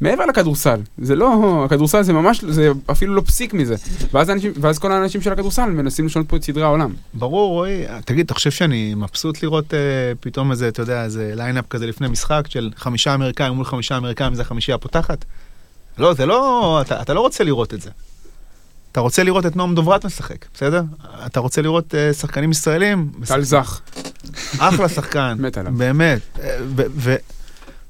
מעבר 0.00 0.26
לכדורסל, 0.26 0.80
זה 0.98 1.16
לא, 1.16 1.62
הכדורסל 1.64 2.02
זה 2.02 2.12
ממש, 2.12 2.44
זה 2.44 2.70
אפילו 2.90 3.14
לא 3.14 3.20
פסיק 3.26 3.54
מזה. 3.54 3.74
ואז, 4.12 4.30
אנשים, 4.30 4.52
ואז 4.60 4.78
כל 4.78 4.92
האנשים 4.92 5.20
של 5.20 5.32
הכדורסל 5.32 5.64
מנסים 5.70 6.06
לשנות 6.06 6.28
פה 6.28 6.36
את 6.36 6.42
סדרי 6.44 6.62
העולם. 6.62 6.92
ברור, 7.14 7.52
רועי, 7.52 7.84
תגיד, 8.04 8.24
אתה 8.24 8.34
חושב 8.34 8.50
שאני 8.50 8.94
מבסוט 8.94 9.42
לראות 9.42 9.74
אה, 9.74 9.78
פתאום 10.20 10.50
איזה, 10.50 10.68
אתה 10.68 10.82
יודע, 10.82 11.04
איזה 11.04 11.32
lineup 11.36 11.64
כזה 11.70 11.86
לפני 11.86 12.08
משחק 12.08 12.42
של 12.48 12.70
חמישה 12.76 13.14
אמריקאים 13.14 13.52
מול 13.52 13.64
חמישה 13.64 13.96
אמריקאים, 13.96 14.34
זה 14.34 14.42
החמישייה 14.42 14.74
הפותחת? 14.74 15.24
לא, 15.98 16.14
זה 16.14 16.26
לא, 16.26 16.78
אתה, 16.80 17.02
אתה 17.02 17.14
לא 17.14 17.20
רוצה 17.20 17.44
לראות 17.44 17.74
את 17.74 17.80
זה. 17.82 17.90
אתה 18.92 19.00
רוצה 19.00 19.22
לראות 19.22 19.46
את 19.46 19.56
נועם 19.56 19.74
דוברת 19.74 20.04
משחק, 20.06 20.44
בסדר? 20.54 20.82
אתה 21.26 21.40
רוצה 21.40 21.62
לראות 21.62 21.94
אה, 21.94 22.12
שחקנים 22.12 22.50
ישראלים? 22.50 23.10
טל 23.26 23.42
זך. 23.42 23.80
אחלה 24.58 24.88
שחקן, 24.88 25.36
מת 25.42 25.58
עליו. 25.58 25.72
באמת. 25.76 26.20
אה, 26.42 26.56
ו- 26.76 26.82
ו- 26.90 27.16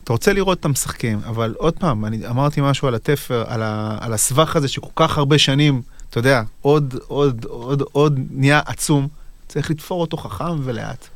אתה 0.04 0.12
רוצה 0.12 0.32
לראות 0.32 0.58
אותם 0.58 0.70
משחקים, 0.70 1.20
אבל 1.26 1.54
עוד 1.58 1.74
פעם, 1.78 2.04
אני 2.04 2.26
אמרתי 2.28 2.60
משהו 2.60 2.88
על 2.88 2.94
התפר, 2.94 3.44
על, 3.46 3.62
ה- 3.62 3.98
על 4.00 4.12
הסבך 4.12 4.56
הזה 4.56 4.68
שכל 4.68 4.90
כך 4.96 5.18
הרבה 5.18 5.38
שנים, 5.38 5.82
אתה 6.10 6.18
יודע, 6.18 6.42
עוד, 6.62 6.94
עוד, 7.08 7.44
עוד, 7.48 7.82
עוד 7.92 8.20
נהיה 8.30 8.60
עצום, 8.66 9.08
צריך 9.48 9.70
לתפור 9.70 10.00
אותו 10.00 10.16
חכם 10.16 10.60
ולאט. 10.64 11.06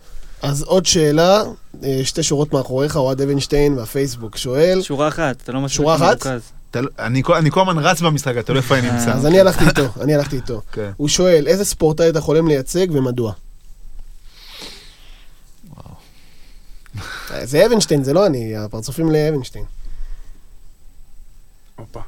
אז 0.42 0.62
עוד 0.62 0.86
שאלה, 0.86 1.42
אה, 1.82 2.00
שתי 2.04 2.22
שורות 2.22 2.52
מאחוריך, 2.52 2.96
אוהד 2.96 3.20
אבנשטיין 3.20 3.74
מהפייסבוק 3.74 4.36
שואל, 4.36 4.82
שורה 4.82 5.08
אחת, 5.08 5.36
אתה 5.44 5.52
לא 5.52 5.60
מספיק 5.60 5.76
שורה 5.76 5.94
אחת? 5.94 6.26
לא- 6.80 6.88
אני, 6.98 7.22
כל- 7.22 7.34
הזמן 7.68 7.78
רץ 7.78 8.00
במשחק, 8.00 8.34
אתה 8.38 8.52
לא 8.52 8.58
איפה 8.58 8.78
אני 8.78 8.90
נמצא. 8.90 9.12
אז 9.12 9.26
אני 9.26 9.40
הלכתי 9.40 9.64
איתו, 9.64 9.82
אני 10.00 10.14
הלכתי 10.14 10.36
איתו. 10.36 10.60
כן. 10.72 10.90
הוא 10.96 11.08
שואל, 11.08 11.46
איזה 11.46 11.64
ספורטאי 11.64 12.08
אתה 12.08 12.20
חולם 12.20 12.48
לייצג 12.48 12.86
ומדוע? 12.90 13.32
זה 17.44 17.66
אבנשטיין, 17.66 18.04
זה 18.04 18.12
לא 18.12 18.26
אני, 18.26 18.56
הפרצופים 18.56 19.10
לאבנשטיין. 19.10 19.64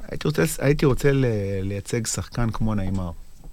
הייתי 0.08 0.28
רוצה, 0.28 0.42
הייתי 0.58 0.86
רוצה 0.86 1.12
ל- 1.12 1.24
לייצג 1.62 2.06
שחקן 2.06 2.50
כמו 2.50 2.74
נעימר. 2.74 3.10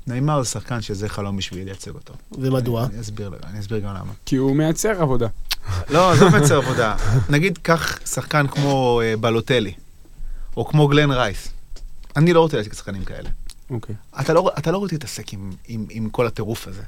נעימר 0.08 0.44
זה 0.44 0.50
שחקן 0.50 0.82
שזה 0.82 1.10
חלום 1.10 1.38
בשבילי 1.38 1.66
לייצג 1.66 1.92
אותו. 1.96 2.14
ומדוע? 2.32 2.84
אני, 2.86 2.94
אני 2.94 3.02
אסביר, 3.02 3.32
אני 3.44 3.60
אסביר 3.60 3.80
גם 3.80 3.90
למה. 3.96 4.14
כי 4.26 4.36
הוא 4.36 4.56
מייצר 4.56 5.02
עבודה. 5.02 5.28
לא, 5.90 6.16
זה 6.16 6.30
מייצר 6.30 6.58
עבודה. 6.58 6.96
נגיד, 7.30 7.58
קח 7.58 8.08
שחקן 8.08 8.48
כמו 8.48 9.02
אה, 9.04 9.18
בלוטלי, 9.18 9.74
או 10.58 10.66
כמו 10.66 10.88
גלן 10.88 11.12
רייס. 11.12 11.48
אני 12.16 12.34
לא 12.34 12.40
רוצה 12.42 12.58
לייצג 12.58 12.74
שחקנים 12.74 13.06
כאלה. 13.06 13.30
אוקיי. 13.70 13.96
אתה 14.22 14.34
לא, 14.34 14.52
אתה 14.58 14.72
לא 14.72 14.78
רוצה 14.78 14.96
להתעסק 14.96 15.34
עם, 15.34 15.52
עם, 15.68 15.86
עם 15.90 16.10
כל 16.10 16.28
הטירוף 16.28 16.68
הזה. 16.68 16.82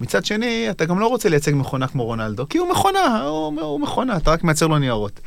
מצד 0.00 0.24
שני, 0.24 0.70
אתה 0.70 0.84
גם 0.84 0.98
לא 0.98 1.06
רוצה 1.06 1.28
לייצג 1.28 1.52
מכונה 1.54 1.88
כמו 1.88 2.04
רונלדו, 2.04 2.48
כי 2.48 2.58
הוא 2.58 2.70
מכונה, 2.70 3.22
הוא, 3.22 3.60
הוא 3.60 3.80
מכונה, 3.80 4.16
אתה 4.16 4.30
רק 4.30 4.44
מייצר 4.44 4.66
לו 4.66 4.78
ניירות. 4.78 5.20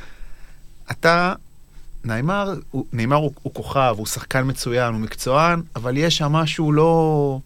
אתה, 0.91 1.33
נעימר, 2.03 2.53
הוא, 2.71 2.85
נעימר 2.93 3.15
הוא, 3.15 3.31
הוא 3.43 3.53
כוכב, 3.53 3.95
הוא 3.97 4.05
שחקן 4.05 4.49
מצוין, 4.49 4.93
הוא 4.93 5.01
מקצוען, 5.01 5.61
אבל 5.75 5.97
יש 5.97 6.17
שם 6.17 6.31
משהו 6.31 6.71
לא... 6.71 7.39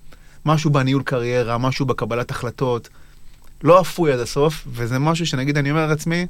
משהו 0.46 0.70
בניהול 0.72 1.04
קריירה, 1.04 1.58
משהו 1.58 1.86
בקבלת 1.86 2.32
החלטות, 2.32 2.90
לא 3.64 3.82
אפוי 3.82 4.14
עד 4.14 4.20
הסוף, 4.20 4.68
וזה 4.68 5.00
משהו 5.00 5.26
שנגיד, 5.26 5.58
אני 5.58 5.72
אומר 5.72 5.88
לעצמי, 5.88 6.28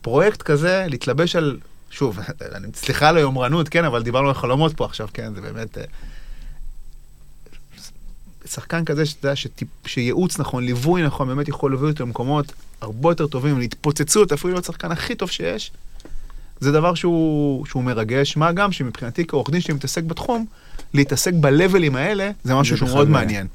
פרויקט 0.00 0.42
כזה, 0.42 0.84
להתלבש 0.88 1.36
על... 1.36 1.58
שוב, 1.90 2.18
סליחה 2.74 3.08
על 3.08 3.16
היומרנות, 3.16 3.68
כן, 3.68 3.84
אבל 3.84 4.02
דיברנו 4.02 4.28
על 4.28 4.34
חלומות 4.34 4.76
פה 4.76 4.84
עכשיו, 4.84 5.08
כן, 5.12 5.34
זה 5.34 5.40
באמת... 5.40 5.78
שחקן 8.54 8.84
כזה, 8.84 9.06
שאתה 9.06 9.26
יודע, 9.26 9.36
שטיפ, 9.36 9.68
שייעוץ 9.86 10.38
נכון, 10.38 10.64
ליווי 10.64 11.02
נכון, 11.02 11.28
באמת 11.28 11.48
יכול 11.48 11.70
להוביל 11.70 11.88
אותו 11.90 12.04
למקומות 12.04 12.52
הרבה 12.80 13.10
יותר 13.10 13.26
טובים, 13.26 13.58
להתפוצצות, 13.58 14.32
אפילו 14.32 14.52
להיות 14.52 14.64
השחקן 14.64 14.92
הכי 14.92 15.14
טוב 15.14 15.30
שיש, 15.30 15.70
זה 16.60 16.72
דבר 16.72 16.94
שהוא, 16.94 17.66
שהוא 17.66 17.84
מרגש, 17.84 18.36
מה 18.36 18.52
גם 18.52 18.72
שמבחינתי 18.72 19.26
כעורך 19.26 19.50
דין 19.50 19.60
שמתעסק 19.60 20.02
בתחום, 20.02 20.46
להתעסק 20.94 21.32
בלבלים 21.34 21.96
האלה, 21.96 22.30
זה 22.44 22.54
משהו 22.54 22.76
שהוא 22.76 22.88
מאוד. 22.88 23.08
מעניין. 23.08 23.46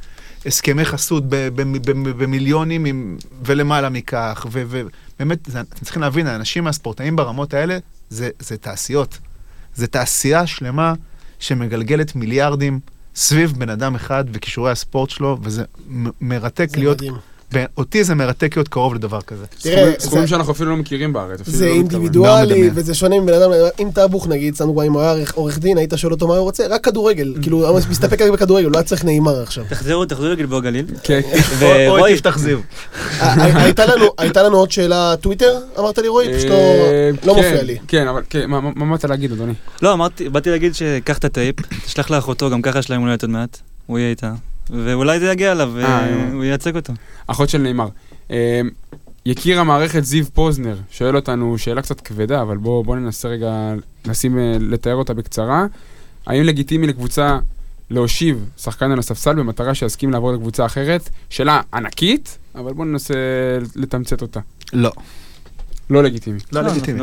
הסכמי 0.46 0.86
חסות 0.86 1.24
במיליונים 2.18 2.86
עם- 2.86 3.18
ולמעלה 3.46 3.90
מכך, 3.90 4.46
ובאמת, 4.52 5.50
אתם 5.50 5.84
צריכים 5.84 6.02
להבין, 6.02 6.28
האנשים 6.28 6.68
הספורטאים 6.68 7.16
ברמות 7.16 7.54
האלה, 7.54 7.78
זה, 8.10 8.30
זה 8.40 8.58
תעשיות. 8.58 9.18
זה 9.76 9.88
תעשייה 9.88 10.48
שלמה 10.48 10.94
שמגלגלת 11.40 12.16
מיליארדים 12.16 12.80
סביב 13.18 13.54
בן 13.58 13.70
אדם 13.70 13.96
אחד 13.96 14.24
וכישורי 14.34 14.72
הספורט 14.72 15.10
שלו, 15.10 15.38
וזה 15.42 15.64
מ- 15.90 16.10
מרתק 16.22 16.70
להיות, 16.78 16.98
מדהים. 16.98 17.14
ב- 17.56 17.66
אותי 17.78 18.04
זה 18.04 18.16
מרתק 18.16 18.56
להיות 18.56 18.68
קרוב 18.68 18.96
לדבר 18.96 19.22
כזה. 19.22 19.46
תראה, 19.60 19.76
סכומים- 19.76 19.94
זה- 20.00 20.06
סכומים 20.06 20.28
שאנחנו 20.28 20.52
אפילו 20.54 20.70
לא 20.70 20.78
מכירים 20.78 21.14
בארץ. 21.14 21.40
זה 21.46 21.66
לא. 21.66 21.72
אינדיבידואלי. 21.74 22.70
וזה 22.74 22.94
שונה 22.94 23.20
מבן 23.20 23.34
אדם, 23.34 23.50
אם 23.80 23.90
טאבוך 23.94 24.28
נגיד, 24.28 24.56
סתם 24.56 24.66
דוגמא, 24.66 24.84
אם 24.84 24.94
הוא 24.94 25.02
היה 25.02 25.14
עורך- 25.36 25.60
דין, 25.60 25.78
היית 25.78 25.94
שואל 25.96 26.14
אותו 26.14 26.28
מה 26.28 26.34
הוא 26.36 26.44
רוצה, 26.44 26.68
רק 26.70 26.84
כדורגל, 26.84 27.34
כאילו, 27.42 27.68
הוא 27.70 27.80
מסתפק 27.90 28.22
רק 28.22 28.32
בכדורגל, 28.32 28.68
לא 28.70 28.78
היה 28.78 28.84
צריך 28.84 29.06
נעימר 29.06 29.42
עכשיו. 29.42 29.64
תחזרו, 29.70 30.06
תחזרו 30.06 30.28
לגלבוע 30.30 30.60
גליל. 30.60 30.86
כן, 31.04 31.22
ורועי, 31.60 32.12
יפתח 32.14 32.38
זיו. 32.38 32.60
אה, 33.22 33.64
הייתה 34.20 34.44
לנו- 34.44 34.58
עוד 34.58 34.72
שאלה 34.72 35.14
טוויטר, 35.22 35.60
אמרת 35.80 35.98
לי 35.98 36.08
רועי? 36.08 36.38
פשוט 36.38 36.50
לא- 36.50 36.56
אה, 36.56 37.10
לא 37.26 37.34
כן, 37.34 37.38
מופיע 37.38 37.64
לי. 37.64 37.78
כן, 37.88 38.08
אבל 38.08 38.22
כן, 38.30 38.46
מה- 38.50 38.62
באת 38.92 39.04
להגיד, 39.06 39.32
אדוני? 39.32 39.54
לא, 39.82 39.94
אמרתי, 39.94 40.30
באתי 40.30 40.50
להגיד 40.50 40.76
שקח 40.76 41.18
את 41.18 41.26
הטייפ, 41.26 41.56
תשלח 41.86 42.10
לאחותו, 42.10 42.50
גם 42.50 42.62
ככה 42.62 42.80
יש 42.80 42.90
להם 42.90 43.02
הולדת 43.02 43.22
עוד 43.24 43.32
מעט, 43.32 43.58
הוא 43.86 44.00
יהיה 44.00 44.10
איתה. 44.10 44.32
ואולי 44.70 45.20
זה 45.20 45.32
יגיע 45.32 45.52
אליו, 45.52 45.74
אה, 45.80 46.08
והוא 46.32 46.44
ייצג 46.44 46.76
אותו. 46.76 46.94
אחות 47.28 47.50
של 47.50 47.58
נאמר. 47.58 47.88
אה, 48.32 48.62
יקיר 49.26 49.60
המערכת 49.60 50.04
זיו 50.04 50.26
פוזנר 50.34 50.78
שואל 50.92 51.16
אותנו 51.16 51.58
שאלה 51.58 51.82
קצת 51.82 52.02
כבדה, 52.02 52.42
אבל 52.42 52.58
בואו 52.58 52.84
בוא 52.84 52.96
ננסה 52.96 53.28
רגע 53.28 53.74
לשים, 54.06 54.40
אה, 54.40 54.58
לתאר 54.60 54.96
אותה 54.96 55.14
בקצרה. 55.14 55.66
האם 56.28 56.44
לגיטימי 56.44 56.88
לקבוצה 56.88 57.40
להושיב 57.90 58.50
שחקן 58.58 58.92
על 58.92 59.00
הספסל 59.00 59.36
במטרה 59.36 59.76
שיסכים 59.76 60.12
לעבור 60.12 60.32
לקבוצה 60.34 60.66
אחרת? 60.66 61.10
שאלה 61.30 61.62
ענקית, 61.74 62.38
אבל 62.56 62.74
בואו 62.74 62.88
ננסה 62.88 63.14
לתמצת 63.76 64.22
אותה. 64.22 64.40
לא. 64.74 64.92
לא 65.90 66.04
לגיטימי. 66.04 66.40
לא 66.52 66.60
אנחנו 66.60 66.78
לגיטימי. 66.78 67.00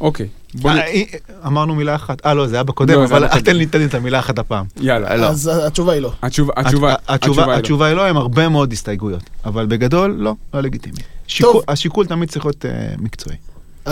אוקיי, 0.00 0.26
בואו 0.54 0.74
נ... 0.74 0.76
אה, 0.78 0.82
אה, 0.84 1.02
אמרנו 1.46 1.74
מילה 1.74 1.94
אחת, 1.94 2.26
אה 2.26 2.34
לא, 2.34 2.46
זה 2.46 2.56
היה 2.56 2.62
בקודם, 2.62 2.94
לא, 2.94 3.04
אבל. 3.04 3.28
תן 3.40 3.56
לי 3.56 3.66
תן 3.66 3.78
לי 3.78 3.84
את 3.84 3.94
המילה 3.94 4.18
אחת 4.18 4.38
הפעם. 4.38 4.66
יאללה. 4.80 5.16
לא. 5.16 5.26
אז 5.26 5.50
התשובה 5.66 5.92
היא 5.92 6.02
לא. 6.02 6.12
התשובה, 6.22 6.52
התשובה, 6.56 6.94
התשובה, 7.08 7.14
התשובה 7.14 7.42
היא 7.42 7.50
לא. 7.52 7.56
התשובה 7.58 7.86
היא 7.86 7.94
לא, 7.96 8.06
הם 8.06 8.16
הרבה 8.16 8.48
מאוד 8.48 8.72
הסתייגויות, 8.72 9.22
אבל 9.44 9.66
בגדול, 9.66 10.10
לא, 10.18 10.34
לא 10.54 10.60
לגיטימי. 10.60 10.96
שיקול- 11.26 11.62
השיקול 11.68 12.06
תמיד 12.06 12.30
צריך 12.30 12.44
להיות 12.44 12.66
אה, 12.66 12.70
מקצועי. 12.98 13.36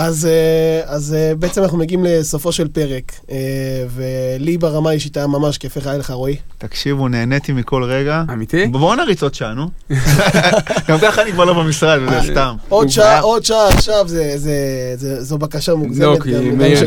אז, 0.01 0.25
אה, 0.25 0.81
אז 0.85 1.13
אה, 1.13 1.35
בעצם 1.35 1.63
אנחנו 1.63 1.77
מגיעים 1.77 2.03
לסופו 2.03 2.51
של 2.51 2.67
פרק, 2.67 3.11
אה, 3.31 3.37
ולי 3.89 4.57
ברמה 4.57 4.89
האישית 4.89 5.17
היה 5.17 5.27
ממש 5.27 5.57
כיף, 5.57 5.77
איך 5.77 5.87
היה 5.87 5.97
לך 5.97 6.11
רועי? 6.11 6.35
תקשיבו, 6.57 7.07
נהניתי 7.07 7.51
מכל 7.51 7.83
רגע. 7.83 8.23
אמיתי? 8.33 8.67
בואו 8.67 8.95
נריץ 8.95 9.23
עוד 9.23 9.33
שעה, 9.33 9.53
נו. 9.53 9.67
גם 10.89 10.97
ככה 11.01 11.21
אני 11.21 11.31
כבר 11.31 11.45
לא 11.45 11.53
במשרד, 11.53 11.99
וזה 12.07 12.31
סתם. 12.31 12.55
עוד 12.69 12.87
שעה, 12.89 13.19
עוד 13.19 13.45
שעה 13.45 13.67
עכשיו, 13.67 14.07
זה, 14.07 14.33
זה, 14.37 14.55
זה, 14.95 15.23
זו 15.23 15.37
בקשה 15.37 15.75
מוגזמת, 15.75 16.01
לא, 16.05 16.17
כי 16.23 16.31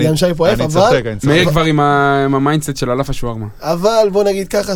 גם, 0.05 0.17
שי 0.17 0.27
פה 0.37 0.49
אני 0.49 0.65
אבל, 0.65 0.69
צוחק, 0.73 1.03
אני 1.07 1.17
מאיר. 1.25 1.51
כבר 1.51 1.63
עם 1.65 1.81
ה- 1.81 2.23
עם 2.25 2.35
ה 2.35 2.40
mindset 2.40 2.77
של 2.77 2.91
ענף 2.91 3.11
השווארמה. 3.11 3.47
אבל 3.61 4.09
בוא 4.13 4.25
נגיד 4.25 4.49
ככה 4.49 4.73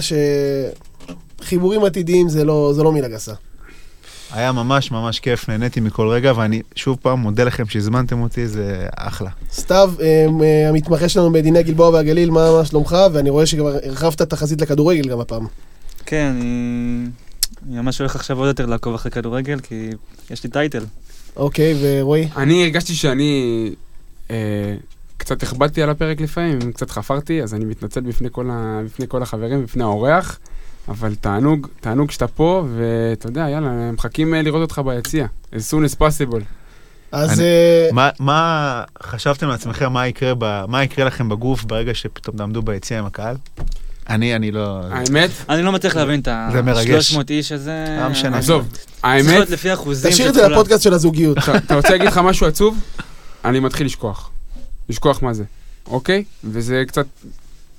שחיבורים 1.43 1.85
עתידיים 1.85 2.29
זה 2.29 2.45
לא, 2.45 2.73
זה 2.75 2.83
לא 2.83 2.93
מילה 2.93 3.09
גסה. 3.09 3.33
היה 4.33 4.53
ממש 4.53 4.91
ממש 4.91 5.21
כיף, 5.21 5.49
נהניתי 5.49 5.81
מכל 5.81 6.09
רגע, 6.09 6.33
ואני 6.37 6.63
שוב 6.75 6.99
פעם 7.03 7.19
מודה 7.19 7.45
לכם 7.45 7.67
שהזמנתם 7.67 8.23
אותי, 8.23 8.47
זה 8.47 8.87
אחלה. 8.97 9.31
סתיו, 9.53 9.93
אה, 10.01 10.27
אה, 10.43 10.69
המתמחה 10.69 11.09
שלנו 11.09 11.33
בדיני 11.33 11.63
גלבוע 11.63 11.89
והגליל, 11.89 12.31
מה, 12.31 12.53
מה 12.59 12.65
שלומך? 12.65 12.97
ואני 13.13 13.31
רואה 13.31 13.47
שכבר 13.47 13.77
הרחבת 13.85 14.23
את 14.23 14.33
החזית 14.33 14.61
לכדורגל 14.61 15.09
גם 15.09 15.21
הפעם. 15.21 15.47
כן, 16.07 16.33
אני... 16.37 17.07
אני 17.69 17.81
ממש 17.81 17.99
הולך 17.99 18.17
עכשיו 18.17 18.39
עוד 18.39 18.49
יותר 18.49 18.67
לעקוב 18.67 18.95
אחרי 18.95 19.11
כדורגל, 19.11 19.61
כי 19.61 19.91
יש 20.31 20.45
לי 20.45 20.51
טייטל. 20.51 20.85
אוקיי, 21.37 21.75
ורועי? 21.81 22.29
אני 22.37 22.63
הרגשתי 22.63 22.95
שאני 22.95 23.71
אה, 24.31 24.75
קצת 25.17 25.43
הכבדתי 25.43 25.83
על 25.83 25.91
הפרק 25.91 26.21
לפעמים, 26.21 26.73
קצת 26.73 26.91
חפרתי, 26.91 27.43
אז 27.43 27.55
אני 27.55 27.65
מתנצל 27.65 28.01
בפני 28.01 28.29
כל, 28.33 28.51
ה, 28.51 28.81
בפני 28.85 29.07
כל 29.09 29.23
החברים, 29.23 29.65
בפני 29.65 29.83
האורח, 29.83 30.39
אבל 30.89 31.15
תענוג, 31.15 31.67
תענוג 31.81 32.11
שאתה 32.11 32.27
פה, 32.29 32.65
ואתה 32.77 33.27
יודע, 33.29 33.47
יאללה, 33.51 33.93
מחכים 33.93 34.35
אה, 34.35 34.43
לראות 34.43 34.63
אותך 34.63 34.81
ביציע. 34.87 35.27
as 35.53 35.57
soon 35.57 35.93
as 35.93 35.99
possible. 35.99 36.41
אז 37.13 37.31
אני- 37.41 37.43
אה, 37.49 37.89
מה- 37.93 38.11
מה 38.19 38.83
חשבתם 39.03 39.49
לעצמכם, 39.49 39.93
מה 39.93 40.07
יקרה 40.07 40.33
ב- 40.39 40.65
מה 40.69 40.83
יקרה 40.85 41.05
לכם 41.05 41.29
בגוף 41.29 41.65
ברגע 41.65 41.95
שפתאום 41.95 42.37
תעמדו 42.37 42.63
ביציע 42.63 42.99
עם 42.99 43.07
הקהל? 43.07 43.37
אני, 44.09 44.37
אני 44.37 44.51
לא... 44.51 44.81
האמת, 44.91 45.31
אני 45.49 45.63
לא 45.63 45.73
מצליח 45.73 45.97
להבין 45.97 46.21
את 46.21 46.29
זה 46.53 46.63
מרגש. 46.63 47.15
ה-300 47.15 47.21
איש 47.31 47.53
הזה. 47.53 47.99
לא 48.03 48.09
משנה. 48.09 48.39
עזוב, 48.39 48.69
צריך 48.73 48.87
האמת, 49.03 49.27
להיות 49.27 49.51
לפי 49.51 49.73
אחוזים 49.75 50.11
תשאיר 50.11 50.33
של 50.33 50.39
את 50.39 50.45
זה. 50.45 50.49
לפודקאסט 50.49 50.83
של 50.83 50.95
הזוגיות. 50.95 51.39
אתה 51.39 51.57
אתה 51.57 51.75
רוצה 51.77 51.91
להגיד 51.91 52.07
לך 52.07 52.19
משהו 52.19 52.47
עצוב? 52.47 52.79
אני 53.45 53.61
מתחיל 53.61 53.87
לשכוח. 53.87 54.31
לשכוח 54.89 55.23
מה 55.23 55.35
זה, 55.35 55.45
אוקיי? 55.87 56.25
וזה 56.45 56.83
קצת, 56.89 57.07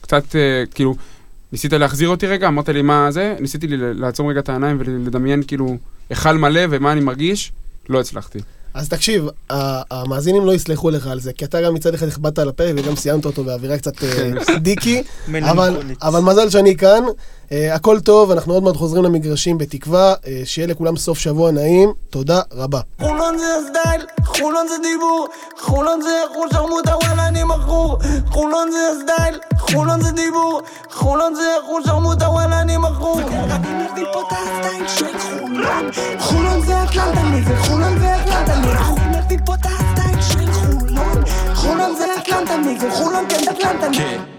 קצת, 0.01 0.35
אה, 0.35 0.63
כאילו, 0.75 0.95
ניסית 1.51 1.73
להחזיר 1.73 2.09
אותי 2.09 2.27
רגע, 2.27 2.47
אמרת 2.47 2.69
לי 2.69 2.81
מה 2.81 3.11
זה, 3.11 3.35
ניסיתי 3.39 3.67
לי 3.67 3.93
לעצום 3.93 4.27
רגע 4.27 4.39
את 4.39 4.49
העיניים 4.49 4.77
ולדמיין 4.79 5.43
כאילו 5.43 5.77
היכל 6.09 6.37
מלא 6.37 6.61
ומה 6.69 6.91
אני 6.91 7.01
מרגיש, 7.01 7.51
לא 7.89 7.99
הצלחתי. 7.99 8.39
אז 8.73 8.89
תקשיב, 8.89 9.27
המאזינים 9.49 10.45
לא 10.45 10.53
יסלחו 10.53 10.89
לך 10.89 11.07
על 11.07 11.19
זה, 11.19 11.33
כי 11.33 11.45
אתה 11.45 11.61
גם 11.61 11.73
מצד 11.73 11.93
אחד 11.93 12.07
הכבדת 12.07 12.39
על 12.39 12.49
הפרק 12.49 12.75
וגם 12.77 12.95
סיימת 12.95 13.25
אותו 13.25 13.43
באווירה 13.43 13.77
קצת 13.77 14.03
אה, 14.03 14.57
דיקי, 14.57 14.97
אבל, 15.27 15.69
מלנכולית. 15.69 16.03
אבל 16.03 16.19
מזל 16.19 16.49
שאני 16.49 16.77
כאן, 16.77 17.03
אה, 17.51 17.75
הכל 17.75 17.99
טוב, 17.99 18.31
אנחנו 18.31 18.53
עוד 18.53 18.63
מעט 18.63 18.75
חוזרים 18.75 19.03
למגרשים 19.03 19.57
בתקווה, 19.57 20.13
אה, 20.27 20.41
שיהיה 20.45 20.67
לכולם 20.67 20.97
סוף 20.97 21.19
שבוע 21.19 21.51
נעים, 21.51 21.93
תודה 22.09 22.41
רבה. 22.53 22.79
חולון 23.01 23.37
זה 23.37 23.45
הסטייל, 23.57 24.05
חולון 24.25 24.67
זה 24.67 24.75
דיבור, 24.83 25.27
חולון 25.59 26.01
זה 26.01 26.09
אחוז 26.31 26.49
שרמוטה 26.53 26.97
וואלה 26.97 27.27
אני 27.27 27.43
מכור. 27.43 27.97
חולון 28.29 28.71
זה 28.71 28.77
הסטייל, 28.91 29.39
חולון 29.59 30.01
זה 30.01 30.11
דיבור, 30.11 30.61
חולון 30.91 31.35
זה 31.35 31.41
אחוז 31.63 31.85
שרמוטה 31.85 32.29
וואלה 32.29 32.61
אני 32.61 32.77
מכור. 32.77 33.19
אני 33.19 33.83
מביא 33.91 34.05
פה 34.13 34.21
את 34.21 34.31
הסטייל 34.31 34.87
של 34.87 35.19
חולון. 35.19 35.89
חולון 36.19 36.61
זה 36.65 36.83
אטלנטני 36.83 37.41
וחולון 37.45 37.99
זה? 37.99 38.15
אטלנטני 38.15 38.71
אני 38.97 39.19
מביא 39.19 39.37
פה 39.45 39.53
את 39.53 39.65
הסטייל 39.65 40.21
של 40.21 40.51
חולון. 40.51 41.23
חולון 41.55 41.95
זה 41.95 42.05
אטלנטני 42.17 42.77
וחולון 42.87 43.25
כן 43.29 43.43
אטלנטני 43.51 44.36